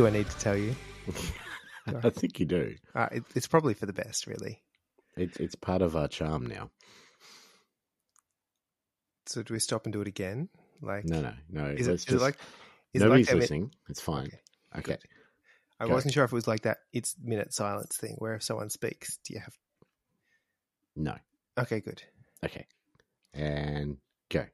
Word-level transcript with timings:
Do 0.00 0.06
I 0.06 0.10
need 0.10 0.30
to 0.30 0.38
tell 0.38 0.56
you? 0.56 0.74
I 1.86 2.08
think 2.08 2.40
you 2.40 2.46
do. 2.46 2.74
Uh, 2.94 3.08
it, 3.12 3.22
it's 3.34 3.46
probably 3.46 3.74
for 3.74 3.84
the 3.84 3.92
best, 3.92 4.26
really. 4.26 4.62
It's 5.14 5.36
it's 5.36 5.54
part 5.54 5.82
of 5.82 5.94
our 5.94 6.08
charm 6.08 6.46
now. 6.46 6.70
So 9.26 9.42
do 9.42 9.52
we 9.52 9.60
stop 9.60 9.84
and 9.84 9.92
do 9.92 10.00
it 10.00 10.08
again? 10.08 10.48
Like, 10.80 11.04
No, 11.04 11.20
no, 11.20 11.32
no. 11.50 11.66
is, 11.66 11.86
it, 11.86 11.92
is 11.92 12.04
just- 12.06 12.16
it 12.16 12.24
like? 12.24 12.36
Is 12.94 13.02
it 13.02 13.04
nobody's 13.04 13.30
like 13.30 13.46
that 13.46 13.50
mi- 13.60 13.68
It's 13.90 14.00
fine. 14.00 14.30
Okay, 14.78 14.92
Okay. 14.94 14.96
I 15.78 15.86
Go. 15.86 15.92
wasn't 15.92 16.14
sure 16.14 16.24
if 16.24 16.32
it 16.32 16.34
was 16.34 16.48
like 16.48 16.62
that. 16.62 16.78
It's 16.94 17.14
minute 17.22 17.52
silence 17.52 17.98
thing 17.98 18.14
where 18.20 18.36
if 18.36 18.42
someone 18.42 18.70
speaks, 18.70 19.18
do 19.26 19.34
you 19.34 19.40
have? 19.40 19.52
No. 20.96 21.14
Okay, 21.58 21.80
good. 21.80 22.02
Okay. 22.42 22.64
And 23.34 23.98
go. 24.30 24.46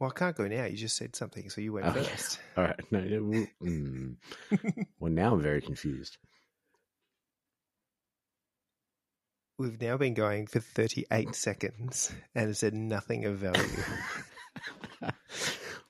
Well, 0.00 0.10
I 0.10 0.18
can't 0.18 0.34
go 0.34 0.48
now. 0.48 0.64
You 0.64 0.76
just 0.78 0.96
said 0.96 1.14
something, 1.14 1.50
so 1.50 1.60
you 1.60 1.74
went 1.74 1.86
Okay. 1.86 2.02
first. 2.02 2.40
All 2.56 2.64
right. 2.64 2.80
No. 2.90 3.00
well, 3.22 3.46
mm. 3.62 4.16
well, 4.98 5.12
now 5.12 5.34
I'm 5.34 5.42
very 5.42 5.60
confused. 5.60 6.16
We've 9.58 9.80
now 9.80 9.98
been 9.98 10.14
going 10.14 10.46
for 10.46 10.58
38 10.58 11.34
seconds 11.34 12.10
and 12.34 12.48
it 12.48 12.54
said 12.56 12.72
nothing 12.72 13.26
of 13.26 13.36
value. 13.36 13.62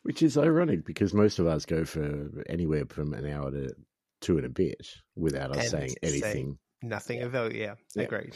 Which 0.02 0.22
is 0.24 0.36
ironic 0.36 0.84
because 0.84 1.14
most 1.14 1.38
of 1.38 1.46
us 1.46 1.66
go 1.66 1.84
for 1.84 2.42
anywhere 2.48 2.84
from 2.88 3.12
an 3.14 3.30
hour 3.30 3.52
to 3.52 3.72
two 4.20 4.38
and 4.38 4.46
a 4.46 4.50
bit 4.50 4.84
without 5.14 5.52
us 5.52 5.58
And 5.58 5.70
saying 5.70 5.94
anything. 6.02 6.58
nothing 6.82 7.22
of 7.22 7.30
value. 7.30 7.60
Yeah, 7.60 7.74
Yeah. 7.94 8.02
agreed. 8.04 8.34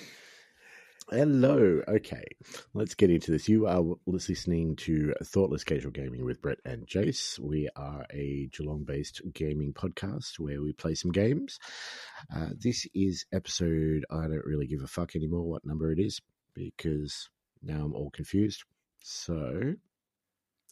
Hello. 1.11 1.83
Okay. 1.87 2.25
Let's 2.73 2.95
get 2.95 3.11
into 3.11 3.31
this. 3.31 3.47
You 3.47 3.67
are 3.67 3.83
listening 4.07 4.75
to 4.77 5.13
Thoughtless 5.23 5.63
Casual 5.63 5.91
Gaming 5.91 6.25
with 6.25 6.41
Brett 6.41 6.59
and 6.65 6.87
Jace. 6.87 7.39
We 7.39 7.69
are 7.77 8.07
a 8.11 8.49
Geelong 8.57 8.85
based 8.85 9.21
gaming 9.35 9.75
podcast 9.75 10.39
where 10.39 10.63
we 10.63 10.73
play 10.73 10.95
some 10.95 11.13
games. 11.13 11.59
Uh, 12.35 12.49
this 12.59 12.87
is 12.95 13.27
episode, 13.33 14.07
I 14.11 14.23
don't 14.23 14.47
really 14.47 14.67
give 14.67 14.83
a 14.83 14.87
fuck 14.87 15.15
anymore 15.15 15.43
what 15.45 15.67
number 15.67 15.93
it 15.93 15.99
is 15.99 16.23
because 16.55 17.29
now 17.63 17.85
I'm 17.85 17.95
all 17.95 18.11
confused. 18.11 18.65
So 19.03 19.75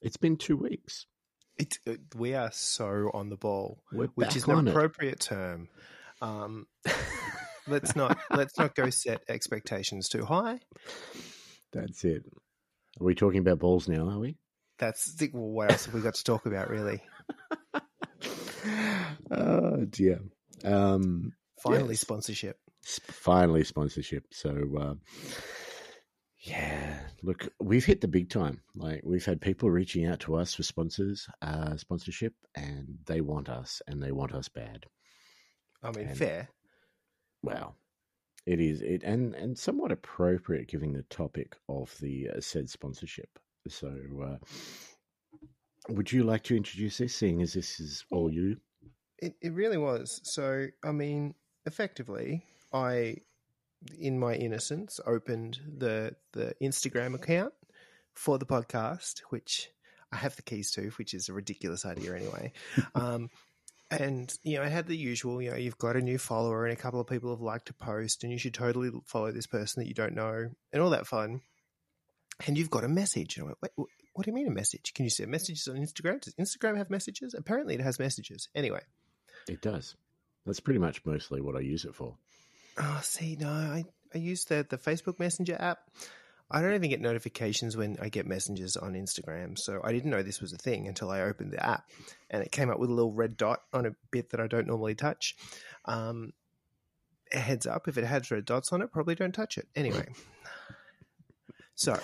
it's 0.00 0.16
been 0.16 0.36
two 0.38 0.56
weeks. 0.56 1.04
It, 1.58 1.78
it, 1.84 2.00
we 2.16 2.34
are 2.34 2.50
so 2.52 3.10
on 3.12 3.28
the 3.28 3.36
ball, 3.36 3.82
We're 3.92 4.06
which 4.14 4.34
is 4.34 4.44
an 4.48 4.66
it. 4.66 4.70
appropriate 4.70 5.20
term. 5.20 5.68
Um, 6.22 6.66
let's 7.66 7.94
not 7.96 8.18
let's 8.30 8.58
not 8.58 8.74
go 8.74 8.90
set 8.90 9.22
expectations 9.28 10.08
too 10.08 10.24
high. 10.24 10.60
That's 11.72 12.04
it. 12.04 12.24
Are 13.00 13.04
we 13.04 13.14
talking 13.14 13.40
about 13.40 13.58
balls 13.58 13.88
now, 13.88 14.08
are 14.08 14.18
we? 14.18 14.36
That's 14.78 15.14
the- 15.14 15.30
well, 15.32 15.50
what 15.50 15.70
else 15.72 15.86
have 15.86 15.94
we 15.94 16.00
got 16.00 16.14
to 16.14 16.24
talk 16.24 16.46
about? 16.46 16.68
Really, 16.68 17.00
oh, 19.30 19.84
dear. 19.88 20.20
Um, 20.64 21.32
finally, 21.62 21.94
Yes. 21.94 22.00
sponsorship. 22.00 22.56
Finally 22.84 23.64
sponsorship. 23.64 24.24
So 24.32 24.50
uh, 24.80 24.94
yeah, 26.40 26.98
look, 27.22 27.48
we've 27.60 27.84
hit 27.84 28.00
the 28.00 28.08
big 28.08 28.28
time. 28.28 28.60
Like 28.74 29.02
we've 29.04 29.24
had 29.24 29.40
people 29.40 29.70
reaching 29.70 30.04
out 30.06 30.20
to 30.20 30.34
us 30.34 30.54
for 30.54 30.64
sponsors, 30.64 31.28
uh, 31.40 31.76
sponsorship, 31.76 32.34
and 32.56 32.98
they 33.06 33.20
want 33.20 33.48
us, 33.48 33.82
and 33.86 34.02
they 34.02 34.10
want 34.12 34.34
us 34.34 34.48
bad. 34.48 34.86
I 35.82 35.92
mean, 35.92 36.08
And- 36.08 36.18
fair. 36.18 36.48
Wow, 37.42 37.74
it 38.46 38.60
is 38.60 38.82
it, 38.82 39.02
and 39.02 39.34
and 39.34 39.58
somewhat 39.58 39.92
appropriate 39.92 40.68
given 40.68 40.92
the 40.92 41.02
topic 41.04 41.56
of 41.68 41.94
the 42.00 42.30
uh, 42.30 42.40
said 42.40 42.68
sponsorship. 42.68 43.38
So, 43.68 43.92
uh, 44.24 44.36
would 45.88 46.10
you 46.10 46.24
like 46.24 46.42
to 46.44 46.56
introduce 46.56 46.98
this, 46.98 47.14
seeing 47.14 47.42
as 47.42 47.52
this 47.52 47.80
is 47.80 48.04
all 48.10 48.32
you? 48.32 48.56
It 49.18 49.34
it 49.40 49.52
really 49.52 49.78
was. 49.78 50.20
So, 50.24 50.66
I 50.84 50.92
mean, 50.92 51.34
effectively, 51.66 52.44
I, 52.72 53.16
in 53.98 54.18
my 54.18 54.34
innocence, 54.34 55.00
opened 55.06 55.60
the 55.78 56.14
the 56.32 56.54
Instagram 56.62 57.14
account 57.14 57.54
for 58.14 58.38
the 58.38 58.46
podcast, 58.46 59.20
which 59.30 59.70
I 60.12 60.16
have 60.16 60.36
the 60.36 60.42
keys 60.42 60.70
to, 60.72 60.90
which 60.96 61.14
is 61.14 61.28
a 61.28 61.32
ridiculous 61.32 61.84
idea 61.84 62.14
anyway. 62.14 62.52
um, 62.94 63.30
and 64.00 64.32
you 64.42 64.56
know, 64.56 64.64
I 64.64 64.68
had 64.68 64.86
the 64.86 64.96
usual. 64.96 65.40
You 65.42 65.50
know, 65.50 65.56
you've 65.56 65.78
got 65.78 65.96
a 65.96 66.00
new 66.00 66.18
follower, 66.18 66.64
and 66.64 66.72
a 66.72 66.80
couple 66.80 67.00
of 67.00 67.06
people 67.06 67.30
have 67.30 67.40
liked 67.40 67.70
a 67.70 67.74
post, 67.74 68.22
and 68.22 68.32
you 68.32 68.38
should 68.38 68.54
totally 68.54 68.90
follow 69.06 69.32
this 69.32 69.46
person 69.46 69.82
that 69.82 69.88
you 69.88 69.94
don't 69.94 70.14
know, 70.14 70.50
and 70.72 70.82
all 70.82 70.90
that 70.90 71.06
fun. 71.06 71.40
And 72.46 72.58
you've 72.58 72.70
got 72.70 72.84
a 72.84 72.88
message. 72.88 73.36
And 73.36 73.44
I 73.44 73.46
went, 73.46 73.58
Wait, 73.60 73.88
what 74.14 74.24
do 74.24 74.30
you 74.30 74.34
mean 74.34 74.48
a 74.48 74.52
message? 74.52 74.94
Can 74.94 75.04
you 75.04 75.10
send 75.10 75.30
messages 75.30 75.68
on 75.68 75.76
Instagram? 75.76 76.20
Does 76.20 76.34
Instagram 76.34 76.76
have 76.76 76.90
messages? 76.90 77.34
Apparently, 77.34 77.74
it 77.74 77.80
has 77.80 77.98
messages. 77.98 78.48
Anyway. 78.54 78.80
It 79.48 79.60
does. 79.60 79.96
That's 80.46 80.60
pretty 80.60 80.80
much 80.80 81.04
mostly 81.04 81.40
what 81.40 81.56
I 81.56 81.60
use 81.60 81.84
it 81.84 81.94
for. 81.94 82.16
Oh, 82.78 83.00
see, 83.02 83.36
no, 83.38 83.48
I, 83.48 83.84
I 84.14 84.18
use 84.18 84.44
the, 84.44 84.66
the 84.68 84.78
Facebook 84.78 85.18
Messenger 85.18 85.56
app. 85.60 85.78
I 86.52 86.60
don't 86.60 86.74
even 86.74 86.90
get 86.90 87.00
notifications 87.00 87.76
when 87.76 87.96
I 88.00 88.08
get 88.08 88.26
messages 88.26 88.76
on 88.76 88.92
Instagram. 88.92 89.58
So 89.58 89.80
I 89.82 89.92
didn't 89.92 90.10
know 90.10 90.22
this 90.22 90.40
was 90.40 90.52
a 90.52 90.58
thing 90.58 90.86
until 90.86 91.10
I 91.10 91.22
opened 91.22 91.50
the 91.50 91.64
app 91.64 91.88
and 92.30 92.42
it 92.42 92.52
came 92.52 92.70
up 92.70 92.78
with 92.78 92.90
a 92.90 92.92
little 92.92 93.12
red 93.12 93.36
dot 93.36 93.62
on 93.72 93.86
a 93.86 93.94
bit 94.10 94.30
that 94.30 94.40
I 94.40 94.46
don't 94.46 94.66
normally 94.66 94.94
touch. 94.94 95.34
Um, 95.86 96.32
a 97.32 97.38
heads 97.38 97.66
up, 97.66 97.88
if 97.88 97.96
it 97.96 98.04
has 98.04 98.30
red 98.30 98.44
dots 98.44 98.72
on 98.72 98.82
it, 98.82 98.92
probably 98.92 99.14
don't 99.14 99.34
touch 99.34 99.56
it. 99.58 99.66
Anyway. 99.74 100.06
So, 101.74 101.98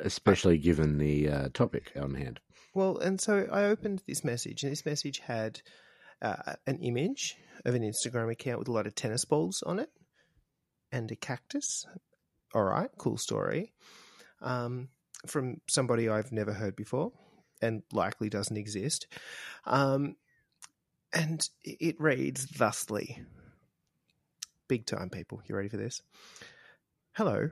especially 0.00 0.58
given 0.58 0.98
the 0.98 1.28
uh, 1.28 1.48
topic 1.54 1.92
on 1.96 2.14
hand. 2.14 2.40
well, 2.74 2.98
and 2.98 3.20
so 3.20 3.46
I 3.50 3.64
opened 3.64 4.02
this 4.06 4.24
message 4.24 4.62
and 4.62 4.72
this 4.72 4.84
message 4.84 5.20
had 5.20 5.60
uh, 6.20 6.54
an 6.66 6.80
image 6.80 7.36
of 7.64 7.74
an 7.74 7.82
Instagram 7.82 8.30
account 8.30 8.58
with 8.58 8.68
a 8.68 8.72
lot 8.72 8.86
of 8.86 8.94
tennis 8.94 9.24
balls 9.24 9.62
on 9.64 9.78
it 9.78 9.90
and 10.90 11.10
a 11.10 11.16
cactus. 11.16 11.86
All 12.54 12.62
right, 12.62 12.90
cool 12.98 13.18
story. 13.18 13.72
Um, 14.40 14.88
from 15.26 15.60
somebody 15.68 16.08
I've 16.08 16.30
never 16.30 16.52
heard 16.52 16.76
before 16.76 17.12
and 17.60 17.82
likely 17.92 18.28
doesn't 18.28 18.56
exist. 18.56 19.08
Um, 19.64 20.14
and 21.12 21.48
it 21.64 22.00
reads 22.00 22.46
thusly 22.46 23.22
Big 24.66 24.86
time, 24.86 25.10
people. 25.10 25.42
You 25.46 25.56
ready 25.56 25.68
for 25.68 25.76
this? 25.76 26.00
Hello. 27.12 27.50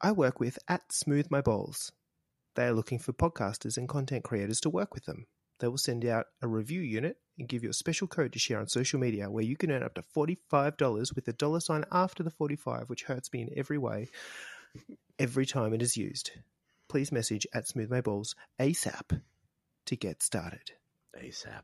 I 0.00 0.10
work 0.10 0.40
with 0.40 0.58
at 0.66 0.92
Smooth 0.92 1.28
My 1.30 1.40
Balls. 1.40 1.92
They 2.56 2.66
are 2.66 2.72
looking 2.72 2.98
for 2.98 3.12
podcasters 3.12 3.76
and 3.76 3.88
content 3.88 4.24
creators 4.24 4.60
to 4.62 4.70
work 4.70 4.92
with 4.92 5.04
them. 5.04 5.26
They 5.60 5.68
will 5.68 5.78
send 5.78 6.04
out 6.04 6.26
a 6.40 6.48
review 6.48 6.80
unit 6.80 7.18
and 7.38 7.48
give 7.48 7.62
you 7.62 7.70
a 7.70 7.74
special 7.74 8.06
code 8.06 8.32
to 8.32 8.38
share 8.38 8.58
on 8.60 8.68
social 8.68 9.00
media 9.00 9.30
where 9.30 9.44
you 9.44 9.56
can 9.56 9.70
earn 9.70 9.82
up 9.82 9.94
to 9.94 10.02
$45 10.16 11.14
with 11.14 11.26
a 11.28 11.32
dollar 11.32 11.60
sign 11.60 11.84
after 11.90 12.22
the 12.22 12.30
45, 12.30 12.88
which 12.88 13.04
hurts 13.04 13.32
me 13.32 13.42
in 13.42 13.50
every 13.56 13.78
way 13.78 14.08
every 15.18 15.46
time 15.46 15.72
it 15.74 15.82
is 15.82 15.96
used. 15.96 16.30
Please 16.88 17.10
message 17.12 17.46
at 17.54 17.66
Smooth 17.68 17.90
My 17.90 18.00
Balls 18.00 18.34
ASAP 18.60 19.20
to 19.86 19.96
get 19.96 20.22
started. 20.22 20.72
ASAP. 21.22 21.62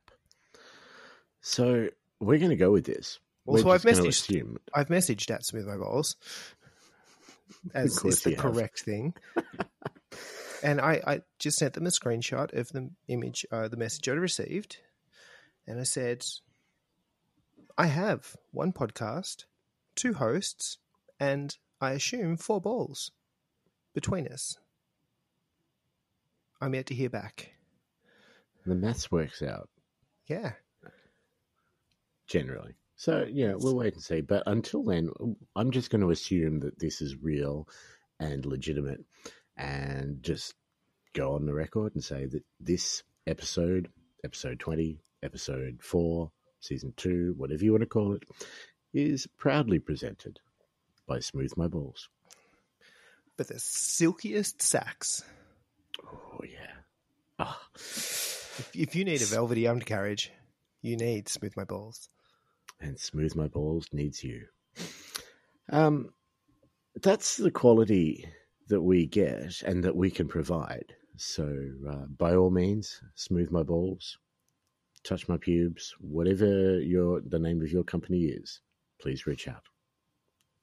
So 1.41 1.89
we're 2.21 2.39
going 2.39 2.51
to 2.51 2.57
go 2.57 2.71
with 2.71 2.85
this. 2.85 3.19
Also, 3.47 3.65
We're 3.67 3.75
I've 3.75 3.83
messaged- 3.83 4.09
assume- 4.09 4.59
I've 4.75 4.89
messaged 4.89 5.31
at 5.31 5.45
Smooth 5.47 5.67
My 5.67 5.77
Balls 5.77 6.17
as 7.75 8.05
is 8.05 8.23
the 8.23 8.31
you 8.31 8.37
have. 8.37 8.43
correct 8.45 8.81
thing. 8.81 9.15
and 10.63 10.81
I, 10.81 11.01
I 11.07 11.21
just 11.39 11.57
sent 11.59 11.75
them 11.75 11.87
a 11.87 11.91
screenshot 11.91 12.53
of 12.53 12.69
the 12.69 12.91
image, 13.09 13.47
uh, 13.51 13.69
the 13.69 13.77
message 13.77 14.09
I 14.09 14.13
received. 14.13 14.79
And 15.69 15.79
I 15.79 15.83
said, 15.85 16.25
I 17.77 17.87
have 17.87 18.35
one 18.53 18.73
podcast, 18.73 19.45
two 19.95 20.15
hosts, 20.15 20.79
and 21.21 21.55
I 21.81 21.93
assume 21.93 22.39
four 22.39 22.59
balls 22.61 23.13
between 23.95 24.27
us. 24.29 24.57
I'm 26.61 26.75
yet 26.75 26.87
to 26.87 26.95
hear 26.95 27.11
back. 27.11 27.53
the 28.67 28.75
maths 28.75 29.11
works 29.13 29.43
out 29.43 29.69
Yeah. 30.27 30.53
generally. 32.27 32.75
So 32.97 33.27
yeah, 33.31 33.53
we'll 33.57 33.77
wait 33.77 33.95
and 33.95 34.03
see. 34.03 34.23
But 34.23 34.43
until 34.47 34.83
then, 34.83 35.11
I'm 35.55 35.71
just 35.71 35.91
going 35.91 36.01
to 36.01 36.11
assume 36.11 36.61
that 36.61 36.79
this 36.79 37.01
is 37.01 37.15
real 37.17 37.69
and 38.19 38.45
legitimate, 38.45 39.05
and 39.57 40.21
just 40.23 40.55
go 41.13 41.35
on 41.35 41.47
the 41.47 41.55
record 41.55 41.95
and 41.95 42.03
say 42.03 42.27
that 42.27 42.43
this 42.59 43.05
episode, 43.27 43.89
episode 44.25 44.59
twenty, 44.59 44.99
episode 45.23 45.79
four, 45.83 46.31
season 46.61 46.93
two, 46.97 47.35
whatever 47.37 47.65
you 47.65 47.73
want 47.73 47.83
to 47.83 47.87
call 47.87 48.15
it, 48.15 48.23
is 48.93 49.27
proudly 49.37 49.79
presented 49.79 50.39
by 51.07 51.19
Smooth 51.21 51.53
My 51.57 51.67
Balls. 51.69 52.09
But 53.37 53.49
the 53.49 53.59
silkiest 53.59 54.61
sacks. 54.63 55.23
Oh 56.05 56.41
yeah. 56.43 56.73
Ah. 57.39 57.61
If, 57.75 58.71
if 58.75 58.97
you 58.97 59.05
need 59.05 59.23
a 59.23 59.27
velvety 59.27 59.69
undercarriage, 59.69 60.33
you 60.83 60.97
need 60.97 61.29
Smooth 61.29 61.55
My 61.57 61.65
Balls. 61.65 62.09
and 62.81 62.99
smooth 62.99 63.35
my 63.37 63.49
balls 63.49 63.87
needs 63.93 64.23
you. 64.25 64.47
Um, 65.71 66.11
that's 67.03 67.37
the 67.37 67.51
quality 67.51 68.29
that 68.69 68.81
we 68.81 69.07
get 69.07 69.63
and 69.63 69.85
that 69.85 69.97
we 69.97 70.11
can 70.11 70.29
provide. 70.29 70.95
So, 71.17 71.45
uh, 71.89 72.07
by 72.17 72.35
all 72.37 72.51
means, 72.51 73.01
smooth 73.15 73.51
my 73.51 73.63
balls. 73.63 74.19
Touch 75.05 75.29
my 75.29 75.37
pubes, 75.37 75.95
whatever 76.01 76.81
your 76.81 77.21
the 77.21 77.39
name 77.39 77.61
of 77.63 77.71
your 77.71 77.85
company 77.85 78.25
is, 78.25 78.61
please 79.01 79.27
reach 79.27 79.49
out, 79.49 79.65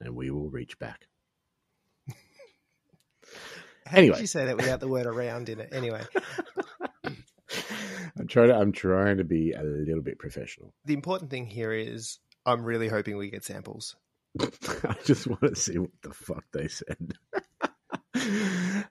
and 0.01 0.15
we 0.15 0.29
will 0.31 0.49
reach 0.49 0.77
back. 0.79 1.07
How 3.85 3.97
Anyway. 3.97 4.15
did 4.15 4.21
you 4.21 4.27
say 4.27 4.45
that 4.45 4.57
without 4.57 4.79
the 4.79 4.87
word 4.87 5.05
around 5.05 5.49
in 5.49 5.59
it? 5.59 5.69
Anyway, 5.71 6.01
I'm 8.17 8.27
trying 8.27 8.47
to 8.49 8.55
I'm 8.57 8.71
trying 8.71 9.17
to 9.17 9.23
be 9.23 9.51
a 9.51 9.61
little 9.63 10.01
bit 10.03 10.17
professional. 10.19 10.73
the 10.85 10.93
important 10.93 11.29
thing 11.31 11.45
here 11.47 11.71
is 11.73 12.19
I'm 12.45 12.63
really 12.63 12.87
hoping 12.87 13.17
we 13.17 13.29
get 13.29 13.43
samples. 13.43 13.95
I 14.39 14.95
just 15.05 15.27
want 15.27 15.41
to 15.41 15.55
see 15.55 15.77
what 15.77 15.91
the 16.01 16.13
fuck 16.13 16.43
they 16.51 16.67
said. 16.67 17.13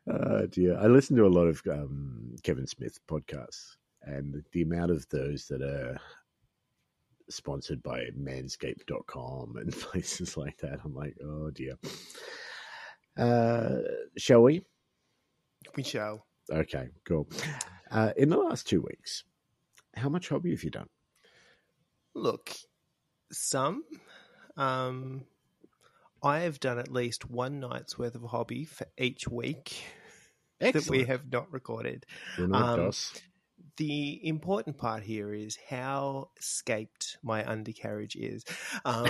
oh 0.07 0.47
dear. 0.47 0.79
I 0.79 0.87
listen 0.87 1.17
to 1.17 1.27
a 1.27 1.29
lot 1.29 1.47
of 1.47 1.63
um, 1.71 2.37
Kevin 2.43 2.67
Smith 2.67 2.99
podcasts, 3.09 3.77
and 4.05 4.43
the 4.53 4.63
amount 4.63 4.91
of 4.91 5.09
those 5.09 5.47
that 5.49 5.63
are 5.63 5.99
sponsored 7.29 7.83
by 7.83 8.05
manscaped.com 8.19 9.57
and 9.57 9.73
places 9.81 10.37
like 10.37 10.59
that, 10.59 10.81
I'm 10.85 10.95
like, 10.95 11.17
oh 11.25 11.51
dear. 11.51 11.75
Uh, 13.17 13.79
shall 14.17 14.43
we? 14.43 14.65
We 15.77 15.83
shall. 15.83 16.27
Okay, 16.51 16.89
cool. 17.05 17.29
Uh, 17.91 18.13
in 18.17 18.29
the 18.29 18.37
last 18.37 18.69
two 18.69 18.83
weeks, 18.83 19.25
how 19.95 20.09
much 20.09 20.29
hobby 20.29 20.51
have 20.51 20.63
you 20.65 20.71
done? 20.71 20.89
Look, 22.15 22.53
some. 23.33 23.85
Um, 24.57 25.25
I 26.23 26.41
have 26.41 26.61
done 26.61 26.79
at 26.79 26.93
least 26.93 27.31
one 27.31 27.61
night's 27.61 27.99
worth 27.99 28.15
of 28.15 28.23
hobby 28.23 28.65
for 28.65 28.87
each 28.99 29.29
week 29.29 29.85
that 30.61 30.89
we 30.89 31.05
have 31.05 31.31
not 31.31 31.53
recorded. 31.53 32.05
Good 32.37 32.51
night, 32.51 32.79
um. 32.79 32.93
The 33.77 34.21
important 34.29 34.79
part 34.79 35.03
here 35.03 35.33
is 35.35 35.59
how 35.69 36.31
scaped 36.39 37.19
my 37.23 37.45
undercarriage 37.49 38.15
is. 38.17 38.45
Um, 38.85 39.09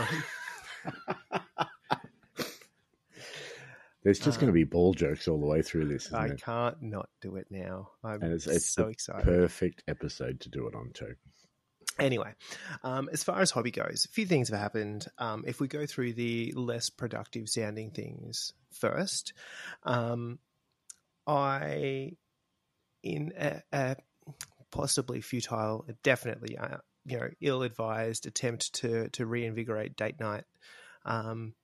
There's 4.02 4.18
just 4.18 4.38
going 4.38 4.48
uh, 4.48 4.52
to 4.52 4.54
be 4.54 4.64
ball 4.64 4.92
jokes 4.92 5.28
all 5.28 5.40
the 5.40 5.46
way 5.46 5.62
through 5.62 5.88
this, 5.88 6.06
isn't 6.06 6.14
I 6.18 6.26
it? 6.28 6.42
can't 6.42 6.82
not 6.82 7.08
do 7.22 7.36
it 7.36 7.46
now. 7.50 7.90
I'm 8.02 8.22
And 8.22 8.32
it's- 8.34 8.46
it's 8.46 8.66
so 8.70 8.88
excited. 8.88 9.24
Perfect 9.24 9.82
episode 9.88 10.40
to 10.40 10.50
do 10.50 10.66
it 10.68 10.74
on 10.74 10.90
too. 10.92 11.14
Anyway, 11.98 12.34
um, 12.82 13.08
as 13.12 13.22
far 13.22 13.40
as 13.40 13.50
hobby 13.50 13.70
goes, 13.70 14.04
a 14.04 14.08
few 14.08 14.26
things 14.26 14.48
have 14.48 14.58
happened. 14.58 15.06
Um, 15.16 15.44
if 15.46 15.60
we 15.60 15.68
go 15.68 15.86
through 15.86 16.14
the 16.14 16.52
less 16.52 16.90
productive 16.90 17.48
sounding 17.48 17.92
things 17.92 18.52
first, 18.72 19.32
um, 19.84 20.38
I, 21.26 22.16
in 23.02 23.32
a, 23.38 23.62
a 23.72 23.96
possibly 24.74 25.20
futile, 25.20 25.86
definitely 26.02 26.58
uh, 26.58 26.78
you 27.06 27.18
know 27.18 27.28
ill-advised 27.40 28.26
attempt 28.26 28.74
to 28.74 29.08
to 29.10 29.24
reinvigorate 29.24 29.96
date 29.96 30.18
night, 30.18 30.44
um, 31.04 31.54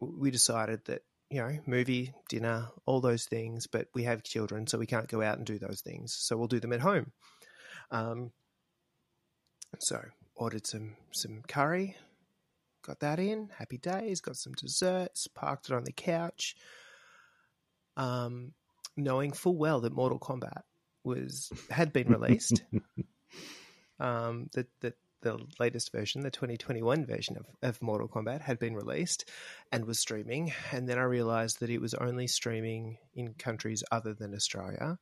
we 0.00 0.30
decided 0.30 0.84
that 0.84 1.02
you 1.30 1.40
know 1.40 1.58
movie, 1.66 2.12
dinner, 2.28 2.68
all 2.84 3.00
those 3.00 3.24
things, 3.24 3.66
but 3.66 3.88
we 3.94 4.04
have 4.04 4.22
children, 4.22 4.66
so 4.66 4.78
we 4.78 4.86
can't 4.86 5.08
go 5.08 5.22
out 5.22 5.38
and 5.38 5.46
do 5.46 5.58
those 5.58 5.80
things. 5.80 6.14
So 6.18 6.36
we'll 6.36 6.46
do 6.46 6.60
them 6.60 6.74
at 6.74 6.80
home. 6.80 7.10
Um, 7.90 8.32
so 9.80 10.00
ordered 10.36 10.66
some 10.66 10.96
some 11.12 11.40
curry, 11.48 11.96
got 12.84 13.00
that 13.00 13.18
in. 13.18 13.48
Happy 13.56 13.78
days. 13.78 14.20
Got 14.20 14.36
some 14.36 14.52
desserts. 14.52 15.26
Parked 15.28 15.70
it 15.70 15.74
on 15.74 15.84
the 15.84 15.92
couch. 15.92 16.54
Um, 17.96 18.52
knowing 18.94 19.32
full 19.32 19.56
well 19.56 19.80
that 19.80 19.94
Mortal 19.94 20.18
Kombat 20.18 20.62
was 21.04 21.52
had 21.70 21.92
been 21.92 22.08
released. 22.08 22.62
um, 24.00 24.48
that 24.54 24.68
that 24.80 24.94
the 25.22 25.40
latest 25.58 25.92
version, 25.92 26.22
the 26.22 26.30
2021 26.30 27.06
version 27.06 27.36
of, 27.36 27.46
of 27.62 27.80
Mortal 27.80 28.08
Kombat, 28.08 28.40
had 28.40 28.58
been 28.58 28.74
released 28.74 29.28
and 29.70 29.84
was 29.84 29.98
streaming. 29.98 30.52
And 30.72 30.88
then 30.88 30.98
I 30.98 31.02
realized 31.02 31.60
that 31.60 31.70
it 31.70 31.80
was 31.80 31.94
only 31.94 32.26
streaming 32.26 32.98
in 33.14 33.34
countries 33.34 33.82
other 33.90 34.14
than 34.14 34.34
Australia. 34.34 34.98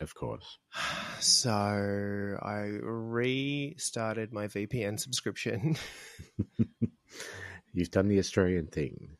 Of 0.00 0.14
course. 0.14 0.58
So 1.22 1.50
I 2.40 2.78
restarted 2.80 4.32
my 4.32 4.46
VPN 4.46 4.98
subscription. 4.98 5.76
You've 7.74 7.90
done 7.90 8.08
the 8.08 8.18
Australian 8.18 8.68
thing. 8.68 9.18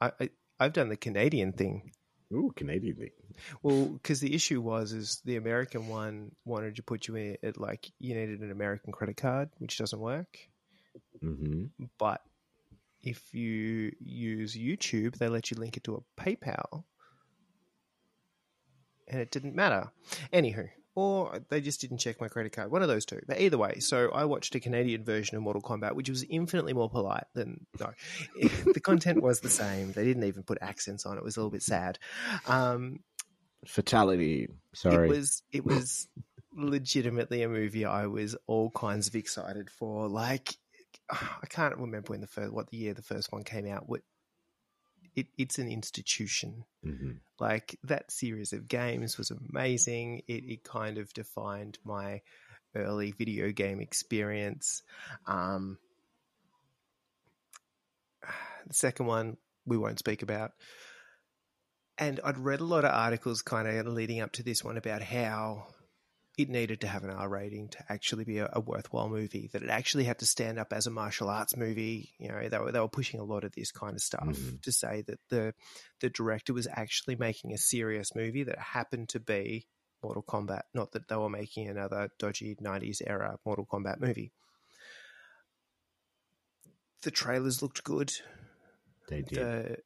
I, 0.00 0.10
I 0.20 0.30
I've 0.58 0.72
done 0.72 0.88
the 0.88 0.96
Canadian 0.96 1.52
thing. 1.52 1.92
Ooh, 2.32 2.50
Canadian 2.56 2.96
thing. 2.96 3.10
Well, 3.62 3.86
because 3.86 4.20
the 4.20 4.34
issue 4.34 4.60
was 4.60 4.92
is 4.92 5.20
the 5.24 5.36
American 5.36 5.88
one 5.88 6.32
wanted 6.44 6.76
to 6.76 6.82
put 6.82 7.08
you 7.08 7.16
in 7.16 7.36
it 7.42 7.58
like 7.58 7.90
you 7.98 8.14
needed 8.14 8.40
an 8.40 8.50
American 8.50 8.92
credit 8.92 9.16
card, 9.16 9.50
which 9.58 9.78
doesn't 9.78 9.98
work. 10.00 10.38
hmm 11.20 11.66
But 11.98 12.20
if 13.02 13.34
you 13.34 13.92
use 14.00 14.56
YouTube, 14.56 15.16
they 15.18 15.28
let 15.28 15.50
you 15.50 15.56
link 15.58 15.76
it 15.76 15.84
to 15.84 15.96
a 15.96 16.20
PayPal, 16.22 16.84
and 19.08 19.20
it 19.20 19.30
didn't 19.30 19.54
matter. 19.54 19.90
Anywho, 20.32 20.68
or 20.94 21.40
they 21.48 21.60
just 21.60 21.80
didn't 21.80 21.98
check 21.98 22.20
my 22.20 22.28
credit 22.28 22.52
card. 22.52 22.70
One 22.70 22.82
of 22.82 22.88
those 22.88 23.04
two. 23.04 23.20
But 23.26 23.40
either 23.40 23.58
way, 23.58 23.80
so 23.80 24.10
I 24.12 24.24
watched 24.24 24.54
a 24.54 24.60
Canadian 24.60 25.04
version 25.04 25.36
of 25.36 25.42
Mortal 25.42 25.62
Kombat, 25.62 25.94
which 25.94 26.08
was 26.08 26.24
infinitely 26.24 26.72
more 26.72 26.88
polite 26.88 27.24
than 27.34 27.66
no. 27.80 27.92
the 28.72 28.80
content 28.80 29.20
was 29.20 29.40
the 29.40 29.50
same. 29.50 29.92
They 29.92 30.04
didn't 30.04 30.24
even 30.24 30.44
put 30.44 30.58
accents 30.60 31.04
on. 31.04 31.18
It 31.18 31.24
was 31.24 31.36
a 31.36 31.40
little 31.40 31.50
bit 31.50 31.62
sad. 31.62 31.98
Um, 32.46 33.00
Fatality. 33.66 34.48
Sorry. 34.72 35.06
it 35.06 35.10
was 35.10 35.42
it 35.52 35.64
was 35.64 36.08
legitimately 36.56 37.42
a 37.42 37.48
movie 37.48 37.84
I 37.84 38.06
was 38.06 38.36
all 38.46 38.70
kinds 38.70 39.08
of 39.08 39.14
excited 39.16 39.70
for. 39.70 40.08
Like 40.08 40.56
I 41.10 41.46
can't 41.48 41.76
remember 41.76 42.10
when 42.10 42.20
the 42.20 42.26
first 42.26 42.52
what 42.52 42.70
the 42.70 42.76
year 42.76 42.94
the 42.94 43.02
first 43.02 43.32
one 43.32 43.42
came 43.44 43.66
out. 43.66 43.88
What 43.88 44.02
it, 45.14 45.26
it's 45.38 45.58
an 45.58 45.68
institution. 45.68 46.64
hmm 46.82 47.12
Like 47.38 47.78
that 47.84 48.10
series 48.10 48.52
of 48.52 48.68
games 48.68 49.18
was 49.18 49.30
amazing. 49.30 50.22
It, 50.28 50.44
it 50.44 50.64
kind 50.64 50.98
of 50.98 51.12
defined 51.12 51.78
my 51.84 52.22
early 52.74 53.12
video 53.12 53.50
game 53.52 53.80
experience. 53.80 54.82
Um, 55.26 55.78
the 58.66 58.74
second 58.74 59.06
one 59.06 59.36
we 59.66 59.76
won't 59.76 59.98
speak 59.98 60.22
about. 60.22 60.52
And 61.96 62.20
I'd 62.24 62.38
read 62.38 62.60
a 62.60 62.64
lot 62.64 62.84
of 62.84 62.90
articles 62.92 63.42
kind 63.42 63.68
of 63.68 63.86
leading 63.86 64.20
up 64.20 64.32
to 64.32 64.42
this 64.42 64.64
one 64.64 64.76
about 64.76 65.00
how 65.02 65.66
it 66.36 66.48
needed 66.48 66.80
to 66.80 66.88
have 66.88 67.04
an 67.04 67.10
R 67.10 67.28
rating 67.28 67.68
to 67.68 67.78
actually 67.88 68.24
be 68.24 68.38
a, 68.38 68.50
a 68.52 68.58
worthwhile 68.60 69.08
movie, 69.08 69.48
that 69.52 69.62
it 69.62 69.70
actually 69.70 70.02
had 70.02 70.18
to 70.18 70.26
stand 70.26 70.58
up 70.58 70.72
as 70.72 70.88
a 70.88 70.90
martial 70.90 71.28
arts 71.30 71.56
movie. 71.56 72.12
You 72.18 72.28
know, 72.30 72.48
they 72.48 72.58
were, 72.58 72.72
they 72.72 72.80
were 72.80 72.88
pushing 72.88 73.20
a 73.20 73.24
lot 73.24 73.44
of 73.44 73.52
this 73.52 73.70
kind 73.70 73.94
of 73.94 74.02
stuff 74.02 74.26
Mhm. 74.26 74.60
to 74.62 74.72
say 74.72 75.02
that 75.06 75.20
the, 75.28 75.54
the 76.00 76.10
director 76.10 76.52
was 76.52 76.66
actually 76.68 77.14
making 77.14 77.52
a 77.52 77.58
serious 77.58 78.16
movie 78.16 78.42
that 78.42 78.58
happened 78.58 79.10
to 79.10 79.20
be 79.20 79.68
Mortal 80.02 80.24
Kombat, 80.24 80.62
not 80.74 80.90
that 80.92 81.06
they 81.06 81.16
were 81.16 81.30
making 81.30 81.68
another 81.68 82.10
dodgy 82.18 82.56
90s 82.60 83.00
era 83.06 83.38
Mortal 83.46 83.64
Kombat 83.64 84.00
movie. 84.00 84.32
The 87.02 87.10
trailers 87.12 87.62
looked 87.62 87.84
good 87.84 88.12
They 89.08 89.22
did. 89.22 89.36
the 89.38 89.76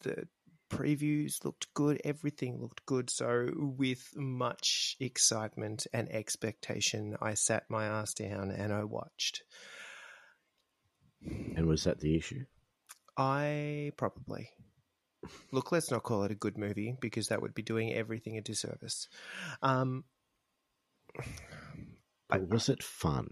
the 0.00 0.28
previews 0.70 1.44
looked 1.44 1.72
good 1.74 2.00
everything 2.04 2.60
looked 2.60 2.84
good 2.86 3.10
so 3.10 3.48
with 3.54 4.12
much 4.16 4.96
excitement 5.00 5.86
and 5.92 6.10
expectation 6.10 7.16
i 7.20 7.34
sat 7.34 7.64
my 7.68 7.84
ass 7.84 8.14
down 8.14 8.50
and 8.50 8.72
i 8.72 8.82
watched 8.82 9.42
and 11.56 11.66
was 11.66 11.84
that 11.84 12.00
the 12.00 12.16
issue? 12.16 12.44
i 13.16 13.92
probably 13.96 14.50
look 15.52 15.72
let's 15.72 15.90
not 15.90 16.02
call 16.02 16.24
it 16.24 16.30
a 16.32 16.36
good 16.36 16.58
movie 16.58 16.96
because 17.00 17.28
that 17.28 17.40
would 17.40 17.54
be 17.54 17.62
doing 17.62 17.92
everything 17.92 18.36
a 18.36 18.40
disservice 18.40 19.08
um 19.62 20.04
But 22.28 22.48
was 22.48 22.68
it 22.68 22.82
fun? 22.82 23.28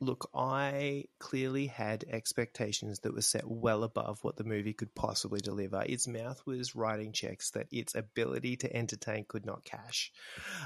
Look, 0.00 0.28
I 0.34 1.04
clearly 1.18 1.66
had 1.66 2.04
expectations 2.08 3.00
that 3.00 3.14
were 3.14 3.22
set 3.22 3.48
well 3.48 3.84
above 3.84 4.18
what 4.22 4.36
the 4.36 4.44
movie 4.44 4.72
could 4.72 4.94
possibly 4.94 5.40
deliver. 5.40 5.82
Its 5.86 6.06
mouth 6.06 6.40
was 6.46 6.74
writing 6.74 7.12
checks 7.12 7.50
that 7.52 7.68
its 7.70 7.94
ability 7.94 8.56
to 8.58 8.74
entertain 8.74 9.24
could 9.26 9.46
not 9.46 9.64
cash. 9.64 10.12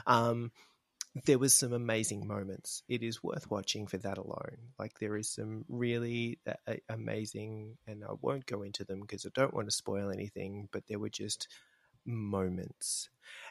Um, 0.06 0.50
there 1.24 1.38
was 1.38 1.54
some 1.54 1.72
amazing 1.72 2.26
moments. 2.26 2.82
It 2.88 3.02
is 3.02 3.22
worth 3.22 3.50
watching 3.50 3.86
for 3.86 3.98
that 3.98 4.18
alone. 4.18 4.58
Like 4.78 4.98
there 4.98 5.16
is 5.16 5.28
some 5.28 5.64
really 5.68 6.38
uh, 6.46 6.54
uh, 6.66 6.74
amazing, 6.88 7.78
and 7.86 8.04
I 8.04 8.12
won't 8.20 8.46
go 8.46 8.62
into 8.62 8.84
them 8.84 9.00
because 9.00 9.26
I 9.26 9.30
don't 9.34 9.54
want 9.54 9.68
to 9.68 9.74
spoil 9.74 10.10
anything. 10.10 10.68
But 10.70 10.86
there 10.86 10.98
were 10.98 11.08
just 11.08 11.48
moments, 12.04 13.08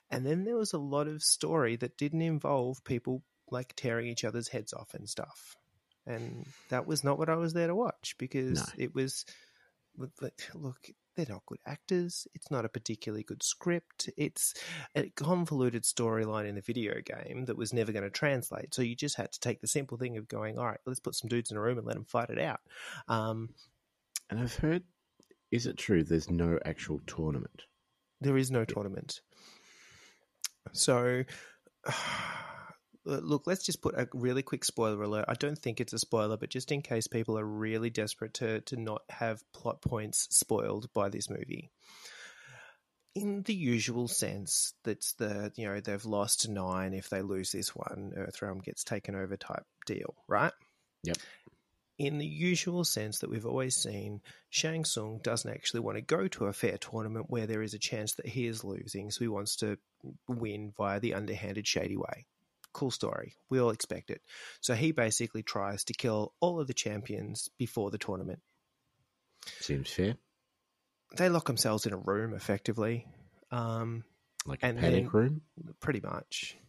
and 0.09 0.25
then 0.25 0.43
there 0.43 0.55
was 0.55 0.73
a 0.73 0.79
lot 0.79 1.07
of 1.07 1.23
story 1.23 1.75
that 1.77 1.97
didn't 1.97 2.21
involve 2.21 2.83
people 2.83 3.23
like 3.49 3.73
tearing 3.75 4.07
each 4.07 4.23
other's 4.23 4.49
heads 4.49 4.73
off 4.73 4.93
and 4.93 5.09
stuff. 5.09 5.55
And 6.07 6.45
that 6.69 6.87
was 6.87 7.03
not 7.03 7.19
what 7.19 7.29
I 7.29 7.35
was 7.35 7.53
there 7.53 7.67
to 7.67 7.75
watch 7.75 8.15
because 8.17 8.59
No. 8.59 8.65
it 8.77 8.95
was 8.95 9.25
look, 9.97 10.11
look 10.55 10.89
they're 11.17 11.25
not 11.27 11.45
good 11.47 11.57
actors. 11.65 12.27
It's 12.35 12.51
not 12.51 12.63
a 12.63 12.69
particularly 12.69 13.23
good 13.23 13.41
script. 13.41 14.09
It's 14.17 14.53
a 14.95 15.09
convoluted 15.09 15.83
storyline 15.83 16.47
in 16.47 16.55
the 16.55 16.61
video 16.61 17.01
game 17.01 17.45
that 17.45 17.57
was 17.57 17.73
never 17.73 17.91
going 17.91 18.03
to 18.03 18.11
translate. 18.11 18.73
So 18.73 18.83
you 18.83 18.95
just 18.95 19.17
had 19.17 19.31
to 19.31 19.39
take 19.39 19.59
the 19.59 19.67
simple 19.67 19.97
thing 19.97 20.15
of 20.17 20.27
going, 20.27 20.59
all 20.59 20.65
right, 20.67 20.79
let's 20.85 20.99
put 20.99 21.15
some 21.15 21.27
dudes 21.27 21.49
in 21.49 21.57
a 21.57 21.61
room 21.61 21.79
and 21.79 21.87
let 21.87 21.95
them 21.95 22.05
fight 22.05 22.29
it 22.29 22.39
out. 22.39 22.59
Um, 23.07 23.49
and 24.29 24.39
I've 24.39 24.55
heard, 24.55 24.83
is 25.51 25.65
it 25.65 25.77
true 25.77 26.03
there's 26.03 26.29
no 26.29 26.59
actual 26.63 27.01
tournament? 27.07 27.63
There 28.21 28.37
is 28.37 28.51
no 28.51 28.63
tournament. 28.63 29.21
So, 30.71 31.23
look, 33.07 33.47
let's 33.47 33.65
just 33.65 33.81
put 33.81 33.95
a 33.95 34.07
really 34.13 34.43
quick 34.43 34.63
spoiler 34.63 35.01
alert. 35.01 35.25
I 35.27 35.33
don't 35.33 35.57
think 35.57 35.79
it's 35.79 35.93
a 35.93 35.99
spoiler, 35.99 36.37
but 36.37 36.49
just 36.49 36.71
in 36.71 36.81
case 36.81 37.07
people 37.07 37.37
are 37.37 37.45
really 37.45 37.89
desperate 37.89 38.35
to, 38.35 38.61
to 38.61 38.77
not 38.77 39.01
have 39.09 39.41
plot 39.53 39.81
points 39.81 40.27
spoiled 40.31 40.91
by 40.93 41.09
this 41.09 41.29
movie. 41.29 41.71
In 43.15 43.41
the 43.43 43.55
usual 43.55 44.07
sense, 44.07 44.73
that's 44.83 45.13
the, 45.13 45.51
you 45.55 45.67
know, 45.67 45.79
they've 45.79 46.05
lost 46.05 46.47
nine. 46.49 46.93
If 46.93 47.09
they 47.09 47.23
lose 47.23 47.51
this 47.51 47.75
one, 47.75 48.13
Earthrealm 48.15 48.63
gets 48.63 48.83
taken 48.83 49.15
over 49.15 49.35
type 49.37 49.65
deal, 49.85 50.13
right? 50.27 50.53
Yep 51.03 51.17
in 51.99 52.19
the 52.19 52.25
usual 52.25 52.83
sense 52.83 53.19
that 53.19 53.29
we've 53.29 53.45
always 53.45 53.75
seen, 53.75 54.21
Shang 54.49 54.85
Tsung 54.85 55.19
doesn't 55.23 55.51
actually 55.51 55.79
want 55.79 55.97
to 55.97 56.01
go 56.01 56.27
to 56.27 56.45
a 56.45 56.53
fair 56.53 56.77
tournament 56.77 57.25
where 57.29 57.47
there 57.47 57.63
is 57.63 57.73
a 57.73 57.79
chance 57.79 58.13
that 58.15 58.27
he 58.27 58.45
is 58.45 58.63
losing, 58.63 59.09
so 59.09 59.19
he 59.19 59.27
wants 59.27 59.55
to 59.57 59.77
win 60.27 60.73
via 60.77 60.99
the 60.99 61.15
underhanded, 61.15 61.65
shady 61.65 61.97
way. 61.97 62.25
Cool 62.77 62.91
story. 62.91 63.33
We 63.49 63.59
all 63.59 63.71
expect 63.71 64.11
it. 64.11 64.21
So 64.61 64.75
he 64.75 64.91
basically 64.91 65.41
tries 65.41 65.85
to 65.85 65.93
kill 65.93 66.33
all 66.39 66.59
of 66.59 66.67
the 66.67 66.75
champions 66.75 67.49
before 67.57 67.89
the 67.89 67.97
tournament. 67.97 68.37
Seems 69.61 69.89
fair. 69.89 70.13
They 71.17 71.27
lock 71.29 71.47
themselves 71.47 71.87
in 71.87 71.93
a 71.93 71.97
room, 71.97 72.35
effectively. 72.35 73.07
Um, 73.49 74.03
like 74.45 74.59
a 74.61 74.73
panic 74.73 75.11
room? 75.11 75.41
Pretty 75.79 76.01
much. 76.01 76.55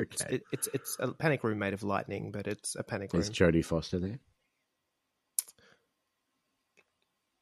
Okay. 0.00 0.36
It's, 0.36 0.44
it's, 0.52 0.68
it's 0.72 0.96
a 0.98 1.12
panic 1.12 1.44
room 1.44 1.58
made 1.58 1.74
of 1.74 1.82
lightning, 1.82 2.30
but 2.30 2.46
it's 2.46 2.74
a 2.74 2.82
panic 2.82 3.12
room. 3.12 3.20
Is 3.20 3.28
Jodie 3.28 3.64
Foster 3.64 3.98
there? 3.98 4.18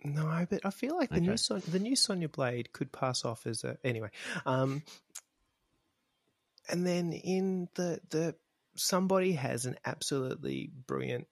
No, 0.02 0.44
but 0.50 0.64
I 0.64 0.70
feel 0.70 0.96
like 0.96 1.10
the 1.10 1.16
okay. 1.16 1.26
new 1.26 1.36
Son- 1.36 1.62
the 1.68 1.78
new 1.78 1.94
Sonya 1.94 2.28
Blade 2.28 2.72
could 2.72 2.90
pass 2.90 3.24
off 3.24 3.46
as 3.46 3.62
a 3.62 3.76
anyway. 3.84 4.08
Um, 4.44 4.82
and 6.72 6.86
then 6.86 7.12
in 7.12 7.68
the 7.74 8.00
the 8.10 8.34
somebody 8.74 9.32
has 9.32 9.66
an 9.66 9.76
absolutely 9.84 10.70
brilliant 10.86 11.26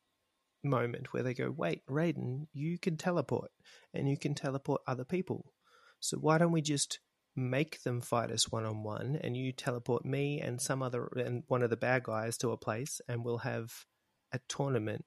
moment 0.62 1.12
where 1.12 1.22
they 1.22 1.34
go, 1.34 1.50
"Wait, 1.50 1.84
Raiden, 1.86 2.46
you 2.52 2.78
can 2.78 2.96
teleport, 2.96 3.50
and 3.94 4.08
you 4.08 4.18
can 4.18 4.34
teleport 4.34 4.82
other 4.86 5.04
people. 5.04 5.52
So 5.98 6.18
why 6.18 6.38
don't 6.38 6.52
we 6.52 6.62
just 6.62 7.00
make 7.34 7.82
them 7.82 8.00
fight 8.00 8.30
us 8.30 8.52
one 8.52 8.66
on 8.66 8.82
one, 8.82 9.18
and 9.22 9.36
you 9.36 9.52
teleport 9.52 10.04
me 10.04 10.40
and 10.40 10.60
some 10.60 10.82
other 10.82 11.06
and 11.16 11.42
one 11.48 11.62
of 11.62 11.70
the 11.70 11.76
bad 11.76 12.04
guys 12.04 12.36
to 12.38 12.52
a 12.52 12.58
place, 12.58 13.00
and 13.08 13.24
we'll 13.24 13.38
have 13.38 13.72
a 14.32 14.40
tournament." 14.48 15.06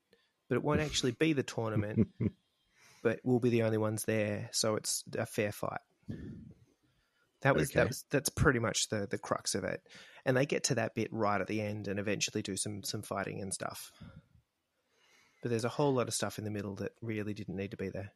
But 0.49 0.55
it 0.55 0.63
won't 0.63 0.81
actually 0.81 1.11
be 1.11 1.33
the 1.33 1.43
tournament. 1.43 2.07
but 3.03 3.19
we'll 3.23 3.39
be 3.39 3.49
the 3.49 3.63
only 3.63 3.77
ones 3.77 4.05
there, 4.05 4.49
so 4.51 4.75
it's 4.75 5.03
a 5.15 5.25
fair 5.25 5.51
fight. 5.51 5.81
That 7.41 7.55
was, 7.55 7.69
okay. 7.69 7.79
that 7.81 7.87
was 7.89 8.05
that's 8.09 8.29
pretty 8.29 8.59
much 8.59 8.89
the 8.89 9.05
the 9.09 9.17
crux 9.17 9.53
of 9.53 9.65
it, 9.65 9.81
and 10.25 10.35
they 10.35 10.45
get 10.45 10.65
to 10.65 10.75
that 10.75 10.95
bit 10.95 11.09
right 11.11 11.39
at 11.39 11.47
the 11.47 11.61
end, 11.61 11.87
and 11.87 11.99
eventually 11.99 12.41
do 12.41 12.55
some 12.55 12.83
some 12.83 13.01
fighting 13.01 13.41
and 13.41 13.53
stuff. 13.53 13.91
But 15.41 15.49
there's 15.49 15.65
a 15.65 15.69
whole 15.69 15.93
lot 15.93 16.07
of 16.07 16.13
stuff 16.13 16.37
in 16.37 16.45
the 16.45 16.51
middle 16.51 16.75
that 16.75 16.93
really 17.01 17.33
didn't 17.33 17.55
need 17.55 17.71
to 17.71 17.77
be 17.77 17.89
there. 17.89 18.11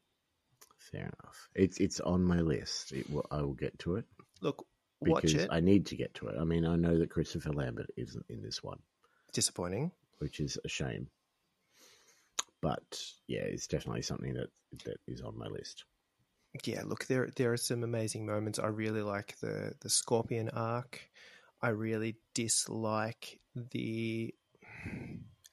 Fair 0.92 1.02
enough. 1.02 1.50
It's 1.54 1.78
it's 1.80 2.00
on 2.00 2.24
my 2.24 2.42
list. 2.42 2.92
It 2.92 3.10
will, 3.10 3.26
I 3.32 3.42
will 3.42 3.54
get 3.54 3.78
to 3.80 3.96
it. 3.98 4.06
Look, 4.42 4.66
watch 5.02 5.34
it. 5.34 5.50
I 5.52 5.60
need 5.60 5.88
to 5.88 5.96
get 5.96 6.14
to 6.16 6.28
it. 6.28 6.36
I 6.40 6.44
mean, 6.44 6.66
I 6.66 6.76
know 6.76 6.98
that 7.00 7.10
Christopher 7.10 7.52
Lambert 7.52 7.90
isn't 7.98 8.26
in 8.30 8.42
this 8.42 8.64
one. 8.64 8.80
Disappointing. 9.34 9.92
Which 10.20 10.40
is 10.40 10.58
a 10.64 10.70
shame 10.70 11.10
but 12.62 13.02
yeah, 13.28 13.42
it's 13.42 13.68
definitely 13.68 14.02
something 14.02 14.34
that 14.34 14.50
that 14.86 14.98
is 15.08 15.22
on 15.22 15.38
my 15.38 15.48
list. 15.48 15.86
Yeah, 16.64 16.84
look, 16.86 17.06
there 17.06 17.30
there 17.36 17.54
are 17.54 17.58
some 17.58 17.84
amazing 17.84 18.26
moments. 18.26 18.60
I 18.60 18.68
really 18.68 19.02
like 19.02 19.38
the 19.40 19.74
the 19.82 19.90
Scorpion 19.90 20.50
arc. 20.50 21.02
I 21.62 21.70
really 21.70 22.18
dislike 22.34 23.40
the 23.56 24.34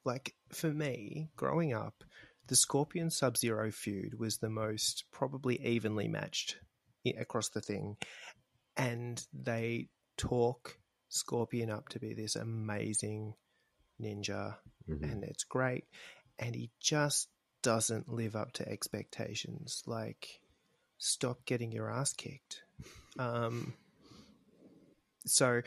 like 0.05 0.35
for 0.51 0.73
me 0.73 1.29
growing 1.37 1.73
up, 1.73 2.05
the 2.47 2.57
Scorpion 2.57 3.11
Sub 3.11 3.37
Zero 3.37 3.71
feud 3.71 4.19
was 4.19 4.39
the 4.39 4.51
most 4.51 5.05
probably 5.11 5.61
evenly 5.65 6.09
matched 6.09 6.57
across 7.19 7.49
the 7.49 7.61
thing, 7.61 7.97
and 8.77 9.25
they 9.33 9.89
talk 10.17 10.79
Scorpion 11.09 11.71
up 11.71 11.89
to 11.91 11.99
be 11.99 12.13
this 12.13 12.37
amazing 12.37 13.35
ninja, 14.01 14.57
mm-hmm. 14.89 15.05
and 15.05 15.25
it's 15.25 15.45
great 15.45 15.85
and 16.39 16.55
he 16.55 16.71
just 16.81 17.29
doesn't 17.63 18.13
live 18.13 18.37
up 18.37 18.53
to 18.53 18.69
expectations. 18.69 19.83
Like, 19.87 20.41
stop 20.99 21.45
getting 21.45 21.73
your 21.73 21.91
ass 21.91 22.13
kicked. 22.13 22.63
Um, 23.19 23.75
so, 25.27 25.63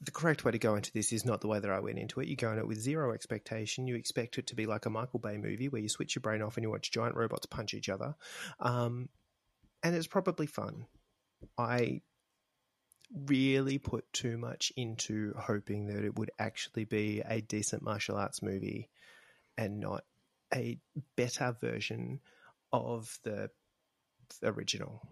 the 0.00 0.10
correct 0.10 0.44
way 0.44 0.52
to 0.52 0.58
go 0.58 0.74
into 0.74 0.92
this 0.92 1.12
is 1.12 1.24
not 1.24 1.40
the 1.40 1.48
way 1.48 1.60
that 1.60 1.70
I 1.70 1.80
went 1.80 1.98
into 1.98 2.20
it. 2.20 2.28
You 2.28 2.36
go 2.36 2.50
in 2.52 2.58
it 2.58 2.66
with 2.66 2.80
zero 2.80 3.12
expectation. 3.12 3.86
You 3.86 3.96
expect 3.96 4.38
it 4.38 4.46
to 4.48 4.54
be 4.54 4.66
like 4.66 4.86
a 4.86 4.90
Michael 4.90 5.18
Bay 5.18 5.36
movie 5.36 5.68
where 5.68 5.82
you 5.82 5.88
switch 5.88 6.14
your 6.14 6.22
brain 6.22 6.40
off 6.40 6.56
and 6.56 6.64
you 6.64 6.70
watch 6.70 6.90
giant 6.90 7.14
robots 7.14 7.46
punch 7.46 7.74
each 7.74 7.88
other. 7.88 8.14
Um, 8.58 9.08
and 9.82 9.94
it's 9.94 10.06
probably 10.06 10.46
fun. 10.46 10.86
I 11.58 12.00
really 13.26 13.78
put 13.78 14.10
too 14.12 14.36
much 14.38 14.72
into 14.76 15.34
hoping 15.38 15.86
that 15.86 16.04
it 16.04 16.18
would 16.18 16.30
actually 16.38 16.84
be 16.84 17.22
a 17.26 17.40
decent 17.40 17.82
martial 17.82 18.16
arts 18.16 18.42
movie 18.42 18.88
and 19.56 19.80
not 19.80 20.04
a 20.54 20.78
better 21.16 21.56
version 21.60 22.20
of 22.72 23.18
the 23.24 23.50
original. 24.42 25.06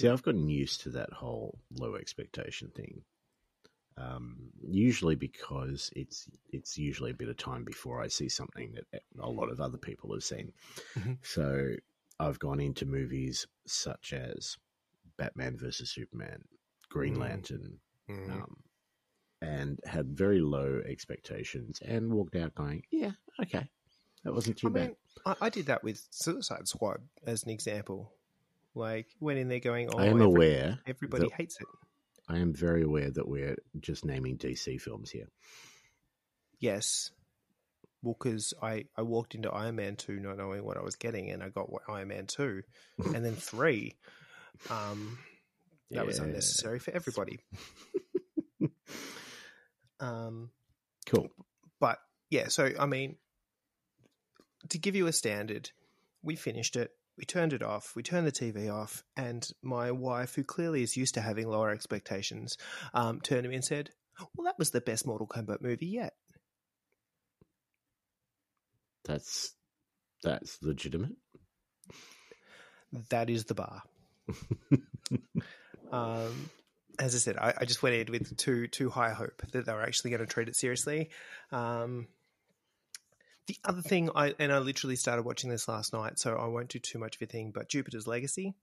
See, 0.00 0.08
I've 0.08 0.22
gotten 0.22 0.48
used 0.48 0.82
to 0.82 0.90
that 0.90 1.12
whole 1.12 1.58
low 1.78 1.94
expectation 1.96 2.70
thing. 2.74 3.02
Um, 3.96 4.50
usually 4.62 5.16
because 5.16 5.90
it's 5.96 6.28
it's 6.52 6.78
usually 6.78 7.10
a 7.10 7.14
bit 7.14 7.28
of 7.28 7.36
time 7.36 7.64
before 7.64 8.00
I 8.00 8.06
see 8.06 8.28
something 8.28 8.76
that 8.92 9.02
a 9.20 9.28
lot 9.28 9.50
of 9.50 9.60
other 9.60 9.78
people 9.78 10.12
have 10.14 10.22
seen. 10.22 10.52
Mm-hmm. 10.96 11.14
So 11.22 11.70
I've 12.20 12.38
gone 12.38 12.60
into 12.60 12.86
movies 12.86 13.46
such 13.66 14.12
as 14.12 14.56
Batman 15.16 15.56
versus 15.56 15.90
Superman, 15.90 16.44
Green 16.88 17.16
mm. 17.16 17.20
Lantern, 17.20 17.78
mm. 18.08 18.30
Um, 18.30 18.56
and 19.40 19.78
had 19.84 20.16
very 20.16 20.40
low 20.40 20.80
expectations 20.86 21.80
and 21.84 22.12
walked 22.12 22.36
out 22.36 22.54
going, 22.54 22.82
yeah, 22.90 23.12
okay, 23.40 23.68
that 24.24 24.32
wasn't 24.32 24.56
too 24.56 24.68
I 24.68 24.70
bad. 24.70 24.86
Mean, 24.88 24.96
I, 25.26 25.34
I, 25.42 25.48
did 25.48 25.66
that 25.66 25.84
with 25.84 26.06
Suicide 26.10 26.66
Squad 26.66 27.02
as 27.26 27.44
an 27.44 27.50
example. 27.50 28.12
Like 28.78 29.08
went 29.20 29.38
in 29.38 29.48
there 29.48 29.60
going, 29.60 29.90
oh, 29.92 29.98
I 29.98 30.06
am 30.06 30.14
every, 30.14 30.24
aware 30.24 30.78
everybody 30.86 31.28
hates 31.36 31.60
it. 31.60 31.66
I 32.28 32.38
am 32.38 32.52
very 32.54 32.82
aware 32.82 33.10
that 33.10 33.28
we're 33.28 33.56
just 33.80 34.04
naming 34.04 34.38
DC 34.38 34.80
films 34.80 35.10
here. 35.10 35.28
Yes. 36.60 37.10
Well, 38.02 38.16
because 38.18 38.54
I, 38.62 38.84
I 38.96 39.02
walked 39.02 39.34
into 39.34 39.50
Iron 39.50 39.76
Man 39.76 39.96
2 39.96 40.20
not 40.20 40.36
knowing 40.36 40.64
what 40.64 40.76
I 40.76 40.82
was 40.82 40.94
getting, 40.94 41.30
and 41.30 41.42
I 41.42 41.48
got 41.48 41.70
what 41.70 41.82
Iron 41.88 42.08
Man 42.08 42.26
2, 42.26 42.62
and 43.14 43.24
then 43.24 43.34
3. 43.34 43.96
Um, 44.70 45.18
that 45.90 45.96
yeah. 45.96 46.02
was 46.02 46.18
unnecessary 46.18 46.78
for 46.78 46.92
everybody. 46.92 47.40
Um, 50.00 50.50
cool. 51.06 51.28
But 51.80 51.98
yeah, 52.30 52.48
so 52.48 52.70
I 52.78 52.86
mean, 52.86 53.16
to 54.70 54.78
give 54.78 54.96
you 54.96 55.06
a 55.06 55.12
standard, 55.12 55.70
we 56.22 56.36
finished 56.36 56.76
it. 56.76 56.90
We 57.18 57.24
turned 57.24 57.52
it 57.52 57.62
off. 57.64 57.94
We 57.96 58.04
turned 58.04 58.28
the 58.28 58.32
TV 58.32 58.72
off, 58.72 59.02
and 59.16 59.44
my 59.60 59.90
wife, 59.90 60.36
who 60.36 60.44
clearly 60.44 60.84
is 60.84 60.96
used 60.96 61.14
to 61.14 61.20
having 61.20 61.48
lower 61.48 61.70
expectations, 61.70 62.56
um, 62.94 63.20
turned 63.20 63.42
to 63.42 63.48
me 63.48 63.56
and 63.56 63.64
said, 63.64 63.90
"Well, 64.36 64.44
that 64.44 64.58
was 64.58 64.70
the 64.70 64.80
best 64.80 65.04
Mortal 65.04 65.26
Kombat 65.26 65.60
movie 65.60 65.86
yet." 65.86 66.14
That's 69.04 69.52
that's 70.22 70.62
legitimate. 70.62 71.16
That 73.10 73.30
is 73.30 73.44
the 73.46 73.54
bar. 73.54 73.82
um, 75.92 76.50
as 76.98 77.14
I 77.14 77.18
said, 77.18 77.36
I, 77.36 77.54
I, 77.58 77.64
just 77.64 77.82
went 77.82 77.96
in 77.96 78.12
with 78.12 78.36
too 78.36 78.66
too 78.68 78.90
high 78.90 79.10
hope 79.10 79.42
that 79.52 79.66
they 79.66 79.72
were 79.72 79.82
actually 79.82 80.10
going 80.10 80.20
to 80.20 80.26
treat 80.26 80.48
it 80.48 80.56
seriously. 80.56 81.10
Um, 81.50 82.06
the 83.48 83.56
other 83.64 83.80
thing, 83.80 84.10
I 84.14 84.34
and 84.38 84.52
I 84.52 84.58
literally 84.58 84.94
started 84.94 85.24
watching 85.24 85.50
this 85.50 85.66
last 85.66 85.92
night, 85.92 86.18
so 86.18 86.36
I 86.36 86.46
won't 86.46 86.68
do 86.68 86.78
too 86.78 86.98
much 86.98 87.16
of 87.16 87.22
a 87.22 87.26
thing. 87.26 87.50
But 87.52 87.68
Jupiter's 87.68 88.06
Legacy, 88.06 88.54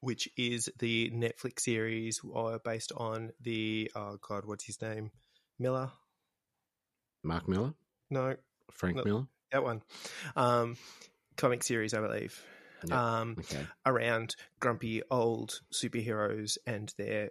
which 0.00 0.28
is 0.36 0.70
the 0.78 1.10
Netflix 1.10 1.60
series 1.60 2.20
uh, 2.34 2.58
based 2.62 2.92
on 2.96 3.32
the 3.40 3.90
oh 3.96 4.18
god, 4.20 4.44
what's 4.44 4.64
his 4.64 4.80
name, 4.82 5.10
Miller, 5.58 5.90
Mark 7.24 7.48
Millar, 7.48 7.72
no, 8.10 8.36
Frank 8.70 9.04
Miller, 9.04 9.26
that 9.50 9.64
one, 9.64 9.82
um, 10.36 10.76
comic 11.36 11.62
series, 11.62 11.94
I 11.94 12.00
believe. 12.00 12.40
Yeah. 12.86 13.20
Um, 13.20 13.36
okay. 13.38 13.66
Around 13.86 14.36
grumpy 14.60 15.02
old 15.10 15.60
superheroes 15.72 16.58
and 16.66 16.92
their 16.98 17.30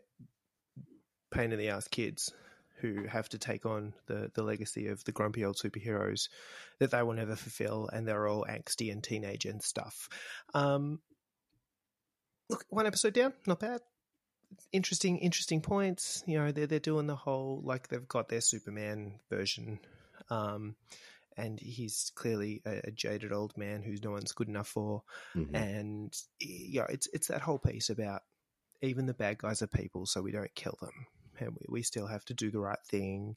pain 1.31 1.51
in 1.51 1.59
the 1.59 1.69
ass 1.69 1.87
kids 1.87 2.33
who 2.81 3.05
have 3.05 3.29
to 3.29 3.37
take 3.37 3.65
on 3.65 3.93
the, 4.07 4.31
the 4.33 4.43
legacy 4.43 4.87
of 4.87 5.03
the 5.03 5.11
grumpy 5.11 5.45
old 5.45 5.57
superheroes 5.57 6.29
that 6.79 6.91
they 6.91 7.01
will 7.03 7.13
never 7.13 7.35
fulfill, 7.35 7.89
and 7.91 8.07
they're 8.07 8.27
all 8.27 8.45
angsty 8.49 8.91
and 8.91 9.03
teenage 9.03 9.45
and 9.45 9.61
stuff. 9.61 10.09
Um, 10.53 10.99
look, 12.49 12.65
one 12.69 12.87
episode 12.87 13.13
down, 13.13 13.33
not 13.47 13.59
bad. 13.59 13.81
Interesting, 14.71 15.17
interesting 15.19 15.61
points. 15.61 16.23
You 16.27 16.39
know, 16.39 16.51
they're 16.51 16.67
they're 16.67 16.79
doing 16.79 17.07
the 17.07 17.15
whole 17.15 17.61
like 17.63 17.87
they've 17.87 18.07
got 18.07 18.29
their 18.29 18.41
Superman 18.41 19.19
version, 19.29 19.79
um, 20.29 20.75
and 21.37 21.59
he's 21.59 22.11
clearly 22.15 22.61
a, 22.65 22.81
a, 22.85 22.91
jaded 22.91 23.33
old 23.33 23.57
man 23.57 23.81
who's 23.81 24.03
no 24.03 24.11
one's 24.11 24.33
good 24.33 24.47
enough 24.47 24.67
for. 24.67 25.03
Mm-hmm. 25.35 25.55
And 25.55 26.13
you 26.39 26.81
know, 26.81 26.87
it's 26.89 27.07
it's 27.13 27.27
that 27.27 27.41
whole 27.41 27.59
piece 27.59 27.89
about 27.89 28.21
even 28.81 29.07
the 29.07 29.13
bad 29.13 29.39
guys 29.39 29.61
are 29.61 29.67
people, 29.67 30.05
so 30.05 30.21
we 30.21 30.31
don't 30.31 30.53
kill 30.53 30.77
them 30.79 31.07
and 31.39 31.51
we, 31.51 31.65
we 31.69 31.81
still 31.81 32.07
have 32.07 32.25
to 32.25 32.33
do 32.33 32.51
the 32.51 32.59
right 32.59 32.83
thing. 32.85 33.35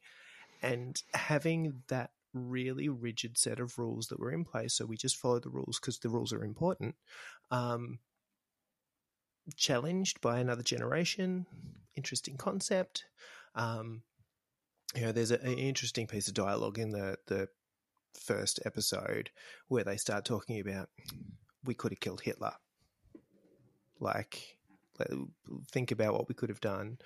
And 0.63 1.01
having 1.15 1.83
that 1.89 2.11
really 2.35 2.89
rigid 2.89 3.39
set 3.39 3.61
of 3.61 3.79
rules 3.79 4.09
that 4.09 4.21
were 4.21 4.33
in 4.33 4.45
place, 4.45 4.75
so 4.75 4.87
we 4.87 4.97
just 4.97 5.17
follow 5.17 5.41
the 5.41 5.51
rules 5.51 5.79
because 5.79 5.99
the 5.99 6.09
rules 6.09 6.33
are 6.33 6.45
important. 6.45 6.95
Um, 7.51 7.99
challenged 9.57 10.21
by 10.21 10.39
another 10.39 10.63
generation, 10.63 11.47
interesting 11.97 12.37
concept. 12.37 13.05
Um, 13.55 14.03
you 14.95 15.03
know, 15.03 15.13
there's 15.13 15.31
a, 15.31 15.41
an 15.41 15.59
interesting 15.59 16.07
piece 16.07 16.29
of 16.29 16.35
dialogue 16.35 16.79
in 16.79 16.91
the 16.91 17.19
the 17.27 17.49
first 18.19 18.61
episode 18.65 19.31
where 19.69 19.85
they 19.85 19.97
start 19.97 20.25
talking 20.25 20.61
about 20.61 20.89
we 21.65 21.75
could 21.75 21.93
have 21.93 22.01
killed 22.01 22.23
Hitler. 22.23 22.53
Like, 24.01 24.59
think 25.71 25.91
about 25.91 26.15
what 26.15 26.29
we 26.29 26.35
could 26.35 26.49
have 26.49 26.61
done 26.61 26.99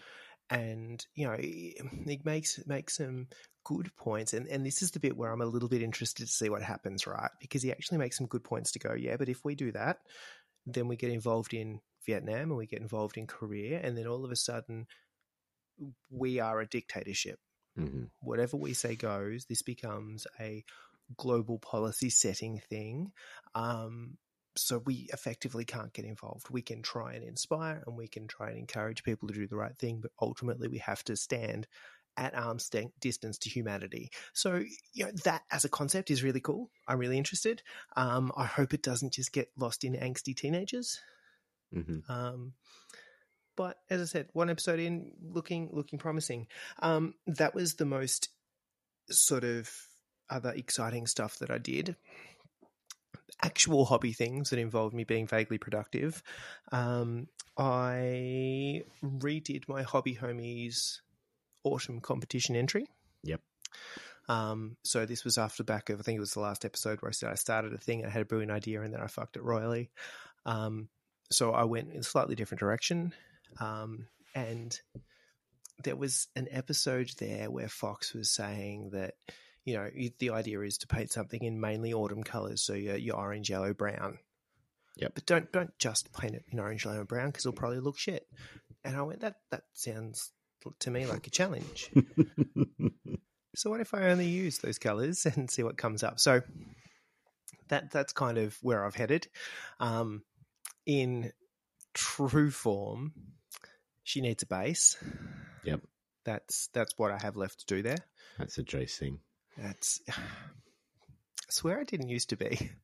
and 0.51 1.07
you 1.15 1.27
know 1.27 1.37
he 1.39 1.77
makes 2.25 2.61
makes 2.67 2.97
some 2.97 3.27
good 3.65 3.95
points 3.97 4.35
and 4.35 4.47
and 4.49 4.67
this 4.67 4.83
is 4.83 4.91
the 4.91 5.01
bit 5.01 5.17
where 5.17 5.31
I'm 5.31 5.41
a 5.41 5.47
little 5.47 5.69
bit 5.69 5.83
interested 5.83 6.27
to 6.27 6.33
see 6.33 6.49
what 6.49 6.63
happens 6.63 7.07
right? 7.07 7.31
Because 7.41 7.63
he 7.63 7.71
actually 7.71 7.99
makes 7.99 8.19
some 8.19 8.27
good 8.27 8.45
points 8.45 8.73
to 8.73 8.79
go 8.79 8.95
yeah 8.95 9.17
but 9.17 9.29
if 9.29 9.45
we 9.45 9.55
do 9.55 9.73
that 9.73 9.99
then 10.67 10.89
we 10.89 10.97
get 10.97 11.11
involved 11.11 11.55
in 11.55 11.81
Vietnam 12.07 12.51
and 12.51 12.57
we 12.57 12.67
get 12.67 12.81
involved 12.81 13.17
in 13.17 13.27
Korea 13.27 13.81
and 13.83 13.97
then 13.97 14.07
all 14.07 14.25
of 14.25 14.31
a 14.31 14.37
sudden 14.37 14.87
we 16.11 16.41
are 16.41 16.61
a 16.61 16.67
dictatorship. 16.67 17.39
Mm-hmm. 17.79 18.03
whatever 18.21 18.59
we 18.59 18.75
say 18.75 18.97
goes 18.97 19.47
this 19.47 19.63
becomes 19.63 20.27
a 20.39 20.63
global 21.17 21.59
policy 21.59 22.11
setting 22.11 22.61
thing. 22.69 23.13
Um, 23.55 24.19
so 24.57 24.79
we 24.85 25.09
effectively 25.13 25.65
can't 25.65 25.93
get 25.93 26.05
involved. 26.05 26.51
We 26.51 26.63
can 26.63 26.83
try 26.83 27.15
and 27.15 27.25
inspire 27.25 27.83
and 27.87 27.97
we 27.97 28.09
can 28.09 28.27
try 28.27 28.51
and 28.51 28.59
encourage 28.59 29.03
people 29.03 29.29
to 29.29 29.35
do 29.35 29.47
the 29.47 29.57
right 29.57 29.77
thing, 29.79 30.01
but 30.01 30.13
ultimately 30.21 30.69
we 30.69 30.79
have 30.79 31.03
to 31.05 31.17
stand 31.17 31.67
at 32.17 32.35
arm's 32.35 32.71
distance 33.01 33.39
to 33.39 33.49
humanity. 33.49 34.11
So, 34.35 34.63
you 34.93 35.07
know, 35.07 35.13
that 35.25 35.43
as 35.51 35.65
a 35.65 35.71
concept 35.71 36.11
is 36.11 36.23
really 36.23 36.41
cool. 36.41 36.71
I'm 36.87 36.99
really 36.99 37.17
interested. 37.17 37.63
Um, 37.97 38.33
I 38.37 38.45
hope 38.45 38.75
it 38.75 38.83
doesn't 38.83 39.15
just 39.15 39.33
get 39.33 39.51
lost 39.57 39.85
in 39.85 39.95
angsty 39.95 40.37
teenagers. 40.37 41.01
Mm-hmm. 41.75 42.13
Um, 42.13 42.53
but 43.57 43.79
as 43.89 44.01
I 44.01 44.05
said, 44.05 44.29
one 44.33 44.51
episode 44.51 44.81
in, 44.81 45.13
looking 45.23 45.71
looking 45.73 45.99
promising. 45.99 46.47
Um, 46.81 47.15
that 47.27 47.55
was 47.55 47.75
the 47.75 47.85
most 47.87 48.29
sort 49.09 49.45
of 49.45 49.71
other 50.31 50.51
exciting 50.51 51.07
stuff 51.07 51.39
that 51.39 51.51
I 51.51 51.59
did 51.59 51.97
actual 53.43 53.85
hobby 53.85 54.13
things 54.13 54.51
that 54.51 54.59
involved 54.59 54.95
me 54.95 55.05
being 55.05 55.27
vaguely 55.27 55.59
productive, 55.59 56.23
um, 56.71 57.27
I 57.57 58.83
redid 59.05 59.69
my 59.69 59.83
hobby 59.83 60.15
homies 60.15 61.01
autumn 61.65 62.01
competition 62.01 62.57
entry. 62.57 62.87
Yep. 63.25 63.41
Um, 64.29 64.77
so 64.85 65.05
this 65.05 65.25
was 65.25 65.39
after 65.39 65.63
the 65.63 65.73
back 65.73 65.91
of 65.91 66.01
I 66.01 66.03
think 66.03 66.17
it 66.17 66.21
was 66.21 66.35
the 66.35 66.41
last 66.41 66.65
episode 66.65 67.03
where 67.03 67.09
I 67.09 67.13
said 67.13 67.31
I 67.31 67.35
started 67.35 67.73
a 67.73 67.79
thing, 67.79 68.05
I 68.05 68.11
had 68.11 68.23
a 68.23 68.27
brilliant 68.27 68.53
idea, 68.53 68.83
and 68.83 68.93
then 68.95 69.01
I 69.01 69.07
fucked 69.07 69.37
it 69.37 69.43
royally. 69.43 69.91
Um, 70.47 70.89
so 71.31 71.53
I 71.53 71.65
went 71.65 71.93
in 71.93 72.01
a 72.01 72.05
slightly 72.05 72.35
different 72.35 72.61
direction, 72.61 73.13
um, 73.61 74.07
and 74.35 74.79
there 75.83 75.97
was 75.97 76.29
an 76.37 76.49
episode 76.51 77.11
there 77.19 77.51
where 77.51 77.69
Fox 77.69 78.15
was 78.15 78.31
saying 78.31 78.91
that 78.93 79.15
you 79.65 79.75
know, 79.75 79.89
the 80.19 80.31
idea 80.31 80.61
is 80.61 80.79
to 80.79 80.87
paint 80.87 81.13
something 81.13 81.43
in 81.43 81.61
mainly 81.61 81.93
autumn 81.93 82.25
colors, 82.25 82.63
so 82.63 82.75
your, 82.75 82.97
your 82.97 83.17
orange, 83.17 83.51
yellow, 83.51 83.73
brown. 83.73 84.19
Yep. 84.97 85.13
But 85.15 85.27
don't 85.27 85.53
don't 85.53 85.79
just 85.79 86.13
paint 86.13 86.35
it 86.35 86.45
in 86.51 86.59
orange, 86.59 86.85
yellow, 86.85 86.99
and 86.99 87.09
brown 87.09 87.29
because 87.29 87.47
it'll 87.47 87.57
probably 87.57 87.81
look 87.81 87.99
shit. 87.99 88.27
And 88.85 88.97
I 88.97 89.03
went, 89.03 89.21
that 89.21 89.37
that 89.51 89.63
sounds 89.73 90.33
to 90.81 90.91
me 90.91 91.07
like 91.07 91.27
a 91.27 91.31
challenge. 91.31 91.91
so 93.55 93.71
what 93.71 93.81
if 93.81 93.95
I 93.95 94.11
only 94.11 94.29
use 94.29 94.59
those 94.59 94.79
colors 94.79 95.27
and 95.37 95.51
see 95.51 95.63
what 95.63 95.79
comes 95.79 96.03
up? 96.03 96.21
So 96.21 96.43
that 97.69 97.91
that's 97.91 98.13
kind 98.13 98.39
of 98.39 98.57
where 98.63 98.85
I've 98.85 98.95
headed. 98.95 99.29
Um, 99.81 100.23
in 100.85 101.33
true 101.95 102.51
form, 102.51 103.13
she 104.03 104.21
needs 104.21 104.43
a 104.43 104.47
base. 104.47 104.97
Yep. 105.65 105.81
That's 106.25 106.69
that's 106.75 106.93
what 106.99 107.13
I 107.13 107.19
have 107.19 107.37
left 107.37 107.61
to 107.61 107.67
do 107.67 107.83
there. 107.83 107.99
That's 108.39 108.59
a 108.59 108.63
Jace 108.63 108.99
thing. 108.99 109.21
That's. 109.57 110.01
I 110.09 110.15
swear 111.51 111.81
I 111.81 111.85
didn't 111.85 112.09
used 112.09 112.31
to 112.31 112.37
be. 112.37 112.71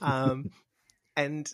Um, 0.00 0.50
and 1.16 1.50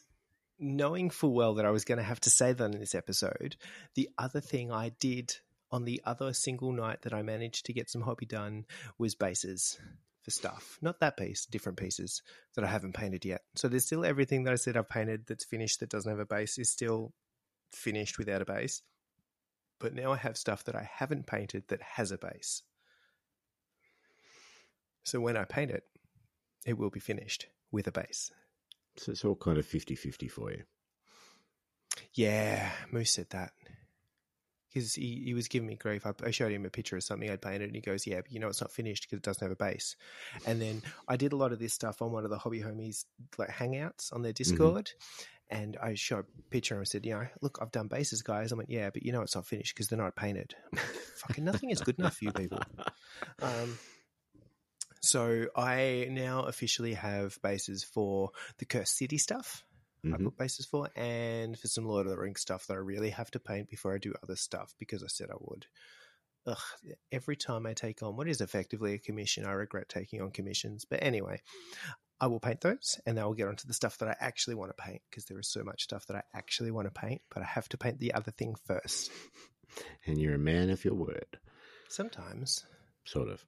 knowing 0.58 1.10
full 1.10 1.32
well 1.32 1.54
that 1.54 1.64
I 1.64 1.70
was 1.70 1.84
going 1.84 1.98
to 1.98 2.04
have 2.04 2.20
to 2.20 2.30
say 2.30 2.52
that 2.52 2.74
in 2.74 2.80
this 2.80 2.94
episode, 2.94 3.56
the 3.94 4.08
other 4.18 4.40
thing 4.40 4.72
I 4.72 4.90
did 5.00 5.36
on 5.70 5.84
the 5.84 6.02
other 6.04 6.32
single 6.32 6.72
night 6.72 7.02
that 7.02 7.14
I 7.14 7.22
managed 7.22 7.66
to 7.66 7.72
get 7.72 7.90
some 7.90 8.02
hobby 8.02 8.26
done 8.26 8.66
was 8.98 9.14
bases 9.14 9.78
for 10.22 10.30
stuff. 10.30 10.78
Not 10.80 11.00
that 11.00 11.16
piece, 11.16 11.46
different 11.46 11.78
pieces 11.78 12.22
that 12.54 12.64
I 12.64 12.68
haven't 12.68 12.94
painted 12.94 13.24
yet. 13.24 13.42
So 13.56 13.68
there's 13.68 13.86
still 13.86 14.04
everything 14.04 14.44
that 14.44 14.52
I 14.52 14.56
said 14.56 14.76
I've 14.76 14.88
painted 14.88 15.26
that's 15.26 15.44
finished 15.44 15.80
that 15.80 15.90
doesn't 15.90 16.10
have 16.10 16.20
a 16.20 16.26
base 16.26 16.58
is 16.58 16.70
still 16.70 17.12
finished 17.72 18.18
without 18.18 18.42
a 18.42 18.46
base. 18.46 18.82
But 19.80 19.94
now 19.94 20.12
I 20.12 20.16
have 20.16 20.36
stuff 20.36 20.64
that 20.64 20.76
I 20.76 20.88
haven't 20.92 21.26
painted 21.26 21.64
that 21.68 21.82
has 21.82 22.12
a 22.12 22.18
base. 22.18 22.62
So 25.04 25.20
when 25.20 25.36
I 25.36 25.44
paint 25.44 25.70
it, 25.70 25.84
it 26.66 26.78
will 26.78 26.90
be 26.90 27.00
finished 27.00 27.46
with 27.70 27.86
a 27.86 27.92
base. 27.92 28.30
So 28.96 29.12
it's 29.12 29.24
all 29.24 29.36
kind 29.36 29.58
of 29.58 29.66
50 29.66 29.94
50 29.94 30.28
for 30.28 30.50
you. 30.52 30.62
Yeah, 32.14 32.70
Moose 32.90 33.10
said 33.10 33.30
that. 33.30 33.52
Because 34.68 34.94
he, 34.94 35.22
he 35.26 35.34
was 35.34 35.48
giving 35.48 35.68
me 35.68 35.76
grief. 35.76 36.06
I, 36.06 36.12
I 36.24 36.30
showed 36.30 36.50
him 36.50 36.64
a 36.64 36.70
picture 36.70 36.96
of 36.96 37.04
something 37.04 37.28
I'd 37.28 37.42
painted, 37.42 37.64
and 37.64 37.74
he 37.74 37.82
goes, 37.82 38.06
Yeah, 38.06 38.22
but 38.22 38.32
you 38.32 38.40
know, 38.40 38.48
it's 38.48 38.62
not 38.62 38.72
finished 38.72 39.02
because 39.02 39.18
it 39.18 39.22
doesn't 39.22 39.44
have 39.44 39.52
a 39.52 39.56
base. 39.56 39.96
And 40.46 40.62
then 40.62 40.82
I 41.08 41.16
did 41.16 41.32
a 41.32 41.36
lot 41.36 41.52
of 41.52 41.58
this 41.58 41.74
stuff 41.74 42.00
on 42.00 42.10
one 42.10 42.24
of 42.24 42.30
the 42.30 42.38
hobby 42.38 42.60
homies 42.60 43.04
like 43.36 43.50
hangouts 43.50 44.14
on 44.14 44.22
their 44.22 44.32
mm-hmm. 44.32 44.50
Discord. 44.50 44.86
Mm-hmm. 44.86 45.58
And 45.62 45.76
I 45.82 45.94
showed 45.94 46.24
a 46.38 46.42
picture 46.50 46.74
and 46.74 46.80
I 46.80 46.84
said, 46.84 47.04
you 47.04 47.12
know, 47.12 47.26
look, 47.42 47.58
I've 47.60 47.70
done 47.70 47.88
bases, 47.88 48.22
guys. 48.22 48.52
I 48.52 48.56
went, 48.56 48.70
yeah, 48.70 48.88
but 48.88 49.02
you 49.02 49.12
know, 49.12 49.20
it's 49.20 49.34
not 49.34 49.46
finished 49.46 49.74
because 49.74 49.88
they're 49.88 49.98
not 49.98 50.16
painted. 50.16 50.54
Fucking 51.16 51.44
nothing 51.44 51.68
is 51.68 51.82
good 51.82 51.98
enough 51.98 52.16
for 52.16 52.24
you 52.24 52.32
people. 52.32 52.60
Um, 53.40 53.78
so 55.02 55.46
I 55.56 56.06
now 56.10 56.44
officially 56.44 56.94
have 56.94 57.40
bases 57.42 57.82
for 57.84 58.30
the 58.58 58.64
Cursed 58.64 58.96
City 58.96 59.18
stuff. 59.18 59.64
Mm-hmm. 60.04 60.14
I've 60.14 60.24
got 60.24 60.36
bases 60.36 60.66
for, 60.66 60.88
and 60.96 61.58
for 61.58 61.68
some 61.68 61.86
Lord 61.86 62.06
of 62.06 62.12
the 62.12 62.18
Rings 62.18 62.40
stuff 62.40 62.66
that 62.66 62.74
I 62.74 62.78
really 62.78 63.10
have 63.10 63.30
to 63.32 63.40
paint 63.40 63.68
before 63.68 63.94
I 63.94 63.98
do 63.98 64.14
other 64.22 64.36
stuff 64.36 64.74
because 64.78 65.02
I 65.02 65.08
said 65.08 65.28
I 65.30 65.36
would. 65.38 65.66
Ugh, 66.46 66.56
every 67.12 67.36
time 67.36 67.66
I 67.66 67.72
take 67.72 68.02
on 68.02 68.16
what 68.16 68.28
is 68.28 68.40
effectively 68.40 68.94
a 68.94 68.98
commission, 68.98 69.44
I 69.44 69.52
regret 69.52 69.88
taking 69.88 70.20
on 70.20 70.32
commissions. 70.32 70.84
But 70.84 71.02
anyway, 71.02 71.40
I 72.20 72.26
will 72.26 72.40
paint 72.40 72.60
those 72.60 73.00
and 73.06 73.16
then 73.16 73.24
I'll 73.24 73.34
get 73.34 73.48
onto 73.48 73.68
the 73.68 73.74
stuff 73.74 73.98
that 73.98 74.08
I 74.08 74.16
actually 74.20 74.56
want 74.56 74.76
to 74.76 74.82
paint 74.82 75.02
because 75.08 75.24
there 75.26 75.38
is 75.38 75.48
so 75.48 75.62
much 75.62 75.82
stuff 75.82 76.06
that 76.06 76.16
I 76.16 76.22
actually 76.34 76.70
want 76.72 76.92
to 76.92 77.00
paint, 77.00 77.22
but 77.32 77.42
I 77.42 77.46
have 77.46 77.68
to 77.70 77.78
paint 77.78 77.98
the 77.98 78.14
other 78.14 78.30
thing 78.30 78.54
first. 78.66 79.10
And 80.04 80.20
you're 80.20 80.34
a 80.34 80.38
man 80.38 80.70
of 80.70 80.84
your 80.84 80.94
word. 80.94 81.38
Sometimes. 81.88 82.64
Sort 83.04 83.28
of. 83.28 83.44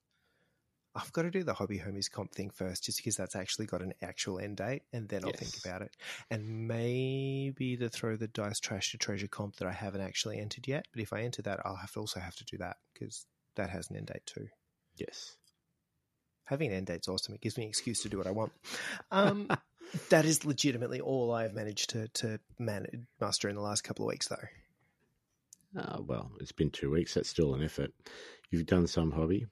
I've 0.96 1.12
got 1.12 1.22
to 1.22 1.30
do 1.30 1.42
the 1.42 1.54
hobby 1.54 1.78
homies 1.78 2.10
comp 2.10 2.32
thing 2.32 2.50
first, 2.50 2.84
just 2.84 2.98
because 2.98 3.16
that's 3.16 3.34
actually 3.34 3.66
got 3.66 3.82
an 3.82 3.94
actual 4.00 4.38
end 4.38 4.58
date, 4.58 4.82
and 4.92 5.08
then 5.08 5.24
I'll 5.24 5.30
yes. 5.30 5.40
think 5.40 5.64
about 5.64 5.82
it. 5.82 5.96
And 6.30 6.68
maybe 6.68 7.74
the 7.74 7.88
throw 7.88 8.16
the 8.16 8.28
dice 8.28 8.60
trash 8.60 8.92
to 8.92 8.98
treasure 8.98 9.26
comp 9.26 9.56
that 9.56 9.66
I 9.66 9.72
haven't 9.72 10.02
actually 10.02 10.38
entered 10.38 10.68
yet. 10.68 10.86
But 10.92 11.02
if 11.02 11.12
I 11.12 11.22
enter 11.22 11.42
that, 11.42 11.60
I'll 11.64 11.76
have 11.76 11.92
to 11.92 12.00
also 12.00 12.20
have 12.20 12.36
to 12.36 12.44
do 12.44 12.58
that 12.58 12.76
because 12.92 13.26
that 13.56 13.70
has 13.70 13.90
an 13.90 13.96
end 13.96 14.06
date 14.06 14.24
too. 14.24 14.46
Yes. 14.96 15.36
Having 16.44 16.70
an 16.70 16.76
end 16.76 16.86
date's 16.86 17.08
awesome. 17.08 17.34
It 17.34 17.40
gives 17.40 17.56
me 17.56 17.64
an 17.64 17.70
excuse 17.70 18.02
to 18.02 18.08
do 18.08 18.18
what 18.18 18.28
I 18.28 18.32
want. 18.32 18.52
Um, 19.10 19.48
that 20.10 20.24
is 20.24 20.44
legitimately 20.44 21.00
all 21.00 21.32
I've 21.32 21.54
managed 21.54 21.90
to 21.90 22.06
to 22.08 22.38
manage, 22.58 23.00
muster 23.20 23.48
in 23.48 23.56
the 23.56 23.62
last 23.62 23.82
couple 23.82 24.04
of 24.04 24.10
weeks, 24.10 24.28
though. 24.28 25.80
Uh, 25.80 26.00
well, 26.02 26.30
it's 26.38 26.52
been 26.52 26.70
two 26.70 26.90
weeks. 26.90 27.14
That's 27.14 27.28
still 27.28 27.54
an 27.54 27.64
effort. 27.64 27.90
You've 28.50 28.66
done 28.66 28.86
some 28.86 29.10
hobby 29.10 29.46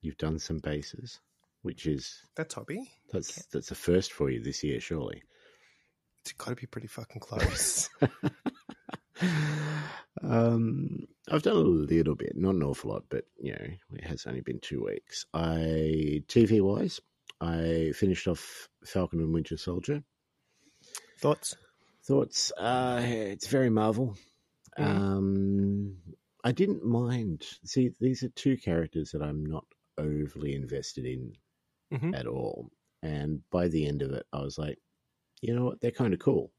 you've 0.00 0.18
done 0.18 0.38
some 0.38 0.58
bases, 0.58 1.20
which 1.62 1.86
is 1.86 2.22
that's 2.36 2.54
hobby. 2.54 2.90
That's 3.12 3.38
okay. 3.38 3.46
that's 3.52 3.70
a 3.70 3.74
first 3.74 4.12
for 4.12 4.30
you 4.30 4.42
this 4.42 4.62
year, 4.62 4.80
surely. 4.80 5.22
It's 6.22 6.32
got 6.32 6.50
to 6.50 6.56
be 6.56 6.66
pretty 6.66 6.88
fucking 6.88 7.20
close. 7.20 7.88
um, 10.22 11.06
I've 11.30 11.42
done 11.42 11.56
a 11.56 11.60
little 11.60 12.14
bit, 12.14 12.36
not 12.36 12.54
an 12.54 12.62
awful 12.62 12.90
lot, 12.90 13.04
but 13.08 13.24
you 13.38 13.52
know, 13.52 13.66
it 13.94 14.04
has 14.04 14.26
only 14.26 14.40
been 14.40 14.60
two 14.60 14.84
weeks. 14.84 15.26
I 15.32 16.22
TV 16.28 16.60
wise, 16.60 17.00
I 17.40 17.92
finished 17.94 18.28
off 18.28 18.68
Falcon 18.84 19.20
and 19.20 19.32
Winter 19.32 19.56
Soldier. 19.56 20.02
Thoughts? 21.20 21.56
Thoughts? 22.04 22.52
Uh, 22.52 23.02
it's 23.04 23.48
very 23.48 23.70
Marvel. 23.70 24.16
Mm. 24.78 24.84
Um, 24.84 25.96
I 26.44 26.52
didn't 26.52 26.84
mind. 26.84 27.44
See, 27.64 27.90
these 28.00 28.22
are 28.22 28.28
two 28.30 28.56
characters 28.56 29.10
that 29.12 29.22
I'm 29.22 29.44
not 29.44 29.64
overly 29.98 30.54
invested 30.54 31.04
in 31.06 31.36
Mhm. 31.92 32.14
at 32.14 32.26
all. 32.26 32.70
And 33.02 33.48
by 33.50 33.68
the 33.68 33.86
end 33.86 34.02
of 34.02 34.12
it, 34.12 34.26
I 34.32 34.40
was 34.40 34.58
like, 34.58 34.78
you 35.40 35.54
know 35.54 35.64
what? 35.64 35.80
They're 35.80 35.90
kind 35.90 36.12
of 36.14 36.20
cool. 36.20 36.52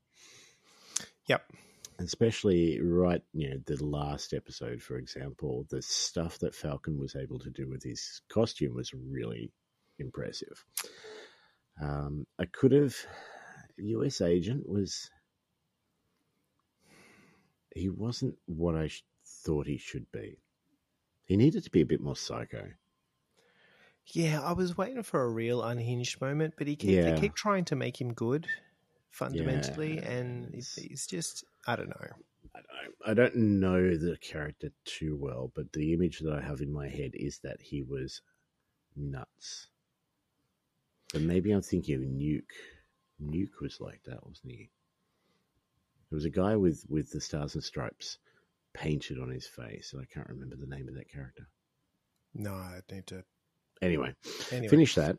Yep. 1.28 1.52
Especially 2.00 2.80
right, 2.80 3.24
you 3.34 3.50
know, 3.50 3.58
the 3.66 3.84
last 3.84 4.34
episode, 4.34 4.82
for 4.82 4.98
example, 4.98 5.66
the 5.70 5.82
stuff 5.82 6.38
that 6.40 6.54
Falcon 6.56 6.98
was 7.00 7.16
able 7.16 7.40
to 7.40 7.50
do 7.50 7.68
with 7.68 7.84
his 7.84 8.22
costume 8.30 8.76
was 8.76 8.94
really 8.94 9.52
impressive. 10.00 10.64
Um, 11.82 12.26
I 12.40 12.46
could 12.46 12.72
have. 12.72 12.96
U.S. 13.78 14.22
agent 14.22 14.68
was. 14.68 15.10
He 17.76 17.90
wasn't 17.90 18.36
what 18.46 18.76
I 18.76 18.88
sh- 18.88 19.04
thought 19.26 19.68
he 19.68 19.78
should 19.78 20.12
be. 20.12 20.40
He 21.26 21.36
needed 21.38 21.64
to 21.64 21.70
be 21.72 21.82
a 21.82 21.86
bit 21.86 22.02
more 22.02 22.16
psycho. 22.16 22.72
Yeah, 24.14 24.42
I 24.42 24.54
was 24.54 24.78
waiting 24.78 25.04
for 25.04 25.24
a 25.24 25.30
real 25.30 25.62
unhinged 25.64 26.22
moment, 26.22 26.54
but 26.58 26.68
he 26.68 26.76
keep, 26.76 26.90
Yeah. 26.96 27.16
they 27.16 27.20
keep 27.22 27.36
trying 27.36 27.66
to 27.66 27.76
make 27.76 28.00
him 28.00 28.14
good 28.14 28.48
fundamentally, 29.12 29.98
and 30.00 30.50
Yes. 30.54 30.76
he's, 30.76 31.08
just 31.08 31.44
I 31.66 31.76
don't 31.76 31.90
know. 31.90 32.08
I 32.56 32.60
don't, 32.62 32.96
I 33.06 33.14
don't 33.14 33.36
know 33.36 33.96
the 33.98 34.18
character 34.22 34.72
too 34.86 35.18
well, 35.18 35.52
but 35.56 35.72
the 35.74 35.94
image 35.94 36.20
that 36.20 36.34
I 36.34 36.42
have 36.42 36.62
in 36.62 36.72
my 36.72 36.88
head 36.88 37.12
is 37.14 37.40
that 37.40 37.62
he 37.62 37.82
was 37.84 38.22
nuts. 38.96 39.68
But 41.12 41.22
maybe 41.22 41.52
I'm 41.52 41.62
thinking 41.62 41.96
of 41.96 42.02
Nuke. 42.02 42.44
Nuke 43.22 43.62
was 43.62 43.82
like 43.82 44.02
that, 44.06 44.26
wasn't 44.26 44.54
he? 44.54 44.70
There 46.10 46.16
was 46.16 46.26
a 46.26 46.30
guy 46.30 46.56
with, 46.56 46.86
with 46.90 47.12
the 47.12 47.20
stars 47.20 47.56
and 47.56 47.64
stripes 47.64 48.20
painted 48.74 49.20
on 49.20 49.30
his 49.30 49.48
face, 49.48 49.92
and 49.94 50.02
I 50.02 50.06
can't 50.14 50.30
remember 50.30 50.56
the 50.56 50.68
name 50.74 50.88
of 50.88 50.96
that 50.96 51.10
character. 51.12 51.48
No, 52.34 52.54
I 52.54 52.80
need 52.92 53.08
to 53.08 53.24
Anyway, 53.82 54.14
anyway. 54.52 54.68
finish 54.70 54.96
that. 54.96 55.18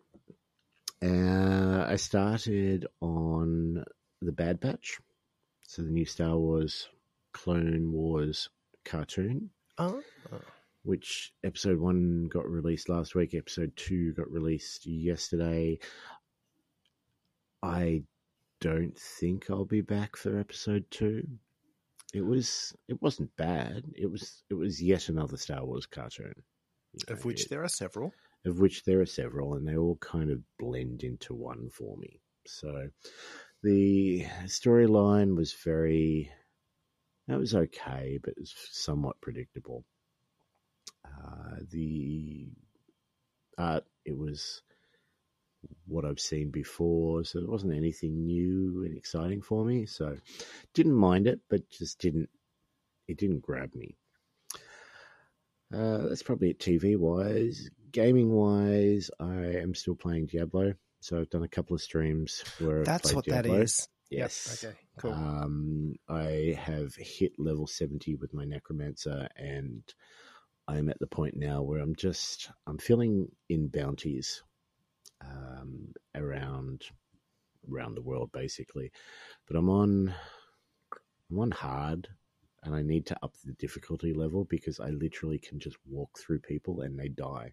Uh, 1.03 1.85
I 1.89 1.97
started 1.97 2.87
on 3.01 3.85
the 4.21 4.33
Bad 4.33 4.59
Batch, 4.61 4.99
so 5.63 5.83
the 5.83 5.91
new 5.91 6.05
Star 6.05 6.37
Wars 6.37 6.89
Clone 7.33 7.93
Wars 7.93 8.49
cartoon. 8.85 9.51
Oh, 9.79 10.03
which 10.83 11.33
episode 11.45 11.79
one 11.79 12.29
got 12.33 12.49
released 12.51 12.89
last 12.89 13.15
week, 13.15 13.35
episode 13.35 13.73
two 13.77 14.13
got 14.15 14.31
released 14.31 14.87
yesterday. 14.87 15.79
I 17.63 18.03
don't 18.61 18.97
think 18.99 19.51
I'll 19.51 19.65
be 19.65 19.81
back 19.83 20.17
for 20.17 20.39
episode 20.39 20.85
two. 20.91 21.27
It 22.15 22.23
was 22.23 22.75
it 22.89 23.01
wasn't 23.03 23.37
bad. 23.37 23.85
It 23.95 24.11
was 24.11 24.43
it 24.51 24.55
was 24.55 24.83
yet 24.83 25.09
another 25.09 25.37
Star 25.37 25.65
Wars 25.65 25.87
cartoon. 25.87 26.35
You 26.95 27.15
of 27.15 27.25
which 27.25 27.45
it- 27.45 27.51
there 27.51 27.63
are 27.63 27.69
several. 27.69 28.13
Of 28.47 28.61
which 28.61 28.85
there 28.85 29.01
are 29.01 29.07
several, 29.07 29.55
and 29.55 29.67
they 29.67 29.77
all 29.77 29.97
kind 29.97 30.31
of 30.31 30.41
blend 30.59 31.03
into 31.03 31.35
one 31.35 31.69
for 31.71 31.97
me. 31.97 32.21
So 32.47 32.89
the 33.63 34.25
storyline 34.45 35.37
was 35.37 35.53
very, 35.53 36.31
that 37.27 37.39
was 37.39 37.55
okay, 37.55 38.19
but 38.23 38.31
it 38.31 38.41
was 38.41 38.55
somewhat 38.71 39.21
predictable. 39.21 39.85
Uh, 41.05 41.57
the 41.71 42.49
art, 43.59 43.85
it 44.05 44.17
was 44.17 44.63
what 45.87 46.05
I've 46.05 46.21
seen 46.21 46.51
before, 46.51 47.25
so 47.25 47.41
it 47.41 47.49
wasn't 47.49 47.75
anything 47.75 48.27
new 48.27 48.85
and 48.85 48.97
exciting 48.97 49.43
for 49.43 49.65
me. 49.65 49.87
So 49.87 50.17
didn't 50.75 50.95
mind 50.95 51.27
it, 51.27 51.41
but 51.51 51.69
just 51.71 51.99
didn't, 51.99 52.29
it 53.09 53.19
didn't 53.19 53.41
grab 53.41 53.75
me. 53.75 53.97
Uh, 55.75 56.09
that's 56.09 56.23
probably 56.23 56.51
it 56.51 56.59
TV 56.59 56.97
wise. 56.97 57.69
Gaming 57.91 58.31
wise, 58.31 59.11
I 59.19 59.61
am 59.63 59.75
still 59.75 59.95
playing 59.95 60.27
Diablo. 60.27 60.75
So 61.01 61.19
I've 61.19 61.31
done 61.31 61.45
a 61.45 61.49
couple 61.49 61.75
of 61.75 61.83
streams 61.83 62.43
where 62.59 62.85
That's 62.85 63.15
what 63.15 63.25
Diablo. 63.25 63.55
that 63.55 63.63
is. 63.63 63.89
Yes. 64.11 64.61
Yep. 64.63 64.71
Okay. 64.73 64.81
Cool. 64.99 65.13
Um, 65.13 65.95
I 66.09 66.57
have 66.59 66.95
hit 66.97 67.33
level 67.39 67.67
70 67.67 68.17
with 68.17 68.35
my 68.35 68.45
Necromancer, 68.45 69.29
and 69.37 69.83
I'm 70.67 70.89
at 70.89 70.99
the 70.99 71.07
point 71.07 71.35
now 71.37 71.63
where 71.63 71.81
I'm 71.81 71.95
just 71.95 72.51
I'm 72.67 72.79
filling 72.79 73.29
in 73.49 73.69
bounties 73.69 74.43
um, 75.25 75.93
around 76.15 76.83
around 77.71 77.95
the 77.95 78.03
world, 78.03 78.31
basically. 78.33 78.91
But 79.47 79.57
I'm 79.57 79.69
on 79.69 80.15
I'm 81.31 81.39
on 81.39 81.51
hard, 81.51 82.09
and 82.65 82.75
I 82.75 82.83
need 82.83 83.07
to 83.07 83.17
up 83.23 83.35
the 83.45 83.53
difficulty 83.53 84.13
level 84.13 84.45
because 84.45 84.81
I 84.81 84.91
literally 84.91 85.39
can 85.39 85.59
just 85.59 85.77
walk 85.89 86.19
through 86.19 86.41
people 86.41 86.81
and 86.83 86.99
they 86.99 87.09
die. 87.09 87.53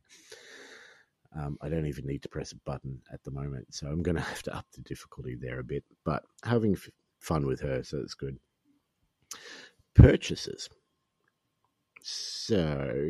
Um, 1.37 1.57
I 1.61 1.69
don't 1.69 1.87
even 1.87 2.05
need 2.05 2.23
to 2.23 2.29
press 2.29 2.53
a 2.53 2.57
button 2.57 3.01
at 3.11 3.23
the 3.23 3.31
moment, 3.31 3.73
so 3.73 3.87
I'm 3.87 4.01
going 4.01 4.15
to 4.15 4.21
have 4.21 4.43
to 4.43 4.55
up 4.55 4.65
the 4.73 4.81
difficulty 4.81 5.35
there 5.35 5.59
a 5.59 5.63
bit. 5.63 5.83
But 6.03 6.23
having 6.43 6.73
f- 6.73 6.89
fun 7.19 7.45
with 7.45 7.59
her, 7.61 7.83
so 7.83 7.97
it's 7.99 8.13
good. 8.13 8.37
Purchases. 9.93 10.69
So, 12.01 13.01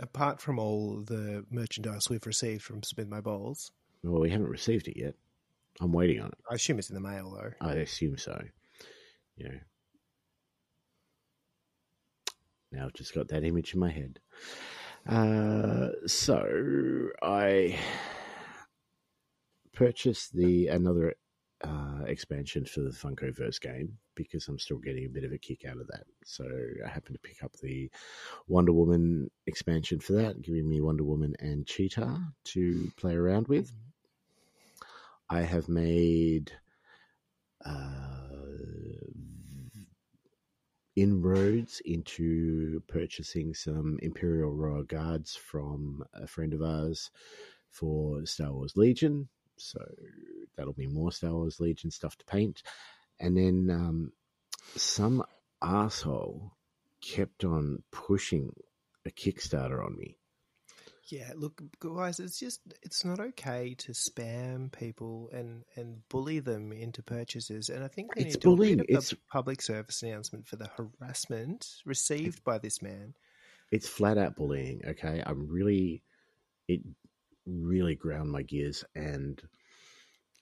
Apart 0.00 0.40
from 0.40 0.58
all 0.58 1.02
the 1.02 1.44
merchandise 1.50 2.08
we've 2.08 2.24
received 2.24 2.62
from 2.62 2.82
Smooth 2.82 3.08
My 3.08 3.20
Balls, 3.20 3.72
well, 4.02 4.20
we 4.20 4.30
haven't 4.30 4.48
received 4.48 4.88
it 4.88 4.98
yet. 4.98 5.14
I'm 5.80 5.92
waiting 5.92 6.20
on 6.20 6.28
it. 6.28 6.38
I 6.50 6.54
assume 6.54 6.78
it's 6.78 6.88
in 6.88 6.94
the 6.94 7.00
mail 7.00 7.30
though. 7.30 7.66
I 7.66 7.74
assume 7.74 8.16
so. 8.16 8.40
You 9.36 9.48
know. 9.48 9.58
Now 12.72 12.86
I've 12.86 12.94
just 12.94 13.14
got 13.14 13.28
that 13.28 13.44
image 13.44 13.74
in 13.74 13.80
my 13.80 13.90
head. 13.90 14.18
Uh, 15.06 15.88
so 16.06 17.08
I 17.22 17.78
purchased 19.72 20.34
the 20.34 20.68
another 20.68 21.14
uh, 21.64 22.02
expansion 22.06 22.64
for 22.64 22.80
the 22.80 22.90
Funkoverse 22.90 23.60
game 23.60 23.98
because 24.14 24.48
I'm 24.48 24.58
still 24.58 24.78
getting 24.78 25.06
a 25.06 25.10
bit 25.10 25.24
of 25.24 25.32
a 25.32 25.38
kick 25.38 25.64
out 25.64 25.78
of 25.78 25.86
that. 25.88 26.04
So 26.24 26.44
I 26.84 26.88
happened 26.88 27.16
to 27.16 27.28
pick 27.28 27.42
up 27.42 27.52
the 27.62 27.90
Wonder 28.48 28.72
Woman 28.72 29.30
expansion 29.46 30.00
for 30.00 30.14
that, 30.14 30.42
giving 30.42 30.68
me 30.68 30.80
Wonder 30.80 31.04
Woman 31.04 31.34
and 31.38 31.66
Cheetah 31.66 32.20
to 32.44 32.92
play 32.96 33.14
around 33.14 33.48
with. 33.48 33.72
I 35.30 35.42
have 35.42 35.68
made 35.68 36.52
uh, 37.64 38.18
inroads 41.00 41.80
into 41.84 42.82
purchasing 42.88 43.54
some 43.54 43.98
Imperial 44.02 44.52
Royal 44.52 44.82
Guards 44.82 45.36
from 45.36 46.04
a 46.12 46.26
friend 46.26 46.52
of 46.52 46.62
ours 46.62 47.10
for 47.70 48.26
Star 48.26 48.52
Wars 48.52 48.76
Legion. 48.76 49.28
So 49.56 49.80
that'll 50.56 50.72
be 50.72 50.86
more 50.88 51.12
Star 51.12 51.32
Wars 51.32 51.60
Legion 51.60 51.90
stuff 51.90 52.16
to 52.18 52.24
paint. 52.24 52.62
And 53.20 53.36
then 53.36 53.68
um, 53.70 54.12
some 54.76 55.22
asshole 55.62 56.52
kept 57.00 57.44
on 57.44 57.82
pushing 57.92 58.52
a 59.06 59.10
Kickstarter 59.10 59.84
on 59.84 59.96
me. 59.96 60.17
Yeah, 61.10 61.32
look, 61.36 61.62
guys, 61.80 62.20
it's 62.20 62.38
just 62.38 62.60
it's 62.82 63.02
not 63.02 63.18
okay 63.18 63.74
to 63.78 63.92
spam 63.92 64.70
people 64.70 65.30
and 65.32 65.64
and 65.74 66.06
bully 66.10 66.40
them 66.40 66.70
into 66.70 67.02
purchases. 67.02 67.70
And 67.70 67.82
I 67.82 67.88
think 67.88 68.14
we 68.14 68.24
It's 68.24 68.34
need 68.34 68.40
to 68.42 68.48
bullying. 68.48 68.80
It's- 68.80 69.14
public 69.32 69.62
service 69.62 70.02
announcement 70.02 70.46
for 70.46 70.56
the 70.56 70.68
harassment 70.76 71.66
received 71.86 72.44
by 72.44 72.58
this 72.58 72.82
man. 72.82 73.14
It's 73.70 73.88
flat 73.88 74.18
out 74.18 74.36
bullying. 74.36 74.82
Okay, 74.86 75.22
I'm 75.24 75.48
really, 75.48 76.02
it 76.68 76.80
really 77.46 77.94
ground 77.94 78.30
my 78.30 78.42
gears, 78.42 78.84
and 78.94 79.40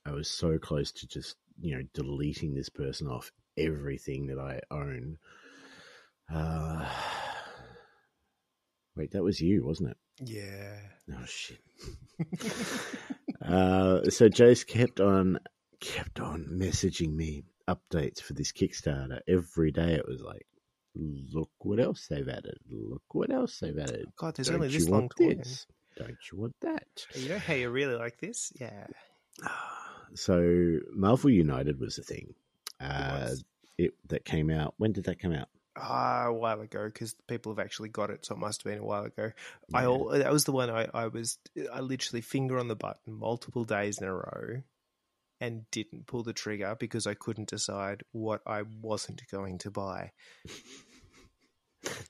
I 0.05 0.12
was 0.12 0.29
so 0.29 0.59
close 0.59 0.90
to 0.92 1.07
just 1.07 1.37
you 1.61 1.76
know 1.76 1.85
deleting 1.94 2.55
this 2.55 2.68
person 2.68 3.07
off 3.07 3.31
everything 3.57 4.26
that 4.26 4.38
I 4.38 4.61
own. 4.72 5.18
Uh, 6.33 6.90
wait, 8.96 9.12
that 9.12 9.22
was 9.22 9.40
you, 9.40 9.64
wasn't 9.64 9.90
it? 9.90 9.96
Yeah, 10.20 10.79
Oh 11.12 11.24
shit. 11.26 11.59
uh, 13.44 14.02
so 14.09 14.29
Jace 14.29 14.66
kept 14.66 15.00
on 15.00 15.38
kept 15.81 16.20
on 16.20 16.46
messaging 16.50 17.14
me 17.14 17.44
updates 17.68 18.20
for 18.22 18.33
this 18.33 18.52
Kickstarter 18.52 19.20
every 19.29 19.72
day. 19.72 19.94
It 19.94 20.09
was 20.09 20.22
like, 20.22 20.46
look 20.94 21.50
what 21.59 21.81
else 21.81 22.07
they've 22.09 22.29
added. 22.29 22.59
Look 22.70 23.02
what 23.12 23.31
else 23.31 23.59
they've 23.61 23.79
added. 23.79 24.07
God, 24.16 24.37
there's 24.37 24.48
Don't 24.48 24.57
only 24.57 24.68
this 24.68 24.88
long 24.88 25.02
want 25.02 25.12
to 25.16 25.26
win. 25.26 25.38
this? 25.38 25.66
Don't 25.96 26.16
you 26.33 26.38
want 26.38 26.57
that? 26.62 27.07
You 27.14 27.29
know 27.29 27.38
how 27.38 27.55
you 27.55 27.70
really 27.70 27.96
like 27.96 28.18
this? 28.18 28.52
Yeah. 28.61 28.87
So 30.14 30.79
Marvel 30.94 31.31
United 31.31 31.81
was 31.81 31.96
the 31.96 32.02
thing. 32.02 32.33
Uh, 32.81 33.26
was. 33.29 33.44
it 33.76 33.92
that 34.09 34.24
came 34.24 34.50
out. 34.50 34.72
When 34.79 34.92
did 34.92 35.05
that 35.05 35.18
come 35.18 35.33
out? 35.33 35.48
Ah, 35.77 36.27
a 36.27 36.33
while 36.33 36.61
ago 36.62 36.87
because 36.87 37.15
people 37.29 37.53
have 37.53 37.65
actually 37.65 37.91
got 37.91 38.11
it, 38.11 38.25
so 38.25 38.35
it 38.35 38.39
must 38.39 38.62
have 38.62 38.73
been 38.73 38.81
a 38.83 38.87
while 38.87 39.05
ago. 39.05 39.33
I 39.75 39.83
Yeah. 39.83 39.89
al- 39.89 40.09
that 40.09 40.33
was 40.33 40.45
the 40.45 40.53
one 40.53 40.71
I, 40.71 40.89
I 40.95 41.09
was 41.09 41.39
I 41.73 41.81
literally 41.81 42.23
finger 42.23 42.59
on 42.59 42.69
the 42.69 42.77
button 42.77 43.12
multiple 43.12 43.65
days 43.65 44.01
in 44.01 44.07
a 44.07 44.15
row, 44.15 44.62
and 45.41 45.71
didn't 45.71 46.07
pull 46.07 46.23
the 46.23 46.33
trigger 46.33 46.77
because 46.81 47.07
I 47.07 47.12
couldn't 47.15 47.51
decide 47.51 48.03
what 48.12 48.41
I 48.47 48.62
wasn't 48.62 49.23
going 49.31 49.59
to 49.59 49.71
buy. 49.71 50.12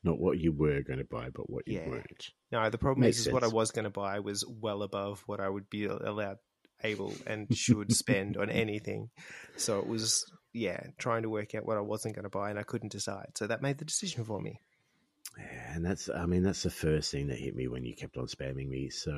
Not 0.05 0.19
what 0.21 0.39
you 0.39 0.53
were 0.53 0.83
going 0.83 0.99
to 1.01 1.05
buy, 1.05 1.31
but 1.35 1.51
what 1.51 1.67
you 1.67 1.79
Yeah. 1.79 1.89
weren't. 1.89 2.31
No, 2.53 2.71
the 2.71 2.79
problem 2.79 3.03
Makes 3.03 3.19
is, 3.19 3.27
is 3.27 3.33
what 3.33 3.43
I 3.43 3.49
was 3.49 3.73
going 3.73 3.85
to 3.85 3.91
buy 3.91 4.21
was 4.21 4.45
well 4.47 4.83
above 4.83 5.23
what 5.27 5.41
I 5.41 5.49
would 5.49 5.69
be 5.69 5.87
allowed, 5.87 6.39
able, 6.85 7.13
and 7.27 7.49
should 7.55 7.93
spend 7.93 8.37
on 8.37 8.49
anything. 8.49 9.11
So 9.57 9.81
it 9.81 9.87
was, 9.87 10.25
yeah, 10.57 10.81
trying 10.99 11.23
to 11.23 11.31
work 11.31 11.55
out 11.55 11.67
what 11.67 11.77
I 11.77 11.81
wasn't 11.81 12.15
going 12.15 12.25
to 12.25 12.31
buy, 12.31 12.51
and 12.51 12.59
I 12.59 12.63
couldn't 12.63 12.93
decide. 12.93 13.33
So 13.35 13.47
that 13.47 13.63
made 13.63 13.79
the 13.79 13.85
decision 13.85 14.25
for 14.25 14.41
me. 14.41 14.61
Yeah, 15.39 15.75
and 15.75 15.85
that's, 15.85 16.09
I 16.09 16.25
mean, 16.27 16.43
that's 16.43 16.63
the 16.63 16.71
first 16.71 17.11
thing 17.11 17.27
that 17.29 17.39
hit 17.39 17.55
me 17.55 17.69
when 17.69 17.85
you 17.85 17.95
kept 17.95 18.17
on 18.17 18.27
spamming 18.27 18.69
me. 18.69 18.89
So 18.89 19.13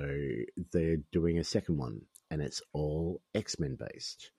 they're 0.73 0.97
doing 1.13 1.39
a 1.39 1.45
second 1.45 1.79
one, 1.79 2.03
and 2.31 2.43
it's 2.43 2.61
all 2.73 3.21
X 3.35 3.59
Men 3.59 3.77
based. 3.77 4.31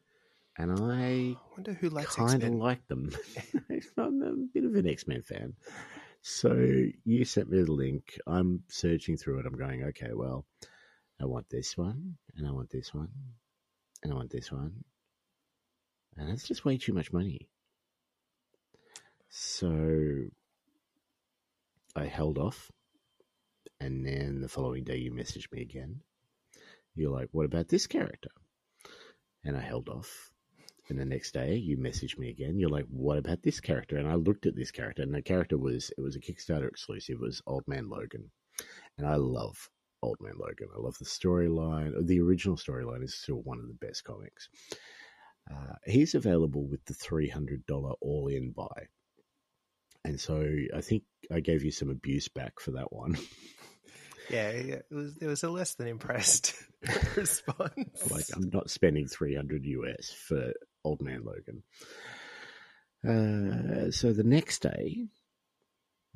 And 0.58 0.72
I 0.72 0.76
I 0.94 1.36
wonder 1.56 1.74
who 1.74 1.90
likes 1.90 2.16
kind 2.16 2.44
of 2.44 2.54
like 2.54 2.86
them. 2.88 3.12
I'm 3.98 4.22
a 4.22 4.34
bit 4.54 4.66
of 4.66 4.76
an 4.76 4.88
X 4.88 5.08
Men 5.08 5.22
fan. 5.22 5.54
So 6.22 6.54
you 7.06 7.24
sent 7.24 7.50
me 7.50 7.62
the 7.62 7.72
link. 7.72 8.20
I'm 8.28 8.64
searching 8.68 9.16
through 9.16 9.40
it. 9.40 9.46
I'm 9.46 9.58
going, 9.58 9.86
okay, 9.86 10.10
well, 10.14 10.46
I 11.22 11.26
want 11.26 11.50
this 11.50 11.78
one, 11.78 12.18
and 12.36 12.46
I 12.46 12.52
want 12.52 12.70
this 12.70 12.94
one, 12.94 13.10
and 14.04 14.12
I 14.12 14.16
want 14.16 14.32
this 14.32 14.52
one. 14.52 14.84
And 16.18 16.30
that's 16.30 16.48
just 16.48 16.66
way 16.66 16.78
too 16.78 16.94
much 16.94 17.14
money. 17.14 17.48
So 19.30 20.26
I 21.96 22.06
held 22.06 22.38
off. 22.38 22.72
And 23.80 24.06
then 24.06 24.42
the 24.42 24.50
following 24.50 24.84
day, 24.84 24.98
you 24.98 25.12
messaged 25.12 25.52
me 25.52 25.62
again. 25.62 26.02
You're 26.96 27.12
like, 27.12 27.30
what 27.32 27.46
about 27.46 27.70
this 27.70 27.88
character? 27.88 28.32
And 29.46 29.56
I 29.56 29.62
held 29.62 29.88
off. 29.88 30.32
And 30.90 30.98
the 30.98 31.06
next 31.06 31.34
day, 31.34 31.56
you 31.56 31.78
messaged 31.78 32.18
me 32.18 32.30
again. 32.30 32.58
You're 32.58 32.72
like, 32.72 32.88
"What 32.88 33.20
about 33.20 33.44
this 33.44 33.60
character?" 33.60 33.98
And 33.98 34.08
I 34.08 34.16
looked 34.16 34.48
at 34.48 34.56
this 34.56 34.72
character, 34.72 35.04
and 35.04 35.14
the 35.14 35.22
character 35.22 35.56
was 35.56 35.92
it 35.96 36.02
was 36.02 36.16
a 36.16 36.20
Kickstarter 36.20 36.68
exclusive. 36.68 37.18
It 37.18 37.22
was 37.22 37.44
Old 37.46 37.68
Man 37.68 37.90
Logan, 37.90 38.32
and 38.98 39.06
I 39.06 39.16
love 39.16 39.70
Old 40.02 40.18
Man 40.20 40.34
Logan. 40.36 40.70
I 40.76 40.80
love 40.80 40.98
the 40.98 41.06
storyline. 41.06 41.94
The 42.08 42.20
original 42.20 42.58
storyline 42.58 43.04
is 43.04 43.14
still 43.14 43.42
one 43.44 43.60
of 43.60 43.68
the 43.68 43.76
best 43.76 44.04
comics. 44.04 44.50
Uh, 45.52 45.74
he's 45.86 46.14
available 46.16 46.68
with 46.68 46.84
the 46.86 46.94
three 46.94 47.28
hundred 47.30 47.66
dollar 47.66 47.94
all 48.02 48.28
in 48.28 48.52
buy, 48.52 48.88
and 50.06 50.20
so 50.20 50.46
I 50.76 50.82
think 50.82 51.04
I 51.32 51.40
gave 51.40 51.64
you 51.64 51.72
some 51.72 51.90
abuse 51.90 52.28
back 52.28 52.60
for 52.60 52.72
that 52.72 52.92
one. 52.94 53.18
Yeah, 54.32 54.52
yeah, 54.52 54.76
it 54.76 54.86
was 54.92 55.16
there 55.16 55.28
was 55.28 55.42
a 55.42 55.50
less 55.50 55.74
than 55.74 55.88
impressed 55.88 56.54
response. 57.16 58.12
like 58.12 58.26
I'm 58.36 58.52
not 58.54 58.70
spending 58.70 59.08
300 59.08 59.66
US 59.66 60.12
for 60.12 60.54
Old 60.86 61.02
Man 61.02 61.24
Logan. 61.26 61.64
Uh, 63.04 63.90
so 63.90 64.14
the 64.14 64.24
next 64.24 64.62
day 64.62 65.08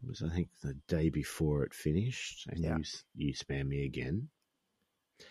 was, 0.06 0.22
I 0.22 0.30
think, 0.30 0.50
the 0.62 0.76
day 0.88 1.10
before 1.10 1.64
it 1.64 1.74
finished, 1.74 2.46
and 2.50 2.64
Yeah. 2.64 2.78
you 2.78 2.84
you 3.30 3.34
spam 3.34 3.68
me 3.68 3.84
again. 3.86 4.30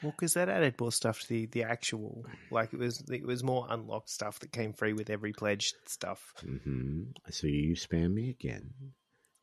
Well, 0.03 0.13
because 0.13 0.35
that 0.35 0.49
added 0.49 0.75
more 0.81 0.93
stuff 0.93 1.21
to 1.21 1.29
the, 1.29 1.47
the 1.47 1.65
actual 1.65 2.25
like 2.51 2.73
it 2.73 2.79
was 2.79 3.03
it 3.11 3.25
was 3.25 3.43
more 3.43 3.67
unlocked 3.69 4.11
stuff 4.11 4.39
that 4.41 4.53
came 4.53 4.73
free 4.73 4.93
with 4.93 5.11
every 5.11 5.33
pledged 5.33 5.75
stuff. 5.87 6.33
Mm-hmm. 6.45 7.03
So 7.31 7.47
you 7.47 7.75
spam 7.75 8.15
me 8.15 8.31
again. 8.31 8.71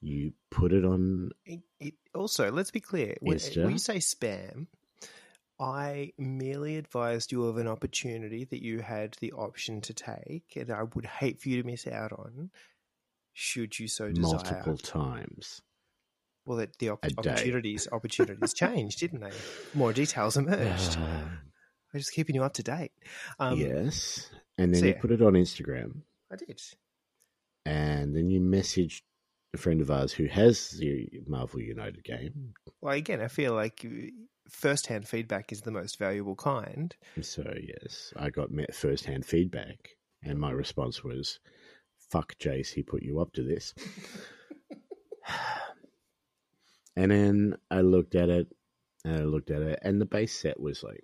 You 0.01 0.33
put 0.49 0.71
it 0.71 0.85
on. 0.85 1.31
It, 1.45 1.61
it, 1.79 1.93
also, 2.15 2.51
let's 2.51 2.71
be 2.71 2.79
clear 2.79 3.15
when, 3.19 3.37
Insta? 3.37 3.63
when 3.63 3.73
you 3.73 3.79
say 3.79 3.97
spam, 3.97 4.67
I 5.59 6.13
merely 6.17 6.77
advised 6.77 7.31
you 7.31 7.43
of 7.45 7.57
an 7.57 7.67
opportunity 7.67 8.45
that 8.45 8.63
you 8.63 8.79
had 8.79 9.17
the 9.19 9.33
option 9.33 9.81
to 9.81 9.93
take, 9.93 10.55
and 10.55 10.71
I 10.71 10.83
would 10.83 11.05
hate 11.05 11.41
for 11.41 11.49
you 11.49 11.61
to 11.61 11.67
miss 11.67 11.85
out 11.85 12.13
on. 12.13 12.49
Should 13.33 13.77
you 13.77 13.87
so 13.87 14.09
desire? 14.09 14.33
multiple 14.33 14.77
times. 14.77 15.61
Well, 16.49 16.57
that 16.57 16.79
the 16.79 16.89
op- 16.89 17.05
opportunities 17.15 17.87
opportunities 17.91 18.55
changed, 18.55 19.01
didn't 19.01 19.19
they? 19.19 19.29
More 19.75 19.93
details 19.93 20.35
emerged. 20.35 20.97
Uh, 20.97 21.27
I'm 21.93 21.99
just 21.99 22.11
keeping 22.11 22.33
you 22.33 22.43
up 22.43 22.53
to 22.53 22.63
date. 22.63 22.91
Um, 23.39 23.59
yes, 23.59 24.31
and 24.57 24.73
then 24.73 24.79
so 24.79 24.87
you 24.87 24.93
yeah. 24.93 24.99
put 24.99 25.11
it 25.11 25.21
on 25.21 25.33
Instagram, 25.33 26.01
I 26.31 26.37
did. 26.37 26.59
and 27.67 28.15
then 28.15 28.31
you 28.31 28.41
messaged 28.41 29.03
a 29.53 29.59
friend 29.59 29.79
of 29.79 29.91
ours 29.91 30.11
who 30.11 30.25
has 30.25 30.71
the 30.71 31.07
Marvel 31.27 31.59
United 31.59 32.03
game. 32.03 32.55
Well, 32.81 32.95
again, 32.95 33.21
I 33.21 33.27
feel 33.27 33.53
like 33.53 33.85
uh, 33.85 34.07
first-hand 34.49 35.07
feedback 35.07 35.51
is 35.51 35.61
the 35.61 35.69
most 35.69 35.99
valuable 35.99 36.35
kind. 36.35 36.95
So 37.21 37.43
yes, 37.61 38.11
I 38.17 38.31
got 38.31 38.49
met 38.49 38.73
first-hand 38.73 39.23
feedback, 39.23 39.77
and 40.23 40.39
my 40.39 40.49
response 40.49 41.03
was, 41.03 41.39
"Fuck 42.09 42.33
Jace, 42.39 42.73
he 42.73 42.81
put 42.81 43.03
you 43.03 43.19
up 43.19 43.33
to 43.33 43.43
this." 43.43 43.75
and 47.01 47.11
then 47.11 47.55
I 47.71 47.81
looked 47.81 48.15
at 48.15 48.29
it, 48.29 48.47
and 49.05 49.15
I 49.15 49.23
looked 49.23 49.51
at 49.51 49.61
it, 49.61 49.79
and 49.81 49.99
the 50.01 50.05
base 50.05 50.37
set 50.37 50.59
was 50.59 50.83
like 50.83 51.03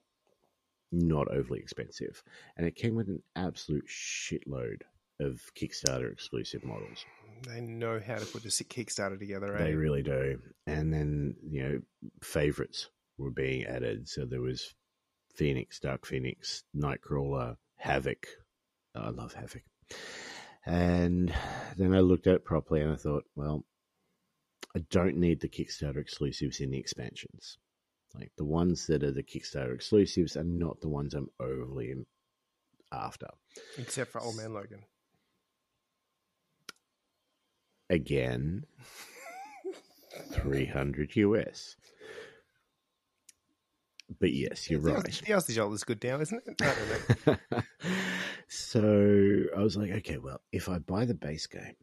not 0.91 1.27
overly 1.29 1.59
expensive, 1.59 2.21
and 2.57 2.67
it 2.67 2.75
came 2.75 2.95
with 2.95 3.07
an 3.07 3.21
absolute 3.35 3.87
shitload 3.87 4.81
of 5.21 5.39
Kickstarter 5.55 6.11
exclusive 6.11 6.63
models. 6.65 7.05
They 7.47 7.61
know 7.61 8.01
how 8.05 8.15
to 8.15 8.25
put 8.25 8.43
a 8.45 8.51
sick 8.51 8.69
Kickstarter 8.69 9.17
together. 9.17 9.55
They 9.57 9.71
Eh? 9.71 9.75
really 9.75 10.03
do. 10.03 10.39
And 10.67 10.93
then, 10.93 11.35
you 11.49 11.63
know, 11.63 11.81
favorites 12.21 12.89
were 13.17 13.31
being 13.31 13.63
added. 13.65 14.09
So 14.09 14.25
there 14.25 14.41
was 14.41 14.73
Phoenix, 15.33 15.79
Dark 15.79 16.05
Phoenix, 16.05 16.63
Nightcrawler, 16.75 17.55
Havoc. 17.77 18.27
I 18.93 19.09
love 19.09 19.33
Havoc. 19.33 19.63
And 20.65 21.33
then 21.77 21.93
I 21.93 21.99
looked 21.99 22.27
at 22.27 22.35
it 22.35 22.45
properly 22.45 22.81
and 22.81 22.91
I 22.91 22.95
thought, 22.97 23.23
well, 23.35 23.63
I 24.75 24.79
don't 24.91 25.17
need 25.17 25.39
the 25.39 25.47
Kickstarter 25.47 25.97
exclusives 25.97 26.59
in 26.59 26.71
the 26.71 26.77
expansions. 26.77 27.57
Like 28.13 28.31
the 28.37 28.45
ones 28.45 28.87
that 28.87 29.03
are 29.03 29.11
the 29.11 29.23
Kickstarter 29.23 29.73
exclusives 29.73 30.35
are 30.35 30.43
not 30.43 30.81
the 30.81 30.89
ones 30.89 31.13
I'm 31.13 31.29
overly 31.39 31.93
after. 32.91 33.27
Except 33.77 34.11
for 34.11 34.21
Old 34.21 34.35
Man 34.35 34.53
Logan. 34.53 34.83
Again, 37.89 38.65
300 40.33 41.15
US. 41.15 41.77
But 44.19 44.33
yes, 44.33 44.69
you're 44.69 44.81
The 44.81 44.93
right. 44.93 45.03
The 45.03 45.33
Aussie 45.33 45.55
dollar 45.55 45.73
is 45.73 45.83
good 45.83 46.03
now, 46.03 46.19
isn't 46.19 46.41
it? 46.45 46.61
I 46.61 46.75
don't 47.25 47.27
know. 47.27 47.61
so 48.47 49.43
I 49.55 49.61
was 49.61 49.77
like, 49.77 49.91
okay, 49.91 50.17
well, 50.17 50.41
if 50.51 50.69
I 50.69 50.79
buy 50.79 51.05
the 51.05 51.15
base 51.15 51.47
game, 51.47 51.75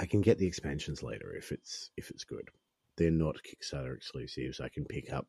I 0.00 0.06
can 0.06 0.20
get 0.20 0.38
the 0.38 0.46
expansions 0.46 1.02
later 1.02 1.34
if 1.36 1.52
it's 1.52 1.90
if 1.96 2.10
it's 2.10 2.24
good. 2.24 2.48
They're 2.96 3.10
not 3.10 3.36
Kickstarter 3.42 3.96
exclusives. 3.96 4.60
I 4.60 4.68
can 4.68 4.84
pick 4.84 5.12
up 5.12 5.26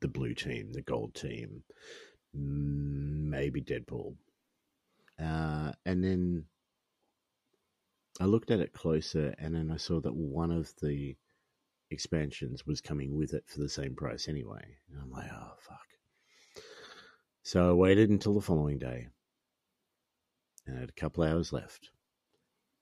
the 0.00 0.08
blue 0.08 0.34
team, 0.34 0.72
the 0.72 0.82
gold 0.82 1.14
team, 1.14 1.62
maybe 2.32 3.62
Deadpool, 3.62 4.16
uh, 5.20 5.72
and 5.86 6.02
then 6.02 6.44
I 8.20 8.24
looked 8.26 8.50
at 8.50 8.60
it 8.60 8.72
closer, 8.72 9.34
and 9.38 9.54
then 9.54 9.70
I 9.70 9.76
saw 9.76 10.00
that 10.00 10.14
one 10.14 10.50
of 10.50 10.72
the 10.80 11.16
expansions 11.90 12.66
was 12.66 12.80
coming 12.80 13.16
with 13.16 13.34
it 13.34 13.44
for 13.46 13.60
the 13.60 13.68
same 13.68 13.94
price 13.94 14.28
anyway. 14.28 14.64
And 14.90 15.00
I'm 15.00 15.10
like, 15.10 15.30
oh 15.32 15.52
fuck. 15.60 16.64
So 17.42 17.70
I 17.70 17.72
waited 17.72 18.10
until 18.10 18.34
the 18.34 18.40
following 18.40 18.78
day, 18.78 19.08
and 20.66 20.76
I 20.76 20.80
had 20.80 20.88
a 20.88 21.00
couple 21.00 21.24
hours 21.24 21.52
left. 21.52 21.90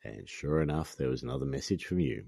And 0.05 0.29
sure 0.29 0.61
enough, 0.61 0.97
there 0.97 1.09
was 1.09 1.23
another 1.23 1.47
message 1.47 1.85
from 1.85 2.01
you. 2.01 2.25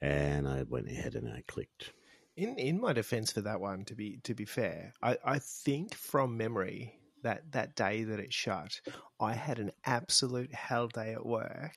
And 0.00 0.48
I 0.48 0.62
went 0.62 0.88
ahead 0.88 1.14
and 1.14 1.28
I 1.28 1.42
clicked. 1.46 1.92
In 2.36 2.58
in 2.58 2.80
my 2.80 2.92
defense 2.92 3.32
for 3.32 3.42
that 3.42 3.60
one, 3.60 3.84
to 3.86 3.94
be 3.94 4.18
to 4.24 4.34
be 4.34 4.44
fair, 4.44 4.94
I, 5.02 5.18
I 5.24 5.38
think 5.40 5.94
from 5.94 6.36
memory 6.36 6.94
that 7.22 7.52
that 7.52 7.74
day 7.74 8.04
that 8.04 8.20
it 8.20 8.32
shut, 8.32 8.80
I 9.20 9.34
had 9.34 9.58
an 9.58 9.72
absolute 9.84 10.54
hell 10.54 10.88
day 10.88 11.12
at 11.12 11.26
work 11.26 11.76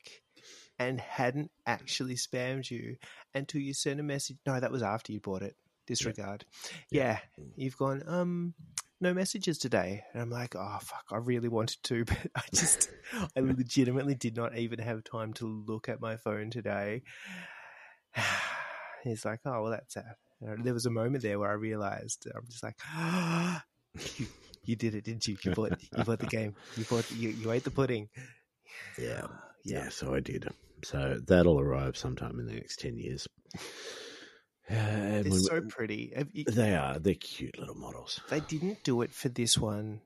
and 0.80 1.00
hadn't 1.00 1.52
actually 1.66 2.16
spammed 2.16 2.70
you 2.70 2.96
until 3.34 3.62
you 3.62 3.74
sent 3.74 4.00
a 4.00 4.04
message. 4.04 4.38
No, 4.46 4.60
that 4.60 4.72
was 4.72 4.84
after 4.84 5.12
you 5.12 5.20
bought 5.20 5.42
it. 5.42 5.56
Disregard. 5.86 6.46
Yeah, 6.92 7.20
you've 7.58 7.78
gone. 7.78 8.04
Um, 8.08 8.54
no 9.04 9.14
messages 9.14 9.58
today, 9.58 10.04
and 10.14 10.22
I'm 10.22 10.30
like, 10.30 10.56
oh 10.56 10.78
fuck, 10.82 11.06
I 11.12 11.18
really 11.18 11.50
wanted 11.50 11.78
to, 11.84 12.06
but 12.06 12.18
I 12.36 12.42
just, 12.54 12.90
I 13.14 13.28
legitimately 13.40 14.16
did 14.16 14.36
not 14.36 14.58
even 14.58 14.80
have 14.80 15.04
time 15.04 15.34
to 15.34 15.46
look 15.46 15.90
at 15.90 16.02
my 16.02 16.18
phone 16.18 16.50
today. 16.50 17.04
He's 19.04 19.26
like, 19.26 19.42
oh 19.46 19.62
well, 19.64 19.72
that's 19.72 19.94
sad. 19.94 20.16
And 20.42 20.64
there 20.64 20.74
was 20.74 20.86
a 20.86 20.90
moment 20.92 21.24
there 21.24 21.40
where 21.40 21.50
I 21.50 21.54
realized 21.54 22.28
I'm 22.34 22.46
just 22.50 22.64
like, 22.64 22.76
ah, 22.86 23.64
You 24.66 24.76
did 24.76 24.96
it, 24.96 25.04
didn't 25.04 25.28
you? 25.28 25.38
You 25.44 25.52
bought 25.52 25.82
you 25.98 26.04
bought 26.04 26.20
the 26.20 26.26
game. 26.26 26.56
You 26.78 26.86
bought 26.86 27.12
you, 27.12 27.30
you 27.30 27.52
ate 27.52 27.64
the 27.64 27.72
pudding. 27.72 28.10
Yeah. 28.98 29.28
Yeah, 29.64 29.90
so 29.90 30.16
I 30.16 30.20
did. 30.20 30.50
So 30.84 31.20
that'll 31.28 31.60
arrive 31.60 31.96
sometime 31.96 32.40
in 32.40 32.48
the 32.48 32.54
next 32.54 32.80
10 32.80 32.98
years. 32.98 33.28
They're 34.70 35.24
when- 35.24 35.40
so 35.40 35.62
pretty. 35.62 36.14
You- 36.32 36.46
they 36.46 36.76
are. 36.76 36.98
They're 37.00 37.14
cute 37.16 37.58
little 37.60 37.76
models. 37.76 38.20
They 38.30 38.40
didn't 38.40 38.84
do 38.84 39.02
it 39.02 39.14
for 39.14 39.30
this 39.30 39.58
one, 39.58 40.02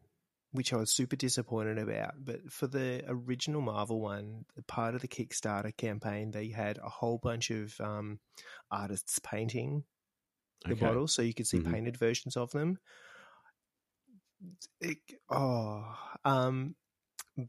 which 0.52 0.74
I 0.74 0.78
was 0.78 0.96
super 0.96 1.16
disappointed 1.16 1.78
about. 1.78 2.14
But 2.26 2.52
for 2.52 2.68
the 2.68 3.04
original 3.08 3.62
Marvel 3.62 4.00
one, 4.02 4.46
part 4.68 4.96
of 4.96 5.02
the 5.02 5.08
Kickstarter 5.08 5.76
campaign, 5.78 6.32
they 6.32 6.50
had 6.50 6.78
a 6.80 6.90
whole 6.90 7.20
bunch 7.20 7.52
of 7.52 7.80
um, 7.80 8.20
artists 8.72 9.20
painting 9.20 9.84
the 10.66 10.74
Okay. 10.74 10.86
models, 10.86 11.14
so 11.14 11.22
you 11.22 11.34
could 11.36 11.48
see 11.48 11.60
Mhm. 11.60 11.72
painted 11.72 11.98
versions 11.98 12.36
of 12.36 12.50
them. 12.52 12.80
It, 14.82 14.98
oh, 15.30 15.96
um, 16.26 16.76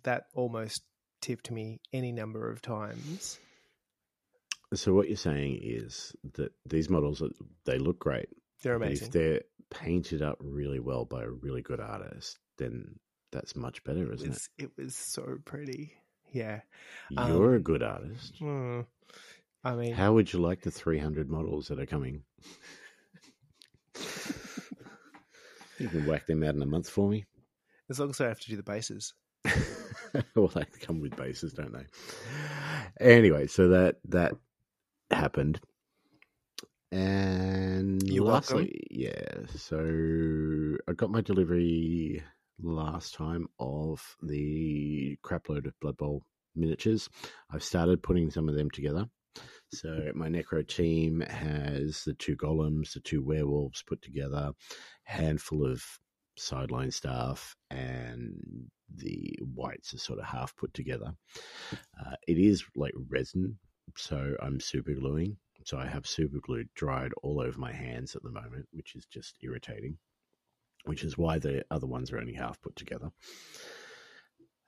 that 0.04 0.26
almost 0.34 0.82
tipped 1.20 1.50
me 1.50 1.80
any 1.92 2.12
number 2.12 2.50
of 2.50 2.60
times. 2.62 3.38
So 4.74 4.92
what 4.92 5.08
you're 5.08 5.16
saying 5.16 5.60
is 5.62 6.14
that 6.34 6.52
these 6.66 6.90
models, 6.90 7.22
they 7.64 7.78
look 7.78 7.98
great. 7.98 8.28
They're 8.62 8.74
amazing. 8.76 9.06
if 9.06 9.12
they're 9.12 9.40
painted 9.70 10.20
up 10.22 10.36
really 10.40 10.80
well 10.80 11.04
by 11.04 11.22
a 11.24 11.28
really 11.30 11.62
good 11.62 11.80
artist, 11.80 12.38
then 12.58 12.98
that's 13.32 13.56
much 13.56 13.82
better, 13.84 14.10
It 14.12 14.16
isn't 14.16 14.28
was, 14.30 14.48
it 14.58 14.70
was 14.76 14.94
so 14.94 15.38
pretty. 15.44 15.92
Yeah. 16.32 16.60
um, 17.16 17.32
You're 17.32 17.54
a 17.54 17.60
good 17.60 17.82
artist. 17.82 18.34
Hmm. 18.38 18.80
I 19.64 19.74
mean, 19.74 19.94
How 19.94 20.12
would 20.12 20.32
you 20.32 20.38
like 20.40 20.60
the 20.62 20.70
300 20.70 21.30
models 21.30 21.68
that 21.68 21.80
are 21.80 21.86
coming? 21.86 22.22
you 25.78 25.88
can 25.88 26.06
whack 26.06 26.26
them 26.26 26.42
out 26.42 26.54
in 26.54 26.62
a 26.62 26.66
month 26.66 26.88
for 26.88 27.08
me. 27.08 27.24
as 27.90 27.98
long 27.98 28.10
as 28.10 28.20
I 28.20 28.28
have 28.28 28.40
to 28.40 28.48
do 28.50 28.56
the 28.56 28.62
bases. 28.62 29.14
well, 30.34 30.48
they 30.48 30.64
come 30.80 31.00
with 31.00 31.16
bases, 31.16 31.52
don't 31.52 31.72
they? 31.72 31.86
Anyway, 33.00 33.46
so 33.46 33.68
that 33.68 33.96
that 34.08 34.34
happened, 35.10 35.60
and 36.90 38.02
You're 38.02 38.24
lastly, 38.24 38.80
yeah. 38.90 39.46
So 39.54 40.76
I 40.88 40.92
got 40.92 41.10
my 41.10 41.20
delivery 41.20 42.22
last 42.60 43.14
time 43.14 43.46
of 43.58 44.16
the 44.22 45.16
crapload 45.22 45.66
of 45.66 45.78
Blood 45.80 45.96
Bowl 45.96 46.22
miniatures. 46.56 47.08
I've 47.50 47.62
started 47.62 48.02
putting 48.02 48.30
some 48.30 48.48
of 48.48 48.54
them 48.54 48.70
together. 48.70 49.06
So 49.72 50.10
my 50.14 50.28
Necro 50.28 50.66
team 50.66 51.20
has 51.20 52.02
the 52.04 52.14
two 52.14 52.36
golems, 52.36 52.94
the 52.94 53.00
two 53.00 53.22
werewolves 53.22 53.82
put 53.86 54.00
together, 54.00 54.52
handful 55.04 55.66
of 55.70 55.82
sideline 56.36 56.90
staff, 56.90 57.54
and 57.70 58.70
the 58.94 59.38
wights 59.42 59.92
are 59.92 59.98
sort 59.98 60.18
of 60.18 60.24
half 60.24 60.56
put 60.56 60.72
together. 60.72 61.12
Uh, 61.72 62.14
it 62.26 62.38
is 62.38 62.64
like 62.74 62.94
resin, 63.08 63.58
so 63.96 64.34
I'm 64.40 64.60
super 64.60 64.94
gluing. 64.94 65.36
So 65.64 65.76
I 65.76 65.86
have 65.86 66.06
super 66.06 66.38
glue 66.40 66.64
dried 66.74 67.12
all 67.22 67.40
over 67.40 67.58
my 67.58 67.72
hands 67.72 68.16
at 68.16 68.22
the 68.22 68.30
moment, 68.30 68.68
which 68.72 68.94
is 68.94 69.04
just 69.06 69.36
irritating. 69.42 69.98
Which 70.84 71.04
is 71.04 71.18
why 71.18 71.38
the 71.38 71.64
other 71.70 71.86
ones 71.86 72.12
are 72.12 72.18
only 72.18 72.34
half 72.34 72.60
put 72.62 72.76
together. 72.76 73.10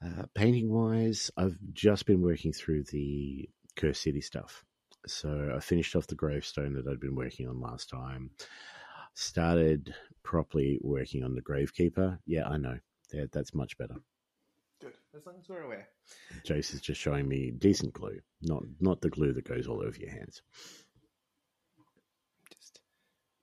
Uh, 0.05 0.25
painting 0.35 0.71
wise, 0.71 1.31
I've 1.37 1.57
just 1.73 2.07
been 2.07 2.23
working 2.23 2.53
through 2.53 2.85
the 2.85 3.49
Curse 3.77 4.01
City 4.01 4.21
stuff. 4.21 4.65
So 5.07 5.53
I 5.55 5.61
finished 5.61 5.97
off 5.97 6.07
the 6.07 6.15
gravestone 6.15 6.75
that 6.75 6.87
I'd 6.87 7.01
been 7.01 7.15
working 7.15 7.49
on 7.49 7.61
last 7.61 7.89
time. 7.89 8.31
Started 9.15 9.95
properly 10.23 10.79
working 10.83 11.25
on 11.25 11.35
the 11.35 11.43
Gravekeeper. 11.43 12.19
Yeah, 12.27 12.49
I 12.49 12.57
know. 12.57 12.79
That's 13.33 13.55
much 13.55 13.79
better. 13.79 13.97
As 15.17 15.27
long 15.27 15.37
as 15.41 15.49
we're 15.49 15.63
aware. 15.63 15.89
Jace 16.47 16.73
is 16.73 16.81
just 16.81 17.01
showing 17.01 17.27
me 17.29 17.51
decent 17.51 17.93
glue, 17.93 18.21
not 18.43 18.63
not 18.81 19.01
the 19.01 19.11
glue 19.11 19.33
that 19.33 19.45
goes 19.45 19.67
all 19.67 19.83
over 19.83 19.97
your 19.99 20.11
hands. 20.11 20.41
Just 22.55 22.81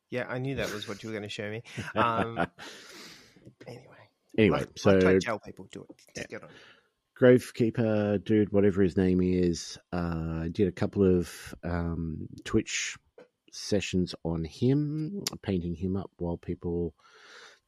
yeah, 0.10 0.26
I 0.30 0.38
knew 0.40 0.56
that 0.56 0.74
was 0.74 0.88
what 0.88 1.04
you 1.04 1.10
were 1.10 1.14
going 1.14 1.24
to 1.24 1.30
show 1.30 1.50
me. 1.50 1.64
Um, 1.96 2.40
anyway, 3.68 4.10
anyway, 4.38 4.60
like, 4.60 4.70
so 4.78 4.92
like, 4.94 5.20
jail 5.20 5.40
people 5.40 5.66
to 5.66 5.80
do 5.80 5.86
it. 5.90 5.98
Just 6.16 6.32
Yeah. 6.32 6.40
get 6.40 6.44
on. 6.44 6.50
Gravekeeper 7.20 8.24
dude, 8.24 8.52
whatever 8.54 8.82
his 8.82 8.96
name 8.96 9.22
is, 9.22 9.78
uh, 9.92 10.46
did 10.52 10.68
a 10.68 10.72
couple 10.72 11.04
of 11.04 11.54
um, 11.64 12.28
Twitch 12.46 12.96
sessions 13.52 14.14
on 14.24 14.46
him, 14.46 15.24
painting 15.42 15.76
him 15.76 15.98
up 15.98 16.12
while 16.18 16.38
people 16.38 16.94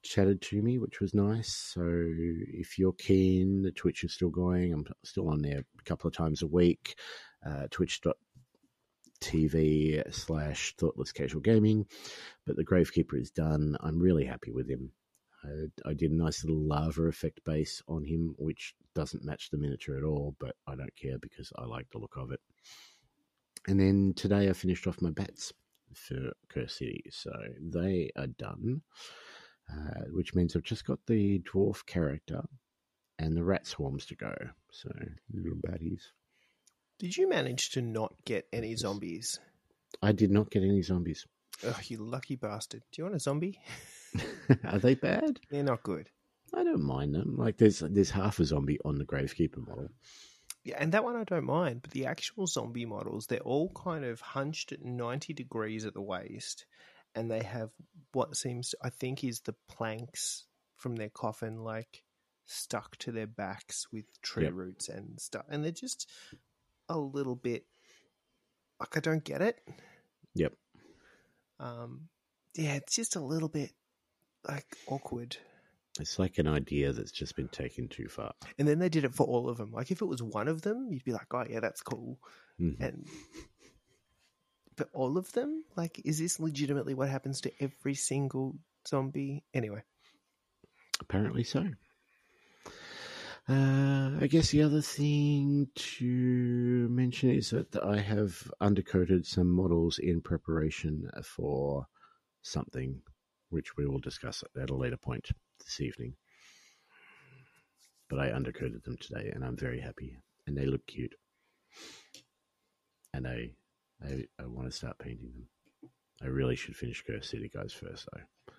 chatted 0.03 0.41
to 0.43 0.61
me, 0.61 0.77
which 0.77 0.99
was 0.99 1.13
nice. 1.13 1.53
So 1.73 1.81
if 1.83 2.77
you're 2.77 2.93
keen, 2.93 3.61
the 3.61 3.71
Twitch 3.71 4.03
is 4.03 4.13
still 4.13 4.29
going. 4.29 4.73
I'm 4.73 4.85
still 5.03 5.29
on 5.29 5.41
there 5.41 5.59
a 5.79 5.83
couple 5.83 6.07
of 6.07 6.13
times 6.15 6.41
a 6.41 6.47
week. 6.47 6.95
Uh, 7.45 7.67
Twitch.tv 7.71 8.13
slash 10.13 10.75
Thoughtless 10.77 11.11
Casual 11.11 11.41
Gaming. 11.41 11.85
But 12.45 12.55
the 12.55 12.65
Gravekeeper 12.65 13.19
is 13.19 13.31
done. 13.31 13.77
I'm 13.81 13.99
really 13.99 14.25
happy 14.25 14.51
with 14.51 14.69
him. 14.69 14.91
I, 15.43 15.89
I 15.89 15.93
did 15.93 16.11
a 16.11 16.15
nice 16.15 16.43
little 16.43 16.61
lava 16.61 17.03
effect 17.03 17.39
base 17.45 17.81
on 17.87 18.03
him, 18.03 18.35
which 18.37 18.75
doesn't 18.95 19.23
match 19.23 19.49
the 19.49 19.57
miniature 19.57 19.97
at 19.97 20.03
all, 20.03 20.35
but 20.39 20.55
I 20.67 20.75
don't 20.75 20.95
care 20.95 21.17
because 21.17 21.51
I 21.57 21.63
like 21.65 21.89
the 21.91 21.99
look 21.99 22.17
of 22.17 22.31
it. 22.31 22.41
And 23.67 23.79
then 23.79 24.13
today 24.15 24.49
I 24.49 24.53
finished 24.53 24.87
off 24.87 25.01
my 25.01 25.11
bats 25.11 25.53
for 25.93 26.33
Curse 26.49 26.77
City, 26.77 27.03
so 27.09 27.31
they 27.59 28.11
are 28.15 28.27
done, 28.27 28.81
uh, 29.71 30.01
which 30.11 30.33
means 30.33 30.55
I've 30.55 30.63
just 30.63 30.85
got 30.85 30.99
the 31.07 31.39
dwarf 31.39 31.85
character 31.85 32.43
and 33.17 33.35
the 33.35 33.43
rat 33.43 33.67
swarms 33.67 34.05
to 34.07 34.15
go. 34.15 34.33
So 34.71 34.89
little 35.33 35.59
baddies. 35.67 36.01
Did 36.99 37.15
you 37.15 37.29
manage 37.29 37.71
to 37.71 37.81
not 37.81 38.13
get 38.25 38.47
any 38.51 38.75
zombies? 38.75 39.39
I 40.01 40.11
did 40.11 40.31
not 40.31 40.51
get 40.51 40.63
any 40.63 40.81
zombies. 40.81 41.25
Oh, 41.63 41.79
you 41.83 41.97
lucky 41.97 42.35
bastard! 42.35 42.83
Do 42.91 43.01
you 43.01 43.03
want 43.05 43.15
a 43.15 43.19
zombie? 43.19 43.59
are 44.65 44.79
they 44.79 44.95
bad? 44.95 45.39
They're 45.49 45.63
not 45.63 45.83
good. 45.83 46.09
I 46.53 46.63
don't 46.63 46.83
mind 46.83 47.13
them. 47.13 47.35
Like 47.37 47.57
there's 47.57 47.79
there's 47.79 48.09
half 48.09 48.39
a 48.39 48.45
zombie 48.45 48.79
on 48.83 48.97
the 48.97 49.05
Gravekeeper 49.05 49.65
model. 49.67 49.89
Yeah, 50.63 50.77
and 50.79 50.91
that 50.91 51.03
one 51.03 51.15
I 51.15 51.23
don't 51.23 51.45
mind, 51.45 51.81
but 51.81 51.91
the 51.91 52.05
actual 52.05 52.47
zombie 52.47 52.85
models, 52.85 53.27
they're 53.27 53.39
all 53.39 53.71
kind 53.71 54.03
of 54.03 54.19
hunched 54.19 54.71
at 54.71 54.83
90 54.83 55.33
degrees 55.33 55.85
at 55.85 55.93
the 55.93 56.01
waist, 56.01 56.65
and 57.15 57.31
they 57.31 57.43
have 57.43 57.69
what 58.13 58.35
seems, 58.35 58.73
I 58.83 58.89
think, 58.89 59.23
is 59.23 59.41
the 59.41 59.55
planks 59.67 60.45
from 60.75 60.95
their 60.95 61.09
coffin, 61.09 61.63
like 61.63 62.03
stuck 62.45 62.97
to 62.97 63.11
their 63.11 63.27
backs 63.27 63.87
with 63.91 64.05
tree 64.21 64.45
Yep. 64.45 64.53
roots 64.53 64.89
and 64.89 65.19
stuff. 65.19 65.45
And 65.49 65.63
they're 65.63 65.71
just 65.71 66.09
a 66.87 66.97
little 66.97 67.35
bit, 67.35 67.65
like, 68.79 68.97
I 68.97 68.99
don't 68.99 69.23
get 69.23 69.41
it. 69.41 69.59
Yep. 70.35 70.53
Um, 71.59 72.09
yeah, 72.55 72.75
it's 72.75 72.95
just 72.95 73.15
a 73.15 73.19
little 73.21 73.49
bit, 73.49 73.71
like, 74.47 74.65
awkward. 74.87 75.37
It's 75.99 76.17
like 76.17 76.37
an 76.37 76.47
idea 76.47 76.93
that's 76.93 77.11
just 77.11 77.35
been 77.35 77.49
taken 77.49 77.89
too 77.89 78.07
far. 78.07 78.33
And 78.57 78.67
then 78.67 78.79
they 78.79 78.89
did 78.89 79.03
it 79.03 79.13
for 79.13 79.27
all 79.27 79.49
of 79.49 79.57
them. 79.57 79.71
Like, 79.71 79.91
if 79.91 80.01
it 80.01 80.05
was 80.05 80.23
one 80.23 80.47
of 80.47 80.61
them, 80.61 80.87
you'd 80.91 81.03
be 81.03 81.11
like, 81.11 81.31
oh, 81.33 81.45
yeah, 81.49 81.59
that's 81.59 81.81
cool. 81.81 82.19
Mhm. 82.59 82.79
and 82.79 83.07
but 84.79 84.89
all 84.93 85.17
of 85.17 85.31
them 85.33 85.63
like 85.75 86.01
is 86.05 86.17
this 86.17 86.39
legitimately 86.39 86.95
what 86.95 87.09
happens 87.09 87.41
to 87.41 87.51
every 87.61 87.93
single 87.93 88.55
zombie 88.87 89.43
anyway 89.53 89.83
Apparently 91.01 91.43
so. 91.43 91.65
Uh, 93.47 94.11
I 94.21 94.27
guess 94.29 94.51
the 94.51 94.61
other 94.61 94.81
thing 94.81 95.69
to 95.73 96.87
mention 96.91 97.31
is 97.31 97.49
that 97.49 97.75
I 97.83 97.97
have 97.99 98.51
undercoated 98.61 99.25
some 99.25 99.49
models 99.49 99.97
in 99.97 100.21
preparation 100.21 101.09
for 101.23 101.87
something, 102.43 103.01
which 103.49 103.75
we 103.75 103.87
will 103.87 103.99
discuss 103.99 104.43
at 104.61 104.69
a 104.69 104.75
later 104.75 104.97
point 104.97 105.29
this 105.65 105.81
evening. 105.81 106.13
But 108.07 108.19
I 108.19 108.29
undercoated 108.29 108.83
them 108.83 108.97
today, 108.97 109.31
and 109.33 109.43
I'm 109.43 109.57
very 109.57 109.79
happy, 109.79 110.17
and 110.45 110.55
they 110.55 110.65
look 110.65 110.85
cute. 110.85 111.15
And 113.13 113.27
I, 113.27 113.51
I, 114.03 114.25
I 114.41 114.45
want 114.45 114.69
to 114.69 114.75
start 114.75 114.97
painting 114.99 115.31
them. 115.33 115.91
I 116.21 116.27
really 116.27 116.55
should 116.55 116.75
finish 116.75 117.03
Curse 117.05 117.29
City 117.29 117.49
guys 117.53 117.73
first, 117.73 118.07
though. 118.13 118.53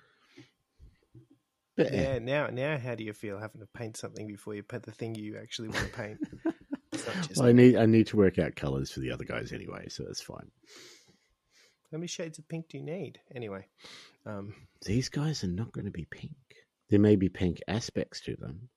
But 1.76 1.93
yeah 1.93 2.18
now 2.18 2.49
now 2.49 2.76
how 2.78 2.95
do 2.95 3.05
you 3.05 3.12
feel 3.12 3.38
having 3.38 3.61
to 3.61 3.66
paint 3.74 3.97
something 3.97 4.26
before 4.26 4.55
you 4.55 4.62
paint 4.62 4.82
the 4.82 4.93
thing 4.93 5.14
you 5.14 5.38
actually 5.38 5.68
want 5.68 5.86
to 5.86 5.93
paint 5.93 6.18
It's 6.93 7.07
not 7.07 7.16
just- 7.16 7.36
Well, 7.38 7.49
I 7.49 7.53
need 7.53 7.76
I 7.76 7.86
need 7.86 8.09
to 8.09 8.16
work 8.16 8.38
out 8.38 8.57
colors 8.57 8.91
for 8.91 9.01
the 9.01 9.12
other 9.12 9.24
guys 9.24 9.53
anyway, 9.53 9.88
so 9.88 10.03
that's 10.03 10.20
fine. 10.20 10.51
how 11.91 11.99
many 11.99 12.07
shades 12.09 12.38
of 12.38 12.49
pink 12.49 12.68
do 12.68 12.76
you 12.78 12.84
need 12.84 13.20
anyway 13.34 13.66
um 14.26 14.53
These 14.84 15.09
guys 15.09 15.43
are 15.45 15.49
not 15.49 15.72
going 15.72 15.86
to 15.86 15.91
be 15.91 16.07
pink. 16.11 16.34
There 16.91 16.99
may 17.01 17.16
be 17.16 17.28
pink 17.28 17.61
aspects 17.68 18.20
to 18.22 18.34
them, 18.36 18.68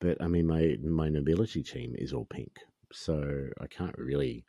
but 0.00 0.20
I 0.22 0.26
mean, 0.26 0.46
my 0.46 0.76
my 0.82 1.08
nobility 1.10 1.62
team 1.62 1.94
is 1.96 2.12
all 2.14 2.24
pink, 2.24 2.56
so 2.92 3.48
I 3.60 3.66
can't 3.66 3.96
really 3.98 4.44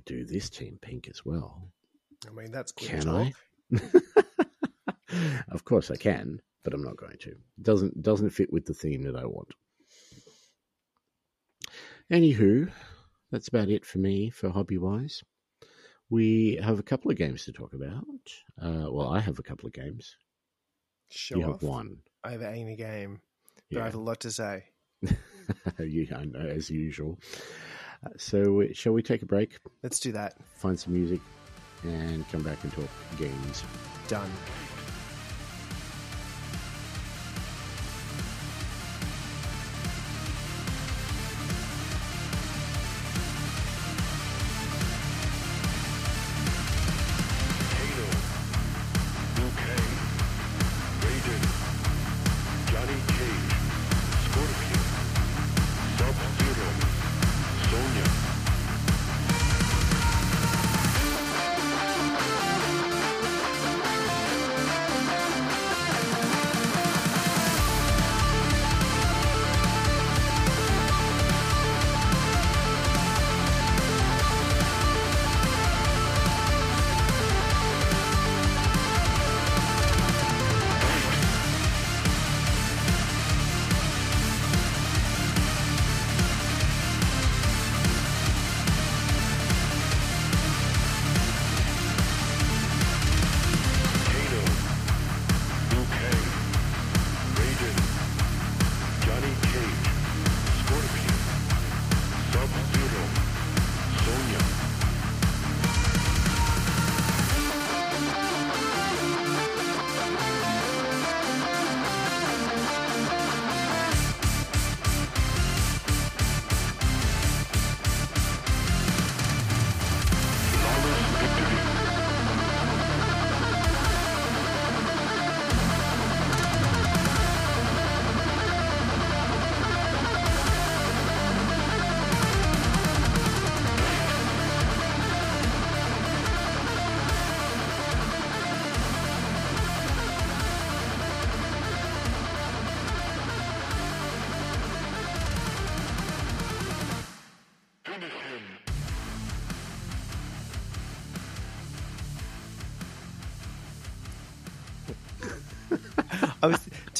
do 0.00 0.24
this 0.24 0.50
team 0.50 0.78
pink 0.80 1.08
as 1.08 1.24
well. 1.24 1.68
i 2.26 2.30
mean 2.30 2.50
that's 2.50 2.72
Can 2.72 3.02
talk. 3.02 3.32
I? 3.72 3.80
of 5.50 5.64
course, 5.64 5.90
I 5.90 5.96
can, 5.96 6.40
but 6.62 6.74
I'm 6.74 6.82
not 6.82 6.96
going 6.96 7.18
to. 7.20 7.30
It 7.30 7.62
doesn't 7.62 8.02
doesn't 8.02 8.30
fit 8.30 8.52
with 8.52 8.66
the 8.66 8.74
theme 8.74 9.02
that 9.02 9.16
I 9.16 9.24
want. 9.24 9.52
Anywho, 12.10 12.70
that's 13.30 13.48
about 13.48 13.68
it 13.68 13.86
for 13.86 13.98
me 13.98 14.28
for 14.30 14.50
hobby 14.50 14.78
wise. 14.78 15.22
We 16.10 16.58
have 16.62 16.78
a 16.78 16.82
couple 16.82 17.10
of 17.10 17.16
games 17.16 17.44
to 17.46 17.52
talk 17.52 17.72
about. 17.72 18.04
Uh, 18.60 18.92
well, 18.92 19.08
I 19.08 19.20
have 19.20 19.38
a 19.38 19.42
couple 19.42 19.66
of 19.66 19.72
games. 19.72 20.16
Show 21.10 21.38
you 21.38 21.44
off. 21.44 21.60
have 21.60 21.62
one. 21.62 21.98
I 22.22 22.32
have 22.32 22.42
a 22.42 22.76
game, 22.76 23.20
but 23.70 23.80
I 23.80 23.84
have 23.86 23.94
a 23.94 24.00
lot 24.00 24.20
to 24.20 24.30
say. 24.30 24.64
you, 25.78 26.06
I 26.14 26.24
know, 26.24 26.40
as 26.40 26.70
usual. 26.70 27.18
So, 28.16 28.66
shall 28.72 28.92
we 28.92 29.02
take 29.02 29.22
a 29.22 29.26
break, 29.26 29.58
Let's 29.82 30.00
do 30.00 30.12
that. 30.12 30.34
find 30.56 30.78
some 30.78 30.92
music, 30.92 31.20
and 31.84 32.28
come 32.28 32.42
back 32.42 32.62
and 32.64 32.72
talk 32.72 32.88
games? 33.18 33.64
Done. 34.08 34.30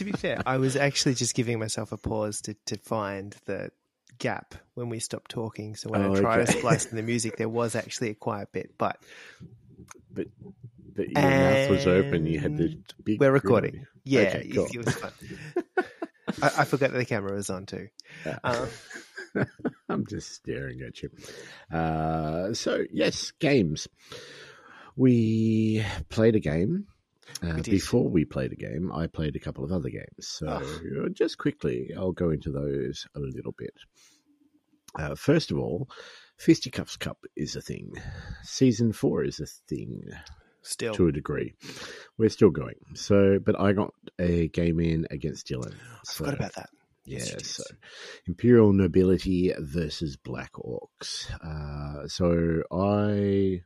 To 0.05 0.13
be 0.13 0.17
fair, 0.19 0.43
I 0.47 0.59
was 0.59 0.77
actually 0.77 1.15
just 1.15 1.35
giving 1.35 1.59
myself 1.59 1.93
a 1.93 1.97
pause 1.97 2.41
to, 2.43 2.55
to 2.67 2.77
find 2.79 3.35
the 3.47 3.71
gap 4.19 4.55
when 4.75 4.89
we 4.89 4.99
stopped 4.99 5.31
talking. 5.31 5.75
So 5.77 5.91
when 5.91 6.03
Oh, 6.03 6.15
I 6.15 6.21
tried 6.21 6.47
to 6.47 6.53
splice 6.53 6.87
in 6.87 6.97
the 6.97 7.03
music, 7.13 7.37
there 7.37 7.49
was 7.49 7.75
actually 7.75 8.11
a 8.11 8.15
quiet 8.15 8.53
bit. 8.53 8.75
But 8.79 8.99
But 10.13 10.27
but 10.95 11.09
your 11.11 11.23
mouth 11.23 11.71
was 11.71 11.87
open. 11.87 12.27
You 12.27 12.39
had 12.39 12.57
the 12.57 12.79
big. 13.03 13.19
we're 13.21 13.33
recording. 13.33 13.75
you. 13.75 13.87
Yeah, 14.05 14.21
Okay, 14.29 14.41
it- 14.49 14.55
cool. 14.55 14.67
it 14.73 14.85
was 14.85 14.95
fun. 14.95 15.13
I, 16.43 16.47
I 16.59 16.65
forgot 16.65 16.93
that 16.93 16.99
the 16.99 17.05
camera 17.05 17.33
was 17.35 17.51
on 17.51 17.67
too. 17.67 17.89
Yeah. 18.27 18.39
Um, 18.45 18.69
I'm 19.89 20.07
just 20.07 20.33
staring 20.35 20.81
at 20.83 21.03
you. 21.03 21.11
Uh, 21.71 22.53
so 22.55 22.85
yes, 22.93 23.33
games. 23.39 23.89
We 24.97 25.85
played 26.11 26.37
a 26.37 26.41
game. 26.41 26.87
Uh, 27.43 27.55
We 27.57 27.63
before 27.63 28.09
we 28.09 28.25
played 28.25 28.53
a 28.53 28.57
game, 28.57 28.91
I 28.93 29.07
played 29.07 29.37
a 29.37 29.41
couple 29.41 29.65
of 29.65 29.73
other 29.73 29.91
games. 29.91 30.27
So 30.27 30.47
Oh. 30.49 31.09
just 31.09 31.39
quickly, 31.39 31.93
I'll 31.97 32.13
go 32.13 32.31
into 32.31 32.51
those 32.51 33.07
a 33.15 33.21
little 33.21 33.55
bit. 33.57 33.75
Uh, 34.99 35.15
first 35.15 35.51
of 35.51 35.59
all, 35.59 35.89
Fisticuffs 36.37 36.97
Cup 36.99 37.19
is 37.37 37.57
a 37.57 37.63
thing. 37.63 37.95
Season 38.43 38.93
four 38.93 39.25
is 39.25 39.41
a 39.41 39.47
thing 39.47 40.03
still, 40.63 40.95
to 40.95 41.07
a 41.09 41.13
degree. 41.13 41.55
We're 42.19 42.29
still 42.29 42.51
going. 42.51 42.77
So, 42.95 43.39
but 43.39 43.59
I 43.59 43.73
got 43.73 43.95
a 44.19 44.49
game 44.49 44.81
in 44.81 45.07
against 45.11 45.47
Dylan. 45.47 45.75
I 45.75 46.13
forgot 46.13 46.35
about 46.35 46.55
that. 46.57 46.71
Yes, 47.05 47.29
Yeah, 47.31 47.35
you 47.39 47.45
so 47.45 47.65
Imperial 48.27 48.73
Nobility 48.73 49.53
versus 49.59 50.17
Black 50.17 50.53
Orcs. 50.53 51.31
Uh, 51.43 52.07
so 52.07 52.63
I 52.71 53.63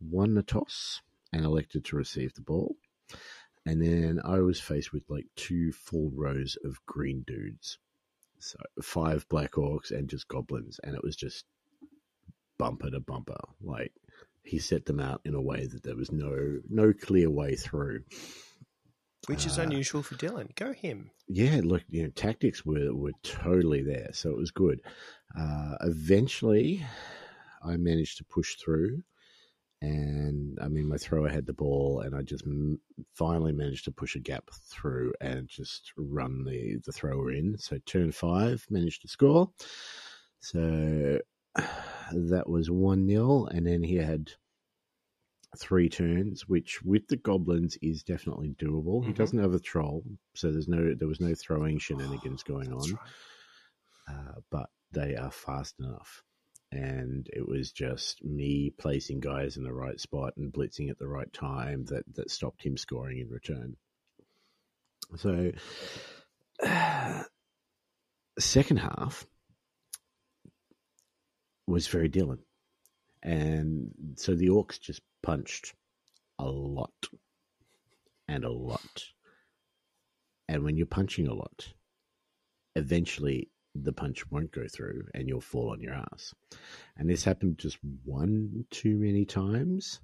won 0.00 0.34
the 0.34 0.42
toss 0.42 1.00
and 1.32 1.44
elected 1.44 1.84
to 1.86 1.96
receive 1.96 2.34
the 2.34 2.42
ball. 2.42 2.76
And 3.64 3.80
then 3.80 4.20
I 4.24 4.40
was 4.40 4.60
faced 4.60 4.92
with 4.92 5.04
like 5.08 5.26
two 5.36 5.72
full 5.72 6.10
rows 6.14 6.56
of 6.64 6.84
green 6.86 7.24
dudes. 7.26 7.78
So 8.40 8.58
five 8.82 9.26
Black 9.28 9.52
Orcs 9.52 9.90
and 9.92 10.08
just 10.08 10.26
goblins. 10.28 10.80
And 10.82 10.94
it 10.96 11.04
was 11.04 11.14
just 11.16 11.44
bumper 12.58 12.90
to 12.90 13.00
bumper. 13.00 13.38
Like 13.62 13.92
he 14.42 14.58
set 14.58 14.84
them 14.86 14.98
out 14.98 15.20
in 15.24 15.34
a 15.34 15.40
way 15.40 15.66
that 15.66 15.84
there 15.84 15.94
was 15.96 16.10
no 16.10 16.58
no 16.68 16.92
clear 16.92 17.30
way 17.30 17.54
through. 17.54 18.02
Which 19.28 19.46
is 19.46 19.56
Uh, 19.58 19.62
unusual 19.62 20.02
for 20.02 20.16
Dylan. 20.16 20.52
Go 20.56 20.72
him. 20.72 21.12
yeah, 21.28 21.60
look, 21.62 21.84
you 21.88 22.02
know, 22.02 22.08
tactics 22.10 22.66
were, 22.66 22.92
were 22.92 23.12
totally 23.22 23.82
there, 23.84 24.10
so 24.12 24.30
it 24.30 24.36
was 24.36 24.50
good. 24.50 24.80
Uh, 25.38 25.76
eventually, 25.82 26.84
I 27.64 27.76
managed 27.76 28.18
to 28.18 28.24
push 28.24 28.56
through, 28.56 29.04
and 29.82 30.56
I 30.62 30.68
mean, 30.68 30.86
my 30.88 30.96
thrower 30.96 31.28
had 31.28 31.44
the 31.46 31.52
ball, 31.52 32.00
and 32.00 32.14
I 32.14 32.22
just 32.22 32.46
m- 32.46 32.78
finally 33.14 33.52
managed 33.52 33.84
to 33.86 33.90
push 33.90 34.14
a 34.14 34.20
gap 34.20 34.48
through 34.70 35.12
and 35.20 35.48
just 35.48 35.92
run 35.96 36.44
the 36.44 36.78
the 36.86 36.92
thrower 36.92 37.32
in. 37.32 37.58
So 37.58 37.78
turn 37.84 38.12
five, 38.12 38.64
managed 38.70 39.02
to 39.02 39.08
score. 39.08 39.50
So 40.38 41.18
that 41.56 42.48
was 42.48 42.70
one 42.70 43.08
0 43.08 43.46
and 43.46 43.66
then 43.66 43.82
he 43.82 43.96
had 43.96 44.30
three 45.58 45.88
turns, 45.88 46.48
which 46.48 46.82
with 46.82 47.08
the 47.08 47.16
goblins 47.16 47.76
is 47.82 48.02
definitely 48.02 48.50
doable. 48.58 49.04
He 49.04 49.12
Mhm. 49.12 49.16
doesn't 49.16 49.38
have 49.38 49.52
a 49.54 49.58
troll, 49.60 50.04
so 50.34 50.50
there's 50.52 50.68
no 50.68 50.94
there 50.94 51.08
was 51.08 51.20
no 51.20 51.34
throwing 51.34 51.78
shenanigans 51.84 52.42
going 52.44 52.72
on, 52.72 52.90
right. 52.92 53.12
uh, 54.08 54.40
but 54.50 54.70
they 54.92 55.16
are 55.16 55.30
fast 55.32 55.78
enough. 55.80 56.22
And 56.72 57.28
it 57.30 57.46
was 57.46 57.70
just 57.70 58.24
me 58.24 58.72
placing 58.78 59.20
guys 59.20 59.58
in 59.58 59.62
the 59.62 59.72
right 59.72 60.00
spot 60.00 60.32
and 60.38 60.50
blitzing 60.50 60.90
at 60.90 60.98
the 60.98 61.06
right 61.06 61.30
time 61.32 61.84
that 61.86 62.04
that 62.14 62.30
stopped 62.30 62.62
him 62.64 62.78
scoring 62.78 63.18
in 63.18 63.28
return. 63.28 63.76
So, 65.16 65.52
second 68.38 68.78
half 68.78 69.26
was 71.66 71.88
very 71.88 72.08
Dylan. 72.08 72.38
And 73.22 73.92
so 74.16 74.34
the 74.34 74.48
Orcs 74.48 74.80
just 74.80 75.02
punched 75.22 75.74
a 76.38 76.46
lot 76.46 76.90
and 78.28 78.44
a 78.44 78.50
lot. 78.50 79.04
And 80.48 80.64
when 80.64 80.76
you're 80.76 80.86
punching 80.86 81.28
a 81.28 81.34
lot, 81.34 81.68
eventually 82.74 83.50
the 83.74 83.92
punch 83.92 84.30
won't 84.30 84.52
go 84.52 84.66
through 84.68 85.06
and 85.14 85.28
you'll 85.28 85.40
fall 85.40 85.70
on 85.70 85.80
your 85.80 85.94
ass. 85.94 86.34
And 86.96 87.08
this 87.08 87.24
happened 87.24 87.58
just 87.58 87.78
one 88.04 88.66
too 88.70 88.96
many 88.96 89.24
times. 89.24 90.00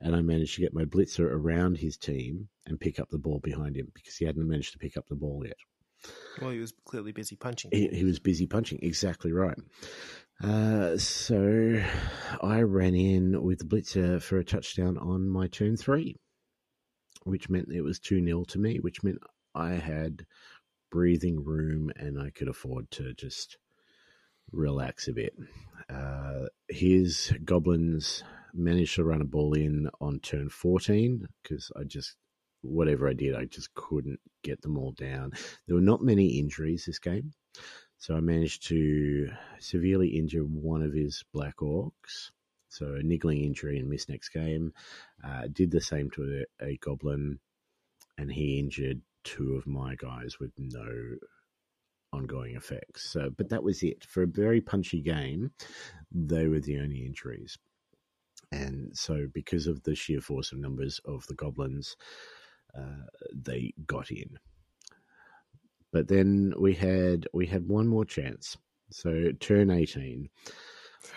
and 0.00 0.14
I 0.14 0.22
managed 0.22 0.54
to 0.54 0.60
get 0.60 0.74
my 0.74 0.84
blitzer 0.84 1.28
around 1.30 1.78
his 1.78 1.96
team 1.96 2.48
and 2.66 2.78
pick 2.78 3.00
up 3.00 3.10
the 3.10 3.18
ball 3.18 3.40
behind 3.40 3.76
him 3.76 3.90
because 3.94 4.16
he 4.16 4.24
hadn't 4.24 4.48
managed 4.48 4.72
to 4.72 4.78
pick 4.78 4.96
up 4.96 5.08
the 5.08 5.16
ball 5.16 5.42
yet. 5.44 5.56
Well, 6.40 6.50
he 6.50 6.60
was 6.60 6.72
clearly 6.84 7.10
busy 7.12 7.34
punching. 7.34 7.72
He, 7.72 7.88
he 7.88 8.04
was 8.04 8.20
busy 8.20 8.46
punching. 8.46 8.78
Exactly 8.82 9.32
right. 9.32 9.58
Uh, 10.42 10.96
so 10.96 11.82
I 12.40 12.60
ran 12.60 12.94
in 12.94 13.42
with 13.42 13.58
the 13.58 13.64
blitzer 13.64 14.22
for 14.22 14.38
a 14.38 14.44
touchdown 14.44 14.96
on 14.96 15.28
my 15.28 15.48
turn 15.48 15.76
three, 15.76 16.14
which 17.24 17.50
meant 17.50 17.72
it 17.72 17.82
was 17.82 17.98
2 17.98 18.24
0 18.24 18.44
to 18.44 18.58
me, 18.58 18.78
which 18.78 19.02
meant 19.02 19.18
I 19.54 19.72
had 19.72 20.24
breathing 20.90 21.44
room 21.44 21.90
and 21.96 22.20
I 22.20 22.30
could 22.30 22.48
afford 22.48 22.90
to 22.92 23.14
just 23.14 23.58
relax 24.52 25.08
a 25.08 25.12
bit. 25.12 25.34
Uh, 25.90 26.46
his 26.68 27.32
goblins 27.44 28.22
managed 28.54 28.96
to 28.96 29.04
run 29.04 29.20
a 29.20 29.24
ball 29.24 29.54
in 29.54 29.88
on 30.00 30.20
turn 30.20 30.48
14 30.48 31.26
because 31.42 31.70
I 31.76 31.84
just, 31.84 32.16
whatever 32.62 33.08
I 33.08 33.12
did, 33.12 33.34
I 33.34 33.44
just 33.44 33.74
couldn't 33.74 34.20
get 34.42 34.62
them 34.62 34.78
all 34.78 34.92
down. 34.92 35.32
There 35.66 35.76
were 35.76 35.82
not 35.82 36.02
many 36.02 36.38
injuries 36.38 36.84
this 36.86 36.98
game. 36.98 37.32
So 37.98 38.14
I 38.14 38.20
managed 38.20 38.68
to 38.68 39.28
severely 39.58 40.08
injure 40.08 40.42
one 40.42 40.82
of 40.82 40.92
his 40.92 41.24
Black 41.32 41.56
Orcs. 41.56 42.30
So 42.68 42.94
a 42.94 43.02
niggling 43.02 43.42
injury 43.42 43.78
and 43.78 43.88
missed 43.88 44.08
next 44.08 44.28
game. 44.28 44.72
Uh, 45.24 45.48
did 45.52 45.70
the 45.70 45.80
same 45.80 46.10
to 46.12 46.44
a, 46.60 46.64
a 46.64 46.76
Goblin, 46.76 47.40
and 48.16 48.30
he 48.30 48.60
injured 48.60 49.00
two 49.28 49.54
of 49.56 49.66
my 49.66 49.94
guys 49.96 50.38
with 50.40 50.52
no 50.58 51.16
ongoing 52.12 52.56
effects. 52.56 53.10
So, 53.10 53.30
but 53.36 53.50
that 53.50 53.62
was 53.62 53.82
it 53.82 54.04
for 54.04 54.22
a 54.22 54.26
very 54.26 54.60
punchy 54.60 55.02
game. 55.02 55.50
They 56.10 56.46
were 56.46 56.60
the 56.60 56.78
only 56.78 57.04
injuries, 57.04 57.58
and 58.50 58.90
so 58.96 59.26
because 59.32 59.66
of 59.66 59.82
the 59.82 59.94
sheer 59.94 60.20
force 60.20 60.52
of 60.52 60.58
numbers 60.58 61.00
of 61.04 61.26
the 61.26 61.34
goblins, 61.34 61.96
uh, 62.76 63.06
they 63.34 63.74
got 63.86 64.10
in. 64.10 64.38
But 65.92 66.08
then 66.08 66.54
we 66.58 66.74
had 66.74 67.26
we 67.32 67.46
had 67.46 67.68
one 67.68 67.86
more 67.86 68.04
chance. 68.04 68.56
So 68.90 69.32
turn 69.40 69.70
eighteen, 69.70 70.30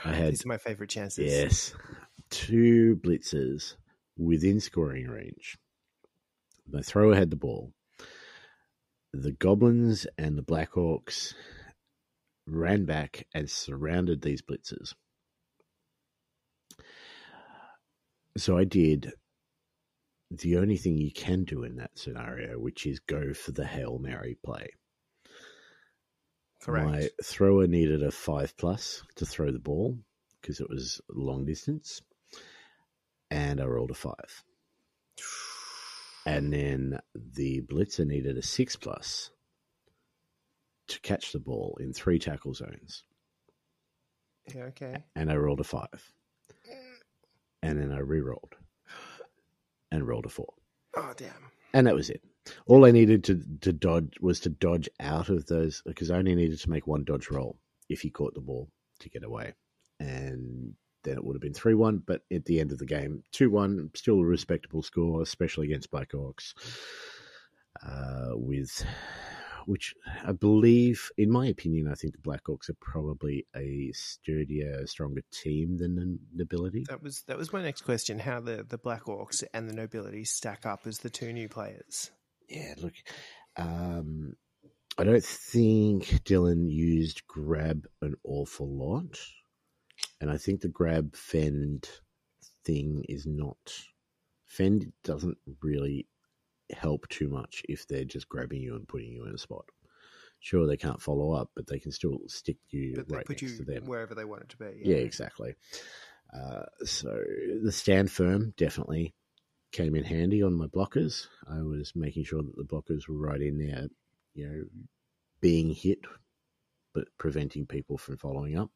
I 0.03 0.13
had 0.13 0.31
These 0.31 0.45
are 0.45 0.49
my 0.49 0.57
favorite 0.57 0.89
chances. 0.89 1.31
Yes. 1.31 1.73
Two 2.29 2.97
blitzers 3.03 3.75
within 4.17 4.59
scoring 4.59 5.07
range. 5.07 5.57
The 6.67 6.83
thrower 6.83 7.15
had 7.15 7.29
the 7.29 7.35
ball. 7.35 7.73
The 9.13 9.33
Goblins 9.33 10.07
and 10.17 10.37
the 10.37 10.41
Black 10.41 10.71
Blackhawks 10.71 11.33
ran 12.47 12.85
back 12.85 13.27
and 13.33 13.49
surrounded 13.49 14.21
these 14.21 14.41
blitzers. 14.41 14.93
So 18.37 18.57
I 18.57 18.63
did 18.63 19.11
the 20.29 20.57
only 20.57 20.77
thing 20.77 20.97
you 20.97 21.11
can 21.11 21.43
do 21.43 21.63
in 21.63 21.75
that 21.75 21.97
scenario, 21.97 22.57
which 22.57 22.85
is 22.85 22.99
go 22.99 23.33
for 23.33 23.51
the 23.51 23.65
Hail 23.65 23.99
Mary 23.99 24.37
play. 24.43 24.69
Correct. 26.61 26.87
My 26.87 27.09
thrower 27.23 27.67
needed 27.67 28.03
a 28.03 28.11
five 28.11 28.55
plus 28.55 29.03
to 29.15 29.25
throw 29.25 29.51
the 29.51 29.59
ball 29.59 29.97
because 30.41 30.61
it 30.61 30.69
was 30.69 31.01
long 31.09 31.45
distance, 31.45 32.01
and 33.29 33.59
I 33.59 33.65
rolled 33.65 33.91
a 33.91 33.95
five. 33.95 34.43
And 36.25 36.53
then 36.53 36.99
the 37.15 37.61
blitzer 37.61 38.05
needed 38.05 38.37
a 38.37 38.41
six 38.43 38.75
plus 38.75 39.31
to 40.87 40.99
catch 41.01 41.31
the 41.31 41.39
ball 41.39 41.77
in 41.81 41.93
three 41.93 42.19
tackle 42.19 42.53
zones, 42.53 43.03
Yeah, 44.53 44.63
okay. 44.65 45.03
and 45.15 45.31
I 45.31 45.35
rolled 45.35 45.61
a 45.61 45.63
five. 45.63 46.11
And 47.63 47.79
then 47.79 47.91
I 47.91 47.99
re-rolled 47.99 48.55
and 49.91 50.07
rolled 50.07 50.25
a 50.25 50.29
four. 50.29 50.51
Oh, 50.97 51.13
damn. 51.15 51.31
and 51.73 51.85
that 51.87 51.95
was 51.95 52.09
it. 52.09 52.21
All 52.65 52.85
I 52.85 52.91
needed 52.91 53.23
to 53.25 53.39
to 53.61 53.71
dodge 53.71 54.13
was 54.19 54.39
to 54.41 54.49
dodge 54.49 54.89
out 54.99 55.29
of 55.29 55.45
those 55.45 55.81
because 55.85 56.09
I 56.09 56.17
only 56.17 56.33
needed 56.35 56.59
to 56.59 56.69
make 56.71 56.87
one 56.87 57.03
dodge 57.03 57.29
roll 57.29 57.57
if 57.87 58.01
he 58.01 58.09
caught 58.09 58.33
the 58.33 58.41
ball 58.41 58.67
to 58.99 59.09
get 59.09 59.23
away, 59.23 59.53
and 59.99 60.73
then 61.03 61.17
it 61.17 61.23
would 61.23 61.35
have 61.35 61.41
been 61.41 61.53
three 61.53 61.75
one. 61.75 62.01
But 62.05 62.21
at 62.31 62.45
the 62.45 62.59
end 62.59 62.71
of 62.71 62.77
the 62.77 62.85
game, 62.85 63.23
two 63.31 63.49
one, 63.49 63.89
still 63.95 64.19
a 64.19 64.25
respectable 64.25 64.83
score, 64.83 65.21
especially 65.21 65.67
against 65.67 65.91
Black 65.91 66.11
Orcs. 66.11 66.53
Uh, 67.83 68.31
with 68.33 68.85
which 69.65 69.95
I 70.25 70.31
believe, 70.31 71.09
in 71.17 71.29
my 71.31 71.47
opinion, 71.47 71.87
I 71.87 71.95
think 71.95 72.13
the 72.13 72.21
Black 72.21 72.43
Orcs 72.45 72.69
are 72.69 72.77
probably 72.81 73.45
a 73.55 73.91
sturdier, 73.93 74.85
stronger 74.87 75.21
team 75.31 75.77
than 75.77 75.95
the 75.95 76.17
Nobility. 76.35 76.85
That 76.89 77.03
was 77.03 77.23
that 77.23 77.37
was 77.37 77.53
my 77.53 77.61
next 77.61 77.81
question. 77.81 78.19
How 78.19 78.39
the 78.39 78.65
the 78.67 78.77
Black 78.77 79.05
Orcs 79.05 79.43
and 79.53 79.69
the 79.69 79.73
Nobility 79.73 80.25
stack 80.25 80.65
up 80.65 80.81
as 80.85 80.99
the 80.99 81.09
two 81.09 81.33
new 81.33 81.47
players? 81.47 82.11
Yeah, 82.49 82.73
look, 82.81 82.93
um, 83.55 84.35
I 84.97 85.03
don't 85.03 85.23
think 85.23 86.05
Dylan 86.25 86.69
used 86.69 87.25
grab 87.27 87.87
an 88.01 88.15
awful 88.23 88.67
lot, 88.67 89.17
and 90.21 90.29
I 90.31 90.37
think 90.37 90.61
the 90.61 90.69
grab 90.69 91.15
fend 91.15 91.89
thing 92.63 93.03
is 93.09 93.25
not 93.25 93.73
fend 94.45 94.93
doesn't 95.03 95.37
really 95.61 96.07
help 96.71 97.09
too 97.09 97.27
much 97.27 97.63
if 97.67 97.87
they're 97.87 98.05
just 98.05 98.29
grabbing 98.29 98.61
you 98.61 98.75
and 98.75 98.87
putting 98.87 99.11
you 99.11 99.25
in 99.25 99.33
a 99.33 99.37
spot. 99.37 99.65
Sure, 100.39 100.65
they 100.65 100.77
can't 100.77 101.01
follow 101.01 101.33
up, 101.33 101.49
but 101.55 101.67
they 101.67 101.79
can 101.79 101.91
still 101.91 102.19
stick 102.27 102.57
you 102.69 103.03
right 103.09 103.25
put 103.25 103.41
next 103.41 103.41
you 103.41 103.57
to 103.57 103.63
them. 103.63 103.85
wherever 103.85 104.15
they 104.15 104.25
want 104.25 104.43
it 104.43 104.49
to 104.49 104.57
be. 104.57 104.81
Yeah, 104.83 104.97
exactly. 104.97 105.55
Uh, 106.33 106.63
so 106.83 107.23
the 107.63 107.71
stand 107.71 108.09
firm 108.11 108.53
definitely 108.57 109.13
came 109.71 109.95
in 109.95 110.03
handy 110.03 110.43
on 110.43 110.53
my 110.53 110.67
blockers. 110.67 111.27
I 111.47 111.61
was 111.61 111.93
making 111.95 112.25
sure 112.25 112.41
that 112.41 112.55
the 112.55 112.63
blockers 112.63 113.07
were 113.07 113.17
right 113.17 113.41
in 113.41 113.57
there, 113.57 113.87
you 114.33 114.47
know, 114.47 114.63
being 115.41 115.73
hit, 115.73 115.99
but 116.93 117.05
preventing 117.17 117.65
people 117.65 117.97
from 117.97 118.17
following 118.17 118.57
up. 118.57 118.69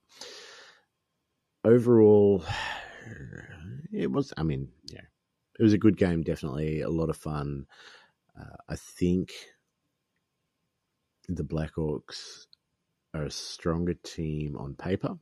Overall, 1.66 2.45
it 3.91 4.11
was, 4.11 4.32
I 4.38 4.43
mean, 4.43 4.70
yeah, 4.86 5.01
it 5.59 5.63
was 5.63 5.74
a 5.74 5.80
good 5.80 5.97
game, 5.97 6.22
definitely. 6.22 6.82
A 6.82 6.89
lot 6.89 7.09
of 7.09 7.18
fun. 7.18 7.66
Uh, 8.39 8.55
I 8.70 8.76
think 8.76 9.34
the 11.28 11.43
Black 11.43 11.74
Orcs 11.74 12.45
are 13.16 13.24
a 13.24 13.32
stronger 13.32 13.95
team 13.95 14.55
on 14.57 14.76
paper 14.76 15.18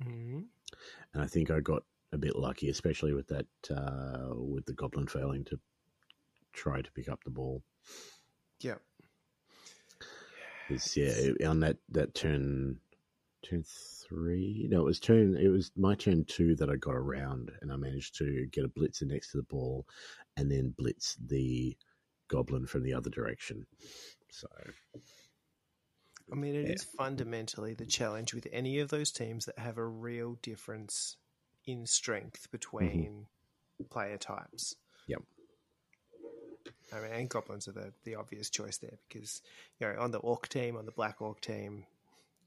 hmm 0.00 0.42
and 1.12 1.22
I 1.22 1.26
think 1.26 1.50
I 1.50 1.58
got 1.60 1.82
a 2.12 2.18
bit 2.18 2.36
lucky, 2.36 2.68
especially 2.68 3.12
with 3.14 3.26
that 3.28 3.46
uh, 3.70 4.28
with 4.36 4.64
the 4.66 4.74
goblin 4.74 5.08
failing 5.08 5.44
to 5.46 5.58
try 6.52 6.82
to 6.82 6.92
pick 6.92 7.08
up 7.08 7.24
the 7.24 7.30
ball. 7.30 7.64
Yeah. 8.60 8.76
'Cause, 10.68 10.96
yeah, 10.96 11.32
on 11.48 11.60
that 11.60 11.78
that 11.90 12.14
turn 12.14 12.80
turn 13.44 13.64
three, 13.64 14.66
no, 14.70 14.80
it 14.80 14.84
was 14.84 15.00
turn 15.00 15.36
it 15.36 15.48
was 15.48 15.70
my 15.76 15.94
turn 15.94 16.24
two 16.24 16.54
that 16.56 16.70
I 16.70 16.76
got 16.76 16.94
around, 16.94 17.50
and 17.60 17.72
I 17.72 17.76
managed 17.76 18.16
to 18.18 18.46
get 18.46 18.64
a 18.64 18.68
blitzer 18.68 19.06
next 19.06 19.30
to 19.30 19.36
the 19.36 19.44
ball, 19.44 19.86
and 20.36 20.50
then 20.50 20.74
blitz 20.76 21.16
the 21.26 21.76
goblin 22.28 22.66
from 22.66 22.82
the 22.82 22.94
other 22.94 23.10
direction. 23.10 23.66
So 24.30 24.48
I 26.32 26.34
mean, 26.34 26.54
it 26.54 26.66
Yeah. 26.66 26.72
is 26.72 26.84
fundamentally 26.84 27.74
the 27.74 27.86
challenge 27.86 28.34
with 28.34 28.48
any 28.50 28.78
of 28.78 28.88
those 28.88 29.12
teams 29.12 29.44
that 29.44 29.58
have 29.58 29.78
a 29.78 29.86
real 29.86 30.34
difference 30.36 31.16
in 31.66 31.86
strength 31.86 32.42
mm-hmm. 32.42 32.50
between 32.52 33.26
player 33.90 34.16
types. 34.18 34.76
Yep. 35.06 35.22
I 36.92 37.00
mean, 37.00 37.10
and 37.12 37.28
goblins 37.28 37.68
are 37.68 37.72
the, 37.72 37.92
the 38.04 38.14
obvious 38.14 38.48
choice 38.48 38.78
there 38.78 38.98
because 39.08 39.42
you 39.78 39.86
know 39.86 40.00
on 40.00 40.12
the 40.12 40.18
orc 40.18 40.48
team, 40.48 40.76
on 40.76 40.86
the 40.86 40.92
black 40.92 41.20
orc 41.20 41.40
team, 41.40 41.86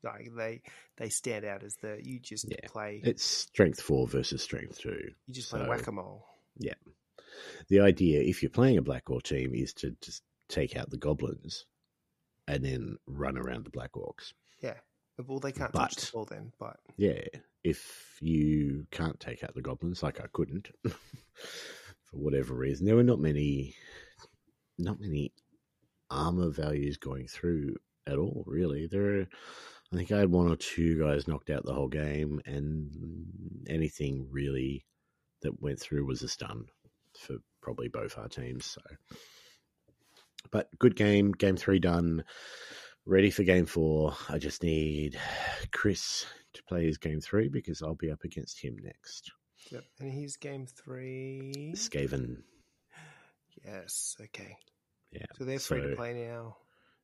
like 0.03 0.29
they 0.35 0.61
they 0.97 1.09
stand 1.09 1.45
out 1.45 1.63
as 1.63 1.75
the 1.77 1.99
you 2.03 2.19
just 2.19 2.45
Yeah. 2.49 2.57
play 2.67 3.01
it's 3.03 3.23
strength 3.23 3.81
four 3.81 4.07
versus 4.07 4.41
strength 4.43 4.79
two. 4.79 5.11
you 5.25 5.33
just 5.33 5.49
play 5.49 5.67
whack 5.67 5.87
a 5.87 5.91
mole. 5.91 6.25
Yeah. 6.57 6.73
The 7.67 7.81
idea, 7.81 8.21
if 8.21 8.41
you're 8.41 8.49
playing 8.49 8.77
a 8.77 8.81
Black 8.81 9.09
Orc 9.09 9.23
team, 9.23 9.53
is 9.53 9.73
to 9.75 9.95
just 10.01 10.23
take 10.49 10.75
out 10.75 10.89
the 10.89 10.97
goblins 10.97 11.65
and 12.47 12.63
then 12.65 12.97
run 13.05 13.37
around 13.37 13.65
the 13.65 13.69
Black 13.69 13.91
Orcs. 13.93 14.33
Yeah, 14.61 14.75
well 15.17 15.39
they 15.39 15.51
can't 15.51 15.73
touch 15.73 15.95
But- 15.95 16.01
the 16.03 16.11
ball 16.13 16.25
then, 16.25 16.51
but 16.59 16.79
Yeah, 16.95 17.21
if 17.63 18.17
you 18.21 18.87
can't 18.91 19.19
take 19.19 19.43
out 19.43 19.53
the 19.53 19.61
goblins, 19.61 20.01
like 20.01 20.19
I 20.21 20.27
couldn't, 20.31 20.69
for 20.83 22.17
whatever 22.17 22.53
reason, 22.55 22.85
there 22.85 22.95
were 22.95 23.03
not 23.03 23.19
many, 23.19 23.75
not 24.77 24.99
many 24.99 25.33
armor 26.09 26.49
values 26.49 26.97
going 26.97 27.27
through 27.27 27.75
at 28.07 28.17
all. 28.17 28.43
Really, 28.47 28.87
there, 28.87 29.19
are, 29.21 29.27
I 29.91 29.95
think 29.95 30.11
I 30.11 30.19
had 30.19 30.31
one 30.31 30.49
or 30.51 30.55
two 30.57 30.99
guys 30.99 31.27
knocked 31.27 31.49
out 31.49 31.63
the 31.65 31.73
whole 31.73 31.87
game, 31.87 32.41
and 32.45 33.63
anything 33.69 34.27
really 34.29 34.85
that 35.41 35.61
went 35.61 35.79
through 35.79 36.05
was 36.05 36.21
a 36.23 36.27
stun 36.27 36.65
for 37.17 37.37
probably 37.61 37.87
both 37.87 38.17
our 38.17 38.27
teams. 38.27 38.65
So, 38.65 38.81
but 40.51 40.67
good 40.79 40.95
game, 40.95 41.31
game 41.31 41.55
three 41.57 41.79
done. 41.79 42.23
Ready 43.05 43.29
for 43.29 43.43
game 43.43 43.65
four. 43.65 44.13
I 44.27 44.37
just 44.37 44.61
need 44.63 45.17
Chris 45.71 46.25
to 46.53 46.63
play 46.63 46.85
his 46.85 46.97
game 46.97 47.21
three 47.21 47.47
because 47.47 47.81
I'll 47.81 47.95
be 47.95 48.11
up 48.11 48.23
against 48.25 48.59
him 48.61 48.75
next. 48.83 49.31
Yep. 49.71 49.83
And 49.99 50.11
he's 50.11 50.35
game 50.35 50.65
three. 50.65 51.71
Skaven. 51.75 52.41
Yes. 53.65 54.17
Okay. 54.21 54.57
Yeah. 55.11 55.25
So 55.37 55.45
they're 55.45 55.59
free 55.59 55.81
So- 55.81 55.89
to 55.91 55.95
play 55.95 56.13
now. 56.13 56.57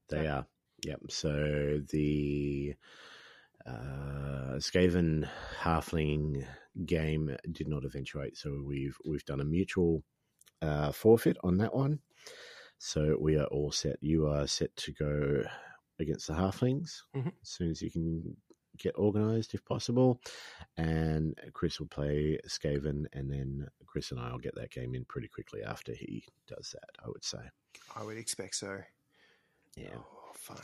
They 0.09 0.27
are. 0.27 0.45
Yep. 0.83 0.99
So 1.09 1.81
the 1.91 2.75
uh, 3.65 4.57
Skaven 4.57 5.27
Halfling 5.61 6.45
game 6.85 7.35
did 7.51 7.67
not 7.67 7.85
eventuate, 7.85 8.37
so 8.37 8.61
we've 8.65 8.97
we've 9.05 9.25
done 9.25 9.39
a 9.39 9.45
mutual 9.45 10.03
uh, 10.61 10.91
forfeit 10.91 11.37
on 11.43 11.57
that 11.57 11.73
one. 11.73 11.99
So 12.79 13.17
we 13.19 13.37
are 13.37 13.45
all 13.45 13.71
set. 13.71 13.97
You 14.01 14.27
are 14.27 14.47
set 14.47 14.75
to 14.77 14.91
go 14.91 15.43
against 15.99 16.27
the 16.27 16.33
Halflings 16.33 17.03
Mhm. 17.15 17.27
as 17.41 17.49
soon 17.49 17.69
as 17.71 17.81
you 17.81 17.89
can 17.91 18.35
get 18.77 18.95
organised, 18.95 19.53
if 19.53 19.63
possible. 19.63 20.19
And 20.75 21.39
Chris 21.53 21.79
will 21.79 21.87
play 21.87 22.39
Skaven, 22.47 23.05
and 23.13 23.31
then 23.31 23.67
Chris 23.85 24.11
and 24.11 24.19
I 24.19 24.31
will 24.31 24.39
get 24.39 24.55
that 24.55 24.71
game 24.71 24.95
in 24.95 25.05
pretty 25.05 25.27
quickly 25.29 25.63
after 25.63 25.93
he 25.93 26.25
does 26.47 26.71
that. 26.73 26.89
I 27.05 27.07
would 27.07 27.23
say. 27.23 27.39
I 27.95 28.03
would 28.03 28.17
expect 28.17 28.55
so. 28.55 28.79
Yeah. 29.77 29.95
Oh, 29.95 30.22
fun. 30.43 30.57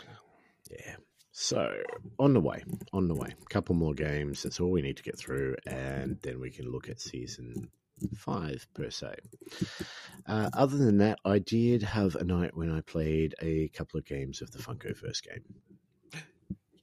Yeah. 0.70 0.96
So 1.32 1.74
on 2.18 2.34
the 2.34 2.42
way, 2.42 2.64
on 2.92 3.08
the 3.08 3.16
way. 3.16 3.30
a 3.30 3.46
couple 3.46 3.74
more 3.76 3.94
games. 3.94 4.44
That's 4.44 4.60
all 4.60 4.72
we 4.72 4.82
need 4.82 4.98
to 4.98 5.04
get 5.04 5.18
through, 5.18 5.56
and 5.66 6.18
then 6.22 6.40
we 6.40 6.52
can 6.52 6.70
look 6.70 6.90
at 6.90 7.00
season 7.00 7.70
five 8.18 8.68
per 8.74 8.90
se. 8.90 9.16
Uh, 10.28 10.50
other 10.54 10.78
than 10.78 10.98
that, 10.98 11.20
I 11.24 11.40
did 11.40 11.82
have 11.84 12.16
a 12.16 12.24
night 12.24 12.56
when 12.56 12.72
I 12.72 12.82
played 12.82 13.36
a 13.42 13.70
couple 13.70 13.98
of 13.98 14.06
games 14.06 14.42
of 14.42 14.52
the 14.52 14.60
Funkoverse 14.60 15.24
game. 15.24 15.44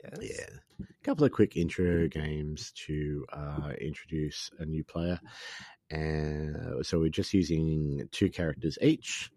Yes. 0.02 0.18
Yeah, 0.22 0.86
a 0.88 1.04
couple 1.04 1.24
of 1.24 1.32
quick 1.32 1.56
intro 1.56 2.08
games 2.08 2.72
to 2.86 3.26
uh, 3.32 3.72
introduce 3.80 4.50
a 4.58 4.64
new 4.64 4.84
player, 4.84 5.20
and 5.90 6.84
so 6.86 6.98
we're 6.98 7.08
just 7.08 7.34
using 7.34 8.08
two 8.10 8.30
characters 8.30 8.78
each. 8.80 9.30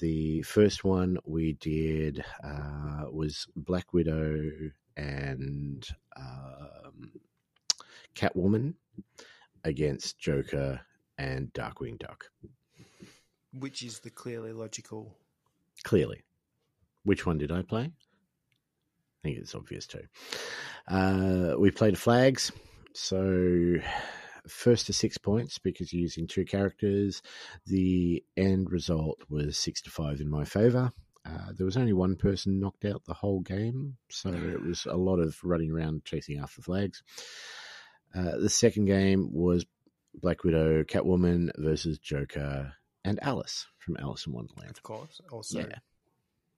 The 0.00 0.40
first 0.42 0.82
one 0.82 1.18
we 1.26 1.52
did 1.52 2.24
uh, 2.42 3.04
was 3.10 3.46
Black 3.54 3.92
Widow 3.92 4.50
and 4.96 5.86
um, 6.16 7.12
Catwoman 8.14 8.74
against 9.62 10.18
Joker 10.18 10.80
and 11.18 11.52
Darkwing 11.52 11.98
Duck. 11.98 12.30
Which 13.58 13.82
is 13.82 13.98
the 13.98 14.08
clearly 14.08 14.52
logical. 14.52 15.18
Clearly, 15.82 16.22
which 17.04 17.26
one 17.26 17.36
did 17.36 17.52
I 17.52 17.60
play? 17.60 17.82
I 17.82 19.22
think 19.22 19.36
it's 19.36 19.54
obvious 19.54 19.86
too. 19.86 20.04
Uh, 20.88 21.56
we 21.58 21.70
played 21.70 21.98
flags, 21.98 22.52
so 22.94 23.76
first 24.48 24.86
to 24.86 24.92
six 24.92 25.18
points 25.18 25.58
because 25.58 25.92
you're 25.92 26.02
using 26.02 26.26
two 26.26 26.44
characters. 26.44 27.22
The 27.66 28.24
end 28.36 28.70
result 28.70 29.20
was 29.28 29.58
six 29.58 29.80
to 29.82 29.90
five 29.90 30.20
in 30.20 30.28
my 30.30 30.44
favour. 30.44 30.92
Uh, 31.24 31.52
there 31.56 31.66
was 31.66 31.76
only 31.76 31.92
one 31.92 32.16
person 32.16 32.60
knocked 32.60 32.84
out 32.84 33.04
the 33.04 33.14
whole 33.14 33.40
game, 33.40 33.96
so 34.10 34.30
it 34.30 34.62
was 34.62 34.86
a 34.86 34.96
lot 34.96 35.18
of 35.18 35.36
running 35.42 35.70
around 35.70 36.04
chasing 36.04 36.38
after 36.38 36.62
flags. 36.62 37.02
Uh, 38.14 38.38
the 38.38 38.48
second 38.48 38.86
game 38.86 39.28
was 39.32 39.66
Black 40.14 40.42
Widow, 40.44 40.82
Catwoman 40.84 41.50
versus 41.56 41.98
Joker 41.98 42.72
and 43.04 43.18
Alice 43.22 43.66
from 43.78 43.96
Alice 43.98 44.26
in 44.26 44.32
Wonderland. 44.32 44.70
Of 44.70 44.82
course. 44.82 45.20
Also, 45.30 45.60
Yeah. 45.60 45.78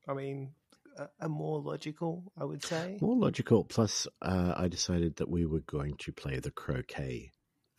I 0.09 0.15
mean, 0.15 0.53
a, 0.97 1.09
a 1.21 1.29
more 1.29 1.61
logical, 1.61 2.33
I 2.39 2.45
would 2.45 2.65
say. 2.65 2.99
More 3.01 3.17
logical. 3.17 3.65
Plus, 3.65 4.07
uh, 4.21 4.55
I 4.57 4.69
decided 4.69 5.17
that 5.17 5.29
we 5.29 5.45
were 5.47 5.61
going 5.61 5.97
to 5.99 6.13
play 6.13 6.39
the 6.39 6.51
croquet 6.51 7.33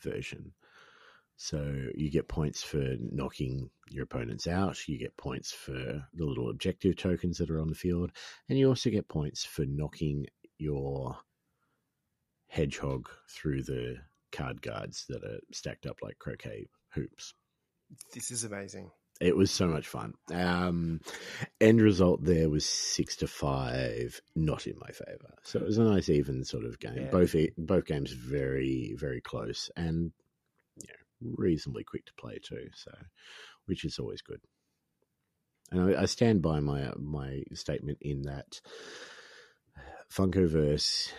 version. 0.03 0.53
So 1.35 1.87
you 1.95 2.11
get 2.11 2.27
points 2.27 2.61
for 2.61 2.95
knocking 2.99 3.69
your 3.89 4.03
opponents 4.03 4.47
out. 4.47 4.87
You 4.87 4.99
get 4.99 5.17
points 5.17 5.51
for 5.51 5.73
the 5.73 6.25
little 6.25 6.49
objective 6.49 6.95
tokens 6.95 7.39
that 7.39 7.49
are 7.49 7.59
on 7.59 7.69
the 7.69 7.75
field, 7.75 8.11
and 8.49 8.57
you 8.57 8.67
also 8.67 8.89
get 8.89 9.07
points 9.07 9.43
for 9.43 9.65
knocking 9.65 10.27
your 10.57 11.17
hedgehog 12.47 13.09
through 13.29 13.63
the 13.63 13.97
card 14.31 14.61
guards 14.61 15.05
that 15.09 15.23
are 15.23 15.39
stacked 15.51 15.85
up 15.85 15.97
like 16.01 16.19
croquet 16.19 16.67
hoops. 16.93 17.33
This 18.13 18.31
is 18.31 18.43
amazing. 18.43 18.91
It 19.23 19.37
was 19.37 19.51
so 19.51 19.67
much 19.67 19.87
fun. 19.87 20.15
Um, 20.33 20.99
end 21.61 21.81
result 21.81 22.25
there 22.25 22.49
was 22.49 22.65
six 22.65 23.15
to 23.17 23.27
five, 23.27 24.19
not 24.35 24.67
in 24.67 24.77
my 24.77 24.89
favour. 24.91 25.33
So 25.43 25.59
it 25.59 25.65
was 25.65 25.77
a 25.77 25.83
nice 25.83 26.09
even 26.09 26.43
sort 26.43 26.65
of 26.65 26.77
game. 26.77 26.97
Yeah. 26.97 27.09
Both 27.09 27.33
both 27.57 27.85
games 27.85 28.11
very 28.11 28.95
very 28.97 29.21
close 29.21 29.71
and 29.77 30.11
you 30.75 30.89
know, 30.89 31.33
reasonably 31.37 31.85
quick 31.85 32.05
to 32.07 32.13
play 32.15 32.37
too. 32.43 32.67
So, 32.75 32.91
which 33.65 33.85
is 33.85 33.97
always 33.97 34.21
good. 34.21 34.41
And 35.71 35.95
I, 35.95 36.01
I 36.01 36.05
stand 36.05 36.41
by 36.41 36.59
my 36.59 36.91
my 36.97 37.43
statement 37.53 37.99
in 38.01 38.23
that 38.23 38.59
Funkoverse 40.11 41.13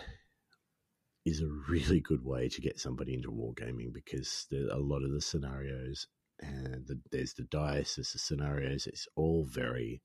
is 1.25 1.41
a 1.41 1.49
really 1.67 2.01
good 2.01 2.23
way 2.23 2.49
to 2.49 2.61
get 2.61 2.79
somebody 2.79 3.15
into 3.15 3.31
wargaming 3.31 3.91
because 3.91 4.45
there, 4.51 4.69
a 4.69 4.77
lot 4.77 5.03
of 5.03 5.11
the 5.11 5.21
scenarios 5.21 6.07
and 6.39 6.85
the, 6.87 6.99
there's 7.11 7.33
the 7.33 7.43
dice, 7.43 7.95
there's 7.95 8.11
the 8.11 8.19
scenarios. 8.19 8.87
It's 8.87 9.07
all 9.15 9.45
very 9.45 10.01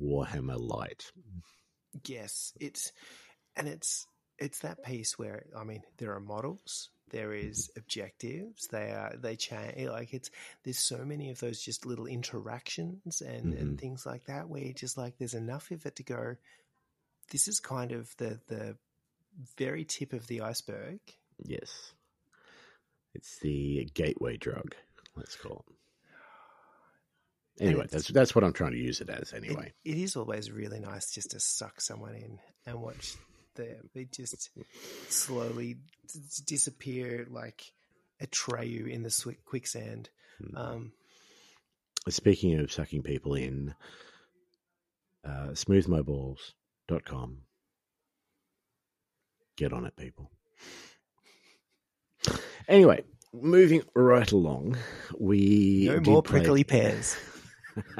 Warhammer 0.00 0.58
light. 0.58 1.10
Yes, 2.06 2.52
it's 2.60 2.92
and 3.56 3.68
it's 3.68 4.06
it's 4.38 4.58
that 4.60 4.84
piece 4.84 5.18
where 5.18 5.46
I 5.56 5.64
mean 5.64 5.82
there 5.96 6.12
are 6.14 6.20
models, 6.20 6.90
there 7.10 7.32
is 7.32 7.70
objectives. 7.76 8.66
They 8.68 8.90
are 8.90 9.14
they 9.16 9.36
change 9.36 9.88
like 9.88 10.12
it's 10.12 10.30
there's 10.64 10.78
so 10.78 11.04
many 11.04 11.30
of 11.30 11.40
those 11.40 11.60
just 11.62 11.86
little 11.86 12.06
interactions 12.06 13.22
and 13.22 13.54
and 13.54 13.76
Mhm. 13.76 13.80
things 13.80 14.04
like 14.04 14.24
that 14.26 14.48
where 14.48 14.62
you 14.62 14.74
just 14.74 14.98
like 14.98 15.16
there's 15.18 15.34
enough 15.34 15.70
of 15.70 15.86
it 15.86 15.96
to 15.96 16.02
go. 16.02 16.36
This 17.30 17.48
is 17.48 17.60
kind 17.60 17.92
of 17.92 18.14
the 18.18 18.40
the 18.48 18.76
very 19.56 19.84
tip 19.84 20.12
of 20.12 20.26
the 20.26 20.42
iceberg. 20.42 20.98
Yes, 21.38 21.92
it's 23.14 23.38
the 23.38 23.88
gateway 23.94 24.36
drug. 24.36 24.74
Let's 25.16 25.36
call 25.36 25.64
it. 25.68 25.72
Anyway, 27.58 27.86
that's 27.90 28.08
that's 28.08 28.34
what 28.34 28.44
I'm 28.44 28.52
trying 28.52 28.72
to 28.72 28.78
use 28.78 29.00
it 29.00 29.08
as. 29.08 29.32
It- 29.32 29.44
Anyway, 29.44 29.72
it 29.84 29.96
is 29.96 30.14
always 30.16 30.50
really 30.50 30.78
nice 30.80 31.10
just 31.10 31.30
to 31.30 31.40
suck 31.40 31.80
someone 31.80 32.14
in 32.14 32.38
and 32.66 32.80
watch 32.82 33.14
them. 33.54 33.88
They 33.94 34.04
just 34.04 34.50
slowly 35.08 35.78
d- 36.12 36.20
disappear 36.44 37.26
like 37.30 37.64
a 38.20 38.26
Atreyu 38.26 38.90
in 38.90 39.02
the 39.02 39.36
quicksand. 39.46 40.10
Hmm. 40.38 40.56
Um, 40.56 40.92
speaking 42.10 42.58
of 42.60 42.70
sucking 42.70 43.02
people 43.02 43.34
in, 43.34 43.74
uh, 45.24 45.48
smoothmyballs.com. 45.52 47.38
Get 49.56 49.72
on 49.72 49.86
it, 49.86 49.96
people. 49.96 50.30
Anyway, 52.68 53.04
moving 53.32 53.82
right 53.94 54.30
along, 54.30 54.76
we 55.18 55.86
no 55.88 56.00
more 56.00 56.22
play- 56.22 56.40
prickly 56.40 56.64
pears. 56.64 57.16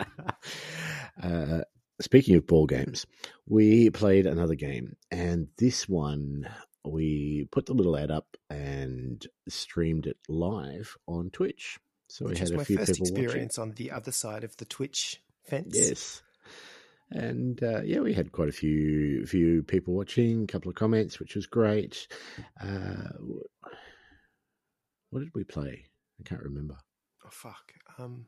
uh, 1.22 1.61
speaking 2.01 2.37
of 2.37 2.47
ball 2.47 2.66
games, 2.66 3.07
we 3.47 3.91
played 3.91 4.27
another 4.27 4.55
game, 4.55 4.97
and 5.11 5.49
this 5.59 5.89
one 5.89 6.49
we 6.85 7.49
put 7.51 7.66
the 7.66 7.74
little 7.74 7.97
ad 7.97 8.11
up 8.11 8.37
and 8.49 9.27
streamed 9.49 10.07
it 10.07 10.16
live 10.29 10.97
on 11.07 11.31
Twitch. 11.31 11.79
So 12.09 12.27
Which 12.27 12.35
we 12.35 12.39
had 12.39 12.45
is 12.49 12.51
a 12.53 12.57
my 12.59 12.64
few 12.64 12.77
first 12.79 12.93
people 12.93 13.07
watching. 13.11 13.24
experience 13.24 13.59
on 13.59 13.72
the 13.72 13.91
other 13.91 14.12
side 14.12 14.45
of 14.45 14.57
the 14.59 14.64
Twitch 14.64 15.20
fence. 15.45 15.74
Yes. 15.77 16.22
And 17.11 17.61
uh, 17.62 17.83
yeah, 17.83 18.01
we 18.01 18.14
had 18.14 18.33
quite 18.33 18.49
a 18.49 18.53
few 18.53 19.27
few 19.27 19.62
people 19.64 19.95
watching, 19.95 20.45
a 20.45 20.47
couple 20.47 20.68
of 20.68 20.77
comments, 20.77 21.18
which 21.18 21.35
was 21.35 21.47
great. 21.47 22.07
Uh, 22.61 23.09
what 25.11 25.20
did 25.20 25.30
we 25.34 25.44
play? 25.44 25.86
I 26.20 26.22
can't 26.28 26.42
remember. 26.42 26.76
Oh 27.24 27.30
fuck. 27.30 27.72
Um, 27.98 28.26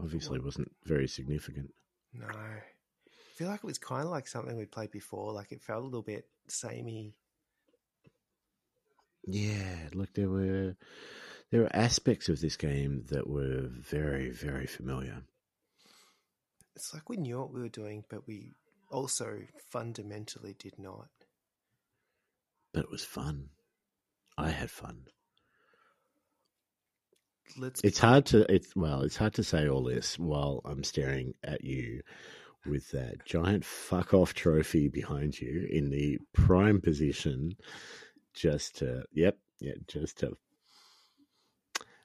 Obviously, 0.00 0.36
it 0.38 0.44
wasn't 0.44 0.70
very 0.84 1.08
significant. 1.08 1.72
no. 2.12 2.26
I 2.26 2.62
feel 3.34 3.48
like 3.48 3.58
it 3.62 3.66
was 3.66 3.78
kind 3.78 4.04
of 4.04 4.10
like 4.10 4.26
something 4.26 4.56
we 4.56 4.64
played 4.64 4.90
before. 4.90 5.32
Like 5.32 5.52
it 5.52 5.62
felt 5.62 5.82
a 5.82 5.84
little 5.84 6.02
bit 6.02 6.26
samey. 6.48 7.14
Yeah, 9.26 9.88
look, 9.92 10.12
there 10.14 10.28
were 10.28 10.76
there 11.50 11.62
were 11.62 11.76
aspects 11.76 12.28
of 12.28 12.40
this 12.40 12.56
game 12.56 13.04
that 13.10 13.28
were 13.28 13.68
very, 13.68 14.30
very 14.30 14.66
familiar. 14.66 15.22
It's 16.76 16.94
like 16.94 17.08
we 17.08 17.16
knew 17.16 17.38
what 17.38 17.52
we 17.52 17.60
were 17.60 17.68
doing, 17.68 18.04
but 18.08 18.26
we 18.26 18.52
also 18.90 19.40
fundamentally 19.70 20.54
did 20.58 20.78
not. 20.78 21.08
But 22.72 22.84
it 22.84 22.90
was 22.90 23.04
fun. 23.04 23.48
I 24.36 24.50
had 24.50 24.70
fun. 24.70 25.06
Let's. 27.56 27.80
It's 27.82 27.98
hard 27.98 28.26
to 28.26 28.50
it's 28.52 28.74
well, 28.76 29.02
it's 29.02 29.16
hard 29.16 29.34
to 29.34 29.44
say 29.44 29.68
all 29.68 29.82
this 29.82 30.18
while 30.18 30.60
I'm 30.64 30.84
staring 30.84 31.34
at 31.44 31.64
you 31.64 32.02
with 32.66 32.90
that 32.90 33.24
giant 33.24 33.64
fuck 33.64 34.12
off 34.12 34.34
trophy 34.34 34.88
behind 34.88 35.40
you 35.40 35.66
in 35.70 35.90
the 35.90 36.18
prime 36.32 36.80
position 36.80 37.56
just 38.34 38.78
to 38.78 39.04
yep, 39.12 39.38
yeah, 39.60 39.74
just 39.86 40.18
to 40.18 40.36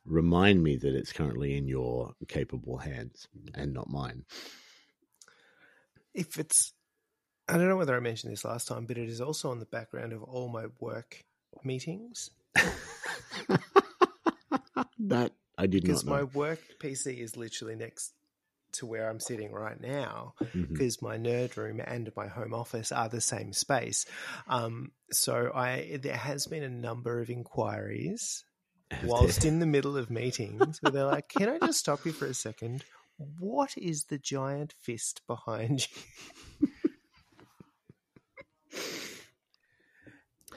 remind 0.06 0.64
me 0.64 0.78
that 0.78 0.96
it's 0.96 1.14
currently 1.14 1.58
in 1.58 1.68
your 1.68 2.14
capable 2.28 2.78
hands 2.78 3.28
and 3.54 3.74
not 3.74 3.90
mine. 3.90 4.26
If 6.14 6.38
it's, 6.38 6.74
I 7.48 7.58
don't 7.58 7.70
know 7.70 7.78
whether 7.78 7.96
I 7.96 8.00
mentioned 8.00 8.32
this 8.32 8.46
last 8.46 8.68
time, 8.68 8.86
but 8.86 8.98
it 8.98 9.10
is 9.10 9.22
also 9.22 9.50
on 9.50 9.60
the 9.60 9.66
background 9.66 10.14
of 10.14 10.24
all 10.24 10.50
my 10.50 10.66
work 10.80 11.24
meetings 11.64 12.30
that 15.00 15.32
I 15.58 15.68
did 15.68 15.84
not 15.84 15.88
because 15.88 16.06
not 16.06 16.12
my 16.12 16.24
work 16.24 16.60
PC 16.80 17.20
is 17.20 17.38
literally 17.38 17.76
next 17.76 18.14
to 18.74 18.86
where 18.86 19.10
I'm 19.10 19.20
sitting 19.20 19.52
right 19.52 19.80
now 19.80 20.34
because 20.54 21.02
my 21.02 21.18
nerd 21.18 21.56
room 21.58 21.80
and 21.86 22.12
my 22.16 22.28
home 22.28 22.54
office 22.54 22.92
are 22.92 23.08
the 23.08 23.22
same 23.22 23.54
space. 23.54 24.06
Um, 24.48 24.92
so 25.12 25.52
I 25.54 26.00
there 26.02 26.18
has 26.18 26.48
been 26.48 26.64
a 26.64 26.70
number 26.70 27.20
of 27.22 27.30
inquiries 27.30 28.44
whilst 29.04 29.46
in 29.46 29.60
the 29.60 29.66
middle 29.66 29.98
of 29.98 30.10
meetings 30.10 30.82
where 30.82 30.92
they're 30.92 31.06
like, 31.06 31.30
"Can 31.30 31.50
I 31.50 31.60
just 31.60 31.80
stop 31.80 32.06
you 32.06 32.12
for 32.12 32.26
a 32.26 32.34
second? 32.34 32.84
What 33.40 33.78
is 33.78 34.06
the 34.06 34.18
giant 34.18 34.74
fist 34.80 35.22
behind 35.28 35.88
you?" 35.88 36.70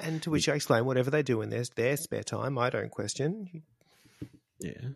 and 0.01 0.23
to 0.23 0.31
which 0.31 0.49
I 0.49 0.55
explain 0.55 0.87
whatever 0.87 1.11
they 1.11 1.23
do 1.23 1.43
in 1.43 1.51
their, 1.51 1.65
their 1.75 1.97
spare 1.97 2.23
time, 2.23 2.57
I 2.59 2.71
don't 2.71 2.91
question. 2.91 3.63
Yeah. 4.61 4.89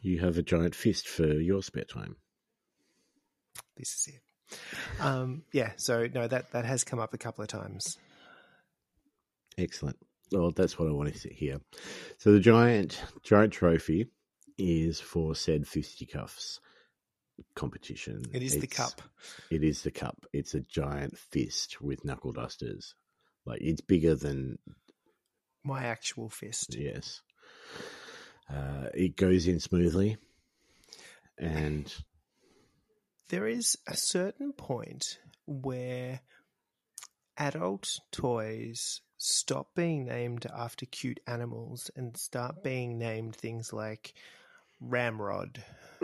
You 0.00 0.18
have 0.20 0.36
a 0.38 0.42
giant 0.42 0.74
fist 0.74 1.08
for 1.08 1.26
your 1.26 1.62
spare 1.62 1.84
time. 1.84 2.16
This 3.76 3.88
is 3.94 4.14
it. 4.14 4.20
Um, 5.00 5.44
yeah, 5.52 5.72
so 5.76 6.08
no, 6.12 6.26
that 6.26 6.52
that 6.52 6.64
has 6.64 6.84
come 6.84 6.98
up 6.98 7.14
a 7.14 7.18
couple 7.18 7.42
of 7.42 7.48
times. 7.48 7.98
Excellent. 9.56 9.96
Well, 10.30 10.50
that's 10.50 10.78
what 10.78 10.88
I 10.88 10.92
wanted 10.92 11.20
to 11.22 11.32
hear. 11.32 11.60
So 12.18 12.32
the 12.32 12.40
giant 12.40 13.02
giant 13.22 13.52
trophy 13.52 14.08
is 14.58 15.00
for 15.00 15.34
said 15.34 15.66
fisticuffs 15.66 16.60
competition. 17.54 18.22
It 18.32 18.42
is 18.42 18.58
the 18.58 18.66
cup. 18.66 19.02
It 19.50 19.64
is 19.64 19.82
the 19.82 19.90
cup. 19.90 20.26
It's 20.32 20.54
a 20.54 20.60
giant 20.60 21.18
fist 21.18 21.80
with 21.80 22.04
knuckle 22.04 22.32
dusters. 22.32 22.94
Like 23.44 23.60
it's 23.62 23.80
bigger 23.80 24.14
than 24.14 24.58
My 25.64 25.84
actual 25.84 26.28
fist. 26.28 26.76
yes. 26.78 27.22
Uh, 28.50 28.88
it 28.94 29.16
goes 29.16 29.46
in 29.46 29.60
smoothly, 29.60 30.18
and 31.38 31.92
there 33.30 33.46
is 33.46 33.78
a 33.86 33.96
certain 33.96 34.52
point 34.52 35.18
where 35.46 36.20
adult 37.38 37.98
toys 38.10 39.00
stop 39.16 39.68
being 39.74 40.04
named 40.04 40.46
after 40.54 40.84
cute 40.86 41.20
animals 41.26 41.90
and 41.96 42.16
start 42.16 42.62
being 42.62 42.98
named 42.98 43.34
things 43.36 43.72
like 43.72 44.14
Ramrod. 44.80 45.62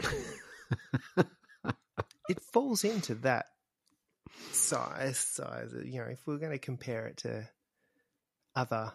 it 2.28 2.40
falls 2.52 2.84
into 2.84 3.14
that 3.16 3.46
size 4.52 5.18
size. 5.18 5.74
You 5.84 6.00
know, 6.00 6.06
if 6.06 6.26
we're 6.26 6.38
going 6.38 6.52
to 6.52 6.58
compare 6.58 7.06
it 7.06 7.18
to 7.18 7.48
other 8.54 8.92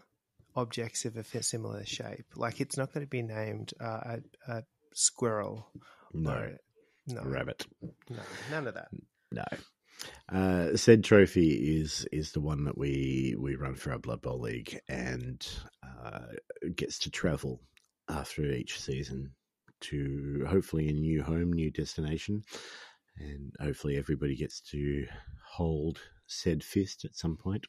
objects 0.55 1.05
of 1.05 1.17
a 1.17 1.23
similar 1.43 1.85
shape, 1.85 2.25
like 2.35 2.61
it's 2.61 2.77
not 2.77 2.93
going 2.93 3.05
to 3.05 3.09
be 3.09 3.21
named 3.21 3.73
uh, 3.79 4.17
a, 4.47 4.51
a 4.51 4.63
squirrel 4.93 5.67
no 6.13 6.31
or 6.31 6.57
no, 7.07 7.21
rabbit. 7.23 7.65
no, 7.81 8.19
none 8.51 8.67
of 8.67 8.75
that. 8.75 8.89
No. 9.31 9.43
Uh, 10.31 10.75
said 10.75 11.03
trophy 11.03 11.79
is 11.79 12.05
is 12.11 12.31
the 12.31 12.41
one 12.41 12.65
that 12.65 12.77
we 12.77 13.35
we 13.39 13.55
run 13.55 13.75
for 13.75 13.91
our 13.91 13.99
Blood 13.99 14.21
Bowl 14.21 14.39
league 14.39 14.79
and 14.89 15.47
uh, 15.83 16.19
gets 16.75 16.99
to 16.99 17.11
travel 17.11 17.61
after 18.09 18.43
each 18.43 18.79
season 18.79 19.31
to 19.81 20.45
hopefully 20.47 20.89
a 20.89 20.93
new 20.93 21.23
home, 21.23 21.53
new 21.53 21.71
destination, 21.71 22.43
and 23.17 23.53
hopefully 23.61 23.97
everybody 23.97 24.35
gets 24.35 24.61
to 24.61 25.05
hold 25.45 25.99
said 26.27 26.63
fist 26.63 27.05
at 27.05 27.15
some 27.15 27.37
point. 27.37 27.65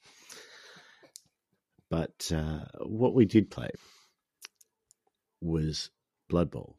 But 1.90 2.30
uh, 2.34 2.64
what 2.84 3.14
we 3.14 3.24
did 3.24 3.50
play 3.50 3.70
was 5.40 5.90
Blood 6.28 6.50
Bowl, 6.50 6.76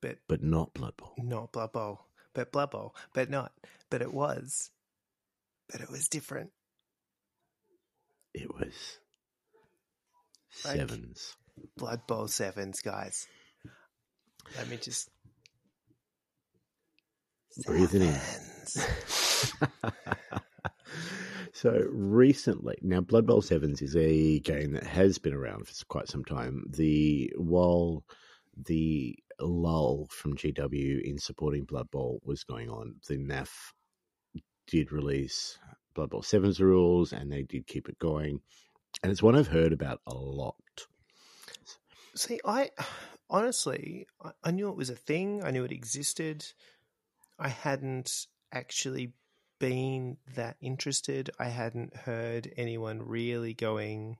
But 0.00 0.18
but 0.28 0.42
not 0.42 0.72
Blood 0.74 0.96
Bowl. 0.96 1.14
not 1.18 1.52
Blood 1.52 1.72
Bowl, 1.72 2.00
but 2.34 2.52
Blood 2.52 2.70
Bowl, 2.70 2.94
but 3.14 3.30
not. 3.30 3.52
But 3.90 4.02
it 4.02 4.12
was. 4.12 4.70
But 5.70 5.80
it 5.80 5.90
was 5.90 6.08
different. 6.08 6.50
It 8.34 8.52
was 8.54 8.98
Like- 10.64 10.76
sevens. 10.76 11.34
Blood 11.76 12.06
Bowl 12.06 12.28
sevens, 12.28 12.80
guys. 12.82 13.26
Let 14.56 14.68
me 14.68 14.76
just 14.76 15.08
Breathe 17.64 17.94
it 17.94 18.02
in. 18.02 18.20
So 21.56 21.86
recently, 21.88 22.76
now 22.82 23.00
Blood 23.00 23.26
Bowl 23.26 23.40
Sevens 23.40 23.80
is 23.80 23.96
a 23.96 24.40
game 24.40 24.72
that 24.72 24.84
has 24.84 25.16
been 25.16 25.32
around 25.32 25.66
for 25.66 25.72
quite 25.86 26.06
some 26.06 26.22
time. 26.22 26.64
The 26.68 27.32
while 27.38 28.04
the 28.66 29.18
lull 29.40 30.06
from 30.10 30.36
GW 30.36 31.00
in 31.02 31.16
supporting 31.16 31.64
Blood 31.64 31.90
Bowl 31.90 32.20
was 32.22 32.44
going 32.44 32.68
on, 32.68 32.96
the 33.08 33.16
NAF 33.16 33.48
did 34.66 34.92
release 34.92 35.58
Blood 35.94 36.10
Bowl 36.10 36.20
Sevens 36.20 36.60
rules, 36.60 37.14
and 37.14 37.32
they 37.32 37.44
did 37.44 37.66
keep 37.66 37.88
it 37.88 37.98
going. 37.98 38.40
And 39.02 39.10
it's 39.10 39.22
one 39.22 39.34
I've 39.34 39.48
heard 39.48 39.72
about 39.72 40.02
a 40.06 40.12
lot. 40.12 40.56
See, 42.14 42.38
I 42.44 42.70
honestly, 43.30 44.06
I 44.44 44.50
knew 44.50 44.68
it 44.68 44.76
was 44.76 44.90
a 44.90 44.94
thing. 44.94 45.42
I 45.42 45.52
knew 45.52 45.64
it 45.64 45.72
existed. 45.72 46.44
I 47.38 47.48
hadn't 47.48 48.26
actually 48.52 49.14
been 49.58 50.16
that 50.34 50.56
interested. 50.60 51.30
I 51.38 51.48
hadn't 51.48 51.96
heard 51.96 52.52
anyone 52.56 53.02
really 53.02 53.54
going 53.54 54.18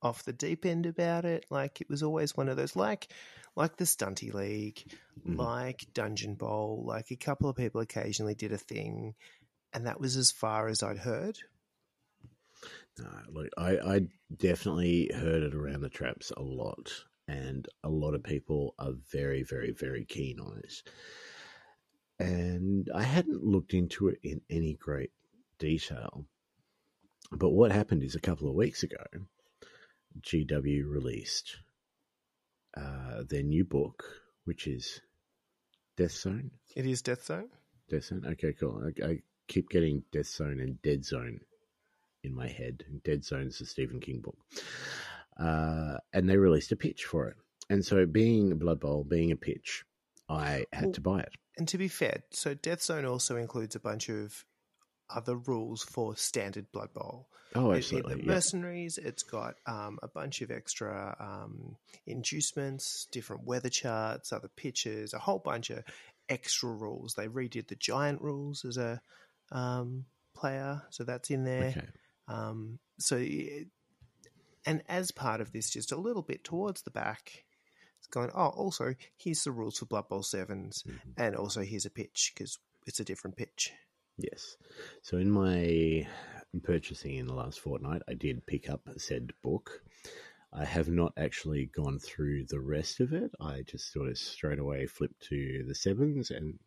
off 0.00 0.24
the 0.24 0.32
deep 0.32 0.64
end 0.64 0.86
about 0.86 1.24
it. 1.24 1.44
Like 1.50 1.80
it 1.80 1.88
was 1.88 2.02
always 2.02 2.36
one 2.36 2.48
of 2.48 2.56
those, 2.56 2.76
like 2.76 3.12
like 3.56 3.76
the 3.76 3.84
Stunty 3.84 4.32
League, 4.32 4.84
Mhm. 5.26 5.36
like 5.36 5.86
Dungeon 5.92 6.34
Bowl. 6.36 6.84
Like 6.86 7.10
a 7.10 7.16
couple 7.16 7.48
of 7.48 7.56
people 7.56 7.80
occasionally 7.80 8.34
did 8.34 8.52
a 8.52 8.58
thing, 8.58 9.14
and 9.72 9.86
that 9.86 10.00
was 10.00 10.16
as 10.16 10.30
far 10.30 10.68
as 10.68 10.82
I'd 10.82 10.98
heard. 10.98 11.38
No, 12.98 13.08
look, 13.28 13.48
I, 13.56 13.78
I 13.78 14.00
definitely 14.36 15.10
heard 15.14 15.42
it 15.42 15.54
around 15.54 15.82
the 15.82 15.88
traps 15.88 16.32
a 16.36 16.42
lot, 16.42 16.90
and 17.28 17.66
a 17.84 17.88
lot 17.88 18.14
of 18.14 18.24
people 18.24 18.74
are 18.78 18.92
very, 19.12 19.44
very, 19.44 19.70
very 19.70 20.04
keen 20.04 20.40
on 20.40 20.58
it. 20.58 20.82
And 22.18 22.88
I 22.94 23.02
hadn't 23.02 23.44
looked 23.44 23.74
into 23.74 24.08
it 24.08 24.18
in 24.22 24.40
any 24.50 24.74
great 24.74 25.10
detail. 25.58 26.24
But 27.30 27.50
what 27.50 27.70
happened 27.72 28.02
is 28.02 28.14
a 28.14 28.20
couple 28.20 28.48
of 28.48 28.54
weeks 28.54 28.82
ago, 28.82 29.04
GW 30.20 30.82
released 30.86 31.56
uh, 32.76 33.22
their 33.28 33.42
new 33.42 33.64
book, 33.64 34.04
which 34.44 34.66
is 34.66 35.00
Death 35.96 36.12
Zone. 36.12 36.50
It 36.74 36.86
is 36.86 37.02
Death 37.02 37.24
Zone. 37.24 37.48
Death 37.88 38.04
Zone. 38.04 38.24
Okay, 38.32 38.52
cool. 38.58 38.82
I, 39.02 39.06
I 39.06 39.18
keep 39.46 39.68
getting 39.68 40.02
Death 40.12 40.26
Zone 40.28 40.60
and 40.60 40.80
Dead 40.82 41.04
Zone 41.04 41.40
in 42.24 42.34
my 42.34 42.48
head. 42.48 42.84
Dead 43.04 43.24
Zone 43.24 43.46
is 43.48 43.60
a 43.60 43.66
Stephen 43.66 44.00
King 44.00 44.20
book. 44.20 44.38
Uh, 45.38 45.98
and 46.12 46.28
they 46.28 46.36
released 46.36 46.72
a 46.72 46.76
pitch 46.76 47.04
for 47.04 47.28
it. 47.28 47.36
And 47.70 47.84
so, 47.84 48.06
being 48.06 48.50
a 48.50 48.56
Blood 48.56 48.80
Bowl, 48.80 49.04
being 49.04 49.30
a 49.30 49.36
pitch, 49.36 49.84
I 50.28 50.64
had 50.72 50.84
Well, 50.86 50.92
to 50.92 51.00
buy 51.00 51.20
it. 51.20 51.32
And 51.58 51.68
to 51.68 51.76
be 51.78 51.88
fair, 51.88 52.22
so 52.30 52.54
Death 52.54 52.82
Zone 52.82 53.04
also 53.04 53.36
includes 53.36 53.74
a 53.74 53.80
bunch 53.80 54.08
of 54.08 54.44
other 55.10 55.36
rules 55.36 55.82
for 55.82 56.16
standard 56.16 56.70
Blood 56.72 56.92
Bowl. 56.94 57.28
Oh, 57.54 57.72
absolutely. 57.72 58.12
It- 58.12 58.14
it- 58.14 58.20
the 58.20 58.26
yeah. 58.26 58.34
mercenaries, 58.34 58.98
it's 58.98 59.22
got 59.24 59.56
um, 59.66 59.98
a 60.02 60.08
bunch 60.08 60.40
of 60.40 60.50
extra 60.50 61.16
um, 61.18 61.76
inducements, 62.06 63.06
different 63.10 63.44
weather 63.44 63.70
charts, 63.70 64.32
other 64.32 64.48
pitches, 64.56 65.12
a 65.14 65.18
whole 65.18 65.38
bunch 65.40 65.70
of 65.70 65.82
extra 66.28 66.70
rules. 66.70 67.14
They 67.14 67.26
redid 67.26 67.68
the 67.68 67.74
giant 67.76 68.20
rules 68.20 68.64
as 68.64 68.76
a 68.76 69.00
um, 69.50 70.04
player, 70.36 70.82
so 70.90 71.04
that's 71.04 71.30
in 71.30 71.44
there. 71.44 71.74
Okay. 71.76 71.86
Um, 72.28 72.78
so, 72.98 73.16
it, 73.18 73.68
and 74.66 74.82
as 74.88 75.10
part 75.10 75.40
of 75.40 75.52
this, 75.52 75.70
just 75.70 75.90
a 75.92 75.96
little 75.96 76.22
bit 76.22 76.44
towards 76.44 76.82
the 76.82 76.90
back, 76.90 77.44
going. 78.10 78.30
Oh, 78.34 78.48
also 78.48 78.94
here's 79.16 79.44
the 79.44 79.52
rules 79.52 79.78
for 79.78 79.86
Blood 79.86 80.08
Bowl 80.08 80.22
sevens, 80.22 80.82
Mhm. 80.86 81.14
and 81.16 81.36
also 81.36 81.62
here's 81.62 81.86
a 81.86 81.90
pitch 81.90 82.32
because 82.34 82.58
it's 82.86 83.00
a 83.00 83.04
different 83.04 83.36
pitch. 83.36 83.72
Yes. 84.16 84.56
So, 85.02 85.16
in 85.18 85.30
my 85.30 86.08
purchasing 86.62 87.16
in 87.16 87.26
the 87.26 87.34
last 87.34 87.60
fortnight, 87.60 88.02
I 88.08 88.14
did 88.14 88.46
pick 88.46 88.68
up 88.68 88.88
said 88.96 89.32
book. 89.42 89.84
I 90.52 90.64
have 90.64 90.88
not 90.88 91.12
actually 91.16 91.66
gone 91.66 91.98
through 91.98 92.46
the 92.46 92.58
rest 92.60 93.00
of 93.00 93.12
it. 93.12 93.30
I 93.38 93.62
just 93.62 93.92
sort 93.92 94.08
of 94.08 94.16
straight 94.18 94.58
away 94.58 94.86
flipped 94.86 95.20
to 95.28 95.64
the 95.68 95.74
sevens, 95.74 96.30
and 96.30 96.58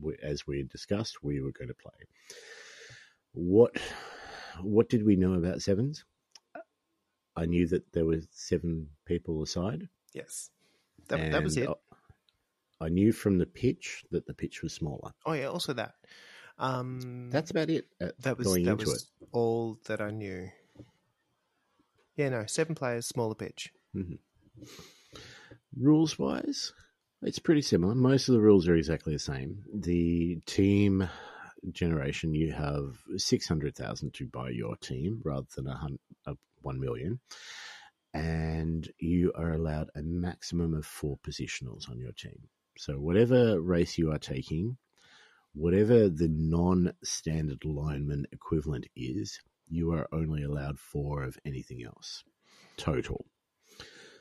we, 0.00 0.16
as 0.22 0.46
we 0.46 0.58
had 0.58 0.68
discussed, 0.68 1.22
we 1.24 1.40
were 1.40 1.50
going 1.52 1.68
to 1.68 1.74
play. 1.74 2.06
What 3.32 3.76
What 4.62 4.88
did 4.88 5.04
we 5.04 5.16
know 5.16 5.34
about 5.34 5.60
sevens? 5.60 6.04
I 7.36 7.44
knew 7.44 7.66
that 7.66 7.92
there 7.92 8.06
were 8.06 8.22
seven 8.30 8.88
people 9.04 9.42
aside. 9.42 9.90
Yes, 10.14 10.50
That, 11.08 11.32
that 11.32 11.42
was 11.42 11.56
it. 11.56 11.68
I 12.80 12.88
knew 12.88 13.12
from 13.12 13.38
the 13.38 13.46
pitch 13.46 14.04
that 14.10 14.26
the 14.26 14.34
pitch 14.34 14.62
was 14.62 14.72
smaller. 14.72 15.12
Oh 15.24 15.32
yeah, 15.32 15.46
also 15.46 15.72
that. 15.72 15.94
Um, 16.58 17.30
That's 17.30 17.50
about 17.50 17.70
it. 17.70 17.86
uh, 18.00 18.08
that 18.20 18.38
was 18.38 18.46
going 18.46 18.64
that 18.64 18.72
into 18.72 18.86
was 18.86 19.10
all 19.32 19.78
that 19.86 20.00
I 20.00 20.10
knew. 20.10 20.48
Yeah, 22.16 22.30
no, 22.30 22.46
seven 22.46 22.74
players, 22.74 23.06
smaller 23.06 23.34
pitch. 23.34 23.72
Rules 25.78 26.18
wise, 26.18 26.72
it's 27.22 27.38
pretty 27.38 27.62
similar. 27.62 27.94
Most 27.94 28.28
of 28.28 28.34
the 28.34 28.40
rules 28.40 28.68
are 28.68 28.74
exactly 28.74 29.12
the 29.12 29.18
same. 29.18 29.64
The 29.74 30.38
team 30.46 31.08
generation, 31.72 32.34
you 32.34 32.52
have 32.52 32.96
600,000 33.16 34.14
to 34.14 34.26
buy 34.26 34.50
your 34.50 34.76
team 34.76 35.20
rather 35.24 35.46
than 35.54 35.66
a, 35.66 35.88
a 36.26 36.34
1 36.62 36.80
million. 36.80 37.20
And 38.16 38.88
you 38.98 39.32
are 39.34 39.52
allowed 39.52 39.90
a 39.94 40.02
maximum 40.02 40.74
of 40.74 40.86
four 40.86 41.18
positionals 41.26 41.90
on 41.90 41.98
your 41.98 42.12
team. 42.12 42.48
So, 42.78 42.94
whatever 42.94 43.60
race 43.60 43.98
you 43.98 44.12
are 44.12 44.18
taking, 44.18 44.76
whatever 45.54 46.08
the 46.08 46.28
non 46.28 46.92
standard 47.02 47.64
lineman 47.64 48.26
equivalent 48.32 48.86
is, 48.94 49.40
you 49.68 49.92
are 49.92 50.08
only 50.12 50.42
allowed 50.42 50.78
four 50.78 51.22
of 51.22 51.38
anything 51.44 51.82
else 51.84 52.22
total. 52.76 53.26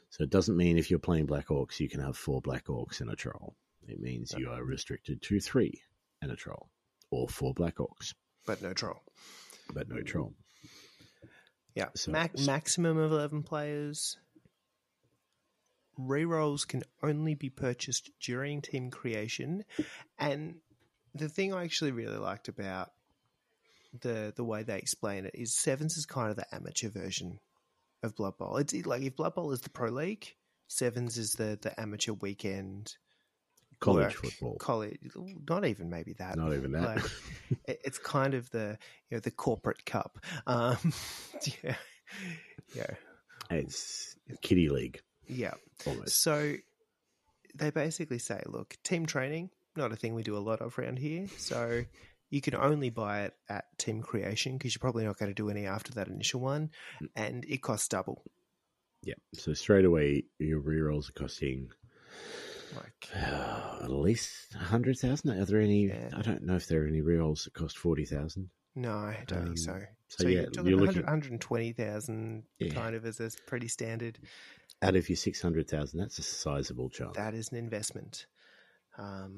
So 0.10 0.24
it 0.24 0.30
doesn't 0.30 0.58
mean 0.58 0.78
if 0.78 0.90
you're 0.90 1.00
playing 1.00 1.26
Black 1.26 1.48
Orcs, 1.48 1.80
you 1.80 1.90
can 1.90 2.00
have 2.00 2.16
four 2.16 2.42
Black 2.42 2.66
Orcs 2.66 3.02
and 3.02 3.12
a 3.12 3.16
Troll. 3.16 3.56
It 3.88 4.00
means 4.00 4.34
you 4.38 4.50
are 4.50 4.64
restricted 4.64 5.22
to 5.24 5.40
three 5.40 5.82
and 6.22 6.32
a 6.32 6.36
Troll, 6.36 6.70
or 7.12 7.28
four 7.28 7.54
Black 7.54 7.76
Orcs, 7.76 8.14
but 8.46 8.62
no 8.62 8.74
troll. 8.74 9.04
but 9.74 9.90
no 9.90 10.02
Troll. 10.02 10.34
Yeah, 11.76 11.90
So- 11.96 12.12
Mac- 12.12 12.38
maximum 12.40 12.98
of 12.98 13.12
eleven 13.12 13.44
players. 13.44 14.18
Rerolls 16.00 16.68
can 16.68 16.84
only 17.02 17.36
be 17.36 17.50
purchased 17.50 18.12
during 18.20 18.62
team 18.62 18.92
creation, 18.92 19.64
and 20.20 20.56
the 21.14 21.30
thing 21.30 21.54
I 21.54 21.64
actually 21.64 21.92
really 21.92 22.18
liked 22.18 22.50
about 22.50 22.92
the 24.02 24.34
the 24.36 24.44
way 24.44 24.64
they 24.64 24.78
explain 24.78 25.26
it 25.26 25.36
is 25.36 25.54
sevens 25.54 25.96
is 25.96 26.06
kind 26.06 26.30
of 26.30 26.36
the 26.36 26.54
amateur 26.54 26.90
version 26.90 27.40
of 28.04 28.14
Blood 28.16 28.38
Bowl. 28.38 28.58
It's 28.58 28.74
like 28.86 29.04
if 29.04 29.16
Blood 29.16 29.36
Bowl 29.36 29.52
is 29.54 29.62
the 29.62 29.70
pro 29.70 29.90
league, 29.90 30.36
sevens 30.68 31.18
is 31.18 31.32
the 31.34 31.58
the 31.62 31.80
amateur 31.80 32.12
weekend 32.12 32.98
College 33.80 34.04
work. 34.06 34.32
football. 34.32 34.56
College, 34.58 34.98
not 35.50 35.66
even 35.66 35.90
maybe 35.90 36.14
that. 36.14 36.38
Not 36.38 36.54
even 36.54 36.72
that. 36.74 36.96
Like, 36.98 37.06
it- 37.68 37.82
it's 37.84 37.98
kind 38.00 38.34
of 38.34 38.50
the 38.52 38.78
you 39.10 39.18
know 39.18 39.20
the 39.22 39.32
corporate 39.32 39.86
cup. 39.86 40.18
Um, 40.48 40.78
yeah, 41.64 41.76
yeah, 42.76 42.92
it's 43.52 44.16
Kitty 44.42 44.70
League, 44.70 45.02
yeah. 45.28 45.54
almost. 45.86 46.22
So 46.22 46.56
they 47.56 47.70
basically 47.70 48.20
say, 48.20 48.42
look, 48.48 48.76
team 48.84 49.06
training 49.06 49.50
not 49.78 49.92
a 49.92 49.96
thing 49.98 50.16
we 50.16 50.24
do 50.24 50.38
a 50.38 50.40
lot 50.40 50.62
of 50.62 50.78
around 50.80 50.98
here. 51.00 51.28
So 51.38 51.84
you 52.30 52.40
can 52.42 52.56
only 52.56 52.90
buy 52.90 53.24
it 53.24 53.34
at 53.50 53.66
team 53.78 54.02
creation 54.02 54.58
because 54.58 54.74
you're 54.74 54.80
probably 54.80 55.04
not 55.04 55.18
going 55.20 55.30
to 55.30 55.34
do 55.36 55.50
any 55.50 55.66
after 55.66 55.92
that 55.94 56.08
initial 56.08 56.40
one, 56.40 56.70
Mm. 57.02 57.08
and 57.16 57.46
it 57.46 57.62
costs 57.62 57.88
double. 57.90 58.24
Yeah. 59.04 59.16
So 59.34 59.54
straight 59.54 59.84
away, 59.86 60.24
your 60.40 60.62
rerolls 60.62 61.10
are 61.10 61.14
costing 61.14 61.70
Like 62.76 63.10
uh, 63.16 63.80
at 63.84 63.90
least 63.90 64.54
a 64.56 64.58
hundred 64.60 64.98
thousand. 65.00 65.32
Are 65.40 65.46
there 65.46 65.60
any? 65.62 65.88
Yeah. 65.88 66.10
I 66.16 66.22
don't 66.22 66.44
know 66.44 66.56
if 66.56 66.68
there 66.68 66.84
are 66.84 66.88
any 66.88 67.02
rerolls 67.02 67.44
that 67.46 67.54
cost 67.54 67.78
forty 67.78 68.06
thousand. 68.06 68.50
no, 68.76 68.92
I 68.92 69.24
don't 69.28 69.40
Um, 69.40 69.46
think 69.46 69.58
so. 69.60 69.80
so 70.10 70.24
So, 70.24 70.28
yeah, 70.28 70.42
you're 70.42 70.50
talking 70.52 70.70
you're 70.70 70.80
looking- 70.80 71.02
120,000 71.04 72.44
Yeah. 72.60 72.74
kind 72.74 72.96
of 72.96 73.06
as 73.06 73.20
a 73.22 73.32
pretty 73.48 73.68
standard. 73.70 74.20
Out 74.82 74.96
of 74.96 75.08
your 75.10 75.16
six 75.16 75.42
hundred 75.42 75.70
thousand, 75.70 76.00
that's 76.00 76.20
a 76.20 76.24
sizable 76.24 76.90
chunk. 76.90 77.16
That 77.16 77.34
is 77.34 77.50
an 77.52 77.58
investment. 77.58 78.26
Um, 78.98 79.38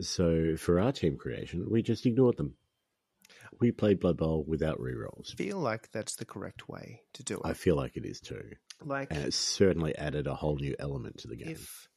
So 0.00 0.56
for 0.56 0.80
our 0.80 0.92
team 0.92 1.16
creation, 1.16 1.66
we 1.70 1.82
just 1.82 2.06
ignored 2.06 2.36
them. 2.36 2.54
We 3.60 3.70
played 3.72 4.00
Blood 4.00 4.16
Bowl 4.16 4.44
without 4.46 4.78
rerolls. 4.78 5.32
I 5.32 5.36
feel 5.36 5.58
like 5.58 5.90
that's 5.92 6.16
the 6.16 6.24
correct 6.24 6.68
way 6.68 7.02
to 7.14 7.22
do 7.22 7.36
it. 7.36 7.42
I 7.44 7.52
feel 7.52 7.76
like 7.76 7.96
it 7.96 8.04
is 8.06 8.20
too, 8.20 8.52
like 8.82 9.12
and 9.12 9.24
it's 9.24 9.36
certainly 9.36 9.94
added 9.96 10.26
a 10.26 10.34
whole 10.34 10.56
new 10.56 10.74
element 10.78 11.18
to 11.18 11.28
the 11.28 11.36
game. 11.36 11.50
if 11.50 11.88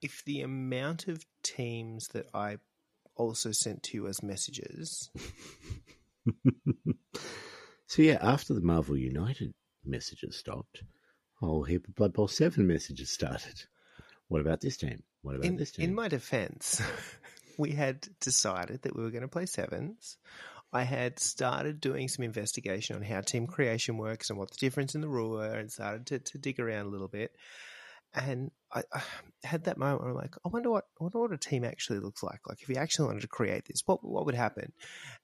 if 0.00 0.24
the 0.24 0.42
amount 0.42 1.08
of 1.08 1.24
teams 1.42 2.08
that 2.08 2.26
I 2.34 2.58
also 3.16 3.52
sent 3.52 3.82
to 3.84 3.96
you 3.96 4.06
as 4.06 4.22
messages, 4.22 5.10
so 7.86 8.02
yeah, 8.02 8.18
after 8.20 8.54
the 8.54 8.60
Marvel 8.60 8.96
United 8.96 9.54
messages 9.84 10.36
stopped, 10.36 10.82
a 11.42 11.46
whole 11.46 11.64
heap 11.64 11.86
of 11.88 11.94
Blood 11.94 12.12
Bowl 12.12 12.28
Seven 12.28 12.66
messages 12.66 13.10
started. 13.10 13.64
What 14.28 14.40
about 14.40 14.60
this 14.60 14.76
team? 14.76 15.02
What 15.22 15.36
about 15.36 15.46
in, 15.46 15.56
this 15.56 15.72
team? 15.72 15.86
in 15.86 15.94
my 15.94 16.08
defense, 16.08 16.82
we 17.58 17.72
had 17.72 18.06
decided 18.20 18.82
that 18.82 18.96
we 18.96 19.02
were 19.02 19.10
going 19.10 19.22
to 19.22 19.28
play 19.28 19.46
sevens. 19.46 20.16
I 20.72 20.82
had 20.82 21.18
started 21.18 21.80
doing 21.80 22.08
some 22.08 22.24
investigation 22.24 22.96
on 22.96 23.02
how 23.02 23.22
team 23.22 23.46
creation 23.46 23.96
works 23.96 24.28
and 24.28 24.38
what 24.38 24.50
the 24.50 24.58
difference 24.58 24.94
in 24.94 25.00
the 25.00 25.08
rule 25.08 25.30
were, 25.30 25.54
and 25.54 25.72
started 25.72 26.06
to, 26.08 26.18
to 26.18 26.38
dig 26.38 26.60
around 26.60 26.86
a 26.86 26.90
little 26.90 27.08
bit. 27.08 27.34
And 28.14 28.50
I, 28.72 28.82
I 28.92 29.02
had 29.44 29.64
that 29.64 29.78
moment 29.78 30.00
where 30.00 30.10
I'm 30.10 30.16
like, 30.16 30.34
I 30.44 30.48
wonder 30.48 30.70
what 30.70 30.84
I 31.00 31.04
wonder 31.04 31.20
what 31.20 31.32
a 31.32 31.38
team 31.38 31.64
actually 31.64 31.98
looks 32.00 32.22
like. 32.22 32.40
Like 32.48 32.62
if 32.62 32.68
you 32.68 32.76
actually 32.76 33.06
wanted 33.06 33.22
to 33.22 33.28
create 33.28 33.66
this, 33.66 33.82
what 33.86 34.04
what 34.04 34.26
would 34.26 34.34
happen? 34.34 34.72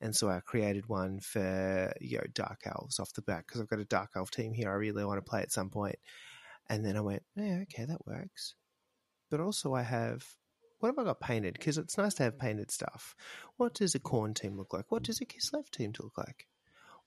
And 0.01 0.15
so 0.15 0.29
I 0.29 0.41
created 0.41 0.89
one 0.89 1.21
for 1.21 1.93
you 2.01 2.19
know 2.19 2.25
Dark 2.35 2.61
Elves 2.67 3.01
off 3.01 3.13
the 3.15 3.23
back 3.23 3.47
because 3.47 3.61
I've 3.61 3.69
got 3.69 3.81
a 3.81 3.85
Dark 3.85 4.11
Elf 4.17 4.31
team 4.31 4.53
here. 4.53 4.71
I 4.71 4.75
really 4.75 5.05
want 5.05 5.19
to 5.19 5.29
play 5.29 5.41
at 5.41 5.53
some 5.53 5.71
point. 5.71 5.97
And 6.69 6.85
then 6.85 6.97
I 6.97 7.01
went, 7.01 7.23
yeah, 7.37 7.61
okay, 7.63 7.85
that 7.85 8.07
works. 8.07 8.55
But 9.31 9.41
also 9.41 9.75
I 9.75 9.83
have 9.83 10.25
what 10.81 10.91
have 10.91 10.99
I 10.99 11.05
got 11.05 11.21
painted? 11.21 11.55
Because 11.55 11.79
it's 11.79 11.97
nice 11.97 12.15
to 12.15 12.25
have 12.25 12.39
painted 12.39 12.71
stuff. 12.71 13.17
What 13.57 13.73
does 13.73 13.95
a 13.95 13.99
Khorne 13.99 14.35
team 14.35 14.59
look 14.59 14.75
like? 14.75 14.85
What 14.91 15.03
does 15.03 15.21
a 15.23 15.25
Kislev 15.25 15.71
team 15.71 15.95
look 15.99 16.19
like? 16.19 16.47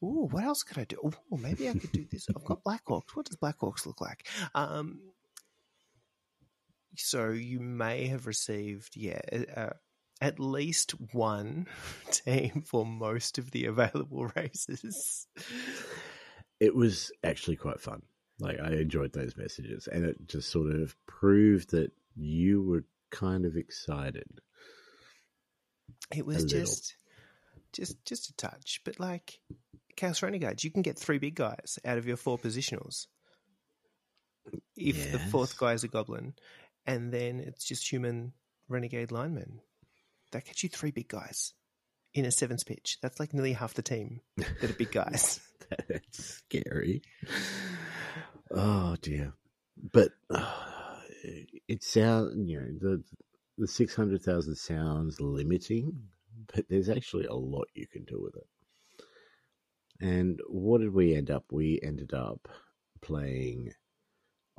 Ooh, 0.04 0.28
what 0.32 0.44
else 0.44 0.64
could 0.64 0.78
I 0.80 0.86
do? 0.86 0.98
Oh, 1.32 1.38
maybe 1.38 1.70
I 1.70 1.74
could 1.74 1.92
do 1.92 2.06
this. 2.12 2.28
I've 2.30 2.44
got 2.44 2.64
Black 2.64 2.86
Orcs. 2.86 3.16
What 3.16 3.26
does 3.26 3.36
Black 3.36 3.60
Orcs 3.60 3.86
look 3.86 4.02
like? 4.02 4.28
Um, 4.54 5.00
so 6.98 7.30
you 7.30 7.60
may 7.60 8.08
have 8.08 8.28
received, 8.28 8.96
yeah, 8.96 9.20
uh, 9.56 9.70
at 10.22 10.40
least 10.40 10.92
one 11.14 11.68
team 12.12 12.64
for 12.66 12.86
most 12.86 13.38
of 13.38 13.52
the 13.52 13.66
available 13.66 14.30
races. 14.36 15.28
it 16.60 16.76
was 16.76 17.12
actually 17.24 17.56
quite 17.56 17.80
fun. 17.80 18.02
Like 18.40 18.60
I 18.60 18.74
enjoyed 18.74 19.14
those 19.14 19.36
messages, 19.36 19.88
and 19.88 20.06
it 20.06 20.28
just 20.28 20.50
sort 20.50 20.76
of 20.76 20.96
proved 21.08 21.72
that 21.72 21.92
you 22.16 22.62
were 22.62 22.84
kind 23.10 23.46
of 23.46 23.56
excited. 23.56 24.28
It 26.16 26.26
was 26.26 26.46
just, 26.46 26.96
just, 27.74 28.04
just 28.06 28.30
a 28.30 28.36
touch. 28.36 28.82
But 28.86 29.00
like 29.00 29.40
Chaos 29.96 30.22
Renegades, 30.22 30.64
you 30.64 30.72
can 30.72 30.84
get 30.84 31.00
three 31.00 31.18
big 31.18 31.36
guys 31.36 31.80
out 31.84 31.98
of 31.98 32.08
your 32.08 32.18
four 32.18 32.38
positionals. 32.38 33.08
If 34.78 35.12
the 35.12 35.20
fourth 35.20 35.58
guy 35.58 35.74
is 35.74 35.84
a 35.84 35.88
goblin, 35.90 36.34
and 36.88 37.12
then 37.14 37.40
it's 37.40 37.66
just 37.66 37.92
human 37.92 38.34
renegade 38.70 39.12
linemen, 39.12 39.60
that 40.32 40.46
gets 40.46 40.64
you 40.64 40.70
three 40.70 40.92
big 40.92 41.10
guys 41.10 41.54
in 42.14 42.26
a 42.26 42.32
sevens 42.32 42.64
pitch. 42.64 42.98
That's 43.02 43.20
like 43.20 43.34
nearly 43.34 43.54
half 43.54 43.74
the 43.74 43.82
team 43.82 44.22
that 44.38 44.70
are 44.70 44.74
big 44.74 44.92
guys. 44.92 45.40
That's 45.90 46.42
scary. 46.50 47.02
Oh 48.50 48.96
dear, 49.02 49.34
but 49.92 50.12
uh, 50.30 51.00
it 51.68 51.84
sounds 51.84 52.34
you 52.38 52.60
know 52.60 52.68
the 52.80 53.04
the 53.58 53.68
six 53.68 53.94
hundred 53.96 54.24
thousand 54.24 54.56
sounds 54.56 55.20
limiting, 55.20 55.92
but 56.54 56.66
there's 56.70 56.90
actually 56.90 57.26
a 57.26 57.34
lot 57.34 57.68
you 57.74 57.88
can 57.88 58.06
do 58.06 58.22
with 58.22 58.36
it. 58.36 58.48
And 60.00 60.40
what 60.48 60.82
did 60.82 60.94
we 60.94 61.16
end 61.16 61.32
up? 61.32 61.46
We 61.52 61.80
ended 61.84 62.14
up 62.14 62.48
playing. 63.02 63.74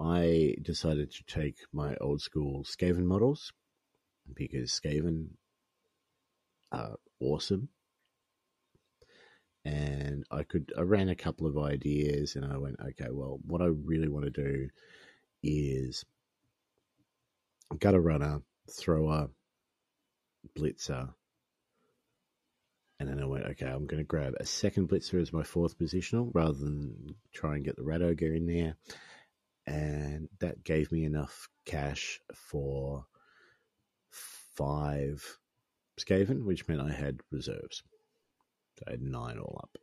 I 0.00 0.54
decided 0.62 1.12
to 1.12 1.24
take 1.24 1.56
my 1.72 1.96
old 1.96 2.20
school 2.20 2.64
Skaven 2.64 3.04
models 3.04 3.52
because 4.34 4.70
Skaven 4.70 5.30
are 6.70 6.96
awesome 7.20 7.68
and 9.64 10.24
I 10.30 10.44
could 10.44 10.72
I 10.76 10.82
ran 10.82 11.08
a 11.08 11.14
couple 11.14 11.46
of 11.46 11.58
ideas 11.58 12.36
and 12.36 12.44
I 12.44 12.58
went, 12.58 12.76
okay, 12.80 13.08
well, 13.10 13.38
what 13.46 13.60
I 13.60 13.66
really 13.66 14.08
want 14.08 14.24
to 14.24 14.30
do 14.30 14.68
is 15.42 16.04
gutter 17.78 18.00
runner, 18.00 18.40
thrower, 18.70 19.28
blitzer. 20.56 21.10
And 23.00 23.08
then 23.08 23.20
I 23.20 23.26
went, 23.26 23.44
okay, 23.44 23.66
I'm 23.66 23.86
going 23.86 24.02
to 24.02 24.04
grab 24.04 24.34
a 24.40 24.46
second 24.46 24.88
blitzer 24.88 25.20
as 25.20 25.32
my 25.32 25.44
fourth 25.44 25.78
positional 25.78 26.30
rather 26.34 26.58
than 26.58 27.14
try 27.32 27.54
and 27.54 27.64
get 27.64 27.76
the 27.76 27.84
rat 27.84 28.02
ogre 28.02 28.34
in 28.34 28.46
there. 28.46 28.76
And 29.68 30.30
that 30.40 30.64
gave 30.64 30.90
me 30.90 31.04
enough 31.04 31.46
cash 31.66 32.20
for 32.34 33.04
five 34.10 35.38
Skaven, 36.00 36.44
which 36.44 36.66
meant 36.66 36.80
I 36.80 36.90
had 36.90 37.20
reserves. 37.30 37.82
So 38.78 38.84
I 38.88 38.92
had 38.92 39.02
nine 39.02 39.38
all 39.38 39.60
up. 39.62 39.76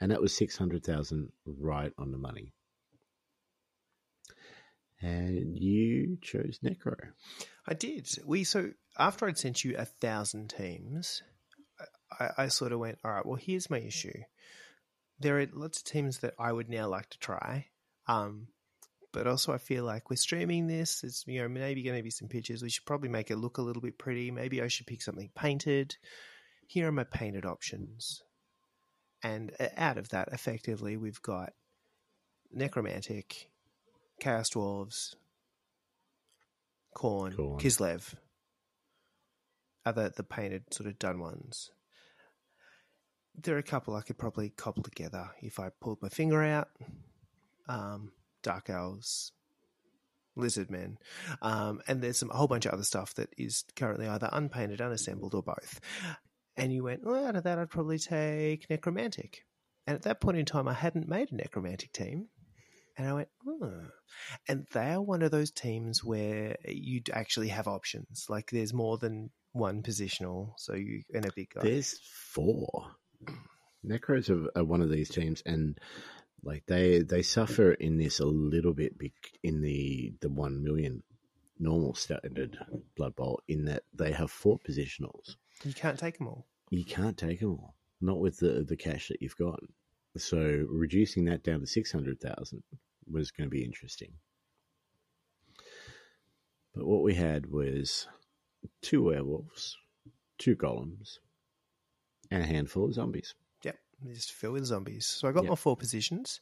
And 0.00 0.10
that 0.10 0.20
was 0.20 0.34
600,000 0.34 1.30
right 1.46 1.92
on 1.96 2.10
the 2.10 2.18
money. 2.18 2.52
And 5.00 5.56
you 5.56 6.18
chose 6.20 6.58
Necro. 6.64 6.96
I 7.64 7.74
did. 7.74 8.08
We 8.24 8.42
so 8.42 8.70
after 8.98 9.28
I'd 9.28 9.38
sent 9.38 9.62
you 9.62 9.76
a 9.76 9.84
thousand 9.84 10.50
teams, 10.50 11.22
I, 12.18 12.30
I 12.38 12.48
sort 12.48 12.72
of 12.72 12.80
went, 12.80 12.98
all 13.04 13.12
right. 13.12 13.26
Well, 13.26 13.36
here's 13.36 13.70
my 13.70 13.78
issue. 13.78 14.22
There 15.20 15.38
are 15.38 15.46
lots 15.52 15.78
of 15.78 15.84
teams 15.84 16.18
that 16.18 16.34
I 16.40 16.50
would 16.50 16.68
now 16.68 16.88
like 16.88 17.10
to 17.10 17.18
try, 17.20 17.66
um, 18.08 18.48
but 19.12 19.26
also 19.26 19.52
I 19.52 19.58
feel 19.58 19.84
like 19.84 20.10
we're 20.10 20.16
streaming 20.16 20.66
this. 20.66 21.04
It's 21.04 21.24
you 21.26 21.40
know 21.40 21.48
maybe 21.48 21.82
going 21.82 21.96
to 21.96 22.02
be 22.02 22.10
some 22.10 22.28
pictures. 22.28 22.62
We 22.62 22.70
should 22.70 22.86
probably 22.86 23.08
make 23.08 23.30
it 23.30 23.36
look 23.36 23.58
a 23.58 23.62
little 23.62 23.82
bit 23.82 23.98
pretty. 23.98 24.30
Maybe 24.30 24.62
I 24.62 24.68
should 24.68 24.86
pick 24.86 25.02
something 25.02 25.30
painted. 25.34 25.96
Here 26.66 26.88
are 26.88 26.92
my 26.92 27.04
painted 27.04 27.44
options, 27.44 28.22
and 29.22 29.52
uh, 29.60 29.68
out 29.76 29.98
of 29.98 30.08
that, 30.10 30.28
effectively, 30.32 30.96
we've 30.96 31.22
got 31.22 31.52
necromantic, 32.52 33.50
chaos 34.20 34.50
dwarves, 34.50 35.14
Khorne. 36.96 37.34
Kislev 37.60 38.14
other 39.84 40.08
the, 40.08 40.14
the 40.16 40.22
painted 40.22 40.72
sort 40.72 40.88
of 40.88 40.98
done 40.98 41.18
ones. 41.18 41.70
There 43.40 43.54
are 43.56 43.58
a 43.58 43.62
couple 43.62 43.94
I 43.94 44.02
could 44.02 44.18
probably 44.18 44.50
cobble 44.50 44.82
together 44.82 45.30
if 45.40 45.58
I 45.58 45.70
pulled 45.80 46.02
my 46.02 46.08
finger 46.08 46.42
out. 46.42 46.68
Um, 47.68 48.12
Dark 48.42 48.70
Elves, 48.70 49.32
Lizard 50.36 50.70
Men, 50.70 50.98
um, 51.40 51.80
and 51.86 52.02
there's 52.02 52.18
some 52.18 52.30
a 52.30 52.36
whole 52.36 52.48
bunch 52.48 52.66
of 52.66 52.72
other 52.72 52.84
stuff 52.84 53.14
that 53.14 53.30
is 53.36 53.64
currently 53.76 54.08
either 54.08 54.28
unpainted, 54.32 54.80
unassembled, 54.80 55.34
or 55.34 55.42
both. 55.42 55.80
And 56.56 56.72
you 56.72 56.84
went, 56.84 57.04
well, 57.04 57.26
out 57.26 57.36
of 57.36 57.44
that, 57.44 57.58
I'd 57.58 57.70
probably 57.70 57.98
take 57.98 58.68
Necromantic. 58.68 59.44
And 59.86 59.96
at 59.96 60.02
that 60.02 60.20
point 60.20 60.36
in 60.36 60.44
time, 60.44 60.68
I 60.68 60.74
hadn't 60.74 61.08
made 61.08 61.32
a 61.32 61.36
Necromantic 61.36 61.92
team. 61.92 62.28
And 62.96 63.08
I 63.08 63.12
went, 63.14 63.28
oh. 63.46 63.72
And 64.46 64.66
they 64.72 64.92
are 64.92 65.00
one 65.00 65.22
of 65.22 65.30
those 65.30 65.50
teams 65.50 66.04
where 66.04 66.56
you 66.66 67.00
actually 67.12 67.48
have 67.48 67.66
options. 67.66 68.26
Like 68.28 68.50
there's 68.50 68.74
more 68.74 68.98
than 68.98 69.30
one 69.52 69.82
positional, 69.82 70.52
so 70.58 70.74
you 70.74 71.02
and 71.14 71.24
a 71.24 71.32
big 71.34 71.50
guy. 71.54 71.62
There's 71.62 71.98
four. 72.34 72.90
Necros 73.86 74.30
are, 74.30 74.60
are 74.60 74.64
one 74.64 74.82
of 74.82 74.90
these 74.90 75.08
teams, 75.08 75.42
and 75.44 75.78
like 76.44 76.64
they 76.66 77.00
they 77.00 77.22
suffer 77.22 77.72
in 77.72 77.98
this 77.98 78.18
a 78.20 78.26
little 78.26 78.74
bit 78.74 78.94
in 79.42 79.62
the 79.62 80.12
the 80.20 80.28
one 80.28 80.62
million 80.62 81.02
normal 81.58 81.94
standard 81.94 82.58
Blood 82.96 83.14
Bowl 83.14 83.40
in 83.48 83.66
that 83.66 83.84
they 83.94 84.12
have 84.12 84.30
four 84.30 84.58
positionals. 84.58 85.36
You 85.64 85.72
can't 85.72 85.98
take 85.98 86.18
them 86.18 86.26
all. 86.26 86.46
You 86.70 86.84
can't 86.84 87.16
take 87.16 87.40
them 87.40 87.50
all, 87.50 87.74
not 88.00 88.18
with 88.18 88.38
the 88.38 88.64
the 88.66 88.76
cash 88.76 89.08
that 89.08 89.22
you've 89.22 89.36
got. 89.36 89.60
So 90.16 90.66
reducing 90.68 91.24
that 91.26 91.42
down 91.42 91.60
to 91.60 91.66
six 91.66 91.92
hundred 91.92 92.20
thousand 92.20 92.62
was 93.10 93.30
going 93.30 93.48
to 93.48 93.54
be 93.54 93.64
interesting. 93.64 94.12
But 96.74 96.86
what 96.86 97.02
we 97.02 97.14
had 97.14 97.46
was 97.46 98.08
two 98.80 99.02
werewolves, 99.04 99.76
two 100.38 100.56
golems, 100.56 101.18
and 102.30 102.42
a 102.42 102.46
handful 102.46 102.86
of 102.86 102.94
zombies. 102.94 103.34
Just 104.08 104.32
fill 104.32 104.52
with 104.52 104.64
zombies. 104.66 105.06
So 105.06 105.28
I 105.28 105.32
got 105.32 105.44
Yep. 105.44 105.50
my 105.50 105.56
four 105.56 105.76
positions. 105.76 106.40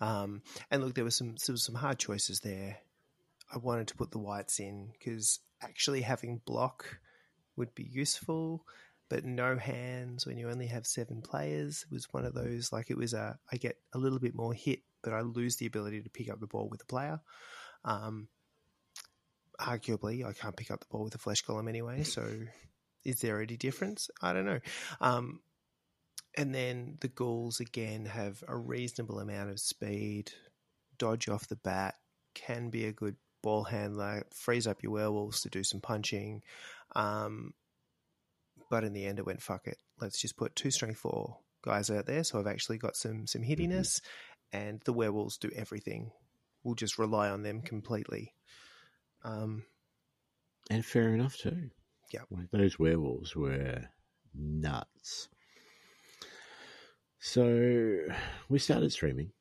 Um, 0.00 0.42
and 0.70 0.82
look, 0.84 0.94
there 0.94 1.04
was 1.04 1.16
some 1.16 1.36
there 1.46 1.52
was 1.54 1.62
some 1.64 1.74
hard 1.74 1.98
choices 1.98 2.40
there. 2.40 2.78
I 3.52 3.58
wanted 3.58 3.88
to 3.88 3.96
put 3.96 4.10
the 4.10 4.18
wights 4.18 4.58
in 4.60 4.90
because 4.92 5.40
actually 5.62 6.02
having 6.02 6.40
block 6.44 6.98
would 7.56 7.74
be 7.74 7.84
useful, 7.84 8.66
but 9.08 9.24
no 9.24 9.56
hands 9.56 10.26
when 10.26 10.36
you 10.36 10.50
only 10.50 10.66
have 10.66 10.86
seven 10.86 11.22
players 11.22 11.86
was 11.90 12.12
one 12.12 12.24
of 12.24 12.34
those. 12.34 12.72
Like 12.72 12.90
it 12.90 12.96
was 12.96 13.14
a, 13.14 13.38
I 13.50 13.56
get 13.56 13.78
a 13.94 13.98
little 13.98 14.18
bit 14.18 14.34
more 14.34 14.52
hit, 14.52 14.80
but 15.02 15.12
I 15.12 15.20
lose 15.20 15.56
the 15.56 15.66
ability 15.66 16.02
to 16.02 16.10
pick 16.10 16.28
up 16.28 16.40
the 16.40 16.46
ball 16.46 16.68
with 16.68 16.82
a 16.82 16.86
player. 16.86 17.20
Um, 17.84 18.28
arguably, 19.60 20.24
I 20.26 20.32
can't 20.32 20.56
pick 20.56 20.70
up 20.70 20.80
the 20.80 20.86
ball 20.90 21.04
with 21.04 21.14
a 21.14 21.18
flesh 21.18 21.44
golem 21.44 21.68
anyway. 21.68 22.02
So, 22.02 22.28
is 23.04 23.20
there 23.20 23.40
any 23.40 23.56
difference? 23.56 24.10
I 24.20 24.32
don't 24.32 24.44
know. 24.44 24.60
Um, 25.00 25.40
and 26.36 26.54
then 26.54 26.98
the 27.00 27.08
ghouls 27.08 27.60
again 27.60 28.06
have 28.06 28.42
a 28.46 28.56
reasonable 28.56 29.18
amount 29.18 29.50
of 29.50 29.60
speed, 29.60 30.32
dodge 30.98 31.28
off 31.28 31.48
the 31.48 31.56
bat, 31.56 31.94
can 32.34 32.70
be 32.70 32.84
a 32.84 32.92
good 32.92 33.16
ball 33.42 33.64
handler, 33.64 34.26
frees 34.34 34.66
up 34.66 34.82
your 34.82 34.92
werewolves 34.92 35.40
to 35.42 35.48
do 35.48 35.62
some 35.62 35.80
punching. 35.80 36.42
Um, 36.94 37.54
but 38.70 38.84
in 38.84 38.92
the 38.92 39.06
end, 39.06 39.18
it 39.18 39.26
went 39.26 39.42
fuck 39.42 39.66
it. 39.66 39.78
Let's 40.00 40.20
just 40.20 40.36
put 40.36 40.56
two 40.56 40.70
strength 40.70 40.98
four 40.98 41.38
guys 41.62 41.90
out 41.90 42.06
there. 42.06 42.24
So 42.24 42.38
I've 42.38 42.46
actually 42.46 42.78
got 42.78 42.96
some 42.96 43.26
some 43.26 43.42
hittiness, 43.42 44.00
and 44.52 44.80
the 44.84 44.92
werewolves 44.92 45.38
do 45.38 45.50
everything. 45.54 46.10
We'll 46.64 46.74
just 46.74 46.98
rely 46.98 47.30
on 47.30 47.42
them 47.42 47.62
completely. 47.62 48.34
Um, 49.24 49.64
And 50.68 50.84
fair 50.84 51.14
enough 51.14 51.36
too. 51.36 51.70
Yeah. 52.12 52.22
Those 52.52 52.78
werewolves 52.78 53.34
were 53.36 53.88
nuts. 54.34 55.28
So 57.28 58.06
we 58.48 58.60
started 58.60 58.92
streaming 58.92 59.32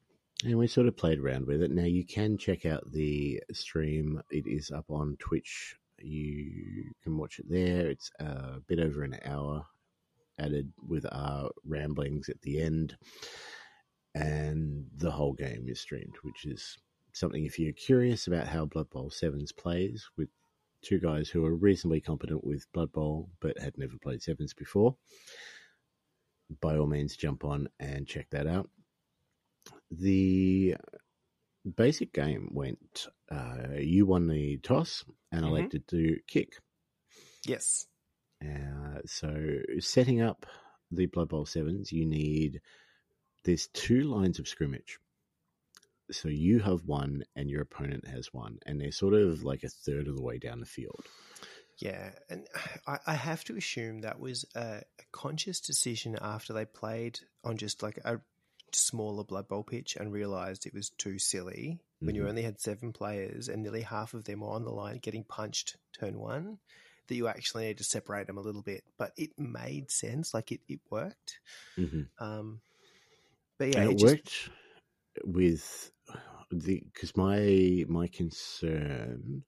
and 0.43 0.57
we 0.57 0.65
sort 0.65 0.87
of 0.87 0.97
played 0.97 1.19
around 1.19 1.45
with 1.45 1.61
it. 1.61 1.69
Now 1.69 1.83
you 1.83 2.03
can 2.03 2.35
check 2.35 2.65
out 2.65 2.91
the 2.91 3.39
stream. 3.53 4.23
It 4.31 4.47
is 4.47 4.71
up 4.71 4.85
on 4.89 5.17
Twitch. 5.19 5.75
You 5.99 6.91
can 7.03 7.15
watch 7.15 7.37
it 7.37 7.45
there. 7.47 7.87
It's 7.87 8.09
a 8.19 8.59
bit 8.67 8.79
over 8.79 9.03
an 9.03 9.19
hour 9.23 9.63
added 10.39 10.73
with 10.89 11.05
our 11.11 11.51
ramblings 11.63 12.27
at 12.27 12.41
the 12.41 12.59
end. 12.59 12.97
And 14.15 14.87
the 14.97 15.11
whole 15.11 15.33
game 15.33 15.67
is 15.69 15.79
streamed, 15.79 16.15
which 16.23 16.47
is 16.47 16.79
something 17.13 17.45
if 17.45 17.59
you're 17.59 17.71
curious 17.71 18.25
about 18.25 18.47
how 18.47 18.65
Blood 18.65 18.89
Bowl 18.89 19.11
Sevens 19.11 19.51
plays 19.51 20.09
with 20.17 20.29
two 20.81 20.99
guys 20.99 21.29
who 21.29 21.45
are 21.45 21.55
reasonably 21.55 22.01
competent 22.01 22.43
with 22.43 22.65
Blood 22.73 22.91
Bowl 22.91 23.29
but 23.41 23.59
had 23.59 23.77
never 23.77 23.93
played 24.01 24.23
Sevens 24.23 24.55
before, 24.55 24.95
by 26.61 26.77
all 26.77 26.87
means 26.87 27.15
jump 27.15 27.43
on 27.43 27.67
and 27.79 28.07
check 28.07 28.29
that 28.31 28.47
out. 28.47 28.69
The 29.91 30.75
basic 31.75 32.13
game 32.13 32.49
went 32.51 33.07
uh, 33.31 33.73
you 33.79 34.05
won 34.05 34.27
the 34.27 34.57
toss 34.59 35.03
and 35.31 35.43
Mhm. 35.43 35.49
elected 35.49 35.87
to 35.89 36.19
kick. 36.27 36.59
yes. 37.45 37.87
Uh, 38.43 38.99
so 39.05 39.59
setting 39.79 40.21
up 40.21 40.45
the 40.91 41.05
Blood 41.07 41.29
Bowl 41.29 41.45
sevens, 41.45 41.91
you 41.91 42.05
need 42.05 42.61
there's 43.43 43.67
two 43.69 44.03
lines 44.03 44.39
of 44.39 44.47
scrimmage. 44.47 44.99
So 46.11 46.27
you 46.27 46.59
have 46.59 46.83
one 46.85 47.23
and 47.35 47.49
your 47.49 47.61
opponent 47.61 48.07
has 48.07 48.31
one, 48.33 48.59
and 48.65 48.79
they're 48.79 48.91
sort 48.91 49.13
of 49.15 49.43
like 49.43 49.63
a 49.63 49.69
third 49.69 50.07
of 50.07 50.15
the 50.15 50.21
way 50.21 50.37
down 50.37 50.59
the 50.59 50.65
field. 50.67 51.03
Yeah, 51.79 52.11
and 52.29 52.47
I, 52.87 52.99
I 53.07 53.13
have 53.13 53.43
to 53.45 53.57
assume 53.57 54.01
that 54.01 54.19
was 54.19 54.45
a, 54.55 54.81
a 54.99 55.03
conscious 55.11 55.59
decision 55.59 56.17
after 56.21 56.53
they 56.53 56.65
played 56.65 57.19
on 57.43 57.57
just 57.57 57.83
like 57.83 57.99
a 58.05 58.19
smaller 58.71 59.23
Blood 59.23 59.47
Bowl 59.47 59.63
pitch 59.63 59.95
and 59.95 60.11
realized 60.11 60.65
it 60.65 60.73
was 60.73 60.89
too 60.89 61.17
silly 61.17 61.79
when 61.99 62.15
you 62.15 62.23
Mhm. 62.23 62.29
only 62.29 62.41
had 62.43 62.59
seven 62.59 62.91
players 62.91 63.47
and 63.47 63.63
nearly 63.63 63.81
half 63.81 64.13
of 64.13 64.25
them 64.25 64.41
were 64.41 64.49
on 64.49 64.65
the 64.65 64.71
line 64.71 64.97
getting 64.97 65.23
punched 65.23 65.77
turn 65.93 66.19
one. 66.19 66.59
That 67.07 67.15
you 67.15 67.27
actually 67.27 67.67
need 67.67 67.77
to 67.77 67.83
separate 67.83 68.25
them 68.25 68.39
a 68.39 68.41
little 68.41 68.63
bit, 68.63 68.83
but 68.97 69.11
it 69.15 69.37
made 69.37 69.91
sense. 69.91 70.33
Like 70.33 70.51
it, 70.51 70.61
it 70.67 70.79
worked. 70.89 71.39
Mm-hmm. 71.77 72.01
Um, 72.17 72.61
but 73.59 73.67
yeah, 73.69 73.81
and 73.81 73.91
it, 73.91 73.93
it, 73.93 73.99
just, 73.99 74.11
worked 74.11 74.49
with 75.23 75.91
the 76.51 76.81
because 76.91 77.15
my 77.15 77.85
my 77.87 78.07
concern 78.07 79.43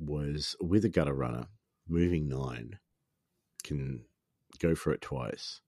was 0.00 0.56
with 0.60 0.84
a 0.84 0.88
gutter 0.88 1.12
runner 1.14 1.46
moving 1.88 2.28
nine 2.28 2.78
can 3.62 4.02
go 4.58 4.74
for 4.74 4.92
it 4.92 5.00
twice 5.02 5.60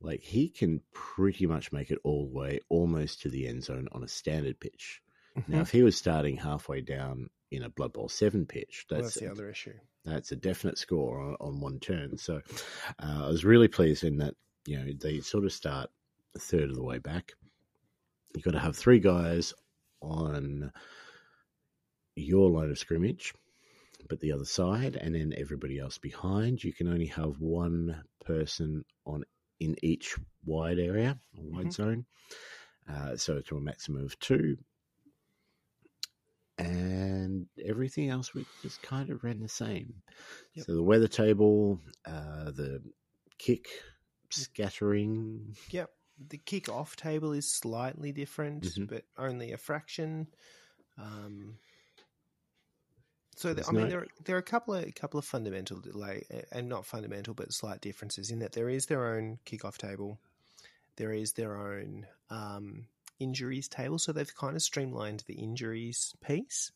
like 0.00 0.20
he 0.20 0.48
can 0.48 0.80
pretty 0.92 1.46
much 1.46 1.72
make 1.72 1.90
it 1.90 1.98
all 2.04 2.26
the 2.26 2.34
way 2.38 2.60
almost 2.68 3.22
to 3.22 3.28
the 3.30 3.46
end 3.46 3.62
zone 3.62 3.86
on 3.92 4.02
a 4.02 4.08
standard 4.08 4.58
pitch 4.60 5.00
now 5.48 5.58
Mhm. 5.58 5.62
if 5.62 5.70
he 5.70 5.82
was 5.82 5.96
starting 5.96 6.36
halfway 6.36 6.80
down 6.80 7.28
in 7.50 7.62
a 7.62 7.68
blood 7.70 7.92
bowl 7.92 8.08
7 8.08 8.44
pitch 8.46 8.84
Well, 8.90 9.00
that's, 9.02 9.14
that's 9.14 9.24
the 9.24 9.30
other 9.30 9.48
issue. 9.50 9.74
that's 10.04 10.32
a 10.32 10.36
definite 10.36 10.78
score 10.78 11.20
on, 11.20 11.36
on 11.40 11.60
one 11.60 11.78
turn. 11.78 12.16
So 12.18 12.40
uh, 12.98 13.24
I 13.24 13.28
was 13.28 13.44
really 13.44 13.68
pleased 13.68 14.02
in 14.04 14.16
that 14.18 14.34
you 14.66 14.78
know 14.78 14.92
they 15.00 15.20
sort 15.20 15.44
of 15.44 15.52
start 15.52 15.90
a 16.34 16.38
third 16.40 16.70
of 16.70 16.74
the 16.74 16.82
way 16.82 16.98
back. 16.98 17.34
You've 18.34 18.44
got 18.44 18.52
to 18.52 18.58
have 18.58 18.76
three 18.76 18.98
guys 18.98 19.54
on 20.02 20.72
your 22.16 22.50
line 22.50 22.70
of 22.70 22.78
scrimmage, 22.78 23.34
but 24.08 24.20
the 24.20 24.32
other 24.32 24.44
side, 24.44 24.96
and 24.96 25.14
then 25.14 25.32
everybody 25.36 25.78
else 25.78 25.98
behind. 25.98 26.64
You 26.64 26.72
can 26.72 26.88
only 26.88 27.06
have 27.06 27.40
one 27.40 28.02
person 28.24 28.84
on 29.04 29.24
in 29.60 29.76
each 29.82 30.16
wide 30.44 30.78
area, 30.78 31.18
wide 31.34 31.66
Mhm. 31.66 31.72
zone. 31.72 32.06
Uh, 32.88 33.16
so 33.16 33.40
to 33.40 33.56
a 33.56 33.60
maximum 33.60 34.04
of 34.04 34.18
two. 34.18 34.58
And 36.58 37.48
everything 37.62 38.08
else 38.08 38.32
we 38.34 38.46
just 38.62 38.80
kind 38.82 39.10
of 39.10 39.22
ran 39.24 39.40
the 39.40 39.48
same. 39.48 40.02
Yep. 40.54 40.66
So 40.66 40.74
the 40.74 40.82
weather 40.82 41.08
table, 41.08 41.80
uh, 42.06 42.50
the 42.50 42.82
kick 43.38 43.68
scattering, 44.30 45.56
Yep. 45.70 45.90
The 46.18 46.38
kick 46.38 46.70
off 46.70 46.96
table 46.96 47.32
is 47.32 47.52
slightly 47.52 48.10
different, 48.10 48.64
Mhm. 48.64 48.88
but 48.88 49.04
only 49.18 49.52
a 49.52 49.58
fraction. 49.58 50.28
Um, 50.96 51.58
so 53.36 53.52
the, 53.52 53.66
I 53.68 53.70
mean, 53.70 53.82
no- 53.84 53.88
there 53.88 53.98
are, 54.00 54.06
there 54.24 54.36
are 54.36 54.40
a 54.40 54.42
couple 54.42 54.74
of 54.74 54.94
couple 54.94 55.18
of 55.18 55.24
fundamental, 55.24 55.80
like, 55.92 56.26
and 56.50 56.68
not 56.68 56.86
fundamental, 56.86 57.34
but 57.34 57.52
slight 57.52 57.80
differences 57.82 58.30
in 58.30 58.40
that 58.40 58.52
there 58.52 58.70
is 58.70 58.86
their 58.86 59.14
own 59.14 59.38
kickoff 59.44 59.76
table, 59.76 60.18
there 60.96 61.12
is 61.12 61.32
their 61.32 61.56
own 61.56 62.06
um, 62.30 62.86
injuries 63.20 63.68
table. 63.68 63.98
So 63.98 64.12
they've 64.12 64.34
kind 64.34 64.56
of 64.56 64.62
streamlined 64.62 65.22
the 65.26 65.34
injuries 65.34 66.14
piece. 66.24 66.72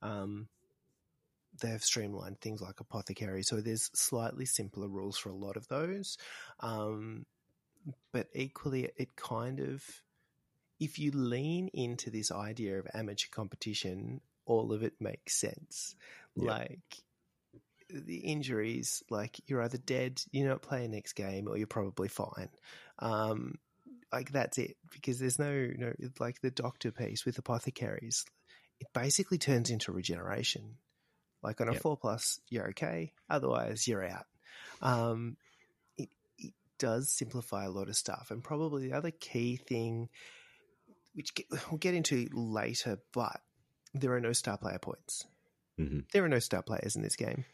Um, 0.00 0.48
they've 1.60 1.82
streamlined 1.84 2.40
things 2.40 2.62
like 2.62 2.80
apothecary, 2.80 3.42
so 3.42 3.60
there's 3.60 3.90
slightly 3.92 4.46
simpler 4.46 4.88
rules 4.88 5.18
for 5.18 5.28
a 5.28 5.36
lot 5.36 5.56
of 5.56 5.68
those. 5.68 6.16
Um, 6.60 7.26
but 8.12 8.28
equally, 8.34 8.90
it 8.96 9.14
kind 9.14 9.60
of 9.60 9.84
if 10.80 10.98
you 10.98 11.10
lean 11.10 11.68
into 11.74 12.08
this 12.10 12.30
idea 12.30 12.78
of 12.78 12.86
amateur 12.94 13.28
competition, 13.30 14.20
all 14.48 14.72
of 14.72 14.82
it 14.82 14.94
makes 15.00 15.38
sense. 15.38 15.94
Yeah. 16.34 16.50
Like 16.50 16.80
the 17.90 18.16
injuries, 18.16 19.02
like 19.10 19.38
you're 19.46 19.62
either 19.62 19.78
dead, 19.78 20.20
you're 20.32 20.48
not 20.48 20.62
playing 20.62 20.90
next 20.90 21.12
game, 21.12 21.48
or 21.48 21.56
you're 21.56 21.66
probably 21.66 22.08
fine. 22.08 22.48
Um, 22.98 23.58
like 24.12 24.32
that's 24.32 24.58
it 24.58 24.76
because 24.90 25.18
there's 25.18 25.38
no 25.38 25.68
no 25.76 25.92
like 26.18 26.40
the 26.40 26.50
doctor 26.50 26.90
piece 26.90 27.24
with 27.24 27.38
apothecaries. 27.38 28.24
It 28.80 28.88
basically 28.94 29.38
turns 29.38 29.70
into 29.70 29.92
regeneration. 29.92 30.76
Like 31.42 31.60
on 31.60 31.68
a 31.68 31.72
Yep. 31.72 31.82
four 31.82 31.96
plus, 31.96 32.40
you're 32.48 32.70
okay. 32.70 33.12
Otherwise, 33.30 33.86
you're 33.86 34.04
out. 34.04 34.26
Um, 34.82 35.36
it 35.96 36.08
it 36.38 36.54
does 36.78 37.10
simplify 37.12 37.64
a 37.64 37.70
lot 37.70 37.88
of 37.88 37.96
stuff, 37.96 38.30
and 38.30 38.42
probably 38.42 38.88
the 38.88 38.96
other 38.96 39.10
key 39.12 39.56
thing, 39.56 40.08
which 41.14 41.34
get, 41.34 41.46
we'll 41.70 41.78
get 41.78 41.94
into 41.94 42.28
later, 42.32 42.98
but 43.12 43.40
there 43.94 44.12
are 44.12 44.20
no 44.20 44.32
star 44.32 44.58
player 44.58 44.78
points. 44.78 45.24
Mhm. 45.78 46.10
There 46.10 46.24
are 46.24 46.28
no 46.28 46.38
star 46.40 46.62
players 46.62 46.96
in 46.96 47.02
this 47.02 47.16
game. 47.16 47.44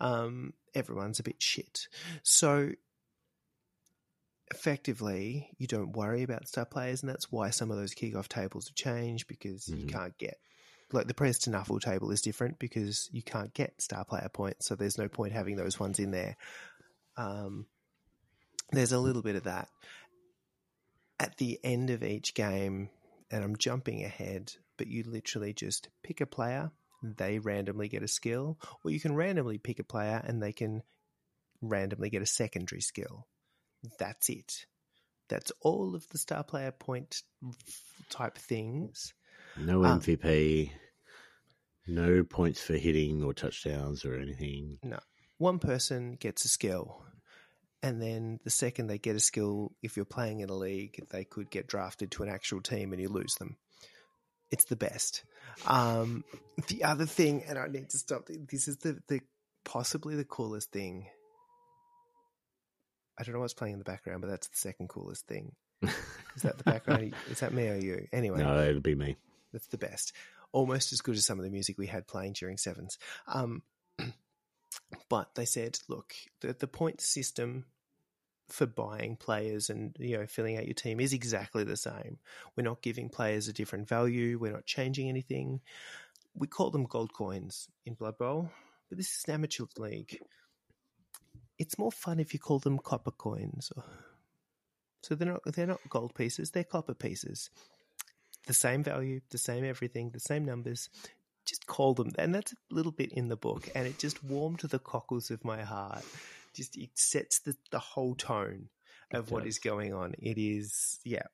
Um, 0.00 0.54
everyone's 0.74 1.18
a 1.18 1.22
bit 1.22 1.40
shit. 1.42 1.88
So 2.22 2.72
effectively, 4.50 5.50
you 5.58 5.66
don't 5.66 5.92
worry 5.92 6.22
about 6.22 6.48
star 6.48 6.64
players, 6.66 7.02
and 7.02 7.08
that's 7.10 7.30
why 7.30 7.50
some 7.50 7.70
of 7.70 7.76
those 7.76 7.94
kickoff 7.94 8.28
tables 8.28 8.68
have 8.68 8.74
changed 8.74 9.28
because 9.28 9.68
you 9.68 9.86
Mhm. 9.86 9.92
can't 9.92 10.18
get 10.18 10.40
like 10.92 11.06
the 11.06 11.14
prayers 11.14 11.38
to 11.38 11.50
Nuffle 11.50 11.80
table 11.80 12.10
is 12.10 12.20
different 12.20 12.58
because 12.58 13.08
you 13.12 13.22
can't 13.22 13.54
get 13.54 13.80
star 13.80 14.04
player 14.04 14.28
points, 14.28 14.66
so 14.66 14.74
there's 14.74 14.98
no 14.98 15.08
point 15.08 15.32
having 15.32 15.54
those 15.54 15.78
ones 15.78 16.00
in 16.00 16.10
there. 16.10 16.36
Um, 17.16 17.68
there's 18.72 18.90
a 18.90 18.98
little 18.98 19.22
bit 19.22 19.36
of 19.36 19.44
that 19.44 19.68
at 21.20 21.36
the 21.36 21.60
end 21.62 21.90
of 21.90 22.02
each 22.02 22.34
game, 22.34 22.90
and 23.30 23.44
I'm 23.44 23.56
jumping 23.56 24.04
ahead, 24.04 24.52
but 24.76 24.86
you 24.86 25.04
literally 25.04 25.52
just 25.52 25.88
pick 26.02 26.20
a 26.20 26.26
player, 26.26 26.70
they 27.02 27.38
randomly 27.38 27.88
get 27.88 28.02
a 28.02 28.08
skill, 28.08 28.58
or 28.84 28.90
you 28.90 29.00
can 29.00 29.14
randomly 29.14 29.58
pick 29.58 29.78
a 29.78 29.84
player 29.84 30.22
and 30.24 30.42
they 30.42 30.52
can 30.52 30.82
randomly 31.62 32.10
get 32.10 32.22
a 32.22 32.26
secondary 32.26 32.80
skill. 32.80 33.26
That's 33.98 34.28
it. 34.28 34.66
That's 35.28 35.52
all 35.60 35.94
of 35.94 36.08
the 36.08 36.18
star 36.18 36.42
player 36.42 36.72
point 36.72 37.22
type 38.10 38.36
things. 38.36 39.14
No 39.56 39.84
Um, 39.84 40.00
MVP, 40.00 40.72
no 41.86 42.24
points 42.24 42.60
for 42.60 42.74
hitting 42.74 43.22
or 43.22 43.32
touchdowns 43.32 44.04
or 44.04 44.16
anything. 44.18 44.78
No. 44.82 44.98
One 45.38 45.58
person 45.58 46.16
gets 46.16 46.44
a 46.44 46.48
skill, 46.48 47.02
and 47.82 48.00
then 48.00 48.40
the 48.44 48.50
second 48.50 48.86
they 48.88 48.98
get 48.98 49.16
a 49.16 49.20
skill, 49.20 49.72
if 49.82 49.96
you're 49.96 50.04
playing 50.04 50.40
in 50.40 50.50
a 50.50 50.54
league, 50.54 51.06
they 51.10 51.24
could 51.24 51.50
get 51.50 51.66
drafted 51.66 52.10
to 52.12 52.22
an 52.22 52.28
actual 52.28 52.60
team 52.60 52.92
and 52.92 53.00
you 53.00 53.08
lose 53.08 53.34
them. 53.38 53.56
It's 54.50 54.64
the 54.64 54.76
best. 54.76 55.22
Um, 55.66 56.24
the 56.68 56.84
other 56.84 57.06
thing, 57.06 57.44
and 57.48 57.58
I 57.58 57.66
need 57.68 57.88
to 57.90 57.98
stop. 57.98 58.26
This 58.28 58.66
is 58.68 58.76
the, 58.78 58.98
the 59.08 59.20
possibly 59.64 60.16
the 60.16 60.24
coolest 60.24 60.72
thing. 60.72 61.06
I 63.18 63.22
don't 63.22 63.34
know 63.34 63.40
what's 63.40 63.54
playing 63.54 63.74
in 63.74 63.78
the 63.78 63.84
background, 63.84 64.22
but 64.22 64.30
that's 64.30 64.48
the 64.48 64.56
second 64.56 64.88
coolest 64.88 65.26
thing. 65.26 65.52
Is 65.82 66.42
that 66.42 66.58
the 66.58 66.64
background? 66.64 67.14
is 67.30 67.40
that 67.40 67.52
me 67.52 67.68
or 67.68 67.76
you? 67.76 68.06
Anyway, 68.12 68.38
No, 68.38 68.62
it'll 68.62 68.80
be 68.80 68.94
me. 68.94 69.16
that's 69.52 69.66
the 69.68 69.78
best. 69.78 70.12
Almost 70.52 70.92
as 70.92 71.00
good 71.00 71.16
as 71.16 71.26
some 71.26 71.38
of 71.38 71.44
the 71.44 71.50
music 71.50 71.76
we 71.76 71.86
had 71.86 72.06
playing 72.06 72.34
during 72.34 72.56
sevens. 72.56 72.98
Um, 73.26 73.62
but 75.08 75.34
they 75.34 75.44
said, 75.44 75.78
look, 75.88 76.14
the, 76.40 76.54
the 76.58 76.66
point 76.66 77.00
system 77.00 77.66
for 78.48 78.66
buying 78.66 79.16
players 79.16 79.70
and 79.70 79.94
you 80.00 80.18
know 80.18 80.26
filling 80.26 80.56
out 80.56 80.66
your 80.66 80.74
team 80.74 80.98
is 81.00 81.12
exactly 81.12 81.64
the 81.64 81.76
same. 81.76 82.18
We're 82.56 82.64
not 82.64 82.82
giving 82.82 83.08
players 83.08 83.46
a 83.48 83.52
different 83.52 83.88
value. 83.88 84.38
We're 84.38 84.52
not 84.52 84.66
changing 84.66 85.08
anything. 85.08 85.60
We 86.34 86.48
call 86.48 86.70
them 86.70 86.84
gold 86.84 87.12
coins 87.12 87.68
in 87.86 87.94
Blood 87.94 88.18
Bowl, 88.18 88.50
but 88.88 88.98
this 88.98 89.16
is 89.16 89.24
an 89.28 89.34
amateur 89.34 89.64
league. 89.78 90.18
It's 91.58 91.78
more 91.78 91.92
fun 91.92 92.18
if 92.18 92.32
you 92.32 92.40
call 92.40 92.58
them 92.58 92.78
copper 92.78 93.10
coins. 93.10 93.70
So 95.02 95.14
they're 95.14 95.28
not 95.28 95.42
they're 95.46 95.66
not 95.66 95.80
gold 95.88 96.14
pieces. 96.14 96.50
They're 96.50 96.64
copper 96.64 96.94
pieces 96.94 97.50
the 98.46 98.54
same 98.54 98.82
value, 98.82 99.20
the 99.30 99.38
same 99.38 99.64
everything, 99.64 100.10
the 100.10 100.20
same 100.20 100.44
numbers. 100.44 100.88
Just 101.50 101.66
call 101.66 101.94
them, 101.94 102.12
and 102.16 102.32
that's 102.32 102.52
a 102.52 102.56
little 102.70 102.92
bit 102.92 103.10
in 103.12 103.26
the 103.26 103.36
book, 103.36 103.68
and 103.74 103.84
it 103.86 103.98
just 103.98 104.22
warmed 104.22 104.60
the 104.60 104.78
cockles 104.78 105.32
of 105.32 105.44
my 105.44 105.62
heart. 105.62 106.04
Just 106.54 106.76
it 106.76 106.90
sets 106.94 107.40
the, 107.40 107.56
the 107.72 107.80
whole 107.80 108.14
tone 108.14 108.68
of 109.12 109.26
It 109.26 109.32
what 109.32 109.42
does. 109.44 109.54
is 109.54 109.58
going 109.58 109.92
on. 109.92 110.14
It 110.20 110.38
is, 110.38 111.00
yeah, 111.04 111.24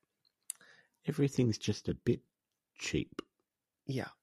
Everything's 1.07 1.59
just 1.59 1.89
a 1.91 1.95
bit 1.95 2.21
cheap. 2.79 3.21
yeah, 3.87 4.09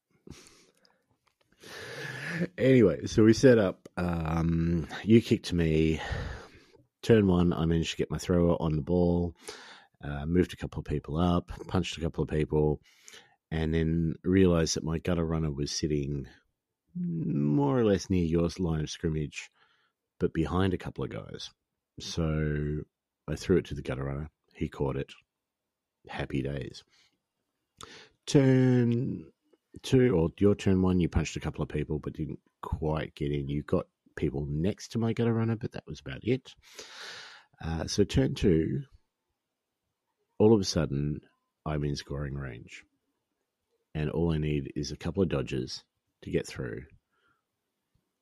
Anyway, 2.58 3.06
so 3.06 3.22
we 3.22 3.32
set 3.32 3.58
up. 3.58 3.88
Um, 3.96 4.88
you 5.04 5.22
kick 5.22 5.44
to 5.44 5.54
me. 5.54 6.00
Turn 7.02 7.26
one, 7.28 7.52
I 7.52 7.64
managed 7.66 7.92
to 7.92 7.96
get 7.96 8.10
my 8.10 8.18
thrower 8.18 8.56
on 8.60 8.74
the 8.76 8.82
ball. 8.82 9.34
Uh, 10.02 10.26
moved 10.26 10.52
a 10.52 10.56
couple 10.56 10.80
of 10.80 10.84
people 10.86 11.16
up, 11.16 11.52
punched 11.68 11.96
a 11.96 12.00
couple 12.00 12.24
of 12.24 12.28
people, 12.28 12.80
and 13.54 13.72
then 13.72 14.16
realized 14.24 14.74
that 14.74 14.82
my 14.82 14.98
gutter 14.98 15.24
runner 15.24 15.52
was 15.52 15.70
sitting 15.70 16.26
more 16.96 17.78
or 17.78 17.84
less 17.84 18.10
near 18.10 18.24
your 18.24 18.48
line 18.58 18.80
of 18.80 18.90
scrimmage, 18.90 19.48
but 20.18 20.34
behind 20.34 20.74
a 20.74 20.78
couple 20.78 21.04
of 21.04 21.10
guys. 21.10 21.50
So 22.00 22.80
I 23.28 23.36
threw 23.36 23.58
it 23.58 23.66
to 23.66 23.74
the 23.74 23.82
gutter 23.82 24.02
runner. 24.02 24.28
He 24.54 24.68
caught 24.68 24.96
it. 24.96 25.12
Happy 26.08 26.42
days. 26.42 26.82
Turn 28.26 29.24
two, 29.82 30.16
or 30.16 30.30
your 30.38 30.56
turn 30.56 30.82
one, 30.82 30.98
you 30.98 31.08
punched 31.08 31.36
a 31.36 31.40
couple 31.40 31.62
of 31.62 31.68
people, 31.68 32.00
but 32.00 32.14
didn't 32.14 32.40
quite 32.60 33.14
get 33.14 33.30
in. 33.30 33.48
You 33.48 33.62
got 33.62 33.86
people 34.16 34.48
next 34.50 34.88
to 34.88 34.98
my 34.98 35.12
gutter 35.12 35.32
runner, 35.32 35.54
but 35.54 35.70
that 35.72 35.86
was 35.86 36.00
about 36.00 36.24
it. 36.24 36.52
Uh, 37.64 37.86
so 37.86 38.02
turn 38.02 38.34
two, 38.34 38.82
all 40.40 40.52
of 40.52 40.60
a 40.60 40.64
sudden, 40.64 41.20
I'm 41.64 41.84
in 41.84 41.94
scoring 41.94 42.34
range, 42.34 42.84
and 43.94 44.10
all 44.10 44.32
I 44.32 44.38
need 44.38 44.72
is 44.76 44.90
a 44.92 44.96
couple 44.96 45.22
of 45.22 45.28
dodges 45.28 45.84
to 46.22 46.30
get 46.30 46.46
through, 46.46 46.82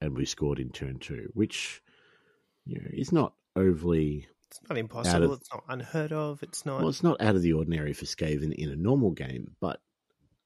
and 0.00 0.16
we 0.16 0.24
scored 0.24 0.58
in 0.58 0.70
turn 0.70 0.98
two, 0.98 1.30
which 1.34 1.82
you 2.64 2.80
know 2.80 2.88
is 2.92 3.12
not 3.12 3.34
overly 3.56 4.26
it's 4.52 4.60
not 4.68 4.76
impossible. 4.76 5.32
of- 5.32 5.40
it's 5.40 5.50
not 5.52 5.64
unheard 5.68 6.12
of. 6.12 6.42
It's 6.42 6.66
not. 6.66 6.80
well, 6.80 6.88
it's 6.90 7.02
not 7.02 7.20
out 7.20 7.36
of 7.36 7.42
the 7.42 7.54
ordinary 7.54 7.94
for 7.94 8.04
Skaven 8.04 8.52
in 8.52 8.68
a 8.68 8.76
normal 8.76 9.10
game, 9.10 9.56
but 9.60 9.80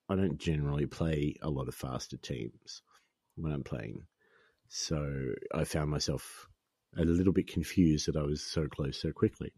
I 0.09 0.15
don't 0.15 0.39
generally 0.39 0.87
play 0.87 1.35
a 1.43 1.51
lot 1.51 1.67
of 1.67 1.75
faster 1.75 2.17
teams 2.17 2.83
when 3.35 3.53
I'm 3.53 3.65
playing. 3.65 4.03
So 4.69 5.33
I 5.53 5.65
found 5.65 5.91
myself 5.91 6.47
a 6.97 7.05
little 7.05 7.33
bit 7.33 7.49
confused 7.49 8.07
that 8.07 8.17
I 8.17 8.23
was 8.23 8.43
so 8.43 8.69
close 8.69 9.01
so 9.01 9.11
quickly. 9.11 9.53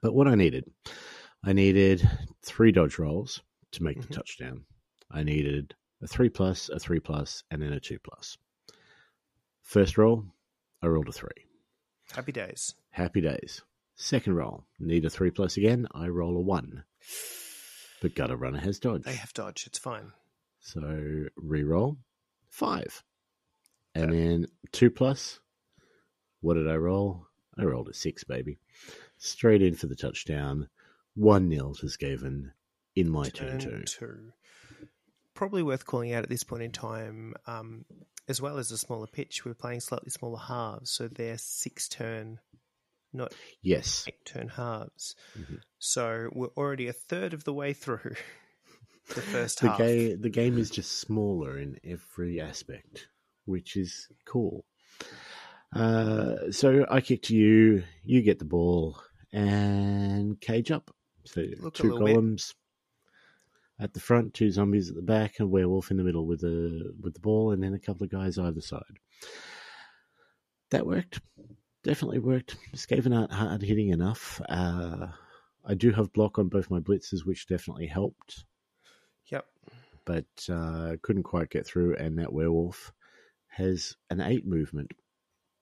But 0.00 0.14
what 0.14 0.26
I 0.26 0.34
needed, 0.34 0.64
I 1.44 1.52
needed 1.52 2.08
three 2.42 2.72
dodge 2.72 2.98
rolls 2.98 3.42
to 3.74 3.82
make 3.84 3.98
Mhm. 3.98 4.08
the 4.08 4.14
touchdown. 4.14 4.66
I 5.10 5.22
needed 5.22 5.74
a 6.00 6.06
three 6.08 6.28
plus, 6.28 6.68
a 6.68 6.78
three 6.78 7.00
plus, 7.00 7.44
and 7.50 7.62
then 7.62 7.72
a 7.72 7.80
two 7.80 7.98
plus. 7.98 8.36
First 9.62 9.96
roll, 9.98 10.26
I 10.82 10.86
rolled 10.88 11.08
a 11.08 11.12
three. 11.12 11.46
happy 12.12 12.32
days. 12.32 12.74
Happy 12.90 13.20
days. 13.20 13.62
Second 13.96 14.34
roll, 14.34 14.66
need 14.78 15.04
a 15.04 15.10
three 15.10 15.30
plus 15.30 15.56
again. 15.56 15.86
I 15.92 16.08
roll 16.08 16.36
a 16.36 16.40
one. 16.40 16.84
But 18.02 18.14
gutter 18.14 18.36
runner 18.36 18.58
has 18.60 18.78
dodge. 18.78 19.02
They 19.04 19.14
have 19.16 19.32
dodge. 19.32 19.66
It's 19.66 19.78
fine. 19.78 20.12
So 20.60 21.26
re-roll 21.36 21.98
five, 22.48 23.02
and 23.94 24.12
then 24.12 24.46
two 24.72 24.90
plus. 24.90 25.40
What 26.40 26.54
did 26.54 26.68
I 26.68 26.76
roll? 26.76 27.28
I 27.56 27.64
rolled 27.64 27.88
a 27.88 27.94
six, 27.94 28.24
baby. 28.24 28.58
Straight 29.16 29.62
in 29.62 29.74
for 29.74 29.86
the 29.86 29.96
touchdown. 29.96 30.68
One 31.14 31.48
nil 31.48 31.74
to 31.76 31.86
Skaven 31.86 32.52
in 32.96 33.10
my 33.10 33.28
turn, 33.28 33.58
two. 33.58 33.82
two. 33.86 34.32
Probably 35.34 35.62
worth 35.62 35.84
calling 35.86 36.12
out 36.12 36.22
at 36.22 36.28
this 36.28 36.44
point 36.44 36.62
in 36.62 36.70
time, 36.70 37.34
um, 37.46 37.84
as 38.28 38.40
well 38.40 38.58
as 38.58 38.70
a 38.70 38.78
smaller 38.78 39.06
pitch. 39.06 39.44
We're 39.44 39.54
playing 39.54 39.80
slightly 39.80 40.10
smaller 40.10 40.38
halves, 40.38 40.90
so 40.90 41.08
they're 41.08 41.38
six 41.38 41.88
turn, 41.88 42.38
not 43.12 43.34
Yes, 43.62 44.04
eight 44.06 44.24
turn 44.24 44.48
halves. 44.48 45.16
Mhm. 45.36 45.60
So 45.78 46.30
we're 46.32 46.54
already 46.56 46.86
a 46.86 46.92
third 46.92 47.34
of 47.34 47.44
the 47.44 47.52
way 47.52 47.72
through. 47.72 48.14
the 49.08 49.20
first 49.20 49.60
the 49.60 49.68
half. 49.70 49.78
game 49.78 50.20
the 50.20 50.30
game 50.30 50.56
is 50.56 50.70
just 50.70 50.92
smaller 51.00 51.58
in 51.58 51.78
every 51.84 52.40
aspect, 52.40 53.08
which 53.44 53.76
is 53.76 54.08
cool. 54.24 54.64
Uh, 55.74 56.52
so 56.52 56.86
I 56.88 57.00
kick 57.00 57.22
to 57.24 57.34
you, 57.36 57.82
you 58.04 58.22
get 58.22 58.38
the 58.38 58.44
ball, 58.44 59.00
and 59.32 60.40
cage 60.40 60.70
up. 60.70 60.94
So 61.24 61.42
Look 61.58 61.74
two 61.74 61.92
little 61.92 62.06
bit. 62.06 62.16
At 63.80 63.92
the 63.94 64.00
front, 64.00 64.34
two 64.34 64.50
zombies 64.50 64.88
at 64.90 64.96
the 64.96 65.02
back, 65.02 65.34
and 65.38 65.46
a 65.46 65.50
werewolf 65.50 65.90
in 65.90 65.96
the 65.96 66.04
middle 66.04 66.26
with 66.26 66.40
the 66.40 66.92
with 67.00 67.14
the 67.14 67.20
ball, 67.20 67.50
and 67.52 67.62
then 67.62 67.74
a 67.74 67.78
couple 67.78 68.04
of 68.04 68.10
guys 68.10 68.38
either 68.38 68.60
side. 68.60 68.98
That 70.70 70.86
worked. 70.86 71.20
Definitely 71.82 72.20
worked. 72.20 72.56
Skaven 72.74 73.16
aren't 73.16 73.32
hard 73.32 73.62
hitting 73.62 73.90
enough. 73.90 74.40
Uh, 74.48 75.08
I 75.64 75.74
do 75.74 75.92
have 75.92 76.12
block 76.12 76.38
on 76.38 76.48
both 76.48 76.70
my 76.70 76.80
blitzes, 76.80 77.24
which 77.26 77.46
definitely 77.46 77.86
helped 77.86 78.44
Yep. 79.30 79.46
but 80.04 80.26
uh, 80.50 80.96
couldn't 81.02 81.22
quite 81.24 81.50
get 81.50 81.66
through. 81.66 81.96
And 81.96 82.18
that 82.18 82.32
werewolf 82.32 82.92
has 83.48 83.96
an 84.10 84.20
eight 84.20 84.46
movement 84.46 84.92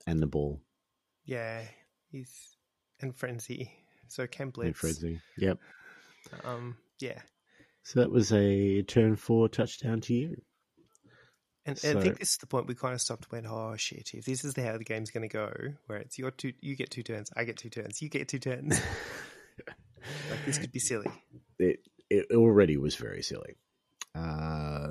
and 0.06 0.20
the 0.20 0.26
ball 0.26 0.60
Yeah. 1.24 1.62
He's 2.10 2.56
in 3.00 3.12
frenzy. 3.12 3.70
So 4.08 4.26
can 4.26 4.52
in 4.60 4.72
frenzy. 4.74 5.20
Yep. 5.38 5.58
Um. 6.44 6.76
Yeah. 7.00 7.20
So 7.84 8.00
that 8.00 8.10
was 8.10 8.32
a 8.32 8.82
turn 8.82 9.16
four 9.16 9.48
touchdown 9.48 10.00
to 10.02 10.14
you. 10.14 10.36
And, 11.64 11.78
and 11.84 11.98
I 11.98 12.02
think 12.02 12.18
this 12.18 12.30
is 12.30 12.36
the 12.38 12.46
point 12.46 12.66
we 12.66 12.74
kind 12.74 12.94
of 12.94 13.00
stopped 13.00 13.24
and 13.24 13.32
went, 13.32 13.46
oh 13.48 13.76
shit, 13.76 14.10
if 14.14 14.24
this 14.24 14.44
is 14.44 14.54
the 14.54 14.64
how 14.64 14.78
the 14.78 14.84
game's 14.84 15.10
going 15.10 15.28
to 15.28 15.32
go, 15.32 15.52
where 15.86 15.98
it's 15.98 16.18
your 16.18 16.32
two, 16.32 16.52
you 16.60 16.74
get 16.74 16.90
two 16.90 17.04
turns, 17.04 17.30
I 17.36 17.44
get 17.44 17.56
two 17.56 17.70
turns, 17.70 18.02
you 18.02 18.08
get 18.08 18.26
two 18.28 18.40
turns. 18.40 18.80
like 20.30 20.44
this 20.44 20.58
could 20.58 20.72
be 20.72 20.80
silly. 20.80 21.10
It 21.58 21.80
it 22.10 22.26
already 22.32 22.76
was 22.76 22.96
very 22.96 23.22
silly. 23.22 23.56
Uh, 24.14 24.88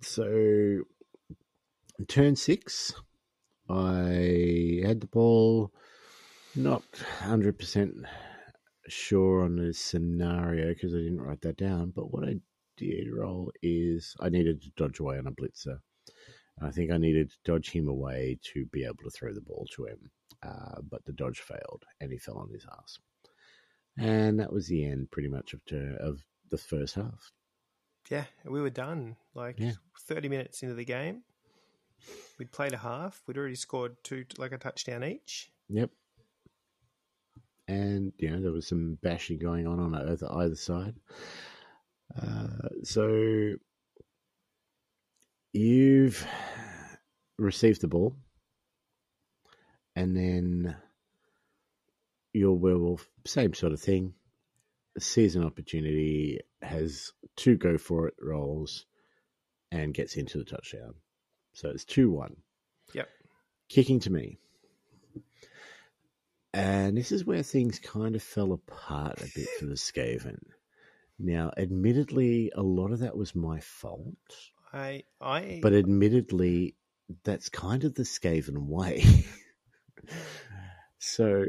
so 0.00 0.82
turn 2.06 2.36
six, 2.36 2.94
I 3.68 4.82
had 4.84 5.00
the 5.00 5.08
ball. 5.10 5.72
Not 6.54 6.82
hundred 7.20 7.58
percent 7.58 7.96
sure 8.88 9.42
on 9.44 9.56
the 9.56 9.72
scenario 9.72 10.68
because 10.68 10.94
I 10.94 10.98
didn't 10.98 11.20
write 11.20 11.40
that 11.42 11.56
down. 11.56 11.92
But 11.94 12.12
what 12.12 12.28
I 12.28 12.36
did 12.76 13.08
roll 13.12 13.52
is 13.62 14.14
I 14.20 14.28
needed 14.28 14.62
to 14.62 14.70
dodge 14.76 15.00
away 15.00 15.18
on 15.18 15.26
a 15.26 15.32
blitzer. 15.32 15.78
I 16.60 16.70
think 16.70 16.90
I 16.90 16.98
needed 16.98 17.30
to 17.30 17.36
dodge 17.44 17.70
him 17.70 17.88
away 17.88 18.38
to 18.52 18.66
be 18.66 18.84
able 18.84 19.02
to 19.04 19.10
throw 19.10 19.32
the 19.32 19.40
ball 19.40 19.66
to 19.74 19.86
him. 19.86 20.10
Uh, 20.42 20.80
but 20.90 21.04
the 21.04 21.12
dodge 21.12 21.40
failed 21.40 21.84
and 22.00 22.10
he 22.12 22.18
fell 22.18 22.38
on 22.38 22.50
his 22.50 22.66
ass. 22.78 22.98
And 23.96 24.40
that 24.40 24.52
was 24.52 24.66
the 24.66 24.84
end, 24.84 25.10
pretty 25.10 25.28
much, 25.28 25.54
of, 25.54 25.60
of 26.00 26.24
the 26.50 26.58
first 26.58 26.94
half. 26.94 27.32
Yeah, 28.10 28.24
we 28.44 28.60
were 28.60 28.70
done. 28.70 29.16
Like 29.34 29.58
Yeah. 29.58 29.72
30 30.08 30.28
minutes 30.28 30.62
into 30.62 30.74
the 30.74 30.84
game, 30.84 31.22
we'd 32.38 32.52
played 32.52 32.72
a 32.72 32.78
half. 32.78 33.22
We'd 33.26 33.38
already 33.38 33.54
scored 33.54 33.96
two, 34.02 34.24
like 34.38 34.52
a 34.52 34.58
touchdown 34.58 35.04
each. 35.04 35.52
Yep. 35.68 35.90
And, 37.72 38.12
you 38.18 38.30
know, 38.30 38.40
there 38.40 38.52
was 38.52 38.66
some 38.66 38.98
bashing 39.02 39.38
going 39.38 39.66
on 39.66 39.80
on 39.80 39.94
either, 39.94 40.30
either 40.30 40.56
side. 40.56 40.94
Uh, 42.20 42.68
so 42.82 43.54
you've 45.54 46.26
received 47.38 47.80
the 47.80 47.88
ball, 47.88 48.14
and 49.96 50.14
then 50.14 50.76
your 52.34 52.58
werewolf, 52.58 53.08
same 53.26 53.54
sort 53.54 53.72
of 53.72 53.80
thing, 53.80 54.12
sees 54.98 55.34
an 55.34 55.44
opportunity, 55.44 56.40
has 56.60 57.10
two 57.36 57.56
go 57.56 57.78
for 57.78 58.08
it 58.08 58.14
rolls, 58.20 58.84
and 59.70 59.94
gets 59.94 60.16
into 60.16 60.36
the 60.36 60.44
touchdown. 60.44 60.94
So 61.54 61.70
it's 61.70 61.86
2 61.86 62.10
1. 62.10 62.36
Yep. 62.92 63.08
Kicking 63.70 64.00
to 64.00 64.10
me. 64.10 64.36
And 66.54 66.96
this 66.96 67.12
is 67.12 67.24
where 67.24 67.42
things 67.42 67.78
kind 67.78 68.14
of 68.14 68.22
fell 68.22 68.52
apart 68.52 69.20
a 69.20 69.30
bit 69.34 69.48
for 69.58 69.66
the 69.66 69.74
Skaven. 69.74 70.38
Now, 71.18 71.50
admittedly, 71.56 72.52
a 72.54 72.62
lot 72.62 72.92
of 72.92 72.98
that 73.00 73.16
was 73.16 73.34
my 73.34 73.60
fault, 73.60 74.16
I, 74.72 75.04
I, 75.20 75.60
but 75.62 75.72
admittedly, 75.72 76.74
that's 77.24 77.48
kind 77.48 77.84
of 77.84 77.94
the 77.94 78.02
Skaven 78.02 78.66
way. 78.66 79.04
so, 80.98 81.44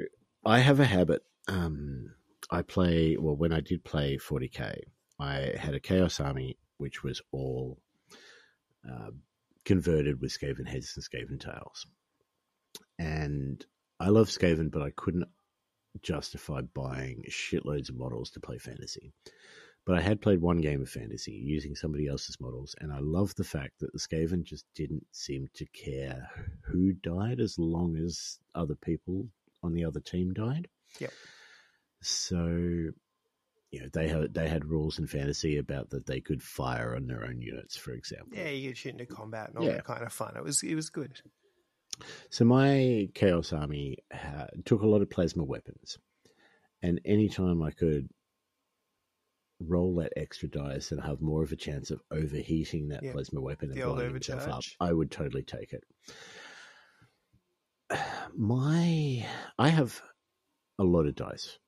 I 0.45 0.59
have 0.59 0.80
a 0.80 0.85
habit. 0.85 1.23
Um, 1.47 2.13
I 2.49 2.61
play, 2.61 3.17
well, 3.19 3.35
when 3.35 3.51
I 3.51 3.61
did 3.61 3.84
play 3.84 4.17
40k, 4.17 4.80
I 5.19 5.53
had 5.57 5.73
a 5.73 5.80
Chaos 5.80 6.19
Army, 6.19 6.57
which 6.77 7.03
was 7.03 7.21
all 7.31 7.80
uh, 8.89 9.11
converted 9.65 10.21
with 10.21 10.38
Skaven 10.38 10.67
heads 10.67 10.93
and 10.95 11.03
Skaven 11.03 11.39
tails. 11.39 11.88
And 12.99 13.65
I 14.03 14.09
love 14.09 14.27
Skaven, 14.27 14.69
but 14.71 14.81
I 14.81 14.91
couldn't 14.95 15.27
justify 16.01 16.61
buying 16.61 17.23
shitloads 17.30 17.89
of 17.89 17.95
models 17.97 18.31
to 18.31 18.39
play 18.39 18.57
fantasy. 18.57 19.13
But 19.85 19.97
I 19.97 20.01
had 20.01 20.21
played 20.21 20.41
one 20.41 20.61
game 20.61 20.81
of 20.81 20.89
fantasy 20.89 21.31
using 21.34 21.75
somebody 21.75 22.07
else's 22.07 22.38
models, 22.39 22.73
and 22.80 22.91
I 22.91 22.99
love 22.99 23.35
the 23.35 23.43
fact 23.43 23.80
that 23.80 23.91
the 23.93 23.99
Skaven 23.99 24.43
just 24.43 24.65
didn't 24.75 25.05
seem 25.11 25.47
to 25.55 25.65
care 25.67 26.30
who 26.61 26.93
died 26.93 27.39
as 27.39 27.57
long 27.59 27.97
as 27.97 28.39
other 28.55 28.75
people 28.75 29.27
on 29.61 29.73
the 29.73 29.84
other 29.85 29.99
team 29.99 30.34
died. 30.34 30.67
Yep. 30.99 31.11
So, 32.01 32.45
you 32.47 33.80
know, 33.81 33.88
they 33.93 34.07
had 34.07 34.34
they 34.34 34.47
had 34.47 34.65
rules 34.65 34.99
in 34.99 35.07
fantasy 35.07 35.57
about 35.57 35.89
that 35.91 36.05
they 36.05 36.21
could 36.21 36.41
fire 36.43 36.95
on 36.95 37.07
their 37.07 37.25
own 37.25 37.41
units, 37.41 37.75
for 37.77 37.91
example. 37.91 38.38
yeah, 38.38 38.49
you 38.49 38.69
could 38.69 38.77
shoot 38.77 38.93
into 38.93 39.05
combat 39.05 39.49
and 39.49 39.57
all 39.57 39.65
Yeah. 39.65 39.73
that 39.73 39.85
kind 39.85 40.03
of 40.03 40.13
fun. 40.13 40.35
It 40.38 40.43
was, 40.43 40.63
it 40.63 40.75
was 40.75 40.89
good. 40.89 41.21
So 42.29 42.45
my 42.45 43.09
Chaos 43.13 43.53
Army 43.53 43.97
ha- 44.11 44.47
took 44.65 44.81
a 44.81 44.87
lot 44.87 45.01
of 45.01 45.09
plasma 45.09 45.43
weapons, 45.43 45.97
and 46.81 46.99
anytime 47.05 47.61
I 47.61 47.71
could 47.71 48.09
roll 49.59 49.95
that 49.95 50.11
extra 50.17 50.49
dice 50.49 50.91
and 50.91 51.01
have 51.01 51.21
more 51.21 51.43
of 51.43 51.51
a 51.51 51.55
chance 51.55 51.89
of 51.91 52.01
overheating 52.11 52.89
that 52.89 53.03
plasma 53.13 53.39
weapon 53.39 53.69
and 53.71 53.79
blowing 53.93 54.07
himself 54.13 54.41
up. 54.49 54.63
I 54.79 54.91
would 54.93 55.11
totally 55.11 55.43
take 55.43 55.73
it. 55.73 55.83
My, 58.35 59.25
I 59.59 59.69
have 59.69 60.01
a 60.79 60.83
lot 60.83 61.05
of 61.05 61.15
dice 61.15 61.59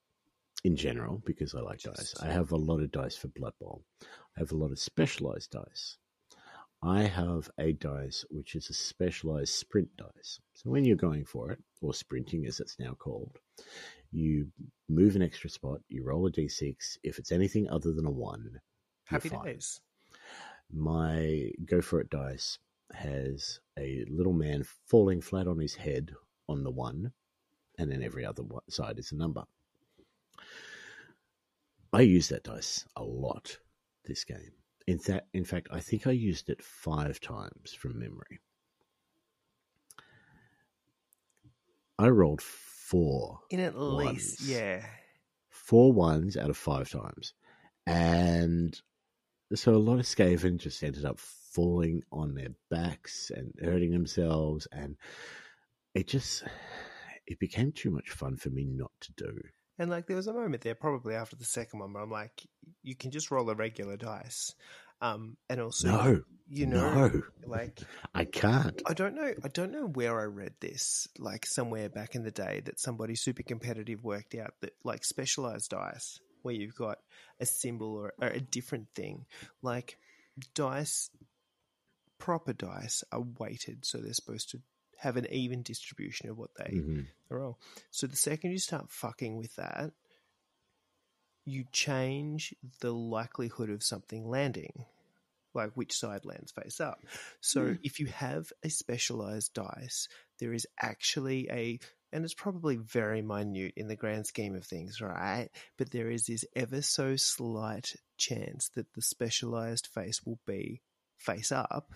in 0.63 0.75
general 0.75 1.21
because 1.25 1.53
I 1.53 1.59
like 1.61 1.79
dice. 1.81 2.15
I 2.21 2.31
have 2.33 2.51
a 2.51 2.57
lot 2.57 2.81
of 2.81 2.91
dice 2.91 3.15
for 3.15 3.27
Blood 3.29 3.53
Bowl. 3.61 3.83
I 4.01 4.39
have 4.39 4.51
a 4.51 4.57
lot 4.57 4.71
of 4.71 4.79
specialized 4.79 5.51
dice. 5.51 5.97
I 6.81 7.03
have 7.03 7.49
a 7.57 7.73
dice 7.73 8.25
which 8.29 8.55
is 8.55 8.69
a 8.69 8.73
specialized 8.73 9.53
sprint 9.53 9.89
dice. 9.97 10.39
So 10.53 10.69
when 10.69 10.85
you're 10.85 10.95
going 10.95 11.25
for 11.25 11.51
it, 11.51 11.59
or 11.81 11.93
sprinting 11.93 12.45
as 12.45 12.59
it's 12.59 12.77
now 12.79 12.93
called, 12.93 13.39
you 14.11 14.47
move 14.87 15.15
an 15.15 15.21
extra 15.21 15.49
spot, 15.49 15.81
you 15.89 16.03
roll 16.03 16.27
a 16.27 16.31
d6. 16.31 16.97
If 17.03 17.17
it's 17.19 17.31
anything 17.31 17.69
other 17.69 17.91
than 17.91 18.05
a 18.05 18.11
one, 18.11 18.59
Happy 19.05 19.29
fine. 19.29 19.45
days. 19.45 19.81
My 20.71 21.51
go 21.65 21.81
for 21.81 21.99
it 22.01 22.09
dice 22.09 22.57
has 22.93 23.59
a 23.77 24.05
little 24.09 24.33
man 24.33 24.63
falling 24.87 25.21
flat 25.21 25.47
on 25.47 25.59
his 25.59 25.75
head 25.75 26.11
on 26.47 26.63
the 26.63 26.71
one, 26.71 27.11
and 27.77 27.91
then 27.91 28.03
every 28.03 28.25
other 28.25 28.43
side 28.69 28.99
is 28.99 29.11
a 29.11 29.15
number. 29.15 29.43
I 31.91 32.01
use 32.01 32.29
that 32.29 32.43
dice 32.43 32.85
a 32.95 33.03
lot 33.03 33.57
this 34.05 34.23
game. 34.23 34.51
In 34.87 34.99
that, 35.07 35.27
in 35.33 35.45
fact, 35.45 35.67
I 35.71 35.79
think 35.79 36.05
I 36.05 36.11
used 36.11 36.49
it 36.49 36.63
five 36.63 37.19
times 37.19 37.73
from 37.73 37.99
memory. 37.99 38.39
I 41.97 42.09
rolled 42.09 42.41
four 42.41 43.39
In 43.49 43.59
at 43.61 43.79
least, 43.79 44.41
yeah. 44.41 44.85
four 45.49 45.93
ones 45.93 46.37
out 46.37 46.49
of 46.49 46.57
five 46.57 46.89
times. 46.89 47.33
And 47.87 48.79
so 49.53 49.73
a 49.73 49.77
lot 49.77 49.99
of 49.99 50.05
Skaven 50.05 50.57
just 50.57 50.83
ended 50.83 51.05
up 51.05 51.19
falling 51.19 52.03
on 52.11 52.35
their 52.35 52.49
backs 52.69 53.31
and 53.33 53.53
hurting 53.63 53.91
themselves. 53.91 54.67
And 54.71 54.97
it 55.93 56.07
just, 56.07 56.43
it 57.25 57.39
became 57.39 57.71
too 57.71 57.91
much 57.91 58.09
fun 58.09 58.35
for 58.35 58.49
me 58.49 58.65
not 58.65 58.91
to 59.01 59.13
do. 59.13 59.39
And 59.77 59.89
like 59.89 60.07
there 60.07 60.15
was 60.15 60.27
a 60.27 60.33
moment 60.33 60.61
there, 60.61 60.75
probably 60.75 61.15
after 61.15 61.35
the 61.35 61.45
second 61.45 61.79
one, 61.79 61.93
where 61.93 62.03
I'm 62.03 62.11
like, 62.11 62.47
you 62.81 62.95
can 62.95 63.11
just 63.11 63.31
roll 63.31 63.49
a 63.49 63.55
regular 63.55 63.97
dice, 63.97 64.53
um, 65.01 65.35
and 65.49 65.59
also, 65.59 65.89
No, 65.89 66.21
you 66.47 66.65
know, 66.65 67.07
no, 67.07 67.21
like 67.45 67.81
I 68.15 68.25
can't. 68.25 68.81
I 68.85 68.93
don't 68.93 69.15
know, 69.15 69.33
I 69.43 69.47
don't 69.49 69.71
know 69.71 69.85
where 69.87 70.19
I 70.19 70.23
read 70.23 70.53
this, 70.61 71.07
like 71.19 71.45
somewhere 71.45 71.89
back 71.89 72.15
in 72.15 72.23
the 72.23 72.31
day, 72.31 72.61
that 72.65 72.79
somebody 72.79 73.15
super 73.15 73.43
competitive 73.43 74.03
worked 74.03 74.35
out 74.35 74.53
that 74.61 74.73
like 74.83 75.03
specialized 75.03 75.71
dice, 75.71 76.19
where 76.43 76.55
you've 76.55 76.75
got 76.75 76.99
a 77.39 77.45
symbol 77.45 77.95
or, 77.95 78.13
or 78.21 78.29
a 78.29 78.39
different 78.39 78.87
thing, 78.95 79.25
like 79.61 79.97
dice, 80.53 81.09
proper 82.17 82.53
dice 82.53 83.03
are 83.11 83.25
weighted, 83.37 83.85
so 83.85 83.97
they're 83.97 84.13
supposed 84.13 84.49
to 84.51 84.61
have 84.97 85.17
an 85.17 85.27
even 85.31 85.61
distribution 85.63 86.29
of 86.29 86.37
what 86.37 86.53
they 86.55 86.71
Mhm. 86.73 87.07
roll. 87.29 87.59
So 87.91 88.07
the 88.07 88.15
second 88.15 88.51
you 88.51 88.59
start 88.59 88.91
fucking 88.91 89.37
with 89.37 89.55
that, 89.55 89.93
you 91.45 91.65
change 91.71 92.55
the 92.79 92.93
likelihood 92.93 93.69
of 93.69 93.83
something 93.83 94.27
landing, 94.27 94.85
like 95.53 95.71
which 95.73 95.93
side 95.93 96.25
lands 96.25 96.51
face 96.51 96.79
up. 96.81 97.05
So 97.39 97.67
Yeah. 97.67 97.77
if 97.83 97.99
you 97.99 98.07
have 98.07 98.51
a 98.63 98.69
specialized 98.69 99.53
dice, 99.53 100.07
there 100.39 100.53
is 100.53 100.67
actually 100.79 101.49
a 101.49 101.79
and 102.11 102.23
it's 102.23 102.33
probably 102.33 102.77
very 102.77 103.21
minute 103.21 103.73
in 103.75 103.89
the 103.89 103.95
grand 103.97 104.25
scheme 104.25 104.55
of 104.55 104.65
things, 104.65 105.01
right? 105.01 105.49
But 105.75 105.91
there 105.91 106.09
is 106.09 106.27
this 106.27 106.45
ever 106.55 106.81
so 106.81 107.17
slight 107.17 107.97
chance 108.15 108.69
that 108.69 108.93
the 108.93 109.01
specialized 109.01 109.87
face 109.87 110.25
will 110.25 110.39
be 110.45 110.81
face 111.17 111.51
up 111.51 111.91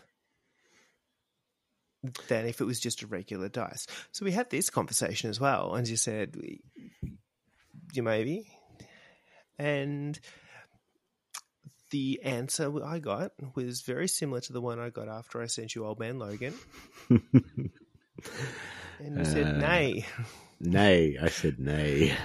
than 2.27 2.45
if 2.45 2.61
it 2.61 2.65
was 2.65 2.79
just 2.79 3.01
a 3.01 3.07
regular 3.07 3.49
dice. 3.49 3.87
So 4.11 4.25
we 4.25 4.31
had 4.31 4.49
this 4.49 4.69
conversation 4.69 5.29
as 5.29 5.39
well, 5.39 5.75
and 5.75 5.87
you 5.87 5.97
said, 5.97 6.35
you 7.93 8.03
maybe. 8.03 8.47
And 9.57 10.19
the 11.91 12.21
answer 12.23 12.83
I 12.83 12.99
got 12.99 13.31
was 13.55 13.81
very 13.81 14.07
similar 14.07 14.41
to 14.41 14.53
the 14.53 14.61
one 14.61 14.79
I 14.79 14.89
got 14.89 15.09
after 15.09 15.41
I 15.41 15.47
sent 15.47 15.75
you 15.75 15.85
Old 15.85 15.99
Man 15.99 16.19
Logan. 16.19 16.53
And 18.99 19.17
you 19.17 19.25
said, 19.25 19.45
Uh, 19.45 19.57
nay. 19.59 20.05
nay, 20.59 21.17
I 21.21 21.29
said 21.29 21.59
nay 21.59 22.15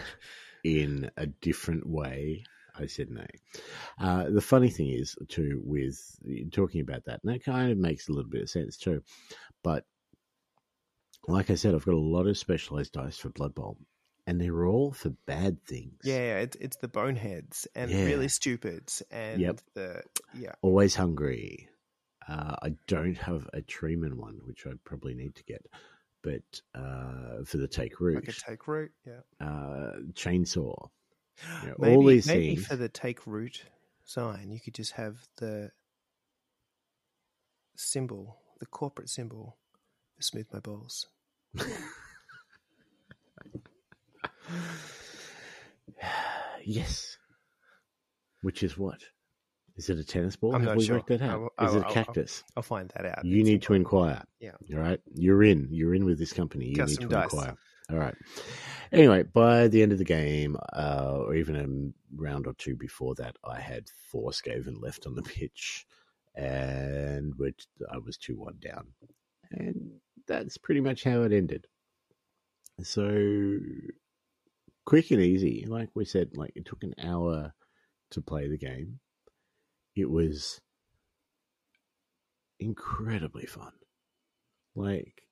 in 0.64 1.10
a 1.16 1.26
different 1.26 1.86
way. 1.86 2.44
I 2.76 2.86
said 2.86 3.10
nay. 3.10 3.26
Uh, 3.98 4.30
the 4.30 4.40
funny 4.40 4.68
thing 4.70 4.88
is, 4.90 5.16
too, 5.28 5.60
with 5.64 5.98
talking 6.52 6.80
about 6.80 7.04
that, 7.04 7.20
and 7.22 7.32
that 7.32 7.44
kind 7.44 7.70
of 7.70 7.78
makes 7.78 8.08
a 8.08 8.12
little 8.12 8.30
bit 8.30 8.42
of 8.42 8.50
sense 8.50 8.76
too. 8.76 9.02
But 9.62 9.84
like 11.26 11.50
I 11.50 11.54
said, 11.54 11.74
I've 11.74 11.84
got 11.84 11.94
a 11.94 11.98
lot 11.98 12.26
of 12.26 12.36
specialized 12.36 12.92
dice 12.92 13.16
for 13.16 13.30
Blood 13.30 13.54
Bowl, 13.54 13.78
and 14.26 14.40
they're 14.40 14.66
all 14.66 14.92
for 14.92 15.10
bad 15.26 15.62
things. 15.66 16.00
Yeah, 16.02 16.38
it's, 16.38 16.56
it's 16.56 16.76
the 16.76 16.88
boneheads 16.88 17.66
and 17.74 17.90
Yeah. 17.90 18.04
really 18.04 18.28
stupids 18.28 19.02
and 19.10 19.40
Yep. 19.40 19.60
the, 19.74 20.02
yeah. 20.38 20.52
Always 20.62 20.94
hungry. 20.94 21.68
Uh, 22.28 22.56
I 22.62 22.74
don't 22.86 23.18
have 23.18 23.48
a 23.52 23.60
Treeman 23.60 24.14
one, 24.14 24.40
which 24.44 24.66
I 24.66 24.72
probably 24.84 25.14
need 25.14 25.34
to 25.36 25.44
get. 25.44 25.64
But 26.22 26.60
uh, 26.74 27.44
for 27.44 27.58
the 27.58 27.68
take 27.68 28.00
root, 28.00 28.14
Like 28.16 28.28
a 28.28 28.32
take 28.32 28.66
root, 28.66 28.92
yeah. 29.06 29.20
uh, 29.46 29.96
chainsaw, 30.14 30.88
Yeah, 31.64 31.72
all 31.72 32.02
maybe, 32.02 32.06
these 32.14 32.26
maybe 32.26 32.54
things- 32.56 32.66
for 32.66 32.76
the 32.76 32.88
take 32.88 33.26
root 33.26 33.64
sign, 34.04 34.50
you 34.52 34.60
could 34.60 34.74
just 34.74 34.92
have 34.92 35.26
the 35.38 35.70
symbol, 37.76 38.38
the 38.60 38.66
corporate 38.66 39.08
symbol 39.10 39.56
Smooth 40.20 40.46
My 40.52 40.60
Balls. 40.60 41.06
yes. 46.64 47.16
Which 48.42 48.62
is 48.62 48.76
what? 48.76 49.00
Is 49.76 49.90
it 49.90 49.98
a 49.98 50.04
tennis 50.04 50.36
ball? 50.36 50.54
I'm 50.54 50.60
Have 50.62 50.70
not 50.70 50.76
we 50.76 50.84
sure. 50.84 50.96
worked 50.96 51.08
that 51.08 51.22
out? 51.22 51.40
will- 51.40 51.66
Is 51.66 51.74
I 51.74 51.78
it 51.78 51.82
a 51.82 51.86
I'll- 51.86 51.92
cactus? 51.92 52.44
I'll 52.56 52.62
find 52.62 52.90
that 52.94 53.06
out. 53.06 53.24
You 53.24 53.42
need 53.42 53.62
to 53.62 53.74
inquire. 53.74 54.22
Yeah. 54.40 54.52
All 54.72 54.78
right. 54.80 55.00
You're 55.14 55.42
in. 55.42 55.68
You're 55.70 55.94
in 55.94 56.04
with 56.04 56.18
this 56.18 56.32
company. 56.32 56.66
You 56.66 56.76
Custom 56.76 57.04
need 57.04 57.10
to 57.10 57.14
dice. 57.16 57.32
inquire. 57.32 57.56
All 57.90 57.98
right. 57.98 58.14
Anyway, 58.92 59.24
by 59.24 59.68
the 59.68 59.82
end 59.82 59.92
of 59.92 59.98
the 59.98 60.04
game, 60.04 60.56
uh, 60.72 61.18
or 61.18 61.34
even 61.34 61.56
a 61.56 62.20
round 62.20 62.46
or 62.46 62.54
two 62.54 62.76
before 62.76 63.14
that, 63.16 63.36
I 63.44 63.60
had 63.60 63.88
four 64.10 64.30
Skaven 64.30 64.80
left 64.80 65.06
on 65.06 65.14
the 65.14 65.22
pitch, 65.22 65.86
and 66.34 67.34
which 67.36 67.66
I 67.92 67.98
was 67.98 68.16
two 68.16 68.38
one 68.38 68.56
down, 68.60 68.86
and 69.50 69.90
that's 70.26 70.56
pretty 70.56 70.80
much 70.80 71.04
how 71.04 71.22
it 71.22 71.32
ended. 71.32 71.66
So 72.82 73.58
quick 74.86 75.10
and 75.10 75.20
easy, 75.20 75.64
like 75.68 75.90
we 75.94 76.04
said, 76.04 76.30
like 76.34 76.52
it 76.54 76.64
took 76.64 76.82
an 76.82 76.94
hour 77.02 77.52
to 78.12 78.20
play 78.22 78.48
the 78.48 78.58
game. 78.58 79.00
It 79.94 80.10
was 80.10 80.60
incredibly 82.58 83.46
fun. 83.46 83.72
Like, 84.74 85.22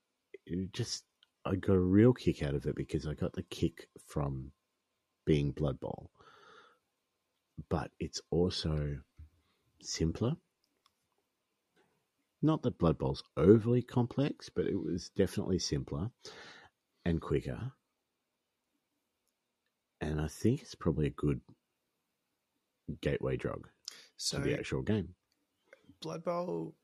just 0.72 1.04
I 1.44 1.56
got 1.56 1.74
a 1.74 1.81
real 1.81 2.12
kick 2.12 2.43
out 2.43 2.55
of 2.55 2.66
it 2.66 2.77
because 2.77 3.06
I 3.06 3.14
got 3.14 3.32
the 3.32 3.43
kick 3.43 3.89
from 4.06 4.52
being 5.24 5.51
Blood 5.51 5.81
Bowl, 5.81 6.10
but 7.69 7.90
it's 7.98 8.20
also 8.31 8.98
simpler. 9.82 10.36
Not 12.43 12.62
that 12.62 12.78
Blood 12.78 12.98
Bowl's 12.98 13.24
overly 13.36 13.82
complex, 13.82 14.48
but 14.48 14.66
it 14.66 14.77
was 14.77 15.10
definitely 15.16 15.59
simpler 15.59 16.10
and 17.05 17.20
quicker. 17.20 17.73
And 20.01 20.20
I 20.20 20.27
think 20.27 20.62
it's 20.62 20.74
probably 20.74 21.06
a 21.06 21.10
good 21.10 21.40
gateway 23.01 23.36
drug 23.36 23.69
So 24.16 24.39
to 24.39 24.43
the 24.44 24.55
actual 24.55 24.82
game. 24.82 25.14
Blood 26.01 26.24
Bowl, 26.24 26.74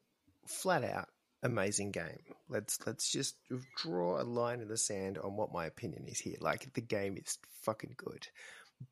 flat 0.47 0.85
out 0.85 1.09
amazing 1.43 1.90
game. 1.93 2.23
Let's 2.48 2.78
let's 2.86 3.10
just 3.10 3.36
draw 3.77 4.20
a 4.20 4.24
line 4.24 4.60
in 4.60 4.69
the 4.69 4.77
sand 4.77 5.19
on 5.19 5.36
what 5.36 5.52
my 5.52 5.66
opinion 5.66 6.05
is 6.06 6.19
here. 6.19 6.36
Like 6.40 6.73
the 6.74 6.81
game 6.81 7.16
is 7.16 7.39
fucking 7.62 7.94
good, 7.97 8.28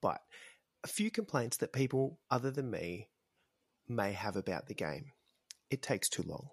but 0.01 0.21
a 0.85 0.89
few 0.89 1.11
complaints 1.11 1.59
that 1.59 1.73
people 1.73 2.19
other 2.31 2.51
than 2.51 2.71
me 2.71 3.09
may 3.89 4.13
have 4.13 4.37
about 4.37 4.67
the 4.67 4.75
game. 4.75 5.13
It 5.71 5.83
takes 5.83 6.09
too 6.09 6.23
long. 6.23 6.49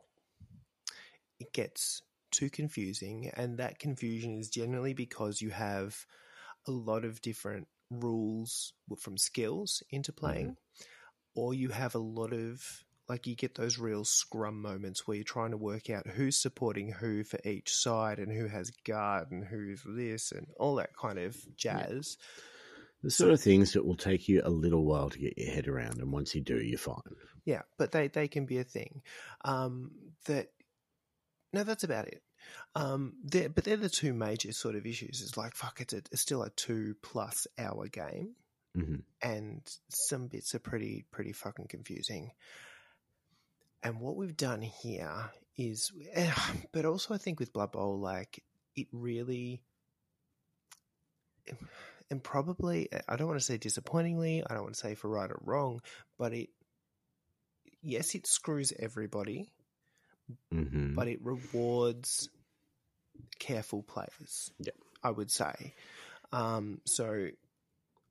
It 1.39 1.53
gets 1.53 2.01
too 2.31 2.49
confusing, 2.49 3.31
and 3.35 3.57
that 3.57 3.79
confusion 3.79 4.37
is 4.39 4.49
generally 4.49 4.93
because 4.93 5.41
you 5.41 5.51
have 5.51 6.05
a 6.67 6.71
lot 6.71 7.05
of 7.05 7.21
different 7.21 7.67
rules 7.91 8.73
from 8.97 9.17
skills 9.17 9.83
into 9.91 10.11
playing, 10.11 10.51
mm-hmm. 10.51 11.39
or 11.39 11.53
you 11.53 11.69
have 11.69 11.93
a 11.93 11.99
lot 11.99 12.33
of 12.33 12.83
like 13.09 13.27
you 13.27 13.35
get 13.35 13.55
those 13.55 13.77
real 13.77 14.05
scrum 14.05 14.61
moments 14.61 15.07
where 15.07 15.15
you're 15.15 15.23
trying 15.23 15.51
to 15.51 15.57
work 15.57 15.89
out 15.89 16.07
who's 16.07 16.41
supporting 16.41 16.91
who 16.91 17.23
for 17.23 17.39
each 17.43 17.73
side 17.73 18.19
and 18.19 18.31
who 18.31 18.47
has 18.47 18.71
guard 18.85 19.31
and 19.31 19.43
who's 19.43 19.81
this 19.85 20.31
and 20.31 20.47
all 20.57 20.75
that 20.75 20.95
kind 20.95 21.19
of 21.19 21.35
jazz. 21.57 22.17
The 23.03 23.11
sort 23.11 23.31
of 23.31 23.41
things 23.41 23.73
that 23.73 23.85
will 23.85 23.97
take 23.97 24.29
you 24.29 24.41
a 24.45 24.49
little 24.49 24.85
while 24.85 25.09
to 25.09 25.19
get 25.19 25.37
your 25.37 25.53
head 25.53 25.67
around, 25.67 25.99
and 25.99 26.11
once 26.13 26.33
you 26.33 26.41
do, 26.41 26.57
you're 26.57 26.77
fine. 26.77 27.01
Yeah, 27.43 27.63
but 27.77 27.91
they, 27.91 28.07
they 28.07 28.29
can 28.29 28.45
be 28.45 28.59
a 28.59 28.63
thing. 28.63 29.01
Um, 29.43 29.91
that 30.25 30.47
no, 31.51 31.63
that's 31.65 31.83
about 31.83 32.07
it. 32.07 32.23
Um, 32.75 33.13
they're, 33.23 33.49
but 33.49 33.65
they're 33.65 33.77
the 33.77 33.89
two 33.89 34.13
major 34.13 34.53
sort 34.53 34.75
of 34.75 34.85
issues. 34.85 35.21
It's 35.21 35.37
like 35.37 35.53
fuck, 35.55 35.81
it's, 35.81 35.93
a, 35.93 35.97
it's 35.97 36.21
still 36.21 36.43
a 36.43 36.49
two 36.51 36.95
plus 37.01 37.45
hour 37.57 37.87
game, 37.87 38.35
hmm 38.73 38.95
and 39.21 39.61
some 39.89 40.27
bits 40.27 40.55
are 40.55 40.59
pretty 40.59 41.05
pretty 41.11 41.33
fucking 41.33 41.67
confusing. 41.67 42.31
And 43.83 43.99
what 43.99 44.15
we've 44.15 44.35
done 44.35 44.61
here 44.61 45.31
is, 45.57 45.91
but 46.71 46.85
also 46.85 47.13
I 47.13 47.17
think 47.17 47.39
with 47.39 47.53
Blood 47.53 47.71
Bowl, 47.73 47.99
like 47.99 48.43
it 48.75 48.87
really, 48.91 49.61
and 52.09 52.23
probably 52.23 52.89
I 53.07 53.15
don't 53.15 53.27
want 53.27 53.39
to 53.39 53.45
say 53.45 53.57
disappointingly, 53.57 54.43
I 54.47 54.53
don't 54.53 54.63
want 54.63 54.75
to 54.75 54.79
say 54.79 54.95
for 54.95 55.09
right 55.09 55.29
or 55.29 55.39
wrong, 55.43 55.81
but 56.17 56.33
it, 56.33 56.49
yes, 57.81 58.15
it 58.15 58.25
screws 58.25 58.73
everybody, 58.79 59.49
hmm 60.51 60.95
but 60.95 61.07
it 61.07 61.19
rewards 61.21 62.29
careful 63.39 63.83
players. 63.83 64.51
Yep. 64.59 64.75
I 65.03 65.11
would 65.11 65.29
say. 65.29 65.73
Um, 66.31 66.79
so, 66.85 67.27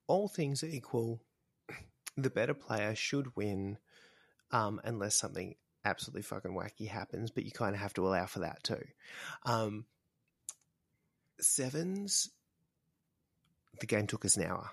all 0.07 0.29
things 0.29 0.63
equal, 0.63 1.21
the 2.17 2.31
better 2.31 2.55
player 2.55 2.95
should 2.95 3.35
win, 3.35 3.79
um, 4.51 4.81
unless 4.85 5.17
something 5.17 5.55
absolutely 5.85 6.23
fucking 6.23 6.53
wacky 6.53 6.89
happens. 6.89 7.31
But 7.31 7.45
you 7.45 7.51
kind 7.51 7.75
of 7.75 7.81
have 7.81 7.95
to 7.95 8.07
allow 8.07 8.27
for 8.27 8.41
that 8.41 8.63
too. 8.63 8.83
Um, 9.45 9.85
sevens, 11.41 12.31
the 13.81 13.87
game 13.87 14.07
took 14.07 14.25
us 14.25 14.37
an 14.37 14.45
hour. 14.45 14.71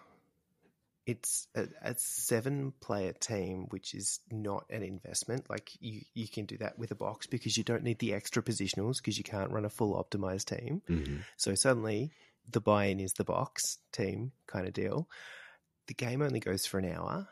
It's 1.06 1.48
a, 1.56 1.68
a 1.82 1.96
seven 1.98 2.72
player 2.82 3.14
team, 3.14 3.66
which 3.70 3.96
is 3.96 4.20
not 4.30 4.66
an 4.70 4.84
investment. 4.84 5.50
Like 5.50 5.72
you, 5.80 6.02
you 6.14 6.28
can 6.28 6.46
do 6.46 6.58
that 6.58 6.78
with 6.78 6.92
a 6.92 6.96
box 6.96 7.26
because 7.26 7.58
you 7.58 7.64
don't 7.64 7.84
need 7.84 7.98
the 7.98 8.14
extra 8.14 8.44
positionals 8.44 8.98
because 8.98 9.18
you 9.18 9.24
can't 9.24 9.50
run 9.50 9.66
a 9.66 9.70
full 9.70 9.96
optimized 9.96 10.56
team. 10.56 10.84
hmm 10.88 11.18
So 11.38 11.56
suddenly 11.56 12.12
the 12.52 12.62
buy 12.62 12.86
in 12.86 13.00
is 13.00 13.14
the 13.14 13.24
box 13.24 13.80
team 13.92 14.34
kind 14.46 14.68
of 14.68 14.74
deal. 14.74 15.08
The 15.88 15.96
game 15.96 16.22
only 16.22 16.40
goes 16.40 16.68
for 16.68 16.78
an 16.78 16.92
hour. 16.92 17.28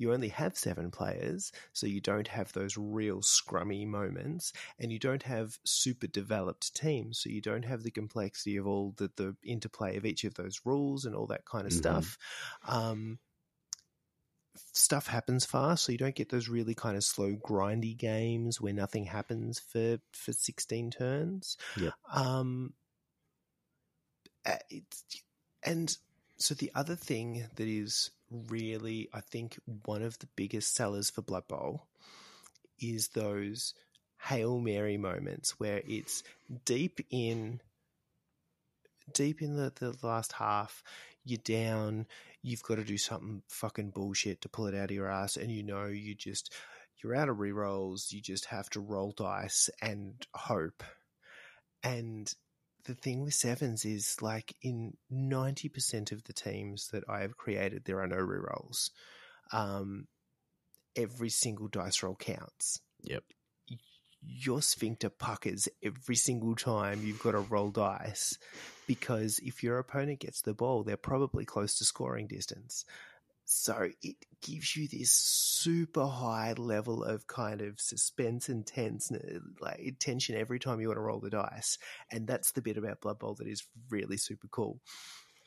You 0.00 0.12
only 0.12 0.28
have 0.28 0.56
seven 0.56 0.90
players, 0.90 1.52
so 1.72 1.86
you 1.86 2.00
don't 2.00 2.28
have 2.28 2.52
those 2.52 2.76
real 2.76 3.20
scrummy 3.20 3.86
moments, 3.86 4.52
and 4.78 4.90
you 4.92 4.98
don't 4.98 5.22
have 5.24 5.58
super 5.64 6.06
developed 6.06 6.74
teams, 6.74 7.20
so 7.20 7.28
you 7.28 7.40
don't 7.40 7.64
have 7.64 7.82
the 7.82 7.90
complexity 7.90 8.56
of 8.56 8.66
all 8.66 8.92
the, 8.96 9.12
the 9.16 9.36
interplay 9.44 9.96
of 9.96 10.06
each 10.06 10.24
of 10.24 10.34
those 10.34 10.60
rules 10.64 11.04
and 11.04 11.14
all 11.14 11.26
that 11.26 11.44
kind 11.44 11.66
of 11.66 11.72
Mhm. 11.72 11.74
stuff. 11.74 12.16
Um, 12.62 13.20
stuff 14.56 15.06
happens 15.06 15.44
fast, 15.46 15.84
so 15.84 15.92
you 15.92 15.98
don't 15.98 16.14
get 16.14 16.28
those 16.28 16.48
really 16.48 16.74
kind 16.74 16.96
of 16.96 17.04
slow, 17.04 17.34
grindy 17.36 17.96
games 17.96 18.60
where 18.60 18.72
nothing 18.72 19.04
happens 19.04 19.58
for 19.58 19.98
for 20.12 20.32
sixteen 20.32 20.90
turns. 20.90 21.56
Yep. 21.74 21.94
Um, 22.12 22.74
it's 24.68 25.04
and 25.62 25.96
So 26.40 26.54
the 26.54 26.72
other 26.74 26.96
thing 26.96 27.46
that 27.56 27.68
is 27.68 28.10
really, 28.30 29.10
I 29.12 29.20
think, 29.20 29.58
one 29.84 30.02
of 30.02 30.18
the 30.18 30.28
biggest 30.36 30.74
sellers 30.74 31.10
for 31.10 31.20
Blood 31.20 31.46
Bowl 31.46 31.86
is 32.80 33.08
those 33.08 33.74
Hail 34.18 34.58
Mary 34.58 34.96
moments 34.96 35.60
where 35.60 35.82
it's 35.86 36.22
deep 36.64 37.00
in 37.10 37.60
deep 39.12 39.42
in 39.42 39.56
the, 39.56 39.72
the 39.80 39.94
last 40.06 40.32
half, 40.32 40.82
you're 41.24 41.38
down, 41.44 42.06
you've 42.42 42.62
got 42.62 42.76
to 42.76 42.84
do 42.84 42.96
something 42.96 43.42
fucking 43.48 43.90
bullshit 43.90 44.40
to 44.40 44.48
pull 44.48 44.66
it 44.66 44.74
out 44.74 44.90
of 44.90 44.96
your 44.96 45.10
ass, 45.10 45.36
and 45.36 45.50
you 45.50 45.62
know 45.62 45.86
you 45.86 46.14
just 46.14 46.54
you're 47.02 47.14
out 47.14 47.28
of 47.28 47.38
re 47.38 47.52
rolls. 47.52 48.12
you 48.12 48.20
just 48.20 48.46
have 48.46 48.68
to 48.70 48.80
roll 48.80 49.12
dice 49.12 49.68
and 49.82 50.26
hope. 50.34 50.82
And 51.82 52.32
the 52.84 52.94
thing 52.94 53.22
with 53.22 53.34
sevens 53.34 53.84
is 53.84 54.16
like 54.20 54.54
in 54.62 54.96
90% 55.12 56.12
of 56.12 56.24
the 56.24 56.32
teams 56.32 56.88
that 56.92 57.04
I 57.08 57.20
have 57.20 57.36
created, 57.36 57.84
there 57.84 58.00
are 58.00 58.06
no 58.06 58.16
rerolls. 58.16 58.90
Um, 59.52 60.06
every 60.96 61.30
single 61.30 61.68
dice 61.68 62.02
roll 62.02 62.16
counts. 62.16 62.80
Yep. 63.02 63.24
Your 64.22 64.60
sphincter 64.60 65.08
puckers 65.08 65.68
every 65.82 66.16
single 66.16 66.54
time 66.54 67.02
you've 67.02 67.22
got 67.22 67.32
to 67.32 67.38
roll 67.38 67.70
dice 67.70 68.36
because 68.86 69.38
if 69.42 69.62
your 69.62 69.78
opponent 69.78 70.20
gets 70.20 70.42
the 70.42 70.52
ball, 70.52 70.82
they're 70.82 70.96
probably 70.96 71.44
close 71.44 71.76
to 71.78 71.84
scoring 71.84 72.26
distance. 72.26 72.84
So 73.52 73.88
it 74.00 74.14
gives 74.40 74.76
you 74.76 74.86
this 74.86 75.10
super 75.10 76.06
high 76.06 76.52
level 76.52 77.02
of 77.02 77.26
kind 77.26 77.62
of 77.62 77.80
suspense 77.80 78.48
and 78.48 78.64
tense, 78.64 79.10
like 79.60 79.96
tension 79.98 80.36
every 80.36 80.60
time 80.60 80.80
you 80.80 80.86
want 80.86 80.98
to 80.98 81.02
roll 81.02 81.18
the 81.18 81.30
dice. 81.30 81.76
And 82.12 82.28
that's 82.28 82.52
the 82.52 82.62
bit 82.62 82.76
about 82.76 83.00
Blood 83.00 83.18
Bowl 83.18 83.34
that 83.34 83.48
is 83.48 83.64
really 83.88 84.18
super 84.18 84.46
cool. 84.46 84.78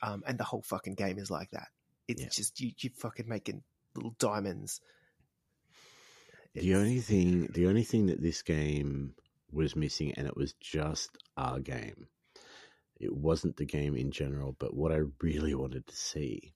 Um, 0.02 0.22
and 0.26 0.36
the 0.36 0.44
whole 0.44 0.60
fucking 0.60 0.96
game 0.96 1.18
is 1.18 1.30
like 1.30 1.52
that. 1.52 1.68
It's 2.06 2.20
Yeah. 2.20 2.28
just 2.28 2.60
you, 2.60 2.72
you 2.78 2.90
fucking 2.90 3.26
making 3.26 3.62
little 3.94 4.14
diamonds. 4.18 4.82
The 6.52 6.74
only 6.74 7.00
thing, 7.00 7.46
the 7.46 7.68
only 7.68 7.84
thing 7.84 8.06
that 8.08 8.20
this 8.20 8.42
game 8.42 9.14
was 9.50 9.74
missing, 9.74 10.12
and 10.12 10.26
it 10.26 10.36
was 10.36 10.52
just 10.60 11.16
our 11.38 11.58
game. 11.58 12.08
It 13.00 13.16
wasn't 13.16 13.56
the 13.56 13.64
game 13.64 13.96
in 13.96 14.10
general, 14.10 14.54
but 14.58 14.74
what 14.74 14.92
I 14.92 15.00
really 15.22 15.54
wanted 15.54 15.86
to 15.86 15.96
see 15.96 16.52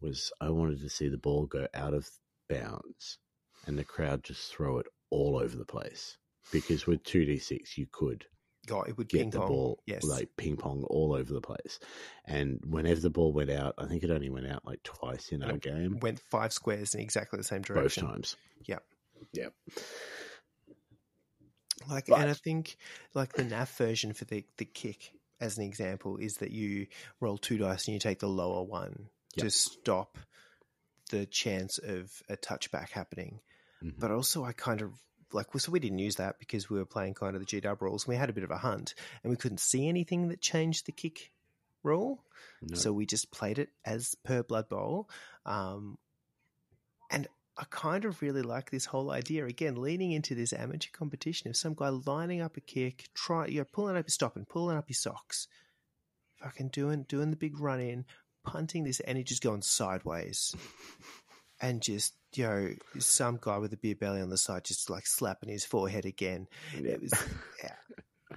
was 0.00 0.32
I 0.40 0.50
wanted 0.50 0.80
to 0.80 0.88
see 0.90 1.08
the 1.08 1.18
ball 1.18 1.46
go 1.46 1.66
out 1.74 1.94
of 1.94 2.08
bounds 2.48 3.18
and 3.66 3.78
the 3.78 3.84
crowd 3.84 4.24
just 4.24 4.50
throw 4.52 4.78
it 4.78 4.86
all 5.10 5.36
over 5.38 5.56
the 5.56 5.64
place. 5.64 6.16
Because 6.52 6.86
with 6.86 7.04
two 7.04 7.24
d 7.24 7.38
six, 7.38 7.76
you 7.78 7.86
could 7.90 8.26
Oh, 8.70 8.82
it 8.82 8.96
would 8.98 9.08
get 9.08 9.20
ping 9.20 9.30
the 9.30 9.38
pong. 9.38 9.48
ball 9.48 9.82
yes. 9.86 10.04
like 10.04 10.28
ping 10.36 10.56
pong 10.56 10.84
all 10.84 11.14
over 11.14 11.32
the 11.32 11.40
place. 11.40 11.78
And 12.26 12.60
whenever 12.66 13.00
the 13.00 13.10
ball 13.10 13.32
went 13.32 13.50
out, 13.50 13.74
I 13.78 13.86
think 13.86 14.02
it 14.04 14.10
only 14.10 14.28
went 14.30 14.46
out 14.46 14.66
like 14.66 14.82
twice 14.82 15.28
in 15.32 15.42
our 15.42 15.56
game, 15.56 15.98
went 16.00 16.20
five 16.20 16.52
squares 16.52 16.94
in 16.94 17.00
exactly 17.00 17.36
the 17.38 17.44
same 17.44 17.62
direction. 17.62 18.04
both 18.04 18.12
times. 18.12 18.36
Yep. 18.66 18.82
Yep. 19.32 19.52
Like, 21.88 22.06
But- 22.06 22.20
and 22.20 22.30
I 22.30 22.34
think 22.34 22.76
like 23.14 23.32
the 23.32 23.42
NAF 23.44 23.76
version 23.76 24.12
for 24.12 24.24
the 24.26 24.44
the 24.58 24.64
kick, 24.66 25.12
as 25.40 25.56
an 25.58 25.64
example, 25.64 26.16
is 26.18 26.34
that 26.36 26.50
you 26.50 26.86
roll 27.20 27.38
two 27.38 27.58
dice 27.58 27.86
and 27.86 27.94
you 27.94 28.00
take 28.00 28.18
the 28.18 28.28
lower 28.28 28.62
one 28.62 29.08
Yep. 29.36 29.44
to 29.44 29.50
stop 29.50 30.18
the 31.10 31.26
chance 31.26 31.78
of 31.78 32.22
a 32.28 32.36
touchback 32.36 32.90
happening. 32.90 33.40
Mhm. 33.82 33.98
But 33.98 34.10
also, 34.10 34.44
I 34.44 34.52
kind 34.52 34.82
of 34.82 34.92
like 35.32 35.46
so 35.58 35.70
we 35.70 35.78
didn't 35.78 36.00
use 36.00 36.16
that 36.16 36.38
because 36.40 36.68
we 36.68 36.78
were 36.78 36.84
playing 36.84 37.14
kind 37.14 37.36
of 37.36 37.40
the 37.40 37.46
G 37.46 37.60
Dub 37.60 37.80
rules. 37.82 38.06
We 38.06 38.16
had 38.16 38.30
a 38.30 38.32
bit 38.32 38.42
of 38.44 38.50
a 38.50 38.58
hunt 38.58 38.94
and 39.22 39.30
we 39.30 39.36
couldn't 39.36 39.60
see 39.60 39.88
anything 39.88 40.28
that 40.28 40.40
changed 40.40 40.86
the 40.86 40.92
kick 40.92 41.32
rule. 41.84 42.24
No. 42.60 42.76
So 42.76 42.92
we 42.92 43.06
just 43.06 43.30
played 43.30 43.58
it 43.58 43.70
as 43.84 44.16
per 44.24 44.42
Blood 44.42 44.68
Bowl. 44.68 45.08
Um, 45.46 45.98
and 47.10 47.28
I 47.56 47.64
kind 47.70 48.04
of 48.04 48.22
really 48.22 48.42
like 48.42 48.70
this 48.70 48.86
whole 48.86 49.10
idea. 49.10 49.46
Again, 49.46 49.76
leaning 49.76 50.12
into 50.12 50.34
this 50.34 50.52
amateur 50.52 50.90
competition 50.92 51.48
of 51.48 51.56
some 51.56 51.74
guy 51.74 51.88
lining 51.90 52.40
up 52.40 52.56
a 52.56 52.60
kick, 52.60 53.08
try 53.14 53.46
you 53.46 53.58
know, 53.60 53.66
pulling 53.72 53.96
up 53.96 54.06
his 54.06 54.14
stop 54.14 54.36
and 54.36 54.48
pulling 54.48 54.76
up 54.76 54.88
his 54.88 55.00
socks, 55.00 55.46
fucking 56.36 56.68
doing 56.68 57.04
doing 57.04 57.30
the 57.30 57.36
big 57.36 57.60
run 57.60 57.80
in, 57.80 58.04
punting 58.44 58.84
this, 58.84 59.00
and 59.00 59.18
he 59.18 59.24
just 59.24 59.42
going 59.42 59.62
sideways, 59.62 60.54
and 61.60 61.82
just 61.82 62.14
you 62.34 62.44
know 62.44 62.70
some 62.98 63.38
guy 63.40 63.58
with 63.58 63.72
a 63.72 63.76
beer 63.76 63.94
belly 63.94 64.20
on 64.20 64.30
the 64.30 64.38
side 64.38 64.64
just 64.64 64.88
like 64.90 65.06
slapping 65.06 65.48
his 65.48 65.64
forehead 65.64 66.04
again. 66.04 66.46
Yeah. 66.78 66.92
It 66.92 67.02
was 67.02 67.12
yeah. 67.62 67.74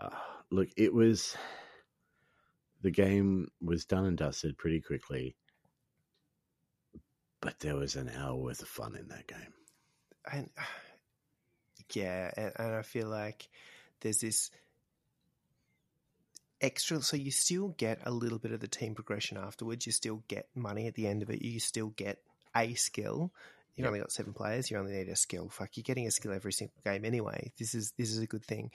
Uh, 0.00 0.10
look, 0.50 0.68
it 0.76 0.92
was 0.92 1.36
the 2.82 2.90
game 2.90 3.48
was 3.60 3.84
done 3.84 4.04
and 4.04 4.16
dusted 4.16 4.56
pretty 4.58 4.80
quickly, 4.80 5.36
but 7.40 7.58
there 7.60 7.76
was 7.76 7.96
an 7.96 8.10
hour 8.10 8.36
worth 8.36 8.62
of 8.62 8.68
fun 8.68 8.96
in 8.96 9.08
that 9.08 9.26
game. 9.26 9.52
and 10.30 10.50
yeah, 11.94 12.30
and, 12.36 12.52
and 12.56 12.74
I 12.74 12.82
feel 12.82 13.08
like 13.08 13.48
there's 14.00 14.20
this 14.20 14.50
extra. 16.60 17.00
So 17.02 17.16
you 17.16 17.30
still 17.30 17.68
get 17.78 18.00
a 18.04 18.10
little 18.10 18.38
bit 18.38 18.52
of 18.52 18.60
the 18.60 18.68
team 18.68 18.94
progression 18.94 19.36
afterwards. 19.36 19.86
You 19.86 19.92
still 19.92 20.22
get 20.28 20.48
money 20.54 20.86
at 20.86 20.94
the 20.94 21.06
end 21.06 21.22
of 21.22 21.30
it. 21.30 21.42
You 21.42 21.60
still 21.60 21.88
get 21.90 22.18
a 22.56 22.74
skill. 22.74 23.32
You've 23.76 23.84
Yep. 23.84 23.88
only 23.88 24.00
got 24.00 24.12
seven 24.12 24.32
players. 24.32 24.70
You 24.70 24.78
only 24.78 24.92
need 24.92 25.08
a 25.08 25.16
skill. 25.16 25.48
Fuck, 25.48 25.76
you're 25.76 25.82
getting 25.84 26.06
a 26.06 26.10
skill 26.10 26.32
every 26.32 26.52
single 26.52 26.80
game 26.84 27.04
anyway. 27.04 27.52
This 27.58 27.74
is 27.74 27.92
this 27.96 28.10
is 28.10 28.18
a 28.18 28.26
good 28.26 28.44
thing. 28.44 28.70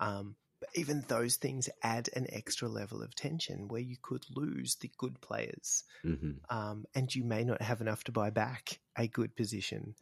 Um, 0.00 0.36
but 0.60 0.70
even 0.74 1.04
those 1.08 1.36
things 1.36 1.68
add 1.82 2.08
an 2.16 2.26
extra 2.30 2.68
level 2.68 3.02
of 3.02 3.14
tension 3.14 3.68
where 3.68 3.82
you 3.82 3.96
could 4.00 4.24
lose 4.34 4.76
the 4.76 4.90
good 4.96 5.20
players 5.20 5.84
hmm 6.02 6.38
um, 6.48 6.84
and 6.94 7.14
you 7.14 7.24
may 7.24 7.44
not 7.44 7.60
have 7.62 7.80
enough 7.80 8.04
to 8.04 8.12
buy 8.12 8.30
back 8.30 8.80
a 8.96 9.08
good 9.08 9.34
position. 9.36 9.94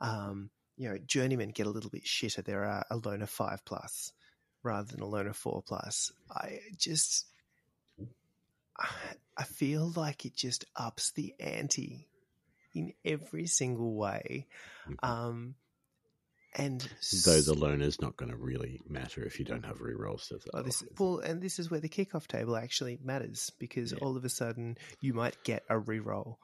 Um, 0.00 0.50
you 0.76 0.88
know, 0.88 0.98
journeymen 0.98 1.50
get 1.50 1.66
a 1.66 1.70
little 1.70 1.90
bit 1.90 2.04
shitter. 2.04 2.44
There 2.44 2.64
are 2.64 2.84
a 2.90 2.96
loner 2.96 3.26
five 3.26 3.64
plus 3.64 4.12
rather 4.62 4.90
than 4.92 5.00
a 5.00 5.06
loner 5.06 5.32
four 5.32 5.62
plus. 5.66 6.12
I 6.30 6.60
just, 6.76 7.26
I 9.36 9.44
feel 9.44 9.92
like 9.96 10.24
it 10.24 10.34
just 10.34 10.64
ups 10.76 11.10
the 11.12 11.34
ante 11.40 12.08
in 12.74 12.92
every 13.04 13.46
single 13.46 13.94
way. 13.94 14.46
Mhm. 14.88 14.96
Um, 15.08 15.54
and 16.54 16.80
Though 17.24 17.40
the 17.40 17.54
loner's 17.54 18.00
not 18.00 18.16
going 18.16 18.30
to 18.30 18.36
really 18.36 18.80
matter 18.86 19.24
if 19.24 19.38
you 19.38 19.44
don't 19.44 19.64
have 19.64 19.78
rerolls 19.78 20.28
to 20.28 20.38
Oh, 20.52 20.62
this, 20.62 20.84
well, 20.98 21.18
and 21.20 21.40
this 21.40 21.58
is 21.58 21.70
where 21.70 21.80
the 21.80 21.88
kickoff 21.88 22.26
table 22.26 22.56
actually 22.56 22.98
matters 23.02 23.50
because 23.58 23.92
Yeah. 23.92 23.98
all 24.02 24.16
of 24.18 24.24
a 24.24 24.28
sudden 24.28 24.76
you 25.00 25.14
might 25.14 25.42
get 25.44 25.64
a 25.70 25.74
reroll. 25.76 26.36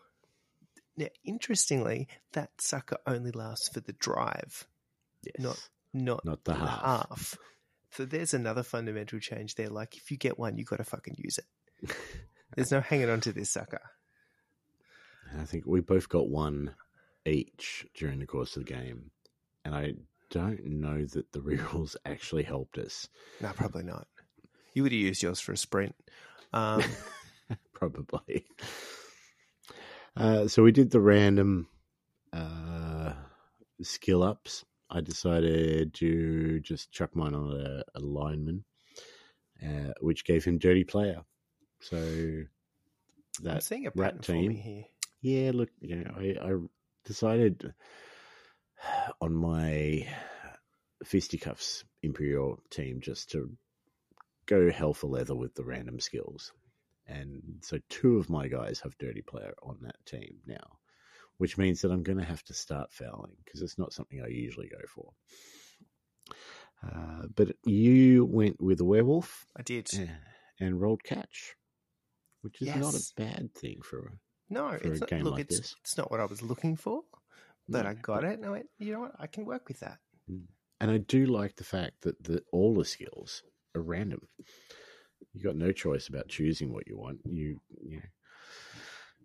Now, 0.96 1.08
interestingly, 1.24 2.08
that 2.32 2.58
sucker 2.60 2.98
only 3.06 3.30
lasts 3.32 3.68
for 3.68 3.80
the 3.80 3.92
drive, 3.92 4.66
yes. 5.22 5.34
not 5.38 5.68
not 5.94 6.24
Not 6.24 6.44
the 6.44 6.54
half. 6.54 6.80
half. 7.08 7.38
So 7.90 8.04
there's 8.04 8.34
another 8.34 8.62
fundamental 8.62 9.18
change 9.18 9.54
there. 9.54 9.68
Like 9.68 9.96
if 9.96 10.10
you 10.10 10.16
get 10.16 10.38
one, 10.38 10.56
you 10.56 10.64
got 10.64 10.76
to 10.76 10.84
fucking 10.84 11.16
use 11.18 11.38
it. 11.38 11.96
There's 12.56 12.72
no 12.72 12.80
hanging 12.80 13.10
on 13.10 13.20
to 13.22 13.32
this 13.32 13.50
sucker. 13.50 13.80
I 15.38 15.44
think 15.44 15.66
we 15.66 15.80
both 15.80 16.08
got 16.08 16.28
one 16.28 16.74
each 17.26 17.86
during 17.94 18.18
the 18.20 18.26
course 18.26 18.56
of 18.56 18.64
the 18.64 18.72
game, 18.72 19.10
and 19.64 19.74
I 19.74 19.94
don't 20.30 20.64
know 20.64 21.04
that 21.04 21.32
the 21.32 21.38
rerolls 21.40 21.96
actually 22.04 22.42
helped 22.42 22.78
us. 22.78 23.08
No, 23.40 23.52
probably 23.52 23.84
not. 23.84 24.06
You 24.72 24.82
would 24.82 24.92
have 24.92 25.00
used 25.00 25.22
yours 25.22 25.40
for 25.40 25.52
a 25.52 25.56
sprint. 25.56 25.94
Um, 26.52 26.82
Probably. 27.74 28.44
Uh, 30.16 30.48
so 30.48 30.62
we 30.62 30.72
did 30.72 30.90
the 30.90 31.00
random 31.00 31.68
uh, 32.32 33.12
skill 33.82 34.22
ups. 34.22 34.64
I 34.90 35.00
decided 35.00 35.94
to 35.94 36.60
just 36.60 36.90
chuck 36.90 37.14
mine 37.14 37.34
on 37.34 37.52
a, 37.52 37.82
a 37.94 38.00
lineman, 38.00 38.64
uh, 39.62 39.92
which 40.00 40.24
gave 40.24 40.44
him 40.44 40.58
dirty 40.58 40.84
player. 40.84 41.22
So 41.80 41.96
I'm 41.96 42.48
that 43.44 43.62
seeing 43.62 43.86
a 43.86 43.92
rat 43.94 44.22
team. 44.22 44.84
yeah, 45.20 45.50
look, 45.54 45.68
you 45.80 45.96
know, 45.96 46.10
I, 46.16 46.36
I 46.42 46.52
decided 47.04 47.74
on 49.20 49.34
my 49.34 50.06
fisticuffs 51.04 51.84
imperial 52.02 52.58
team 52.70 53.00
just 53.00 53.30
to 53.30 53.50
go 54.46 54.70
hell 54.70 54.94
for 54.94 55.08
leather 55.08 55.34
with 55.34 55.54
the 55.54 55.64
random 55.64 56.00
skills, 56.00 56.52
and 57.06 57.42
so 57.60 57.78
two 57.88 58.16
of 58.16 58.30
my 58.30 58.48
guys 58.48 58.80
have 58.80 58.96
dirty 58.98 59.22
player 59.22 59.54
on 59.62 59.78
that 59.82 60.04
team 60.06 60.38
now, 60.46 60.77
which 61.38 61.56
means 61.58 61.80
that 61.82 61.90
I'm 61.90 62.02
going 62.02 62.18
to 62.18 62.24
have 62.24 62.42
to 62.44 62.54
start 62.54 62.92
fouling 62.92 63.32
because 63.44 63.62
it's 63.62 63.78
not 63.78 63.92
something 63.92 64.20
I 64.22 64.28
usually 64.28 64.68
go 64.68 64.78
for. 64.94 65.12
Uh, 66.84 67.26
but 67.34 67.56
you 67.64 68.24
went 68.24 68.60
with 68.60 68.80
a 68.80 68.84
werewolf 68.84 69.46
I 69.56 69.62
did. 69.62 69.88
eh, 69.94 70.06
and 70.60 70.80
rolled 70.80 71.02
catch, 71.02 71.54
which 72.42 72.60
is 72.62 72.68
not 72.76 72.94
a 72.94 73.02
bad 73.16 73.52
thing 73.54 73.80
for 73.82 73.98
a 73.98 74.10
No, 74.50 74.70
for 74.78 74.88
it's 74.88 74.98
a 74.98 75.00
not, 75.00 75.10
game 75.10 75.24
look, 75.24 75.32
like 75.34 75.40
it's 75.46 75.58
this. 75.58 75.74
it's 75.80 75.96
not 75.96 76.10
what 76.10 76.20
I 76.20 76.24
was 76.26 76.42
looking 76.42 76.76
for, 76.76 77.02
but 77.68 77.84
No, 77.84 77.90
I 77.90 77.94
got 77.94 78.24
it. 78.24 78.34
And 78.38 78.46
I 78.46 78.50
went, 78.50 78.66
you 78.78 78.92
know 78.92 79.00
what? 79.00 79.12
I 79.18 79.26
can 79.26 79.44
work 79.44 79.66
with 79.68 79.80
that. 79.80 79.98
And 80.80 80.90
I 80.90 80.98
do 80.98 81.26
like 81.26 81.56
the 81.56 81.64
fact 81.64 82.02
that 82.02 82.22
the, 82.22 82.42
all 82.52 82.74
the 82.74 82.84
skills 82.84 83.42
are 83.74 83.82
random. 83.82 84.20
You 85.32 85.42
got 85.42 85.56
no 85.56 85.72
choice 85.72 86.08
about 86.08 86.28
choosing 86.28 86.72
what 86.72 86.86
you 86.86 86.96
want. 86.96 87.18
You, 87.24 87.60
you 87.84 87.96
know, 87.96 88.02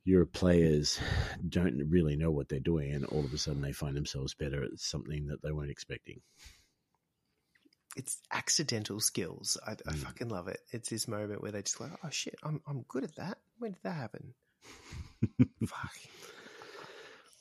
your 0.06 0.26
players 0.26 1.00
don't 1.48 1.82
really 1.90 2.16
know 2.16 2.32
what 2.32 2.50
they're 2.50 2.60
doing, 2.60 2.92
and 2.94 3.06
all 3.06 3.24
of 3.26 3.34
a 3.34 3.38
sudden 3.38 3.62
they 3.62 3.72
find 3.72 3.96
themselves 3.96 4.34
better 4.34 4.64
at 4.64 4.78
something 4.80 5.28
that 5.28 5.42
they 5.42 5.52
weren't 5.52 5.72
expecting. 5.72 6.22
It's 7.96 8.18
accidental 8.32 9.00
skills. 9.00 9.58
I, 9.66 9.74
I 9.74 9.92
Mm. 9.92 9.98
fucking 9.98 10.30
love 10.30 10.48
it. 10.48 10.60
It's 10.72 10.90
this 10.90 11.08
moment 11.08 11.42
where 11.42 11.52
they 11.52 11.62
just 11.62 11.80
like, 11.80 11.92
oh 12.04 12.10
shit, 12.10 12.36
I'm 12.44 12.62
I'm 12.68 12.84
good 12.88 13.04
at 13.04 13.16
that. 13.18 13.38
When 13.60 13.72
did 13.74 13.84
that 13.84 13.96
happen? 13.96 14.34
Fuck. 15.66 15.92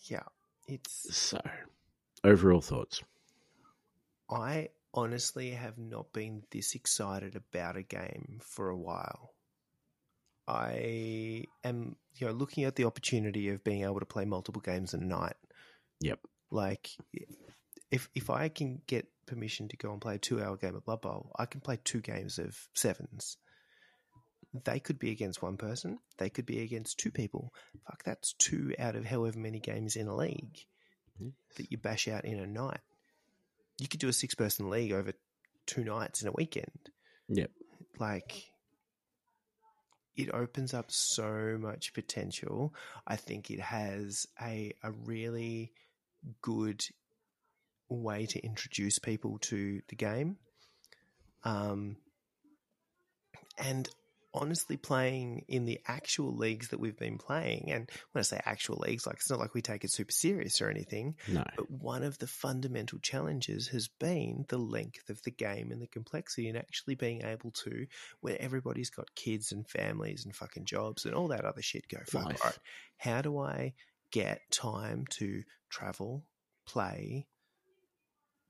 Yeah, 0.05 0.25
it's. 0.69 1.15
So, 1.17 1.41
overall 2.23 2.61
thoughts. 2.61 3.03
I 4.31 4.69
honestly 4.95 5.51
have 5.51 5.79
not 5.79 6.13
been 6.13 6.43
this 6.51 6.75
excited 6.75 7.35
about 7.37 7.77
a 7.77 7.83
game 7.83 8.41
for 8.43 8.69
a 8.69 8.77
while. 8.77 9.35
I 10.47 11.45
am, 11.65 11.97
you 12.17 12.27
know, 12.27 12.33
looking 12.33 12.65
at 12.65 12.77
the 12.77 12.85
opportunity 12.85 13.49
of 13.49 13.65
being 13.65 13.85
able 13.85 14.01
to 14.01 14.07
play 14.07 14.25
multiple 14.25 14.63
games 14.63 14.95
in 14.95 15.03
a 15.03 15.07
night. 15.07 15.37
Yep. 16.01 16.19
Like, 16.51 16.91
if 17.91 18.09
if 18.15 18.29
I 18.29 18.49
can 18.49 18.83
get 18.87 19.07
permission 19.27 19.69
to 19.69 19.77
go 19.77 19.93
and 19.93 20.01
play 20.01 20.17
a 20.17 20.19
two-hour 20.19 20.57
game 20.57 20.75
of 20.75 20.85
Blood 20.85 21.01
Bowl, 21.01 21.33
I 21.39 21.47
can 21.47 21.61
play 21.61 21.79
two 21.83 22.01
games 22.01 22.39
of 22.39 22.57
sevens. 22.75 23.37
They 24.65 24.81
could 24.81 24.99
be 24.99 25.11
against 25.11 25.41
one 25.43 25.57
person. 25.57 25.99
They 26.19 26.29
could 26.29 26.45
be 26.45 26.61
against 26.61 26.99
two 26.99 27.11
people. 27.11 27.55
Fuck, 27.87 28.03
that's 28.05 28.35
two 28.35 28.75
out 28.79 28.97
of 28.97 29.07
however 29.07 29.39
many 29.39 29.61
games 29.61 29.97
in 29.97 30.09
a 30.09 30.15
league 30.15 30.59
hmm. 31.19 31.31
that 31.57 31.71
you 31.71 31.79
bash 31.79 32.09
out 32.09 32.27
in 32.27 32.39
a 32.39 32.47
night. 32.47 32.81
You 33.79 33.89
could 33.89 34.01
do 34.01 34.09
a 34.09 34.13
six-person 34.13 34.69
league 34.69 34.93
over 34.93 35.13
two 35.67 35.85
nights 35.85 36.21
in 36.21 36.29
a 36.29 36.33
weekend. 36.33 36.91
Yep. 37.29 37.51
Like, 37.99 38.52
it 40.17 40.31
opens 40.33 40.75
up 40.75 40.91
so 40.91 41.57
much 41.61 41.95
potential. 41.95 42.75
I 43.07 43.17
think 43.17 43.51
it 43.51 43.61
has 43.61 44.27
a 44.41 44.73
a 44.83 44.93
really 44.93 45.73
good 46.41 46.85
way 47.89 48.27
to 48.27 48.45
introduce 48.45 48.99
people 48.99 49.39
to 49.39 49.83
the 49.89 49.97
game. 49.97 50.37
Um, 51.45 51.97
and 53.59 53.89
honestly, 54.35 54.77
playing 54.77 55.45
in 55.49 55.65
the 55.65 55.81
actual 55.87 56.35
leagues 56.35 56.69
that 56.69 56.81
we've 56.81 56.97
been 56.99 57.19
playing, 57.19 57.71
and 57.71 57.91
when 58.13 58.21
I 58.21 58.23
say 58.23 58.41
actual 58.45 58.79
leagues, 58.79 59.07
like 59.07 59.17
it's 59.17 59.31
not 59.31 59.39
like 59.39 59.55
we 59.55 59.63
take 59.63 59.85
it 59.85 59.91
super 59.93 60.13
serious 60.13 60.61
or 60.63 60.71
anything, 60.71 61.17
No. 61.29 61.45
but 61.57 61.71
one 61.71 62.03
of 62.03 62.19
the 62.19 62.27
fundamental 62.27 62.99
challenges 62.99 63.69
has 63.69 63.89
been 63.89 64.47
the 64.49 64.59
length 64.59 65.11
of 65.11 65.23
the 65.23 65.31
game 65.31 65.71
and 65.71 65.83
the 65.83 65.87
complexity, 65.87 66.49
and 66.49 66.57
actually 66.57 66.95
being 66.95 67.23
able 67.23 67.51
to, 67.65 67.87
where 68.21 68.41
everybody's 68.41 68.91
got 68.91 69.15
kids 69.15 69.53
and 69.53 69.69
families 69.69 70.25
and 70.25 70.35
fucking 70.35 70.65
jobs 70.65 71.05
and 71.05 71.15
all 71.15 71.29
that 71.29 71.45
other 71.45 71.63
shit, 71.63 71.89
go 71.89 71.99
fuck. 72.07 72.25
Life. 72.25 72.41
All 72.43 72.51
right, 72.51 72.59
how 72.99 73.23
do 73.23 73.39
I 73.39 73.75
get 74.11 74.41
time 74.51 75.07
to 75.19 75.43
travel, 75.71 76.25
play, 76.67 77.27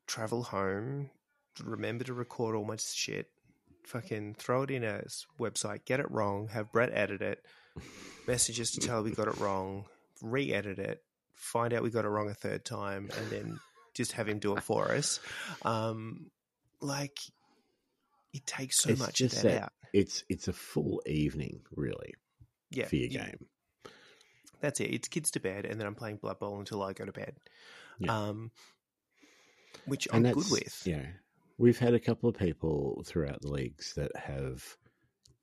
travel 0.06 0.42
home, 0.42 1.10
remember 1.62 2.04
to 2.04 2.14
record 2.14 2.54
all 2.56 2.64
my 2.64 2.76
shit, 2.76 3.26
fucking 3.84 4.34
throw 4.38 4.62
it 4.62 4.70
in 4.70 4.84
a 4.84 5.02
website, 5.38 5.84
get 5.84 6.00
it 6.00 6.10
wrong, 6.10 6.48
have 6.48 6.72
Brett 6.72 6.90
edit 6.92 7.22
it, 7.22 7.44
messages 8.26 8.70
to 8.72 8.80
tell 8.80 9.02
we 9.02 9.12
got 9.12 9.28
it 9.28 9.38
wrong, 9.38 9.84
re-edit 10.22 10.78
it, 10.78 11.02
find 11.34 11.72
out 11.72 11.82
we 11.82 11.90
got 11.90 12.04
it 12.04 12.08
wrong 12.08 12.28
a 12.30 12.34
third 12.34 12.64
time, 12.64 13.10
and 13.18 13.30
then 13.30 13.60
just 13.94 14.12
have 14.12 14.28
him 14.28 14.38
do 14.38 14.56
it 14.56 14.62
for 14.62 14.92
us. 14.92 15.20
Um, 15.64 16.30
like 16.80 17.18
it 18.32 18.44
takes 18.46 18.78
so 18.82 18.90
It's 18.90 19.00
much 19.00 19.20
of 19.20 19.30
that, 19.32 19.42
that- 19.42 19.62
out. 19.64 19.72
It's 19.92 20.24
it's 20.30 20.48
a 20.48 20.54
full 20.54 21.02
evening, 21.04 21.60
really, 21.76 22.14
Yeah, 22.70 22.86
for 22.86 22.96
your 22.96 23.08
yeah, 23.10 23.26
game. 23.26 23.46
That's 24.60 24.80
it. 24.80 24.84
It's 24.84 25.08
kids 25.08 25.30
to 25.32 25.40
bed, 25.40 25.66
and 25.66 25.78
then 25.78 25.86
I'm 25.86 25.94
playing 25.94 26.16
Blood 26.16 26.38
Bowl 26.38 26.58
until 26.58 26.82
I 26.82 26.94
go 26.94 27.04
to 27.04 27.12
bed. 27.12 27.34
Yeah. 27.98 28.16
Um, 28.28 28.50
which 29.84 30.08
And 30.10 30.26
I'm 30.26 30.32
good 30.32 30.50
with. 30.50 30.82
Yeah. 30.86 31.04
We've 31.58 31.78
had 31.78 31.94
a 31.94 32.00
couple 32.00 32.28
of 32.28 32.36
people 32.36 33.02
throughout 33.06 33.40
the 33.42 33.52
leagues 33.52 33.94
that 33.94 34.10
have 34.16 34.64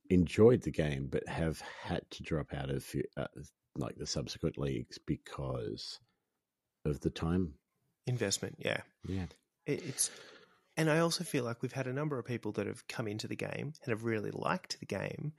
enjoyed 0.09 0.63
the 0.63 0.71
game, 0.71 1.07
but 1.09 1.27
have 1.27 1.61
had 1.83 2.01
to 2.11 2.23
drop 2.23 2.53
out 2.53 2.69
of 2.69 2.85
uh, 3.15 3.27
like 3.75 3.95
the 3.95 4.07
subsequent 4.07 4.57
leagues 4.57 4.97
because 4.97 5.99
of 6.85 6.99
the 7.01 7.09
time. 7.09 7.53
Investment, 8.07 8.55
yeah. 8.59 8.81
Yeah. 9.07 9.25
It, 9.65 9.83
it's, 9.87 10.11
and 10.75 10.89
I 10.89 10.99
also 10.99 11.23
feel 11.23 11.43
like 11.43 11.61
we've 11.61 11.71
had 11.71 11.87
a 11.87 11.93
number 11.93 12.17
of 12.17 12.25
people 12.25 12.51
that 12.53 12.67
have 12.67 12.87
come 12.87 13.07
into 13.07 13.27
the 13.27 13.35
game 13.35 13.73
and 13.83 13.89
have 13.89 14.03
really 14.03 14.31
liked 14.31 14.79
the 14.79 14.85
game, 14.85 15.33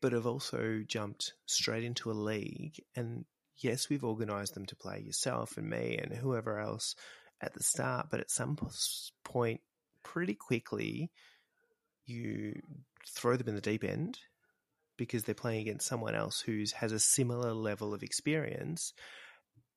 but 0.00 0.12
have 0.12 0.26
also 0.26 0.82
jumped 0.86 1.34
straight 1.46 1.84
into 1.84 2.10
a 2.10 2.14
league. 2.14 2.76
And 2.94 3.24
yes, 3.58 3.88
we've 3.88 4.04
organised 4.04 4.54
them 4.54 4.66
to 4.66 4.76
play 4.76 5.00
yourself 5.00 5.56
and 5.56 5.68
me 5.68 5.98
and 6.00 6.12
whoever 6.12 6.58
else 6.58 6.94
at 7.40 7.52
the 7.52 7.62
start, 7.62 8.06
but 8.10 8.20
at 8.20 8.30
some 8.30 8.56
point, 9.24 9.60
pretty 10.12 10.34
quickly, 10.34 11.10
you 12.04 12.60
throw 13.08 13.36
them 13.36 13.48
in 13.48 13.54
the 13.56 13.60
deep 13.60 13.82
end 13.84 14.18
because 14.96 15.24
they're 15.24 15.34
playing 15.34 15.60
against 15.60 15.86
someone 15.86 16.14
else 16.14 16.40
who 16.40 16.64
has 16.76 16.92
a 16.92 16.98
similar 16.98 17.52
level 17.52 17.92
of 17.92 18.02
experience, 18.02 18.94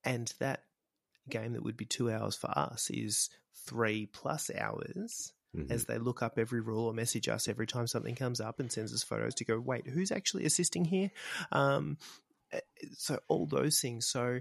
and 0.04 0.34
that 0.40 0.64
game 1.30 1.54
that 1.54 1.64
would 1.64 1.78
be 1.78 1.86
two 1.86 2.12
hours 2.12 2.36
for 2.36 2.50
us 2.58 2.90
is 2.90 3.30
three 3.66 4.06
plus 4.06 4.50
hours 4.56 5.34
Mhm. 5.56 5.72
as 5.72 5.86
they 5.86 5.98
look 5.98 6.22
up 6.22 6.38
every 6.38 6.62
rule 6.62 6.86
or 6.86 6.94
message 6.94 7.28
us 7.28 7.48
every 7.48 7.68
time 7.68 7.88
something 7.88 8.16
comes 8.16 8.40
up 8.40 8.60
and 8.60 8.72
sends 8.72 8.94
us 8.94 9.04
photos 9.04 9.36
to 9.36 9.46
go, 9.46 9.60
wait, 9.60 9.88
who's 9.88 10.12
actually 10.12 10.46
assisting 10.46 10.86
here? 10.86 11.12
Um, 11.52 11.98
eh, 12.52 12.62
so 12.94 13.20
all 13.28 13.46
those 13.48 13.80
things. 13.82 14.08
So 14.08 14.40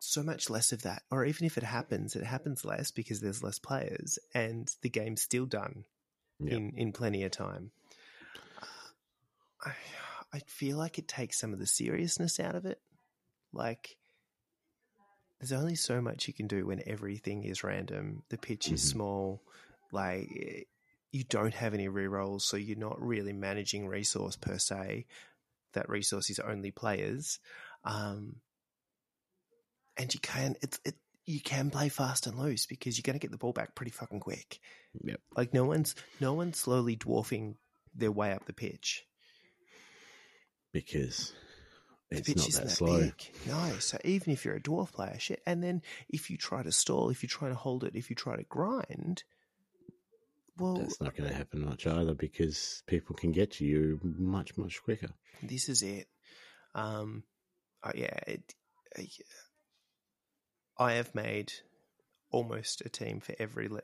so 0.00 0.22
much 0.22 0.50
less 0.50 0.72
of 0.72 0.82
that, 0.82 1.02
or 1.10 1.24
even 1.24 1.46
if 1.46 1.56
it 1.56 1.62
happens, 1.62 2.16
it 2.16 2.24
happens 2.24 2.64
less 2.64 2.90
because 2.90 3.20
there's 3.20 3.42
less 3.42 3.58
players, 3.58 4.18
and 4.34 4.74
the 4.82 4.88
game's 4.90 5.22
still 5.22 5.46
done 5.46 5.84
in 6.40 6.72
in 6.76 6.92
plenty 6.92 7.22
of 7.24 7.30
time. 7.32 7.70
I 9.62 9.72
I 10.32 10.38
feel 10.40 10.78
like 10.78 10.98
it 10.98 11.06
takes 11.08 11.38
some 11.38 11.52
of 11.52 11.58
the 11.58 11.66
seriousness 11.66 12.40
out 12.40 12.54
of 12.54 12.64
it. 12.66 12.80
Like 13.52 13.96
there's 15.38 15.52
only 15.52 15.74
so 15.74 16.00
much 16.00 16.28
you 16.28 16.34
can 16.34 16.46
do 16.46 16.66
when 16.66 16.82
everything 16.86 17.44
is 17.44 17.64
random. 17.64 18.22
The 18.28 18.38
pitch 18.38 18.68
is 18.68 18.80
Mhm. 18.82 18.92
small. 18.92 19.42
Like 19.92 20.68
you 21.12 21.24
don't 21.24 21.54
have 21.54 21.74
any 21.74 21.88
rerolls, 21.88 22.42
so 22.42 22.56
you're 22.56 22.78
not 22.78 23.00
really 23.00 23.32
managing 23.32 23.86
resource 23.88 24.36
per 24.36 24.58
se. 24.58 25.06
That 25.72 25.88
resource 25.88 26.30
is 26.30 26.38
only 26.40 26.70
players, 26.70 27.38
um, 27.84 28.40
and 30.00 30.12
you 30.14 30.20
can 30.20 30.56
it's 30.62 30.80
it 30.84 30.94
you 31.26 31.40
can 31.40 31.70
play 31.70 31.88
fast 31.88 32.26
and 32.26 32.36
loose 32.38 32.66
because 32.66 32.96
you're 32.96 33.02
going 33.08 33.18
to 33.18 33.22
get 33.22 33.30
the 33.30 33.36
ball 33.38 33.52
back 33.52 33.74
pretty 33.76 33.92
fucking 33.92 34.18
quick. 34.20 34.58
Yep. 35.04 35.20
Like 35.36 35.54
no 35.54 35.64
one's 35.64 35.94
no 36.18 36.32
one's 36.34 36.58
slowly 36.58 36.96
dwarfing 36.96 37.56
their 37.94 38.10
way 38.10 38.32
up 38.32 38.46
the 38.46 38.52
pitch. 38.52 39.04
Because 40.72 41.32
The 42.10 42.18
it's 42.18 42.28
pitch 42.28 42.36
not 42.38 42.48
isn't 42.48 42.62
that 42.62 42.68
that 42.70 42.74
slow. 42.76 43.00
big. 43.00 43.14
No, 43.46 43.70
so 43.78 43.98
even 44.04 44.32
if 44.32 44.44
you're 44.44 44.56
a 44.56 44.60
dwarf 44.60 44.92
player, 44.92 45.16
shit, 45.18 45.42
and 45.46 45.62
then 45.62 45.82
if 46.08 46.30
you 46.30 46.36
try 46.36 46.62
to 46.62 46.72
stall, 46.72 47.10
if 47.10 47.22
you 47.22 47.28
try 47.28 47.48
to 47.48 47.54
hold 47.54 47.84
it, 47.84 47.94
if 47.96 48.10
you 48.10 48.16
try 48.16 48.36
to 48.36 48.44
grind, 48.44 49.22
well, 50.58 50.74
That's 50.76 51.00
not 51.00 51.16
going 51.16 51.28
to 51.30 51.34
happen 51.36 51.64
much 51.64 51.86
either 51.86 52.14
because 52.14 52.82
people 52.86 53.16
can 53.16 53.32
get 53.32 53.52
to 53.52 53.64
you 53.64 53.98
much, 54.02 54.56
much 54.58 54.82
quicker. 54.82 55.10
this 55.42 55.68
is 55.68 55.82
it. 55.82 56.06
Um, 56.74 57.22
uh, 57.82 57.92
yeah, 57.94 58.18
it, 58.26 58.54
uh, 58.98 59.02
I 60.80 60.94
have 60.94 61.14
made 61.14 61.52
almost 62.32 62.80
a 62.80 62.88
team 62.88 63.20
for 63.20 63.34
every 63.38 63.68
le- 63.68 63.82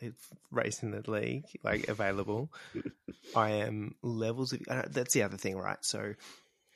race 0.51 0.83
in 0.83 0.91
the 0.93 1.09
league, 1.09 1.45
like 1.63 1.89
available. 1.89 2.51
I 3.37 3.51
am 3.51 3.95
levels 4.03 4.53
of. 4.53 4.63
Uh, 4.69 4.83
that's 4.89 5.13
the 5.13 5.23
other 5.23 5.37
thing, 5.37 5.57
right? 5.57 5.77
So 5.83 6.15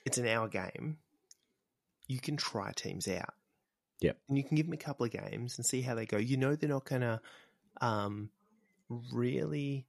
it's 0.05 0.19
an 0.19 0.29
hour 0.29 0.47
game. 0.47 0.99
You 2.07 2.21
can 2.21 2.37
try 2.37 2.73
teams 2.73 3.09
out. 3.09 3.35
Yep. 4.01 4.17
and 4.29 4.39
you 4.39 4.45
can 4.45 4.57
give 4.57 4.65
them 4.67 4.73
a 4.73 4.79
couple 4.79 5.05
of 5.05 5.13
games 5.13 5.59
and 5.59 5.67
see 5.67 5.83
how 5.83 5.95
they 5.95 6.07
go. 6.07 6.17
You 6.17 6.39
know 6.39 6.57
they're 6.57 6.71
not 6.71 6.87
going 6.87 7.03
to 7.03 7.21
um, 7.83 8.31
really 9.13 9.87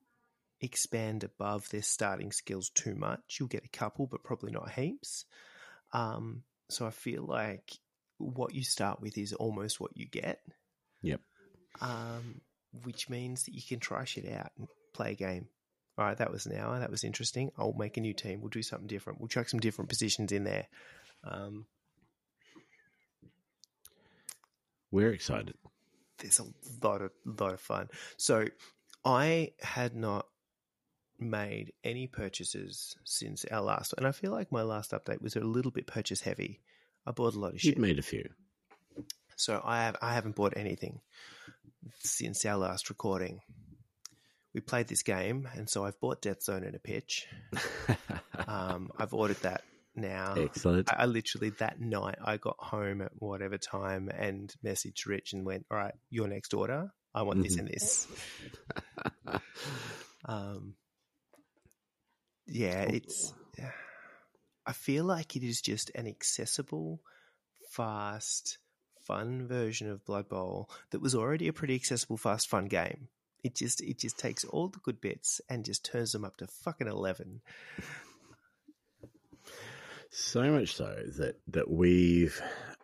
expand 0.60 1.24
above 1.24 1.70
their 1.70 1.82
starting 1.82 2.32
skills 2.32 2.70
too 2.70 2.94
much. 2.94 3.38
You'll 3.40 3.48
get 3.48 3.64
a 3.64 3.70
couple, 3.70 4.08
but 4.08 4.24
probably 4.24 4.52
not 4.52 4.70
heaps. 4.70 5.26
Um, 5.94 6.44
so 6.70 6.86
I 6.86 6.90
feel 6.90 7.24
like 7.24 7.72
what 8.22 8.54
you 8.54 8.64
start 8.64 9.02
with 9.02 9.18
is 9.18 9.34
almost 9.34 9.80
what 9.80 9.96
you 9.96 10.06
get. 10.06 10.42
Yep. 11.02 11.22
Um, 11.80 12.42
which 12.84 13.10
means 13.10 13.44
that 13.44 13.54
you 13.54 13.62
can 13.62 13.80
try 13.80 14.06
shit 14.06 14.30
out 14.32 14.52
and 14.58 14.68
play 14.94 15.12
a 15.12 15.16
game. 15.16 15.48
All 15.98 16.06
right, 16.06 16.18
that 16.18 16.32
was 16.32 16.46
an 16.46 16.58
hour. 16.58 16.80
That 16.80 16.90
was 16.92 17.04
interesting. 17.04 17.52
I'll 17.58 17.74
make 17.74 17.98
a 17.98 18.02
new 18.02 18.14
team. 18.14 18.42
We'll 18.42 18.50
do 18.50 18.64
something 18.64 18.88
different. 18.88 19.20
We'll 19.20 19.28
chuck 19.28 19.50
some 19.50 19.60
different 19.60 19.90
positions 19.90 20.32
in 20.32 20.44
there. 20.46 20.68
Um, 21.24 21.66
We're 24.90 25.12
excited. 25.14 25.56
there's 26.20 26.40
a 26.40 26.86
lot 26.86 27.02
of 27.02 27.12
lot 27.26 27.54
of 27.54 27.60
fun. 27.60 27.90
So 28.18 28.48
I 29.06 29.52
had 29.62 29.96
not 29.96 30.28
made 31.20 31.74
any 31.84 32.08
purchases 32.08 32.96
since 33.06 33.46
our 33.52 33.62
last, 33.62 33.94
and 33.98 34.08
I 34.08 34.12
feel 34.12 34.32
like 34.32 34.52
my 34.52 34.64
last 34.64 34.92
update 34.92 35.22
was 35.22 35.36
a 35.36 35.42
little 35.42 35.72
bit 35.72 35.88
purchase 35.88 36.22
heavy. 36.22 36.60
I 37.06 37.12
bought 37.12 37.34
a 37.36 37.40
lot 37.40 37.54
of 37.54 37.62
shit. 37.62 37.72
You've 37.76 37.82
made 37.82 38.00
a 38.00 38.04
few. 38.04 38.30
So 39.36 39.62
I 39.64 39.84
have 39.86 39.96
I 40.02 40.14
haven't 40.14 40.36
bought 40.36 40.54
anything 40.56 41.02
since 42.00 42.46
our 42.46 42.58
last 42.58 42.90
recording. 42.90 43.42
We 44.54 44.60
played 44.62 44.88
this 44.88 45.02
game, 45.02 45.48
and 45.56 45.70
so 45.70 45.86
I've 45.86 46.00
bought 46.00 46.22
Death 46.22 46.44
Zone 46.44 46.64
and 46.64 46.76
a 46.76 46.80
pitch. 46.80 47.28
Um, 48.48 48.92
I've 48.98 49.14
ordered 49.14 49.38
that 49.44 49.62
now. 49.96 50.34
Excellent. 50.36 50.92
I, 50.92 51.04
I 51.04 51.06
literally 51.06 51.52
that 51.60 51.80
night 51.80 52.18
I 52.24 52.38
got 52.38 52.56
home 52.60 53.02
at 53.02 53.12
whatever 53.20 53.58
time 53.58 54.10
and 54.10 54.54
messaged 54.66 55.06
Rich 55.06 55.34
and 55.34 55.46
went, 55.46 55.66
"All 55.72 55.78
right, 55.78 55.94
your 56.10 56.28
next 56.28 56.54
order. 56.54 56.92
I 57.14 57.22
want 57.22 57.44
this 57.44 57.56
Mhm. 57.56 57.60
and 57.60 57.68
this." 57.70 58.08
Um, 60.26 60.76
yeah, 62.48 62.82
it's. 62.84 63.34
I 64.66 64.74
feel 64.74 65.06
like 65.06 65.36
it 65.36 65.44
is 65.44 65.62
just 65.62 65.92
an 65.96 66.08
accessible, 66.08 67.02
fast, 67.70 68.58
fun 69.06 69.48
version 69.48 69.90
of 69.90 70.06
Blood 70.06 70.30
Bowl 70.30 70.70
that 70.92 71.02
was 71.02 71.16
already 71.16 71.48
a 71.48 71.54
pretty 71.54 71.76
accessible, 71.76 72.18
fast, 72.18 72.48
fun 72.48 72.66
game. 72.66 73.08
It 73.44 73.56
just 73.56 73.82
it 73.82 73.98
just 73.98 74.20
takes 74.20 74.44
all 74.46 74.68
the 74.68 74.80
good 74.80 75.02
bits 75.02 75.42
and 75.50 75.66
just 75.66 75.84
turns 75.84 76.12
them 76.12 76.24
up 76.24 76.38
to 76.38 76.48
fucking 76.48 76.88
eleven. 76.88 77.42
So 80.12 80.44
much 80.52 80.76
so 80.76 80.96
that 81.18 81.40
that 81.48 81.70
we've 81.70 82.40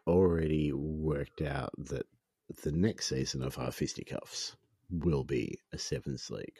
already 0.07 0.71
worked 0.73 1.41
out 1.41 1.71
that 1.77 2.07
the 2.63 2.71
next 2.71 3.09
season 3.09 3.43
of 3.43 3.59
our 3.59 3.71
fisticuffs 3.71 4.55
will 4.89 5.23
be 5.23 5.59
a 5.73 5.77
sevens 5.77 6.31
league. 6.31 6.55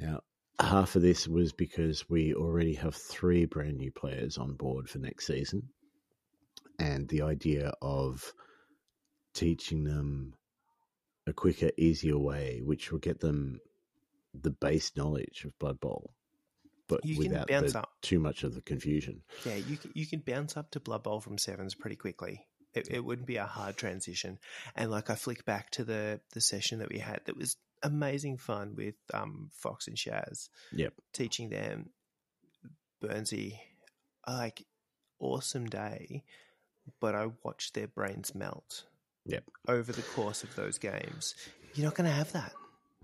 Now, 0.00 0.20
half 0.60 0.96
of 0.96 1.02
this 1.02 1.28
was 1.28 1.52
because 1.52 2.08
we 2.08 2.34
already 2.34 2.74
have 2.74 2.94
three 2.94 3.44
brand 3.44 3.76
new 3.76 3.90
players 3.90 4.38
on 4.38 4.54
board 4.54 4.88
for 4.88 4.98
next 4.98 5.26
season, 5.26 5.68
and 6.78 7.08
the 7.08 7.22
idea 7.22 7.72
of 7.82 8.32
teaching 9.34 9.84
them 9.84 10.34
a 11.26 11.32
quicker, 11.32 11.70
easier 11.76 12.18
way, 12.18 12.60
which 12.64 12.90
will 12.90 12.98
get 12.98 13.20
them 13.20 13.60
the 14.34 14.50
base 14.50 14.92
knowledge 14.96 15.44
of 15.44 15.58
Blood 15.58 15.80
Bowl, 15.80 16.12
but 16.88 17.04
You 17.04 17.18
without 17.18 17.48
the- 17.48 17.84
too 18.02 18.18
much 18.18 18.44
of 18.44 18.54
the 18.54 18.62
confusion. 18.62 19.22
Yeah, 19.44 19.56
you 19.56 19.76
can, 19.76 19.90
you 19.94 20.06
can 20.06 20.20
bounce 20.20 20.56
up 20.56 20.70
to 20.72 20.80
Blood 20.80 21.02
Bowl 21.02 21.20
from 21.20 21.38
sevens 21.38 21.74
pretty 21.74 21.96
quickly. 21.96 22.46
It, 22.74 22.88
it 22.90 23.04
wouldn't 23.04 23.26
be 23.26 23.36
a 23.36 23.46
hard 23.46 23.78
transition. 23.78 24.38
And 24.74 24.90
like 24.90 25.08
I 25.08 25.14
flick 25.14 25.46
back 25.46 25.70
to 25.72 25.84
the 25.84 26.20
the 26.34 26.42
session 26.42 26.80
that 26.80 26.90
we 26.90 26.98
had 26.98 27.20
that 27.24 27.36
was 27.36 27.56
amazing 27.82 28.38
fun 28.38 28.74
with 28.76 28.94
um, 29.12 29.50
Fox 29.52 29.86
and 29.88 29.96
Shaz. 29.96 30.48
Yep. 30.72 30.94
teaching 31.12 31.50
them 31.50 31.90
Burnsy, 33.02 33.58
like 34.26 34.64
awesome 35.18 35.66
day, 35.66 36.24
but 37.00 37.14
I 37.14 37.28
watched 37.42 37.74
their 37.74 37.88
brains 37.88 38.34
melt. 38.34 38.84
Yep. 39.26 39.44
Over 39.68 39.92
the 39.92 40.02
course 40.02 40.44
of 40.44 40.54
those 40.54 40.78
games, 40.78 41.34
you're 41.74 41.84
not 41.84 41.94
going 41.94 42.08
to 42.08 42.14
have 42.14 42.32
that. 42.32 42.52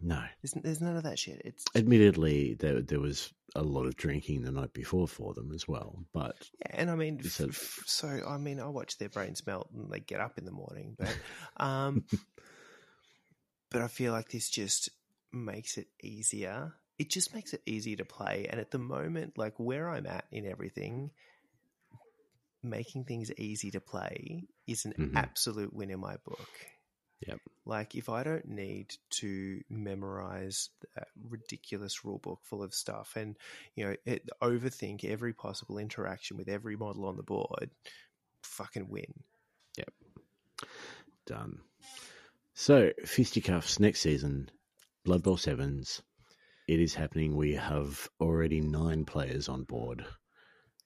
No. 0.01 0.23
There's, 0.43 0.53
there's 0.63 0.81
none 0.81 0.97
of 0.97 1.05
that 1.05 1.19
shit. 1.19 1.43
It's 1.45 1.65
Admittedly, 1.75 2.55
there 2.55 2.81
there 2.81 3.01
was 3.01 3.33
a 3.55 3.63
lot 3.63 3.87
of 3.87 3.97
drinking 3.97 4.43
the 4.43 4.51
night 4.51 4.73
before 4.73 5.07
for 5.07 5.35
them 5.35 5.53
as 5.53 5.69
well, 5.69 6.05
but 6.13 6.49
Yeah, 6.61 6.75
and 6.75 6.91
I 6.91 6.97
mean, 6.97 7.21
so 7.23 8.09
I 8.27 8.39
mean, 8.39 8.59
I 8.61 8.67
watch 8.67 8.99
their 8.99 9.09
brains 9.11 9.47
melt 9.47 9.69
and 9.75 9.91
they 9.91 10.01
get 10.01 10.21
up 10.21 10.39
in 10.39 10.45
the 10.45 10.51
morning, 10.51 10.97
but, 10.99 11.17
um, 11.59 12.05
but 13.73 13.83
I 13.83 13.89
feel 13.89 14.13
like 14.13 14.31
this 14.31 14.49
just 14.51 14.91
makes 15.33 15.79
it 15.79 15.89
easier. 16.03 16.75
It 16.99 17.11
just 17.11 17.35
makes 17.35 17.53
it 17.55 17.63
easier 17.67 17.97
to 17.97 18.05
play, 18.05 18.47
and 18.51 18.61
at 18.61 18.71
the 18.71 18.79
moment, 18.79 19.39
like 19.39 19.55
where 19.59 19.89
I'm 19.89 20.07
at 20.07 20.27
in 20.31 20.47
everything, 20.47 21.11
making 22.63 23.05
things 23.05 23.33
easy 23.33 23.71
to 23.73 23.81
play 23.81 24.45
is 24.67 24.85
an 24.85 24.93
Mhm. 24.93 25.17
absolute 25.17 25.73
win 25.73 25.91
in 25.91 25.99
my 26.01 26.17
book. 26.19 26.49
Yep. 27.27 27.41
Like 27.65 27.95
if 27.95 28.09
I 28.09 28.23
don't 28.25 28.47
need 28.49 28.97
to 29.11 29.63
memorize 29.69 30.71
a 30.97 31.05
ridiculous 31.29 32.05
rule 32.05 32.19
book 32.19 32.41
full 32.45 32.63
of 32.63 32.75
stuff 32.75 33.15
and 33.17 33.37
you 33.77 33.85
know 33.85 33.97
it, 34.05 34.29
overthink 34.41 35.05
every 35.05 35.33
possible 35.33 35.79
interaction 35.79 36.37
with 36.37 36.49
every 36.49 36.77
model 36.77 37.07
on 37.07 37.17
the 37.17 37.23
board, 37.23 37.71
fucking 38.43 38.89
win. 38.89 39.25
Yep. 39.77 39.93
Done. 41.27 41.61
So, 42.55 42.93
fisticuffs 43.05 43.81
next 43.81 44.01
season, 44.01 44.51
Blood 45.05 45.23
Bowl 45.23 45.37
Sevens. 45.37 46.03
It 46.69 46.81
is 46.81 46.95
happening. 46.95 47.35
We 47.35 47.55
have 47.55 48.09
already 48.21 48.61
nine 48.61 49.05
players 49.05 49.49
on 49.49 49.65
board. 49.65 50.05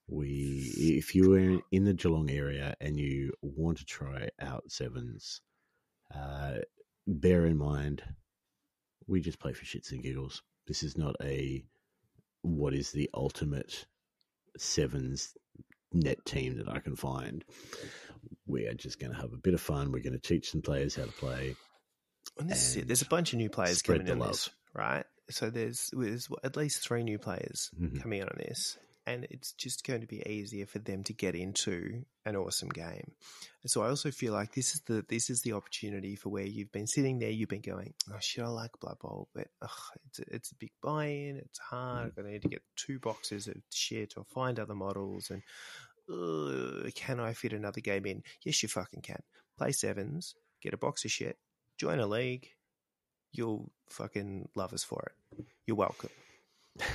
We, 0.09 0.73
if 0.77 1.15
you 1.15 1.35
are 1.35 1.61
in 1.73 1.85
the 1.85 1.93
Geelong 1.93 2.31
area 2.31 2.75
and 2.81 2.99
you 2.99 3.33
want 3.43 3.79
to 3.79 3.85
try 3.85 4.29
out 4.41 4.71
sevens, 4.71 5.41
uh, 6.15 6.59
bear 7.07 7.47
in 7.47 7.59
mind 7.59 8.03
we 9.09 9.21
just 9.21 9.41
play 9.41 9.53
for 9.53 9.65
shits 9.65 9.91
and 9.91 10.03
giggles. 10.03 10.43
This 10.67 10.83
is 10.83 10.97
not 10.97 11.17
a 11.23 11.65
what 12.43 12.75
is 12.75 12.93
the 12.93 13.11
ultimate 13.15 13.87
sevens 14.57 15.35
net 15.93 16.25
team 16.25 16.59
that 16.59 16.69
I 16.69 16.79
can 16.79 16.97
find. 16.97 17.45
We 18.47 18.67
are 18.67 18.75
just 18.75 18.99
going 19.01 19.13
to 19.13 19.19
have 19.21 19.33
a 19.33 19.37
bit 19.39 19.55
of 19.55 19.61
fun. 19.61 19.93
We're 19.93 20.03
going 20.03 20.13
to 20.13 20.19
teach 20.19 20.51
some 20.51 20.63
players 20.63 20.95
how 20.97 21.05
to 21.05 21.13
play. 21.13 21.57
And 22.39 22.51
this 22.51 22.71
is 22.71 22.77
it. 22.77 22.87
There's 22.89 23.03
a 23.03 23.07
bunch 23.07 23.33
of 23.33 23.39
new 23.39 23.49
players 23.51 23.83
coming 23.83 24.07
in 24.09 24.19
love. 24.19 24.31
this, 24.33 24.51
right? 24.75 25.05
So 25.31 25.51
there's 25.51 25.91
there's 25.93 26.29
at 26.45 26.57
least 26.57 26.83
three 26.87 27.03
new 27.03 27.19
players 27.19 27.71
Mhm. 27.81 28.01
coming 28.03 28.21
in 28.21 28.29
on 28.29 28.37
this, 28.39 28.79
and 29.07 29.27
it's 29.31 29.53
just 29.53 29.85
going 29.85 30.01
to 30.03 30.07
be 30.07 30.23
easier 30.29 30.67
for 30.67 30.79
them 30.79 31.03
to 31.05 31.13
get 31.13 31.35
into 31.35 32.05
an 32.25 32.37
awesome 32.37 32.69
game. 32.69 33.13
So 33.65 33.83
I 33.83 33.89
also 33.89 34.11
feel 34.13 34.33
like 34.33 34.55
this 34.55 34.75
is 34.75 34.83
the 34.83 35.05
this 35.09 35.31
is 35.31 35.43
the 35.43 35.53
opportunity 35.55 36.15
for 36.15 36.29
where 36.29 36.45
you've 36.45 36.71
been 36.71 36.87
sitting 36.87 37.19
there, 37.19 37.31
you've 37.31 37.49
been 37.49 37.61
going, 37.63 37.95
oh 38.13 38.19
shit, 38.21 38.45
I 38.45 38.49
like 38.49 38.79
Blood 38.81 38.99
Bowl, 39.01 39.29
but 39.35 39.49
ugh, 39.63 39.71
it's 40.09 40.19
a, 40.21 40.35
it's 40.35 40.53
a 40.53 40.57
big 40.57 40.71
buy-in, 40.83 41.39
it's 41.39 41.59
hard. 41.59 42.13
I 42.19 42.23
need 42.23 42.43
to 42.43 42.49
get 42.49 42.63
two 42.77 42.99
boxes 43.01 43.49
of 43.49 43.57
shit 43.73 44.15
or 44.17 44.25
find 44.25 44.61
other 44.61 44.75
models, 44.77 45.31
and 45.31 45.43
can 46.95 47.21
I 47.21 47.33
fit 47.33 47.53
another 47.53 47.81
game 47.81 48.07
in? 48.07 48.23
Yes, 48.45 48.63
you 48.63 48.69
fucking 48.69 49.03
can. 49.03 49.23
Play 49.59 49.73
sevens, 49.73 50.35
get 50.63 50.75
a 50.75 50.79
box 50.79 51.05
of 51.05 51.11
shit, 51.11 51.37
join 51.79 51.99
a 51.99 52.07
league. 52.07 52.49
You'll 53.33 53.71
fucking 53.91 54.49
love 54.55 54.73
us 54.73 54.85
for 54.85 55.13
it. 55.39 55.45
You're 55.67 55.77
welcome. 55.77 56.11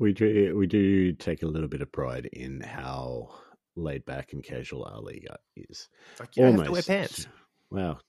We 0.00 0.14
do 0.14 0.56
we 0.56 0.66
do 0.66 1.12
take 1.12 1.42
a 1.42 1.46
little 1.46 1.68
bit 1.68 1.82
of 1.82 1.92
pride 1.92 2.26
in 2.32 2.62
how 2.62 3.34
laid 3.76 4.06
back 4.06 4.32
and 4.32 4.42
casual 4.42 4.84
our 4.84 4.98
league 4.98 5.26
is. 5.56 5.90
Like 6.18 6.36
you 6.36 6.44
don't 6.44 6.56
have 6.56 6.64
to 6.64 6.72
wear 6.72 6.82
pants. 6.82 7.26
Well, 7.70 8.00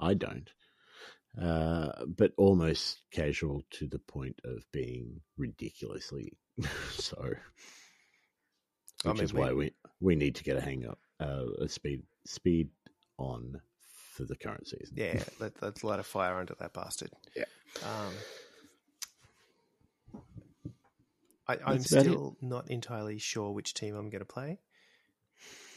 I 0.00 0.14
don't. 0.14 0.50
Uh, 1.38 2.06
but 2.06 2.32
almost 2.38 3.02
casual 3.12 3.62
to 3.72 3.86
the 3.86 3.98
point 3.98 4.40
of 4.42 4.64
being 4.72 5.20
ridiculously 5.36 6.38
so. 6.92 7.34
Which 9.04 9.14
mean, 9.14 9.24
is 9.24 9.32
why 9.34 9.52
we- 9.52 9.74
we 10.00 10.16
need 10.16 10.34
to 10.36 10.44
get 10.44 10.56
a 10.56 10.60
hang 10.60 10.86
up, 10.86 10.98
uh, 11.20 11.44
a 11.60 11.68
speed 11.68 12.02
speed 12.26 12.70
on 13.18 13.60
for 14.12 14.24
the 14.24 14.36
current 14.36 14.66
season. 14.68 14.96
Yeah, 14.96 15.22
let, 15.40 15.60
let's 15.62 15.82
light 15.84 16.00
a 16.00 16.02
fire 16.04 16.38
under 16.38 16.54
that 16.60 16.72
bastard. 16.72 17.10
Yeah. 17.36 17.44
Um, 17.82 18.12
I, 21.46 21.54
I'm 21.64 21.78
That's 21.78 21.90
about 21.92 22.06
it. 22.06 22.08
still 22.10 22.36
not 22.40 22.70
entirely 22.70 23.18
sure 23.18 23.52
which 23.52 23.74
team 23.74 23.94
I'm 23.94 24.10
going 24.10 24.20
to 24.20 24.24
play. 24.26 24.58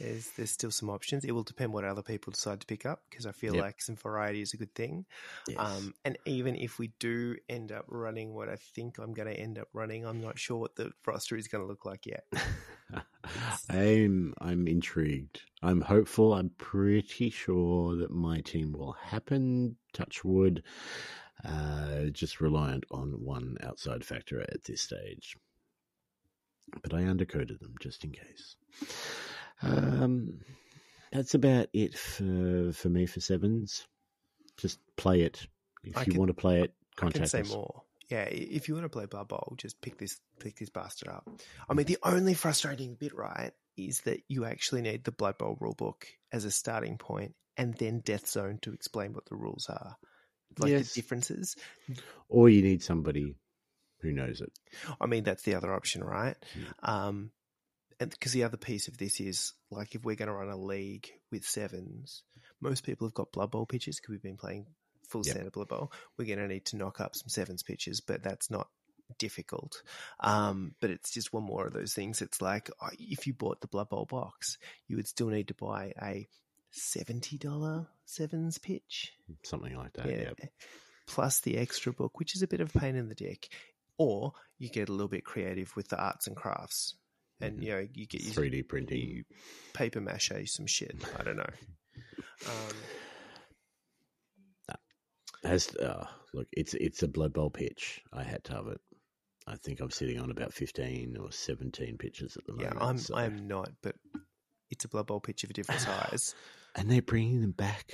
There's 0.02 0.30
there's 0.32 0.52
still 0.52 0.72
some 0.72 0.90
options. 0.90 1.24
It 1.26 1.32
will 1.32 1.44
depend 1.44 1.74
what 1.74 1.84
other 1.86 2.02
people 2.02 2.32
decide 2.32 2.60
to 2.62 2.66
pick 2.68 2.86
up 2.86 3.02
because 3.10 3.26
I 3.26 3.32
feel 3.32 3.56
Yep. 3.56 3.64
like 3.64 3.82
some 3.82 3.96
variety 3.96 4.42
is 4.42 4.54
a 4.54 4.58
good 4.58 4.74
thing. 4.74 5.06
Yes. 5.48 5.58
Um, 5.60 5.94
and 6.04 6.18
even 6.26 6.56
if 6.56 6.80
we 6.80 6.92
do 7.00 7.36
end 7.50 7.72
up 7.72 7.86
running 7.88 8.34
what 8.34 8.50
I 8.50 8.56
think 8.56 8.98
I'm 8.98 9.14
going 9.14 9.28
to 9.28 9.40
end 9.40 9.60
up 9.60 9.68
running, 9.74 10.06
I'm 10.06 10.22
not 10.22 10.40
sure 10.40 10.58
what 10.58 10.76
the 10.76 10.92
roster 11.06 11.36
is 11.36 11.48
going 11.48 11.64
to 11.64 11.68
look 11.68 11.86
like 11.86 12.06
yet. 12.06 12.26
I'm 13.70 14.34
I'm 14.42 14.68
intrigued. 14.68 15.42
I'm 15.62 15.82
hopeful. 15.82 16.34
I'm 16.34 16.50
pretty 16.58 17.30
sure 17.30 17.96
that 17.98 18.12
my 18.12 18.42
team 18.42 18.72
will 18.74 18.94
happen. 18.94 19.78
Touch 19.94 20.24
wood. 20.24 20.64
Uh, 21.44 22.06
just 22.12 22.40
reliant 22.42 22.86
on 22.92 23.14
one 23.24 23.58
outside 23.64 24.06
factor 24.06 24.42
at 24.42 24.64
this 24.66 24.82
stage. 24.82 25.36
But 26.82 26.94
I 26.94 27.02
undercoated 27.02 27.60
them 27.60 27.74
just 27.82 28.04
in 28.04 28.12
case. 28.12 28.56
Um, 29.62 30.40
that's 31.12 31.34
about 31.34 31.68
it 31.74 31.98
for 31.98 32.72
for 32.74 32.90
me 32.90 33.06
for 33.06 33.20
sevens. 33.20 33.86
Just 34.58 34.80
play 34.98 35.22
it 35.22 35.46
if 35.84 35.98
I 35.98 36.02
you 36.02 36.12
can- 36.14 36.20
want 36.20 36.30
to 36.30 36.34
play 36.34 36.62
it. 36.62 36.74
Contact 36.96 37.16
I 37.16 37.20
can 37.20 37.28
say 37.30 37.42
us. 37.42 37.50
more. 37.54 37.84
Yeah, 38.10 38.24
if 38.24 38.68
you 38.68 38.74
want 38.74 38.84
to 38.86 38.90
play 38.90 39.06
Blood 39.06 39.30
Bowl, 39.30 39.54
just 39.58 39.80
pick 39.82 39.98
this 39.98 40.20
pick 40.40 40.58
this 40.58 40.70
bastard 40.70 41.08
up. 41.08 41.30
I 41.70 41.74
mean, 41.74 41.86
the 41.86 41.98
only 42.04 42.34
frustrating 42.34 42.96
bit, 42.96 43.16
right, 43.16 43.52
is 43.78 44.02
that 44.02 44.20
you 44.28 44.44
actually 44.44 44.82
need 44.82 45.06
the 45.06 45.14
Blood 45.14 45.38
Bowl 45.38 45.58
rulebook 45.62 46.04
as 46.32 46.44
a 46.44 46.52
starting 46.52 46.98
point, 46.98 47.34
and 47.56 47.74
then 47.76 48.02
Death 48.04 48.28
Zone 48.28 48.60
to 48.64 48.74
explain 48.74 49.14
what 49.14 49.26
the 49.28 49.36
rules 49.38 49.68
are, 49.70 49.96
like 50.60 50.72
Yes. 50.72 50.94
the 50.94 51.02
differences. 51.02 51.56
Or 52.28 52.50
you 52.50 52.62
need 52.62 52.84
somebody 52.84 53.38
who 54.02 54.12
knows 54.12 54.42
it. 54.42 54.52
I 55.00 55.06
mean, 55.06 55.24
that's 55.24 55.44
the 55.44 55.56
other 55.56 55.74
option, 55.74 56.04
right? 56.04 56.36
Um, 56.84 57.32
because 58.10 58.32
the 58.34 58.44
other 58.44 58.58
piece 58.58 58.88
of 58.88 58.98
this 58.98 59.20
is 59.20 59.54
like 59.70 59.96
if 59.96 60.04
we're 60.04 60.16
going 60.16 60.28
to 60.28 60.34
run 60.34 60.50
a 60.50 60.58
league 60.58 61.10
with 61.32 61.46
sevens, 61.46 62.24
most 62.60 62.84
people 62.84 63.08
have 63.08 63.14
got 63.14 63.32
Blood 63.32 63.52
Bowl 63.52 63.66
pitches 63.66 63.98
because 64.00 64.12
we've 64.12 64.22
been 64.24 64.38
playing 64.38 64.66
full 65.08 65.24
Yep. 65.26 65.34
standard 65.34 65.54
Blood 65.54 65.68
Bowl. 65.68 65.92
We're 66.18 66.26
going 66.26 66.40
to 66.40 66.48
need 66.48 66.66
to 66.66 66.78
knock 66.78 67.00
up 67.00 67.16
some 67.16 67.30
sevens 67.30 67.64
pitches, 67.64 68.02
but 68.02 68.24
that's 68.24 68.50
not 68.50 68.68
difficult. 69.18 69.82
Um, 70.22 70.74
but 70.80 70.90
it's 70.90 71.12
just 71.12 71.34
one 71.34 71.44
more 71.44 71.68
of 71.68 71.74
those 71.74 71.94
things. 71.94 72.22
It's 72.22 72.42
like 72.42 72.70
oh, 72.82 72.90
if 72.98 73.28
you 73.28 73.34
bought 73.34 73.62
the 73.62 73.68
Blood 73.68 73.90
Bowl 73.90 74.06
box, 74.06 74.58
you 74.88 74.96
would 74.96 75.08
still 75.08 75.28
need 75.28 75.50
to 75.50 75.54
buy 75.54 75.94
a 76.02 76.28
seventy 76.72 77.38
dollar 77.38 77.88
sevens 78.06 78.58
pitch. 78.58 79.12
Something 79.44 79.76
like 79.76 79.94
that. 79.94 80.08
yeah. 80.10 80.32
Yeah. 80.40 80.46
Plus 81.08 81.42
the 81.42 81.58
extra 81.58 81.92
book, 81.92 82.18
which 82.20 82.36
is 82.36 82.42
a 82.42 82.48
bit 82.48 82.62
of 82.62 82.74
a 82.74 82.80
pain 82.80 82.96
in 82.96 83.10
the 83.10 83.16
dick. 83.16 83.50
Or 83.98 84.32
you 84.58 84.70
get 84.70 84.88
a 84.90 84.94
little 84.94 85.10
bit 85.10 85.26
creative 85.26 85.76
with 85.76 85.90
the 85.90 86.02
arts 86.02 86.28
and 86.28 86.36
crafts. 86.36 86.96
And 87.42 87.64
you 87.64 87.72
know, 87.72 87.88
you 87.94 88.06
get 88.08 88.22
your 88.22 88.34
3D 88.34 88.68
printing. 88.68 89.00
you 89.00 89.24
paper 89.74 90.02
mache 90.02 90.32
some 90.46 90.68
shit. 90.68 90.96
I 91.20 91.24
don't 91.24 91.38
know. 91.38 91.50
Um, 92.46 92.76
As 95.44 95.76
uh, 95.76 96.06
look, 96.34 96.48
it's 96.52 96.74
it's 96.76 97.02
a 97.04 97.08
Blood 97.08 97.34
Bowl 97.34 97.50
pitch. 97.50 98.02
I 98.14 98.24
had 98.24 98.44
to 98.46 98.54
have 98.54 98.68
it. 98.68 98.80
I 99.48 99.56
think 99.56 99.80
I'm 99.80 99.90
sitting 99.90 100.20
on 100.20 100.30
about 100.30 100.54
15 100.54 101.18
or 101.20 101.32
17 101.32 101.98
pitches 101.98 102.38
at 102.38 102.46
the 102.46 102.54
yeah, 102.60 102.70
moment. 102.70 102.82
I'm 102.84 102.98
so- 103.00 103.16
I'm 103.16 103.48
not, 103.48 103.72
but 103.82 103.96
it's 104.70 104.86
a 104.86 104.88
Blood 104.88 105.08
Bowl 105.08 105.20
pitch 105.20 105.44
of 105.44 105.50
a 105.50 105.54
different 105.54 105.82
size. 105.82 106.36
and 106.76 106.90
they're 106.90 107.02
bringing 107.02 107.42
them 107.42 107.52
back. 107.52 107.92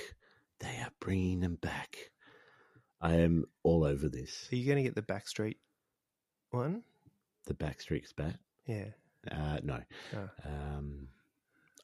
They 0.60 0.76
are 0.82 0.92
bringing 1.00 1.40
them 1.40 1.56
back. 1.56 1.96
I 3.00 3.14
am 3.14 3.44
all 3.62 3.84
over 3.84 4.08
this. 4.08 4.48
Are 4.52 4.56
you 4.56 4.66
going 4.66 4.76
to 4.76 4.82
get 4.82 4.94
the 4.94 5.02
Backstreet 5.02 5.56
one? 6.50 6.82
The 7.46 7.54
Backstreet's 7.54 8.12
back. 8.12 8.34
Yeah. 8.66 8.88
Uh, 9.30 9.58
no, 9.62 9.80
Oh. 10.14 10.28
um, 10.44 11.08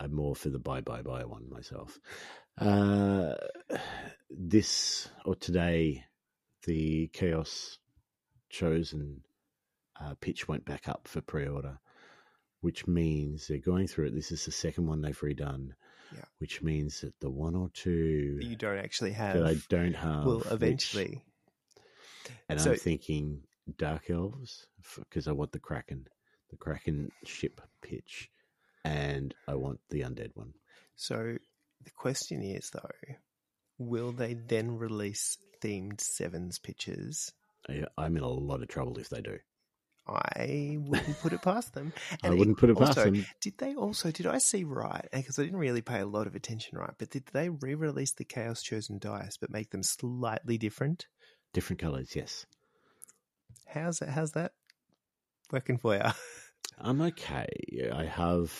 I'm 0.01 0.15
more 0.15 0.35
for 0.36 0.48
the 0.51 0.59
bye 0.59 0.81
bye 0.81 1.02
bye 1.02 1.24
one 1.24 1.48
myself. 1.51 1.98
Uh, 2.59 3.35
this 4.31 5.09
or 5.24 5.35
today, 5.35 6.05
the 6.66 7.09
Chaos 7.09 7.78
chosen 8.51 9.23
uh, 10.01 10.15
pitch 10.20 10.48
went 10.48 10.65
back 10.65 10.89
up 10.89 11.06
for 11.09 11.20
pre-order, 11.20 11.78
which 12.61 12.86
means 12.86 13.47
they're 13.47 13.59
going 13.59 13.86
through 13.86 14.06
it. 14.06 14.15
This 14.15 14.32
is 14.32 14.44
the 14.44 14.52
second 14.52 14.86
one 14.86 15.02
they've 15.02 15.19
redone, 15.20 15.70
Yeah. 16.15 16.24
which 16.39 16.62
means 16.62 17.01
that 17.01 17.19
the 17.20 17.31
one 17.31 17.55
or 17.56 17.69
two 17.70 18.36
That 18.40 18.47
you 18.47 18.56
don't 18.56 18.78
actually 18.78 19.12
have. 19.12 19.35
that 19.36 19.47
I 19.47 19.56
don't 19.69 19.94
have 19.94 20.24
will 20.24 20.39
which- 20.40 20.52
eventually. 20.52 21.24
and 22.48 22.61
So- 22.61 22.73
I'm 22.73 22.78
thinking 22.78 23.43
Dark 23.77 24.11
Elves 24.11 24.66
because 24.98 25.27
I 25.28 25.32
want 25.32 25.52
the 25.52 25.59
Kraken, 25.61 26.06
the 26.55 26.64
Kraken 26.64 27.10
ship 27.24 27.60
pitch, 27.82 28.31
and 28.85 29.35
I 29.48 29.55
want 29.55 29.81
the 29.90 30.02
Undead 30.02 30.31
one. 30.35 30.55
So 30.97 31.36
the 31.82 31.90
question 31.90 32.43
is 32.43 32.70
though, 32.70 33.14
will 33.78 34.12
they 34.12 34.35
then 34.35 34.78
release 34.78 35.39
themed 35.60 36.01
sevens 36.01 36.59
pitches? 36.59 37.32
I, 37.68 37.85
I'm 37.98 38.16
in 38.16 38.22
a 38.22 38.28
lot 38.28 38.62
of 38.62 38.68
trouble 38.68 38.98
if 38.98 39.09
they 39.09 39.20
do. 39.20 39.39
I 40.06 40.76
wouldn't 40.81 41.18
put 41.20 41.32
it 41.32 41.40
past 41.40 41.72
them. 41.72 41.93
And 42.22 42.35
I 42.35 42.36
wouldn't 42.36 42.59
put 42.59 42.68
it 42.68 42.76
past 42.76 42.97
them. 42.97 43.24
Did 43.40 43.56
they 43.56 43.74
also? 43.74 44.10
Did 44.10 44.26
I 44.26 44.36
see 44.39 44.62
right? 44.62 45.09
Because 45.10 45.39
I 45.39 45.44
didn't 45.44 45.59
really 45.59 45.81
pay 45.81 46.01
a 46.01 46.06
lot 46.06 46.26
of 46.26 46.35
attention, 46.35 46.76
right? 46.78 46.93
But 46.98 47.10
did 47.10 47.24
they 47.32 47.48
re-release 47.48 48.12
the 48.12 48.24
Chaos 48.24 48.62
Chosen 48.62 48.98
dice, 48.98 49.39
but 49.39 49.51
make 49.51 49.70
them 49.70 49.82
slightly 49.82 50.59
different? 50.59 51.06
Different 51.55 51.81
colors, 51.81 52.14
yes. 52.14 52.44
How's 53.66 54.01
that? 54.01 54.10
How's 54.10 54.32
that 54.32 54.52
working 55.51 55.78
for 55.78 55.94
you? 55.94 56.02
I'm 56.78 57.01
okay. 57.02 57.46
I 57.92 58.05
have, 58.05 58.52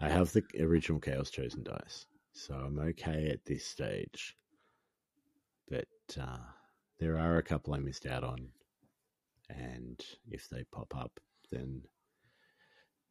I 0.00 0.08
have 0.08 0.32
the 0.32 0.42
original 0.60 1.00
Chaos 1.00 1.30
Chosen 1.30 1.62
dice, 1.62 2.06
so 2.32 2.54
I'm 2.54 2.78
okay 2.78 3.28
at 3.30 3.44
this 3.44 3.64
stage. 3.66 4.36
But 5.68 5.86
uh, 6.20 6.38
there 6.98 7.18
are 7.18 7.38
a 7.38 7.42
couple 7.42 7.74
I 7.74 7.78
missed 7.78 8.06
out 8.06 8.24
on, 8.24 8.48
and 9.50 10.00
if 10.30 10.48
they 10.48 10.64
pop 10.72 10.94
up, 10.96 11.18
then 11.50 11.82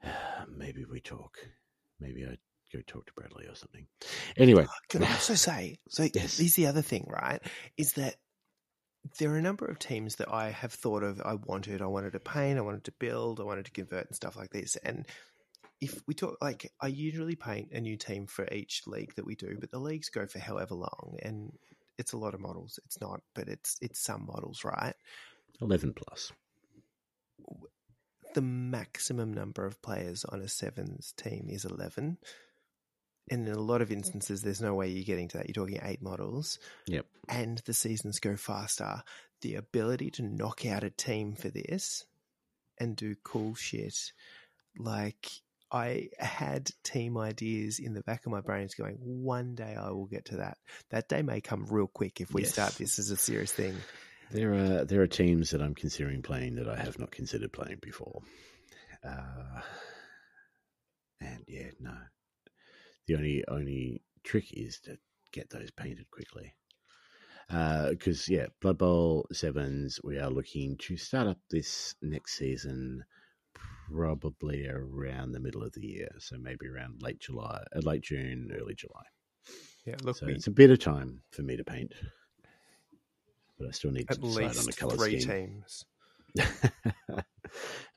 maybe 0.49 0.85
we 0.85 0.99
talk. 1.01 1.38
Maybe 1.99 2.26
I 2.26 2.38
go 2.73 2.81
talk 2.85 3.05
to 3.07 3.13
Bradley 3.13 3.47
or 3.47 3.55
something. 3.55 3.88
Anyway, 4.38 4.65
Can 4.89 5.03
I 5.03 5.11
also 5.13 5.35
say? 5.35 5.77
So 5.89 6.03
Yes. 6.13 6.38
here's 6.38 6.55
the 6.55 6.67
other 6.67 6.81
thing, 6.81 7.07
right? 7.09 7.41
Is 7.77 7.93
that 7.93 8.15
there 9.18 9.32
are 9.32 9.38
a 9.38 9.41
number 9.41 9.65
of 9.65 9.80
teams 9.80 10.15
that 10.15 10.32
I 10.32 10.52
have 10.52 10.73
thought 10.73 11.03
of. 11.03 11.22
I 11.22 11.36
wanted, 11.36 11.82
I 11.82 11.88
wanted 11.88 12.14
to 12.14 12.19
paint, 12.19 12.57
I 12.57 12.61
wanted 12.61 12.86
to 12.86 12.91
build, 12.94 13.40
I 13.40 13.44
wanted 13.44 13.65
to 13.65 13.72
convert 13.72 14.07
and 14.07 14.15
stuff 14.15 14.36
like 14.36 14.52
this. 14.52 14.76
And 14.77 15.06
if 15.82 16.02
we 16.07 16.14
talk, 16.14 16.38
like, 16.41 16.72
I 16.82 16.88
usually 16.88 17.36
paint 17.36 17.72
a 17.72 17.82
new 17.82 17.98
team 17.98 18.27
for 18.27 18.48
each 18.52 18.84
league 18.88 19.14
that 19.15 19.26
we 19.26 19.36
do, 19.36 19.57
but 19.60 19.72
the 19.72 19.80
leagues 19.80 20.10
go 20.10 20.26
for 20.26 20.40
however 20.40 20.76
long, 20.76 21.18
and 21.22 21.52
it's 21.98 22.14
a 22.14 22.18
lot 22.18 22.34
of 22.34 22.40
models. 22.40 22.80
It's 22.86 22.99
not, 22.99 23.22
but 23.34 23.48
it's 23.48 23.77
it's 23.82 23.99
some 23.99 24.26
models, 24.26 24.64
right? 24.64 24.95
eleven 25.61 25.94
plus. 25.94 26.32
The 28.34 28.41
maximum 28.41 29.34
number 29.34 29.65
of 29.65 29.82
players 29.82 30.26
on 30.26 30.41
a 30.41 30.48
sevens 30.48 31.14
team 31.15 31.48
is 31.49 31.65
eleven. 31.65 32.18
And 33.31 33.47
in 33.47 33.53
a 33.56 33.60
lot 33.60 33.81
of 33.81 33.91
instances, 33.91 34.41
there's 34.41 34.61
no 34.61 34.76
way 34.76 34.88
you're 34.89 35.03
getting 35.03 35.27
to 35.30 35.38
that. 35.38 35.47
You're 35.47 35.65
talking 35.65 35.80
eight 35.84 36.02
models. 36.02 36.60
Yep. 36.88 37.06
and 37.27 37.57
the 37.65 37.73
seasons 37.73 38.19
go 38.19 38.35
faster, 38.35 39.02
the 39.41 39.56
ability 39.56 40.11
to 40.11 40.22
knock 40.23 40.65
out 40.65 40.84
a 40.84 40.89
team 40.91 41.34
for 41.35 41.49
this 41.49 42.06
and 42.80 42.95
do 42.95 43.15
cool 43.23 43.56
shit. 43.56 44.11
Like, 44.77 45.27
I 45.72 46.10
had 46.19 46.69
team 46.84 47.18
ideas 47.18 47.80
in 47.80 47.93
the 47.95 48.03
back 48.03 48.26
of 48.27 48.31
my 48.31 48.41
brains 48.41 48.76
going, 48.76 48.97
one 49.02 49.56
day 49.56 49.76
I 49.76 49.89
will 49.89 50.06
get 50.06 50.26
to 50.26 50.38
that. 50.38 50.57
That 50.91 51.10
day 51.10 51.23
may 51.23 51.41
come 51.41 51.65
real 51.68 51.88
quick 51.88 52.22
if 52.22 52.31
we 52.31 52.41
Yes. 52.43 52.52
start 52.53 52.73
this 52.76 52.99
as 52.99 53.10
a 53.10 53.18
serious 53.18 53.52
thing. 53.52 53.76
There 54.31 54.53
are 54.53 54.85
there 54.85 55.02
are 55.02 55.07
teams 55.07 55.52
that 55.52 55.61
I'm 55.61 55.76
considering 55.76 56.22
playing 56.22 56.56
that 56.56 56.68
I 56.68 56.76
have 56.77 56.99
not 56.99 57.11
considered 57.11 57.52
playing 57.53 57.77
before. 57.81 58.22
Uh, 59.03 59.61
and 61.22 61.43
yeah, 61.47 61.69
no. 61.80 61.95
The 63.07 63.15
only 63.15 63.44
only 63.48 64.02
trick 64.23 64.45
is 64.53 64.80
to 64.82 64.98
get 65.32 65.49
those 65.49 65.72
painted 65.72 66.10
quickly. 66.11 66.53
Because 67.48 68.27
yeah, 68.27 68.48
Blood 68.61 68.80
Bowl 68.80 69.27
sevens, 69.32 69.99
we 70.03 70.18
are 70.18 70.30
looking 70.30 70.77
to 70.77 70.98
start 70.98 71.27
up 71.27 71.38
this 71.49 71.95
next 72.02 72.38
season, 72.38 73.03
probably 73.53 74.68
around 74.68 75.32
the 75.32 75.40
middle 75.40 75.64
of 75.64 75.73
the 75.73 75.86
year. 75.86 76.10
So 76.19 76.38
maybe 76.38 76.68
around 76.68 77.02
late 77.02 77.19
July, 77.19 77.64
uh, 77.76 77.80
late 77.82 78.02
June, 78.02 78.52
early 78.60 78.73
July. 78.76 79.03
Yeah, 79.86 79.98
look, 80.02 80.18
So 80.18 80.26
we, 80.26 80.34
it's 80.34 80.48
a 80.48 80.52
bit 80.52 80.72
of 80.72 80.80
time 80.80 81.22
for 81.30 81.44
me 81.44 81.56
to 81.57 81.64
paint, 81.64 81.94
but 83.60 83.68
I 83.68 83.72
still 83.72 83.91
need 83.91 84.10
to 84.10 84.14
at 84.14 84.22
decide 84.22 84.57
on 84.57 84.65
the 84.65 84.73
color 84.73 84.98
three 84.98 85.19
scheme. 85.19 85.22
teams. 85.22 85.86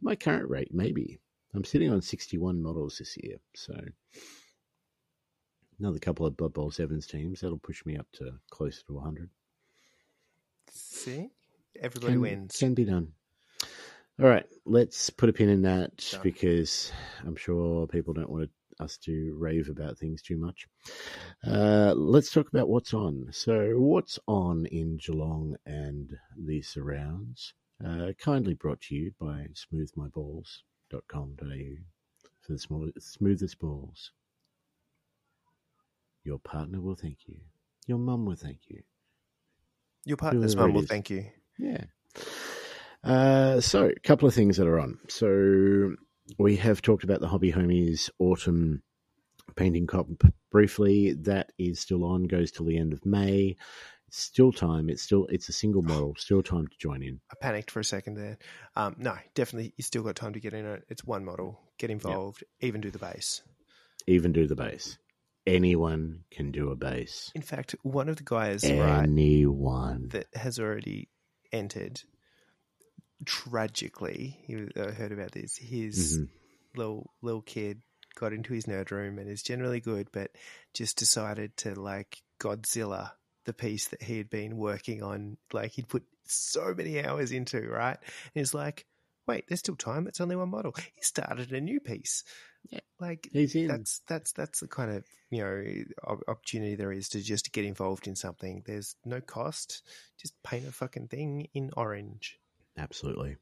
My 0.00 0.14
current 0.16 0.50
rate, 0.50 0.72
maybe. 0.72 1.18
I'm 1.54 1.64
sitting 1.64 1.90
on 1.90 2.02
61 2.02 2.62
models 2.62 2.98
this 2.98 3.16
year, 3.22 3.36
so 3.54 3.74
another 5.78 5.98
couple 5.98 6.26
of 6.26 6.36
Blood 6.36 6.52
Bowl 6.52 6.70
Sevens 6.70 7.06
teams 7.06 7.40
that'll 7.40 7.58
push 7.58 7.84
me 7.86 7.96
up 7.96 8.06
to 8.14 8.32
closer 8.50 8.82
to 8.86 8.94
100. 8.94 9.30
See? 10.70 11.30
Everybody 11.80 12.14
Can, 12.14 12.20
wins. 12.20 12.56
can 12.58 12.74
be 12.74 12.84
done. 12.84 13.12
All 14.20 14.26
right, 14.26 14.46
let's 14.64 15.10
put 15.10 15.28
a 15.28 15.32
pin 15.32 15.48
in 15.48 15.62
that 15.62 15.96
Done. 16.10 16.20
because 16.24 16.90
I'm 17.24 17.36
sure 17.36 17.86
people 17.86 18.14
don't 18.14 18.30
want 18.30 18.50
us 18.80 18.96
to 18.98 19.36
rave 19.38 19.68
about 19.68 19.96
things 19.98 20.22
too 20.22 20.36
much. 20.36 20.66
Uh, 21.46 21.94
let's 21.96 22.32
talk 22.32 22.48
about 22.48 22.68
what's 22.68 22.92
on. 22.94 23.28
So, 23.30 23.74
what's 23.78 24.18
on 24.26 24.66
in 24.66 24.96
Geelong 24.96 25.56
and 25.66 26.16
the 26.36 26.62
surrounds? 26.62 27.54
Uh, 27.84 28.10
kindly 28.18 28.54
brought 28.54 28.80
to 28.82 28.94
you 28.96 29.12
by 29.20 29.46
smoothmyballs.com.au 29.54 31.76
for 32.40 32.52
the 32.52 32.58
small, 32.58 32.90
smoothest 32.98 33.58
balls. 33.60 34.10
Your 36.28 36.38
partner 36.38 36.78
will 36.78 36.94
thank 36.94 37.20
you. 37.26 37.36
Your 37.86 37.96
mum 37.96 38.26
will 38.26 38.36
thank 38.36 38.58
you. 38.68 38.82
Your 40.04 40.18
partner's 40.18 40.54
mum 40.54 40.74
will 40.74 40.82
thank 40.82 41.08
you. 41.08 41.24
Yeah. 41.58 41.84
Uh, 43.02 43.62
so, 43.62 43.86
a 43.86 44.00
couple 44.00 44.28
of 44.28 44.34
things 44.34 44.58
that 44.58 44.66
are 44.66 44.78
on. 44.78 44.98
So, 45.08 45.94
we 46.38 46.56
have 46.56 46.82
talked 46.82 47.02
about 47.02 47.22
the 47.22 47.28
Hobby 47.28 47.50
Homies 47.50 48.10
Autumn 48.18 48.82
Painting 49.56 49.86
Comp 49.86 50.22
briefly. 50.52 51.14
That 51.14 51.50
is 51.58 51.80
still 51.80 52.04
on, 52.04 52.24
goes 52.24 52.52
till 52.52 52.66
the 52.66 52.76
end 52.76 52.92
of 52.92 53.06
May. 53.06 53.56
It's 54.08 54.22
still 54.22 54.52
time. 54.52 54.90
It's 54.90 55.02
still 55.02 55.24
it's 55.30 55.48
a 55.48 55.54
single 55.54 55.80
model. 55.92 56.14
Still 56.18 56.42
time 56.42 56.66
to 56.66 56.76
join 56.78 57.02
in. 57.02 57.20
I 57.32 57.36
panicked 57.40 57.70
for 57.70 57.80
a 57.80 57.84
second 57.84 58.16
there. 58.16 58.36
Um, 58.76 58.96
no, 58.98 59.16
definitely, 59.34 59.72
you 59.78 59.82
still 59.82 60.02
got 60.02 60.14
time 60.14 60.34
to 60.34 60.40
get 60.40 60.52
in 60.52 60.66
it. 60.66 60.84
It's 60.90 61.06
one 61.06 61.24
model. 61.24 61.58
Get 61.78 61.88
involved. 61.88 62.44
Even 62.60 62.82
do 62.82 62.90
the 62.90 62.98
base. 62.98 63.40
Even 64.06 64.32
do 64.32 64.46
the 64.46 64.56
base. 64.56 64.98
Anyone 65.54 66.24
can 66.30 66.50
do 66.52 66.70
a 66.70 66.76
base. 66.76 67.30
In 67.34 67.42
fact, 67.42 67.74
one 67.82 68.08
of 68.08 68.16
the 68.16 68.22
guys, 68.24 68.62
right, 68.64 69.04
Anyone. 69.04 70.08
that 70.08 70.26
has 70.34 70.58
already 70.58 71.08
entered, 71.52 72.00
tragically, 73.24 74.38
he, 74.46 74.66
I 74.80 74.90
heard 74.90 75.12
about 75.12 75.32
this. 75.32 75.56
His 75.56 76.18
Mhm. 76.18 76.28
little 76.76 77.14
little 77.22 77.42
kid 77.42 77.82
got 78.14 78.32
into 78.32 78.52
his 78.52 78.66
nerd 78.66 78.90
room 78.90 79.18
and 79.18 79.28
is 79.28 79.42
generally 79.42 79.80
good, 79.80 80.08
but 80.12 80.32
just 80.74 80.96
decided 80.98 81.56
to 81.58 81.74
like 81.78 82.22
Godzilla 82.40 83.12
the 83.44 83.52
piece 83.52 83.88
that 83.88 84.02
he 84.02 84.18
had 84.18 84.28
been 84.30 84.56
working 84.56 85.02
on. 85.02 85.38
Like 85.52 85.72
he'd 85.72 85.88
put 85.88 86.04
so 86.24 86.74
many 86.74 87.02
hours 87.02 87.32
into, 87.32 87.60
right? 87.68 87.96
And 87.98 88.32
he's 88.34 88.54
like, 88.54 88.86
wait, 89.26 89.44
there's 89.48 89.60
still 89.60 89.76
time. 89.76 90.06
It's 90.06 90.20
only 90.20 90.36
one 90.36 90.50
model. 90.50 90.74
He 90.76 91.02
started 91.02 91.52
a 91.52 91.60
new 91.60 91.80
piece. 91.80 92.24
Yeah. 92.70 92.80
Like 93.00 93.28
He's 93.32 93.54
in. 93.54 93.68
that's 93.68 94.00
that's 94.08 94.32
that's 94.32 94.60
the 94.60 94.68
kind 94.68 94.90
of 94.90 95.04
you 95.30 95.42
know 95.42 96.10
opportunity 96.26 96.74
there 96.74 96.92
is 96.92 97.08
to 97.10 97.20
just 97.20 97.52
get 97.52 97.64
involved 97.64 98.06
in 98.06 98.16
something. 98.16 98.62
There's 98.66 98.96
no 99.04 99.20
cost. 99.20 99.82
Just 100.20 100.34
paint 100.42 100.66
a 100.66 100.72
fucking 100.72 101.08
thing 101.08 101.48
in 101.54 101.70
orange. 101.76 102.38
Absolutely. 102.76 103.36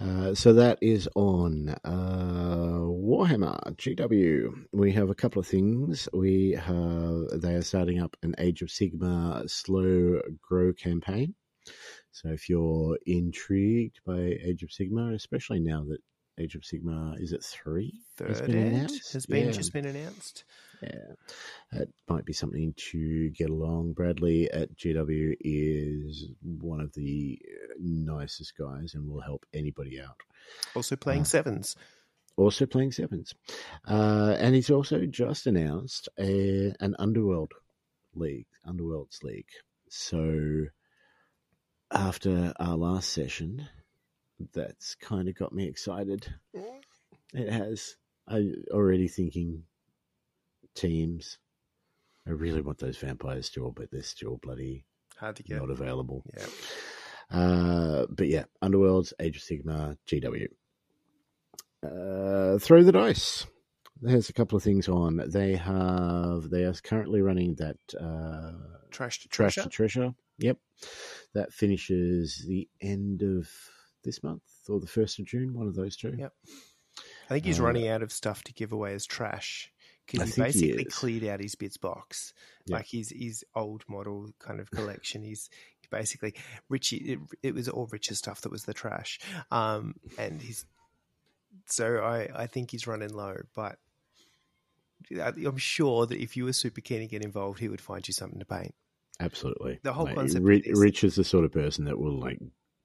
Uh, 0.00 0.34
so 0.34 0.52
that 0.52 0.76
is 0.82 1.08
on 1.14 1.68
uh, 1.84 2.78
Warhammer 2.80 3.56
GW. 3.76 4.66
We 4.72 4.90
have 4.92 5.08
a 5.08 5.14
couple 5.14 5.38
of 5.38 5.46
things. 5.46 6.08
We 6.12 6.52
have 6.52 7.40
they 7.40 7.54
are 7.54 7.62
starting 7.62 8.00
up 8.00 8.16
an 8.22 8.34
Age 8.38 8.62
of 8.62 8.68
Sigmar 8.68 9.48
slow 9.48 10.20
grow 10.42 10.72
campaign. 10.72 11.34
So 12.10 12.28
if 12.28 12.48
you're 12.48 12.98
intrigued 13.06 14.00
by 14.04 14.36
Age 14.44 14.64
of 14.64 14.70
Sigmar, 14.70 15.14
especially 15.14 15.60
now 15.60 15.84
that 15.84 15.98
Age 16.38 16.56
of 16.56 16.62
Sigmar 16.62 17.20
is 17.20 17.32
it 17.32 17.44
three, 17.44 18.00
has 18.18 18.38
Third 18.40 18.46
been 18.50 18.66
announced. 18.74 19.12
has 19.12 19.24
been 19.26 19.46
Yeah. 19.46 19.52
just 19.52 19.72
been 19.72 19.86
announced. 19.86 20.44
Yeah, 20.82 21.14
that 21.72 21.88
might 22.08 22.24
be 22.24 22.32
something 22.32 22.74
to 22.90 23.30
get 23.30 23.50
along. 23.50 23.92
Bradley 23.92 24.50
at 24.50 24.76
GW 24.76 25.36
is 25.40 26.26
one 26.42 26.80
of 26.80 26.92
the 26.94 27.38
uh, 27.44 27.74
nicest 27.78 28.56
guys 28.58 28.94
and 28.94 29.08
will 29.08 29.20
help 29.20 29.46
anybody 29.54 30.00
out. 30.00 30.16
Also 30.74 30.96
playing 30.96 31.20
Uh, 31.22 31.24
sevens. 31.24 31.76
Also 32.36 32.66
playing 32.66 32.90
sevens, 32.90 33.32
uh, 33.86 34.34
and 34.40 34.56
he's 34.56 34.68
also 34.70 35.06
just 35.06 35.46
announced 35.46 36.08
a, 36.18 36.74
an 36.80 36.96
Underworld 36.98 37.52
league, 38.12 38.48
Underworlds 38.66 39.22
league. 39.22 39.46
So 39.88 40.64
after 41.92 42.52
our 42.58 42.76
last 42.76 43.10
session, 43.10 43.68
that's 44.52 44.94
kind 44.96 45.28
of 45.28 45.34
got 45.34 45.52
me 45.52 45.66
excited. 45.66 46.26
It 47.32 47.52
has. 47.52 47.96
I 48.28 48.52
already 48.70 49.08
thinking 49.08 49.64
teams. 50.74 51.38
I 52.26 52.30
really 52.30 52.62
want 52.62 52.78
those 52.78 52.96
vampires 52.96 53.46
still, 53.46 53.70
but 53.70 53.90
they're 53.90 54.02
still 54.02 54.38
bloody 54.42 54.84
Hard 55.18 55.36
to 55.36 55.42
get. 55.42 55.58
not 55.58 55.70
available. 55.70 56.24
Yeah. 56.36 56.46
Uh, 57.38 58.06
but 58.08 58.28
yeah, 58.28 58.44
Underworlds, 58.62 59.12
Age 59.20 59.36
of 59.36 59.42
Sigmar, 59.42 59.96
GW. 60.06 60.46
Uh, 61.82 62.58
throw 62.58 62.82
the 62.82 62.92
dice. 62.92 63.46
There's 64.00 64.28
a 64.28 64.32
couple 64.32 64.56
of 64.56 64.62
things 64.62 64.88
on. 64.88 65.22
They 65.28 65.54
have. 65.56 66.50
They 66.50 66.64
are 66.64 66.74
currently 66.82 67.20
running 67.20 67.54
that 67.56 67.76
uh, 67.98 68.52
Trash 68.90 69.20
to 69.22 69.28
Trash 69.28 69.54
treasure. 69.54 69.68
to 69.68 69.74
Treasure. 69.74 70.14
Yep, 70.38 70.58
that 71.34 71.52
finishes 71.52 72.44
the 72.48 72.68
end 72.80 73.22
of 73.22 73.48
this 74.04 74.22
month 74.22 74.42
or 74.68 74.78
the 74.80 74.86
first 74.86 75.18
of 75.18 75.24
June. 75.26 75.54
One 75.54 75.66
of 75.66 75.74
those 75.74 75.96
two. 75.96 76.14
Yep. 76.16 76.32
I 77.28 77.28
think 77.34 77.44
he's 77.44 77.58
Uh, 77.60 77.64
running 77.64 77.88
out 77.88 78.02
of 78.02 78.12
stuff 78.12 78.44
to 78.44 78.52
give 78.52 78.72
away 78.72 78.94
as 78.94 79.04
trash 79.06 79.72
because 80.06 80.28
he 80.28 80.42
think 80.42 80.54
he 80.54 80.60
basically 80.68 80.84
cleared 80.84 81.24
out 81.24 81.40
his 81.40 81.54
bits 81.56 81.76
box, 81.76 82.32
Yeah. 82.66 82.76
like 82.76 82.86
his 82.86 83.10
his 83.10 83.44
old 83.54 83.84
model 83.88 84.32
kind 84.38 84.60
of 84.60 84.70
collection. 84.70 85.22
he's 85.22 85.48
basically 85.90 86.34
Richie. 86.68 86.96
It, 87.14 87.18
it 87.42 87.54
was 87.54 87.68
all 87.68 87.86
Rich's 87.86 88.18
stuff 88.18 88.42
that 88.42 88.52
was 88.52 88.64
the 88.64 88.74
trash, 88.74 89.18
um, 89.50 89.94
and 90.18 90.40
he's 90.42 90.64
so 91.66 91.98
I 91.98 92.28
I 92.42 92.46
think 92.46 92.70
he's 92.70 92.86
running 92.86 93.10
low, 93.14 93.36
but. 93.54 93.78
I- 95.20 95.34
I'm 95.44 95.58
sure 95.58 96.06
that 96.06 96.18
if 96.18 96.34
you 96.34 96.44
were 96.44 96.54
super 96.54 96.80
keen 96.80 97.00
to 97.00 97.06
get 97.06 97.22
involved, 97.22 97.58
he 97.58 97.68
would 97.68 97.80
find 97.80 98.06
you 98.08 98.14
something 98.14 98.38
to 98.38 98.46
paint. 98.46 98.74
Absolutely. 99.20 99.78
The 99.82 99.92
whole 99.92 100.06
Like, 100.06 100.14
concept 100.14 100.44
Rich, 100.44 100.66
Rich 100.72 101.04
is 101.04 101.16
the 101.16 101.24
sort 101.24 101.44
of 101.44 101.52
person 101.52 101.84
that 101.84 101.98
will 101.98 102.18
like 102.18 102.38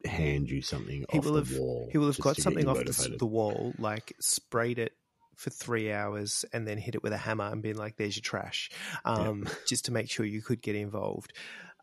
hand 0.06 0.50
you 0.50 0.62
something 0.62 1.06
He 1.10 1.18
off 1.20 1.26
will 1.26 1.34
the 1.34 1.40
have 1.40 1.58
wall. 1.60 1.90
he 1.92 1.98
will 1.98 2.08
have 2.08 2.20
got 2.20 2.38
something 2.38 2.68
off 2.68 2.78
the, 2.86 3.16
the 3.20 3.26
wall, 3.26 3.76
like 3.78 4.16
sprayed 4.20 4.80
it 4.80 4.94
for 5.36 5.50
three 5.50 5.92
hours 5.92 6.44
and 6.52 6.68
then 6.68 6.78
hit 6.78 6.96
it 6.96 7.04
with 7.04 7.14
a 7.14 7.18
hammer 7.18 7.46
and 7.46 7.62
been 7.62 7.78
like, 7.78 7.96
"There's 7.98 8.16
your 8.18 8.22
trash," 8.24 8.70
um, 9.06 9.48
just 9.68 9.86
to 9.86 9.92
make 9.92 10.10
sure 10.10 10.26
you 10.26 10.42
could 10.42 10.62
get 10.62 10.76
involved. 10.76 11.34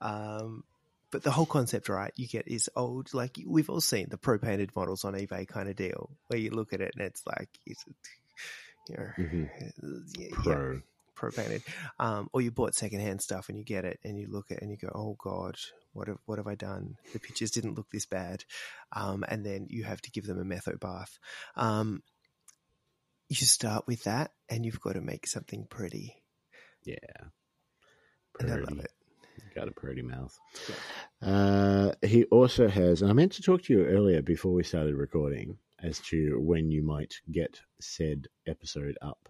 Um, 0.01 0.65
but 1.11 1.23
the 1.23 1.31
whole 1.31 1.47
concept, 1.47 1.89
right? 1.89 2.13
You 2.17 2.27
get 2.29 2.49
is 2.49 2.69
old, 2.77 3.15
like 3.15 3.39
we've 3.47 3.71
all 3.71 3.81
seen 3.81 4.09
the 4.11 4.19
pro 4.19 4.39
painted 4.39 4.75
models 4.77 5.05
on 5.05 5.15
eBay 5.15 5.47
kind 5.49 5.69
of 5.69 5.77
deal, 5.77 6.11
where 6.29 6.39
you 6.39 6.51
look 6.51 6.73
at 6.73 6.81
it 6.81 6.93
and 6.97 7.07
it's 7.07 7.23
like, 7.27 7.49
it's, 7.65 7.85
you 8.89 8.97
know, 8.97 9.07
Mhm. 9.19 9.51
yeah, 10.19 10.29
yeah, 10.45 10.55
Pro. 10.55 10.81
pro 11.15 11.31
painted, 11.31 11.63
um, 11.99 12.29
or 12.33 12.43
you 12.43 12.51
bought 12.51 12.75
secondhand 12.75 13.23
stuff 13.23 13.49
and 13.49 13.57
you 13.57 13.65
get 13.65 13.85
it 13.85 13.99
and 14.05 14.19
you 14.19 14.27
look 14.31 14.51
at 14.51 14.59
it 14.59 14.63
and 14.63 14.71
you 14.71 14.77
go, 14.77 14.91
oh 14.95 15.17
god, 15.23 15.57
what 15.97 16.09
have 16.09 16.19
what 16.27 16.39
have 16.39 16.47
I 16.47 16.55
done? 16.55 16.97
The 17.13 17.19
pictures 17.19 17.51
didn't 17.51 17.75
look 17.75 17.91
this 17.91 18.07
bad, 18.07 18.45
um, 18.93 19.25
and 19.27 19.45
then 19.45 19.67
you 19.71 19.85
have 19.85 20.01
to 20.03 20.11
give 20.11 20.27
them 20.27 20.39
a 20.39 20.45
metho 20.45 20.79
bath. 20.79 21.19
Um, 21.57 22.03
you 23.29 23.37
start 23.37 23.87
with 23.87 24.05
that, 24.05 24.31
and 24.49 24.65
you've 24.65 24.81
got 24.81 24.93
to 24.93 25.01
make 25.01 25.27
something 25.27 25.67
pretty, 25.69 26.15
Yeah. 26.85 26.97
and 28.39 28.53
I 28.53 28.57
love 28.57 28.79
it. 28.79 28.93
Got 29.55 29.69
a 29.69 29.73
pretty 29.73 30.03
mouth. 30.03 30.39
Uh, 31.23 31.93
he 32.03 32.25
also 32.25 32.69
has, 32.69 33.03
and 33.03 33.11
I 33.11 33.15
meant 33.15 33.33
to 33.33 33.43
talk 33.43 33.63
to 33.65 33.73
you 33.73 33.85
earlier 33.87 34.23
before 34.23 34.53
we 34.53 34.63
started 34.63 34.95
recording 34.95 35.59
as 35.83 35.99
to 36.11 36.39
when 36.41 36.71
you 36.71 36.83
might 36.83 37.15
get 37.31 37.61
said 37.81 38.29
episode 38.47 38.97
up. 39.03 39.29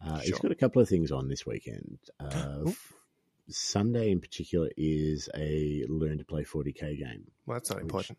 Uh, 0.00 0.18
He's 0.18 0.28
Sure. 0.30 0.38
got 0.42 0.52
a 0.52 0.56
couple 0.56 0.82
of 0.82 0.88
things 0.88 1.10
on 1.10 1.28
this 1.28 1.44
weekend. 1.46 1.98
Uh, 2.20 2.64
Sunday 3.48 4.10
in 4.10 4.20
particular 4.20 4.70
is 4.76 5.28
a 5.36 5.84
learn 5.88 6.18
to 6.18 6.24
play 6.24 6.44
40k 6.44 6.98
game. 6.98 7.30
Well, 7.46 7.56
that's 7.56 7.70
not 7.70 7.80
important. 7.80 8.18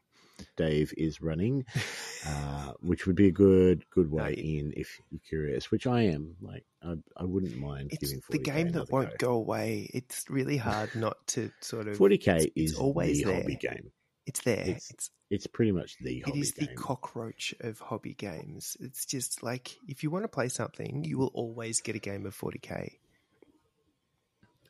Dave 0.58 0.94
is 0.98 1.22
running, 1.22 1.64
uh, 2.28 2.74
which 2.82 3.06
would 3.06 3.16
be 3.16 3.28
a 3.28 3.32
good 3.32 3.86
good 3.92 4.10
way 4.12 4.34
in 4.34 4.74
if 4.76 5.00
you're 5.12 5.22
curious. 5.28 5.70
Which 5.72 5.86
I 5.88 6.04
am. 6.04 6.36
Like 6.42 6.66
I, 6.84 6.96
I 7.16 7.24
wouldn't 7.24 7.56
mind 7.56 7.90
It's 7.94 8.00
giving 8.00 8.20
40k 8.22 8.32
the 8.32 8.38
game 8.40 8.72
that 8.72 8.92
won't 8.92 9.18
go 9.20 9.34
away. 9.34 9.90
It's 9.94 10.26
really 10.30 10.58
hard 10.58 10.90
not 10.96 11.26
to 11.28 11.52
sort 11.62 11.88
of. 11.88 11.98
40k 11.98 12.52
it's 12.56 12.74
is 12.74 12.78
always 12.80 13.20
the 13.20 13.26
there. 13.26 13.42
hobby 13.42 13.56
game. 13.56 13.92
It's 14.26 14.42
there. 14.42 14.62
it's- 14.62 14.90
It's, 14.92 15.10
It's 15.30 15.48
pretty 15.48 15.72
much 15.72 15.98
the 16.02 16.24
it 16.28 16.36
is 16.36 16.54
the 16.54 16.68
cockroach 16.68 17.54
of 17.62 17.80
hobby 17.80 18.14
games. 18.16 18.76
It's 18.80 19.06
just 19.06 19.44
like 19.44 19.78
if 19.88 20.02
you 20.04 20.10
want 20.10 20.24
to 20.24 20.30
play 20.30 20.50
something, 20.50 21.04
you 21.04 21.18
will 21.18 21.32
always 21.34 21.80
get 21.82 21.96
a 21.96 22.00
game 22.00 22.26
of 22.26 22.36
40k. 22.36 22.94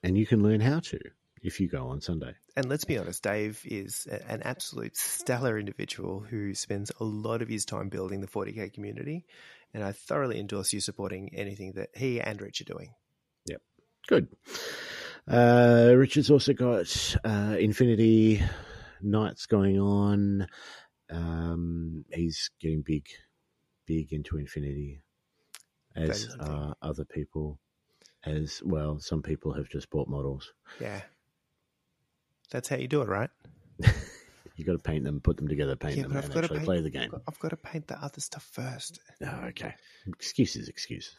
And 0.04 0.18
you 0.18 0.26
can 0.26 0.44
learn 0.44 0.60
how 0.60 0.80
to 0.80 1.00
if 1.42 1.60
you 1.60 1.68
go 1.68 1.90
on 1.90 2.02
Sunday. 2.02 2.34
And 2.56 2.70
let's 2.70 2.86
be 2.86 2.98
honest, 2.98 3.24
Dave 3.24 3.62
is 3.66 4.08
an 4.28 4.42
absolute 4.44 4.96
stellar 4.96 5.60
individual 5.60 6.22
who 6.22 6.54
spends 6.56 6.92
a 7.00 7.04
lot 7.04 7.42
of 7.42 7.50
his 7.50 7.66
time 7.66 7.90
building 7.90 8.22
the 8.22 8.28
40k 8.28 8.74
community. 8.74 9.26
And 9.74 9.84
I 9.84 9.92
thoroughly 9.92 10.40
endorse 10.40 10.72
you 10.72 10.80
supporting 10.80 11.34
anything 11.34 11.74
that 11.74 11.90
he 11.96 12.22
and 12.22 12.40
Rich 12.40 12.62
are 12.62 12.66
doing. 12.66 12.94
Yep. 13.48 13.62
Good. 14.08 14.28
Uh, 15.28 15.94
Richard's 15.96 16.30
also 16.30 16.54
got 16.54 17.16
uh, 17.24 17.56
Infinity 17.60 18.42
Nights 19.02 19.46
going 19.48 19.80
on. 19.80 20.48
Um, 21.10 22.06
he's 22.12 22.52
getting 22.62 22.84
big, 22.86 23.08
big 23.86 24.14
into 24.14 24.38
Infinity, 24.38 25.02
as 25.96 26.08
That 26.08 26.16
is 26.16 26.38
the 26.38 26.44
are 26.44 26.76
other 26.82 27.06
people. 27.06 27.60
As 28.26 28.62
well, 28.64 29.00
some 29.00 29.22
people 29.22 29.54
have 29.54 29.68
just 29.70 29.90
bought 29.90 30.08
models. 30.08 30.54
Yeah. 30.80 31.02
That's 32.52 32.70
how 32.70 32.78
you 32.78 32.88
do 32.88 33.02
it, 33.02 33.08
right? 33.10 33.30
You 34.56 34.66
got 34.66 34.74
to 34.74 34.80
paint 34.80 35.04
them, 35.04 35.20
put 35.20 35.38
them 35.38 35.48
together, 35.48 35.76
paint 35.76 35.98
Yeah, 35.98 36.04
them, 36.04 36.18
I've 36.18 36.26
and 36.26 36.34
got 36.34 36.40
to 36.42 36.46
actually 36.46 36.58
paint, 36.60 36.66
play 36.66 36.82
the 36.82 36.90
game. 36.92 37.12
I've 37.28 37.40
got 37.40 37.50
to 37.50 37.58
paint 37.58 37.88
the 37.88 37.98
other 38.04 38.22
stuff 38.22 38.44
first. 38.52 39.00
Oh, 39.26 39.46
okay. 39.48 39.74
Excuses, 40.08 40.70
excuses. 40.70 41.16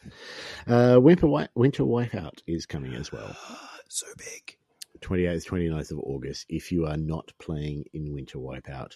Uh, 0.67 0.97
Winter, 1.01 1.23
Wi- 1.23 1.49
Winter 1.53 1.83
Wipeout 1.83 2.39
is 2.47 2.65
coming 2.65 2.93
as 2.93 3.11
well. 3.11 3.35
so 3.89 4.07
big. 4.17 4.57
28th, 5.01 5.45
29th 5.47 5.91
of 5.91 5.99
August. 5.99 6.45
If 6.47 6.71
you 6.71 6.85
are 6.85 6.95
not 6.97 7.31
playing 7.37 7.83
in 7.93 8.13
Winter 8.13 8.39
Wipeout, 8.39 8.93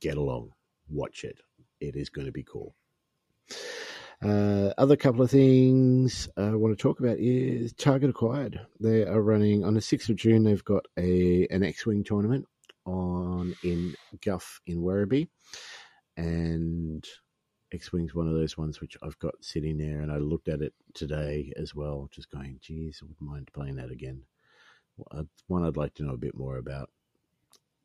get 0.00 0.16
along, 0.16 0.52
watch 0.88 1.22
it. 1.24 1.38
It 1.78 1.94
is 1.94 2.08
going 2.08 2.26
to 2.26 2.32
be 2.32 2.44
cool. 2.44 2.74
Uh, 4.22 4.72
other 4.78 4.94
couple 4.94 5.22
of 5.22 5.30
things 5.30 6.28
I 6.36 6.54
want 6.54 6.78
to 6.78 6.80
talk 6.80 7.00
about 7.00 7.18
is 7.18 7.72
Target 7.72 8.10
Acquired. 8.10 8.60
They 8.78 9.04
are 9.04 9.20
running 9.20 9.64
on 9.64 9.74
the 9.74 9.80
6th 9.80 10.08
of 10.10 10.16
June. 10.16 10.44
They've 10.44 10.64
got 10.64 10.86
a 10.96 11.48
an 11.50 11.64
X 11.64 11.86
Wing 11.86 12.04
tournament 12.04 12.46
on 12.84 13.52
in 13.64 13.96
Guff 14.24 14.60
in 14.66 14.82
Werribee, 14.82 15.28
and 16.16 17.04
X 17.72 17.90
Wing's 17.92 18.14
one 18.14 18.28
of 18.28 18.34
those 18.34 18.56
ones 18.56 18.80
which 18.80 18.96
I've 19.02 19.18
got 19.18 19.34
sitting 19.40 19.76
there, 19.76 20.02
and 20.02 20.12
I 20.12 20.18
looked 20.18 20.48
at 20.48 20.62
it 20.62 20.74
today 20.94 21.52
as 21.56 21.74
well, 21.74 22.08
just 22.12 22.30
going, 22.30 22.60
geez, 22.62 23.00
I 23.02 23.06
wouldn't 23.06 23.20
mind 23.20 23.50
playing 23.52 23.76
that 23.76 23.90
again. 23.90 24.22
Uh, 25.10 25.24
One 25.48 25.64
I'd 25.64 25.76
like 25.76 25.94
to 25.94 26.04
know 26.04 26.14
a 26.14 26.18
bit 26.18 26.36
more 26.36 26.58
about. 26.58 26.90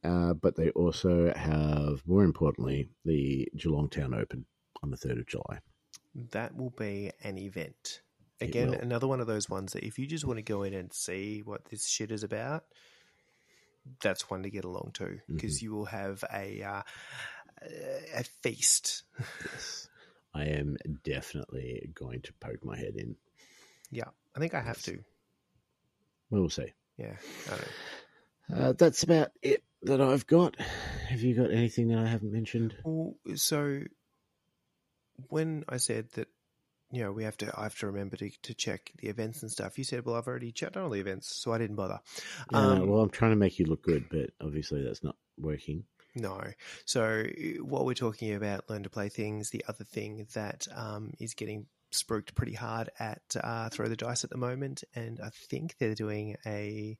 Uh, 0.03 0.33
but 0.33 0.55
they 0.55 0.69
also 0.71 1.33
have, 1.35 2.03
more 2.05 2.23
importantly, 2.23 2.89
the 3.05 3.47
Geelong 3.55 3.89
Town 3.89 4.13
Open 4.13 4.45
on 4.83 4.91
the 4.91 4.97
3rd 4.97 5.21
of 5.21 5.27
July. 5.27 5.59
That 6.31 6.55
will 6.55 6.71
be 6.71 7.11
an 7.23 7.37
event. 7.37 8.01
Again, 8.39 8.73
another 8.75 9.07
one 9.07 9.19
of 9.19 9.25
those 9.27 9.49
ones 9.49 9.73
that 9.73 9.83
if 9.83 9.97
you 9.97 10.05
just 10.05 10.25
want 10.25 10.37
to 10.37 10.43
go 10.43 10.61
in 10.61 10.73
and 10.73 10.93
see 10.93 11.41
what 11.43 11.65
this 11.65 11.87
shit 11.87 12.11
is 12.11 12.23
about, 12.23 12.65
that's 14.01 14.29
one 14.29 14.43
to 14.43 14.49
get 14.49 14.63
along 14.63 14.91
to 14.95 15.19
because 15.27 15.61
you 15.61 15.73
will 15.73 15.85
have 15.85 16.23
a 16.31 16.61
uh, 16.61 16.81
a 18.15 18.23
feast. 18.43 19.03
Yes. 19.19 19.89
I 20.35 20.45
am 20.45 20.77
definitely 21.03 21.89
going 21.95 22.21
to 22.21 22.33
poke 22.33 22.63
my 22.63 22.77
head 22.77 22.95
in. 22.95 23.15
Yeah, 23.89 24.09
I 24.35 24.39
think 24.39 24.53
I 24.53 24.61
have 24.61 24.81
to. 24.83 24.99
We'll 26.29 26.49
see. 26.49 26.73
Yeah, 26.97 27.15
I 27.47 27.49
don't 27.49 27.59
know. 27.59 28.67
Uh, 28.67 28.73
that's 28.73 29.03
about 29.03 29.31
it 29.41 29.63
that 29.83 30.01
I've 30.01 30.27
got. 30.27 30.59
Have 31.09 31.21
you 31.21 31.35
got 31.35 31.51
anything 31.51 31.87
that 31.87 31.99
I 31.99 32.07
haven't 32.07 32.31
mentioned? 32.31 32.75
Well, 32.83 33.15
so 33.35 33.81
when 35.29 35.63
I 35.67 35.77
said 35.77 36.09
that, 36.13 36.27
you 36.91 37.01
know, 37.01 37.11
we 37.11 37.25
have 37.25 37.37
to, 37.37 37.51
I 37.57 37.63
have 37.63 37.77
to 37.79 37.87
remember 37.87 38.15
to, 38.17 38.29
to 38.43 38.53
check 38.53 38.91
the 38.97 39.09
events 39.09 39.41
and 39.41 39.51
stuff. 39.51 39.77
You 39.77 39.83
said, 39.83 40.05
well, 40.05 40.15
I've 40.15 40.27
already 40.27 40.51
checked 40.51 40.77
all 40.77 40.89
the 40.89 40.99
events, 40.99 41.35
so 41.35 41.51
I 41.51 41.57
didn't 41.57 41.75
bother. 41.75 41.99
Uh, 42.53 42.57
Um, 42.57 42.87
well, 42.89 43.01
I'm 43.01 43.09
trying 43.09 43.31
to 43.31 43.37
make 43.37 43.59
you 43.59 43.65
look 43.65 43.83
good, 43.83 44.05
but 44.09 44.29
obviously 44.41 44.83
that's 44.83 45.03
not 45.03 45.15
working. 45.37 45.83
No. 46.15 46.41
So 46.85 47.25
what 47.61 47.85
we're 47.85 47.93
talking 47.93 48.33
about 48.33 48.69
learn 48.69 48.83
to 48.83 48.89
play 48.89 49.09
things, 49.09 49.49
the 49.49 49.65
other 49.67 49.83
thing 49.83 50.27
that 50.33 50.67
um, 50.75 51.13
is 51.19 51.33
getting 51.33 51.67
spruiked 51.91 52.35
pretty 52.35 52.53
hard 52.53 52.89
at 52.99 53.21
uh, 53.41 53.69
Throw 53.69 53.87
the 53.87 53.95
Dice 53.95 54.23
at 54.23 54.29
the 54.29 54.37
moment, 54.37 54.83
and 54.95 55.19
I 55.21 55.29
think 55.29 55.75
they're 55.77 55.93
doing 55.95 56.35
a 56.45 56.97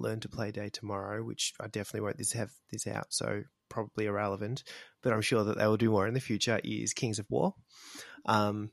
learn 0.00 0.20
to 0.20 0.28
play 0.28 0.50
day 0.50 0.68
tomorrow, 0.68 1.22
which 1.22 1.52
I 1.60 1.68
definitely 1.68 2.00
won't 2.02 2.18
this 2.18 2.32
have 2.32 2.50
this 2.70 2.86
out, 2.86 3.06
so 3.10 3.42
probably 3.68 4.06
irrelevant. 4.06 4.62
But 5.02 5.12
I'm 5.12 5.22
sure 5.22 5.44
that 5.44 5.58
they 5.58 5.66
will 5.66 5.76
do 5.76 5.90
more 5.90 6.06
in 6.06 6.14
the 6.14 6.20
future. 6.20 6.60
Is 6.62 6.92
Kings 6.92 7.18
of 7.18 7.26
War. 7.30 7.54
Um, 8.26 8.70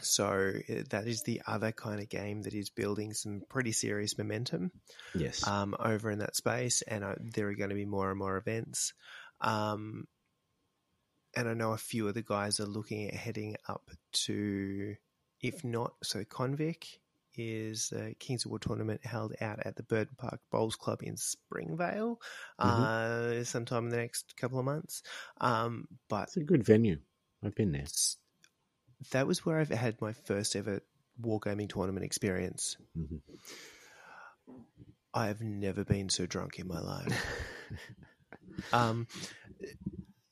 so 0.00 0.52
uh, 0.68 0.82
that 0.90 1.06
is 1.06 1.22
the 1.22 1.42
other 1.46 1.70
kind 1.72 2.00
of 2.00 2.08
game 2.08 2.42
that 2.42 2.54
is 2.54 2.70
building 2.70 3.12
some 3.14 3.42
pretty 3.48 3.72
serious 3.72 4.18
momentum 4.18 4.72
Yes. 5.14 5.46
um, 5.46 5.76
over 5.78 6.10
in 6.10 6.18
that 6.18 6.34
space, 6.36 6.82
and 6.82 7.04
uh, 7.04 7.14
there 7.20 7.48
are 7.48 7.54
going 7.54 7.70
to 7.70 7.76
be 7.76 7.84
more 7.86 8.10
and 8.10 8.18
more 8.18 8.36
events. 8.36 8.92
Um, 9.40 10.06
and 11.36 11.48
I 11.48 11.54
know 11.54 11.72
a 11.72 11.78
few 11.78 12.08
of 12.08 12.14
the 12.14 12.22
guys 12.22 12.60
are 12.60 12.66
looking 12.66 13.08
at 13.08 13.14
heading 13.14 13.56
up 13.68 13.90
to, 14.24 14.94
if 15.40 15.64
not, 15.64 15.92
so 16.02 16.24
Convic 16.24 16.84
is 17.36 17.88
the 17.88 18.14
Kings 18.18 18.44
of 18.44 18.50
War 18.50 18.58
tournament 18.58 19.04
held 19.04 19.34
out 19.40 19.60
at 19.64 19.76
the 19.76 19.82
Burden 19.82 20.14
Park 20.16 20.40
Bowls 20.50 20.76
Club 20.76 21.00
in 21.02 21.16
Springvale 21.16 22.20
uh, 22.58 23.44
sometime 23.44 23.84
in 23.84 23.90
the 23.90 23.96
next 23.96 24.36
couple 24.36 24.58
of 24.58 24.64
months. 24.64 25.02
Um, 25.40 25.88
but 26.08 26.24
it's 26.24 26.36
a 26.36 26.44
good 26.44 26.64
venue. 26.64 26.98
I've 27.44 27.54
been 27.54 27.72
there. 27.72 27.84
that 29.10 29.26
was 29.26 29.44
where 29.44 29.58
I've 29.58 29.68
had 29.68 30.00
my 30.00 30.12
first 30.12 30.56
ever 30.56 30.80
wargaming 31.20 31.68
tournament 31.68 32.04
experience. 32.04 32.76
Mhm. 32.98 33.20
I've 35.12 35.40
never 35.40 35.84
been 35.84 36.08
so 36.08 36.26
drunk 36.26 36.58
in 36.58 36.66
my 36.66 36.80
life. 36.80 37.26
um, 38.72 39.06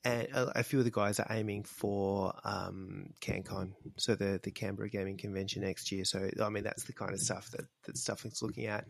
and 0.05 0.27
a, 0.33 0.59
a 0.59 0.63
few 0.63 0.79
of 0.79 0.85
the 0.85 0.91
guys 0.91 1.19
are 1.19 1.27
aiming 1.29 1.63
for 1.63 2.33
um, 2.43 3.13
CanCon, 3.21 3.73
so 3.97 4.15
the 4.15 4.39
the 4.43 4.51
Canberra 4.51 4.89
Gaming 4.89 5.17
Convention 5.17 5.63
next 5.63 5.91
year. 5.91 6.05
So 6.05 6.29
I 6.41 6.49
mean, 6.49 6.63
that's 6.63 6.83
the 6.83 6.93
kind 6.93 7.11
of 7.11 7.19
stuff 7.19 7.49
that 7.51 7.65
that 7.85 7.97
stuff 7.97 8.25
is 8.25 8.41
looking 8.41 8.65
at. 8.65 8.85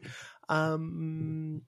Um, 0.50 1.62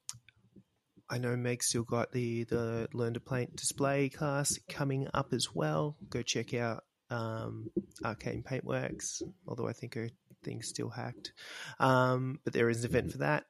I 1.10 1.20
know 1.20 1.36
Meg's 1.36 1.68
still 1.68 1.84
got 1.84 2.12
the 2.12 2.46
the 2.46 2.88
Learn 2.94 3.14
to 3.14 3.20
Paint 3.20 3.56
display 3.56 4.10
class 4.10 4.58
coming 4.70 5.08
up 5.14 5.34
as 5.34 5.50
well. 5.54 5.98
Go 6.10 6.22
check 6.22 6.54
out 6.54 6.84
um, 7.10 7.70
Arcane 8.04 8.44
Paintworks, 8.44 9.22
although 9.48 9.68
I 9.68 9.74
think 9.74 9.94
her 9.96 10.10
thing's 10.44 10.68
still 10.68 10.90
hacked. 10.90 11.34
Um, 11.80 12.40
but 12.44 12.54
there 12.54 12.70
is 12.70 12.84
an 12.84 12.90
event 12.90 13.12
for 13.12 13.20
that. 13.20 13.46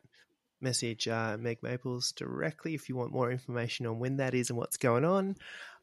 Message 0.61 1.07
uh, 1.07 1.37
Meg 1.37 1.61
Maples 1.61 2.13
directly 2.15 2.73
if 2.73 2.89
you 2.89 2.95
want 2.95 3.11
more 3.11 3.29
information 3.29 3.85
on 3.85 3.99
when 3.99 4.17
that 4.17 4.33
is 4.33 4.49
and 4.49 4.57
what's 4.57 4.77
going 4.77 5.05
on. 5.05 5.35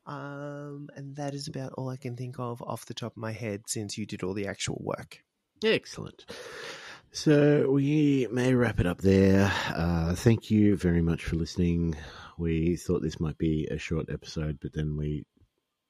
Um, 0.07 0.89
and 0.97 1.17
that 1.17 1.35
is 1.35 1.47
about 1.49 1.75
all 1.75 1.89
I 1.89 1.97
can 1.97 2.17
think 2.17 2.39
of 2.39 2.61
off 2.63 2.87
the 2.87 2.95
top 2.95 3.13
of 3.13 3.17
my 3.19 3.33
head 3.33 3.63
since 3.67 3.97
you 3.97 4.07
did 4.07 4.23
all 4.23 4.35
the 4.35 4.47
actual 4.49 4.81
work. 4.83 5.23
Excellent. 5.65 6.25
So 7.13 7.71
we 7.71 8.27
may 8.31 8.55
wrap 8.55 8.81
it 8.81 8.87
up 8.87 8.99
there. 8.99 9.53
Uh, 9.69 10.15
thank 10.15 10.51
you 10.51 10.77
very 10.77 11.03
much 11.03 11.25
for 11.25 11.37
listening. 11.37 11.95
We 12.39 12.77
thought 12.77 13.03
this 13.03 13.21
might 13.21 13.39
be 13.39 13.69
a 13.71 13.79
short 13.79 14.07
episode, 14.11 14.59
but 14.61 14.73
then 14.73 14.97
we 14.97 15.25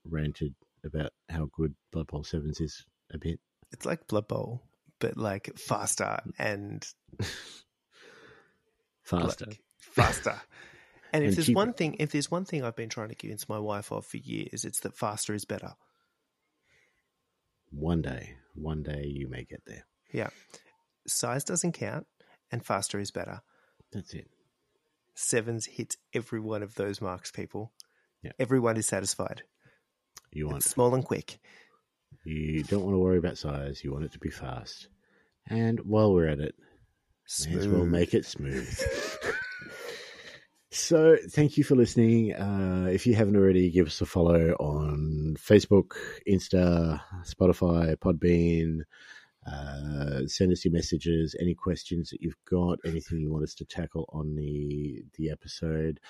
ranted 0.05 0.55
about 0.84 1.12
how 1.28 1.48
good 1.52 1.74
Blood 1.93 2.09
Bowl 2.09 2.24
Sevens 2.24 2.60
is 2.60 2.84
a 3.12 3.18
bit. 3.18 3.39
It's 3.70 3.86
like 3.86 4.09
Blood 4.09 4.28
Bowl, 4.28 4.62
but 4.98 5.16
like 5.16 5.56
faster 5.56 6.20
and 6.39 6.86
Faster. 9.02 9.47
like, 9.47 9.60
faster. 9.78 10.40
And 11.12 11.22
if 11.24 11.28
And 11.28 11.36
there's 11.36 11.47
cheaper. 11.47 11.56
one 11.56 11.72
thing, 11.74 11.97
if 11.98 12.10
there's 12.12 12.30
one 12.30 12.44
thing 12.44 12.64
I've 12.64 12.76
been 12.76 12.89
trying 12.89 13.10
to 13.10 13.14
convince 13.14 13.48
my 13.48 13.59
wife 13.59 13.93
of 13.93 14.06
for 14.06 14.16
years, 14.16 14.64
it's 14.64 14.80
that 14.80 14.97
faster 14.97 15.34
is 15.34 15.44
better. 15.44 15.74
One 17.70 18.02
day, 18.02 18.34
one 18.55 18.82
day 18.82 19.05
you 19.06 19.28
may 19.28 19.44
get 19.44 19.62
there. 19.66 19.84
Yeah, 20.12 20.28
size 21.06 21.43
doesn't 21.44 21.72
count, 21.72 22.06
and 22.51 22.64
faster 22.64 22.98
is 23.01 23.10
better. 23.10 23.40
That's 23.93 24.12
it. 24.14 24.28
Sevens 25.14 25.66
hits 25.66 25.97
every 26.14 26.40
one 26.40 26.62
of 26.62 26.74
those 26.74 27.01
marks, 27.01 27.30
people. 27.30 27.72
Yeah. 28.22 28.32
Everyone 28.39 28.76
is 28.76 28.86
satisfied. 28.86 29.43
You 30.30 30.47
want 30.47 30.59
It's 30.59 30.70
small 30.70 30.94
and 30.94 31.05
quick. 31.05 31.39
you 32.24 32.62
don't 32.64 32.84
want 32.84 32.94
to 32.94 32.98
worry 32.98 33.18
about 33.18 33.36
size. 33.39 33.82
You 33.84 33.93
want 33.93 34.05
it 34.05 34.12
to 34.12 34.18
be 34.18 34.30
fast. 34.30 34.89
And 35.48 35.80
while 35.80 36.12
we're 36.12 36.28
at 36.28 36.40
it, 36.40 36.55
May 37.47 37.56
as 37.56 37.68
well 37.68 37.86
make 37.86 38.14
it 38.14 38.26
smooth. 38.26 38.68
so, 40.72 41.16
thank 41.28 41.58
you 41.58 41.64
for 41.64 41.76
listening. 41.76 42.32
Uh, 42.32 42.88
if 42.90 43.06
you 43.06 43.14
haven't 43.14 43.36
already, 43.36 43.70
give 43.70 43.86
us 43.86 44.00
a 44.00 44.06
follow 44.06 44.52
on 44.52 45.36
Facebook, 45.38 45.92
Insta, 46.26 47.00
Spotify, 47.24 47.94
Podbean. 47.96 48.80
Uh, 49.46 50.26
send 50.26 50.50
us 50.50 50.64
your 50.64 50.72
messages, 50.72 51.36
any 51.38 51.54
questions 51.54 52.10
that 52.10 52.22
you've 52.22 52.42
got, 52.48 52.78
anything 52.86 53.20
you 53.20 53.30
want 53.30 53.44
us 53.44 53.54
to 53.56 53.64
tackle 53.64 54.08
on 54.12 54.34
the 54.34 55.04
the 55.18 55.30
episode. 55.30 56.00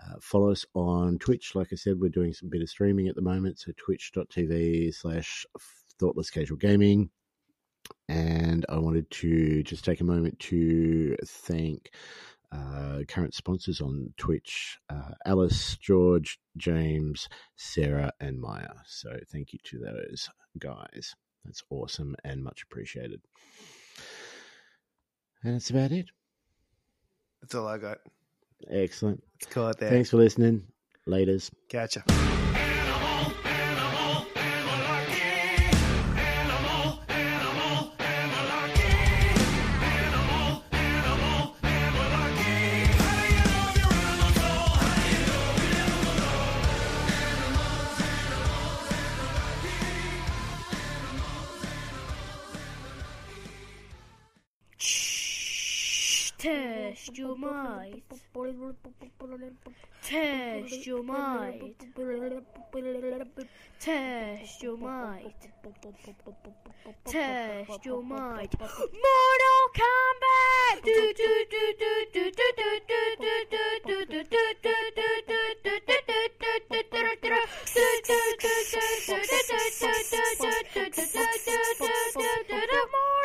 Uh, 0.00 0.14
follow 0.20 0.50
us 0.50 0.66
on 0.74 1.18
Twitch. 1.18 1.54
Like 1.54 1.68
I 1.72 1.76
said, 1.76 2.00
we're 2.00 2.08
doing 2.10 2.32
some 2.32 2.48
bit 2.48 2.62
of 2.62 2.68
streaming 2.68 3.08
at 3.08 3.14
the 3.14 3.22
moment, 3.22 3.60
so 3.60 3.72
twitch.tv 3.76 4.94
slash 4.94 5.46
thoughtless 6.00 6.30
casual 6.30 6.56
gaming 6.56 7.10
and 8.08 8.64
I 8.68 8.78
wanted 8.78 9.10
to 9.10 9.62
just 9.62 9.84
take 9.84 10.00
a 10.00 10.04
moment 10.04 10.38
to 10.40 11.16
thank 11.26 11.90
uh, 12.52 13.00
current 13.08 13.34
sponsors 13.34 13.80
on 13.80 14.12
Twitch 14.16 14.78
uh, 14.90 15.12
Alice, 15.26 15.76
George, 15.76 16.38
James, 16.56 17.28
Sarah, 17.56 18.12
and 18.20 18.40
Maya. 18.40 18.68
So 18.86 19.10
thank 19.30 19.52
you 19.52 19.58
to 19.64 19.78
those 19.78 20.28
guys. 20.58 21.14
That's 21.44 21.62
awesome 21.70 22.16
and 22.24 22.42
much 22.42 22.62
appreciated. 22.62 23.20
And 25.42 25.54
that's 25.54 25.70
about 25.70 25.92
it. 25.92 26.06
That's 27.40 27.54
all 27.54 27.66
I 27.66 27.78
got. 27.78 27.98
Excellent. 28.70 29.22
Let's 29.40 29.52
call 29.52 29.68
it 29.68 29.78
there. 29.78 29.90
Thanks 29.90 30.10
for 30.10 30.16
listening. 30.16 30.64
Laters. 31.06 31.50
Gotcha. 31.70 32.04
Mind. 57.78 58.02
Test 60.02 60.86
your 60.86 61.02
mind. 61.02 61.74
Test 63.78 64.62
your 64.62 64.76
mind. 64.76 65.34
Test 67.04 67.84
your 67.86 68.02
mind. 68.02 68.48
Mortal 68.60 69.64
Kombat. 69.78 70.82
Do 70.84 71.12
do 71.18 71.30
do 71.50 71.64
do 71.78 71.94
do 72.12 72.24
do 72.26 72.50
do 72.50 72.58
do 72.58 72.88
do 72.88 73.74
do 73.86 73.86
do 73.86 74.04
do 74.04 74.14
do 74.14 74.34
do 74.34 74.64
do 74.64 74.88
do 74.88 74.98
do 74.98 75.38
Kombat. 82.90 83.17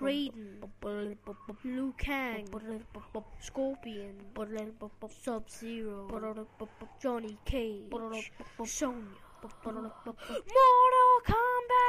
Raiden, 0.00 0.58
Liu 1.64 1.94
Kang, 1.96 2.44
Scorpion, 3.40 4.14
Sub-Zero, 5.24 6.08
Johnny 7.00 7.36
Cage, 7.44 7.90
Sonya, 8.64 9.16
Mortal 9.42 9.90
Kombat! 11.24 11.84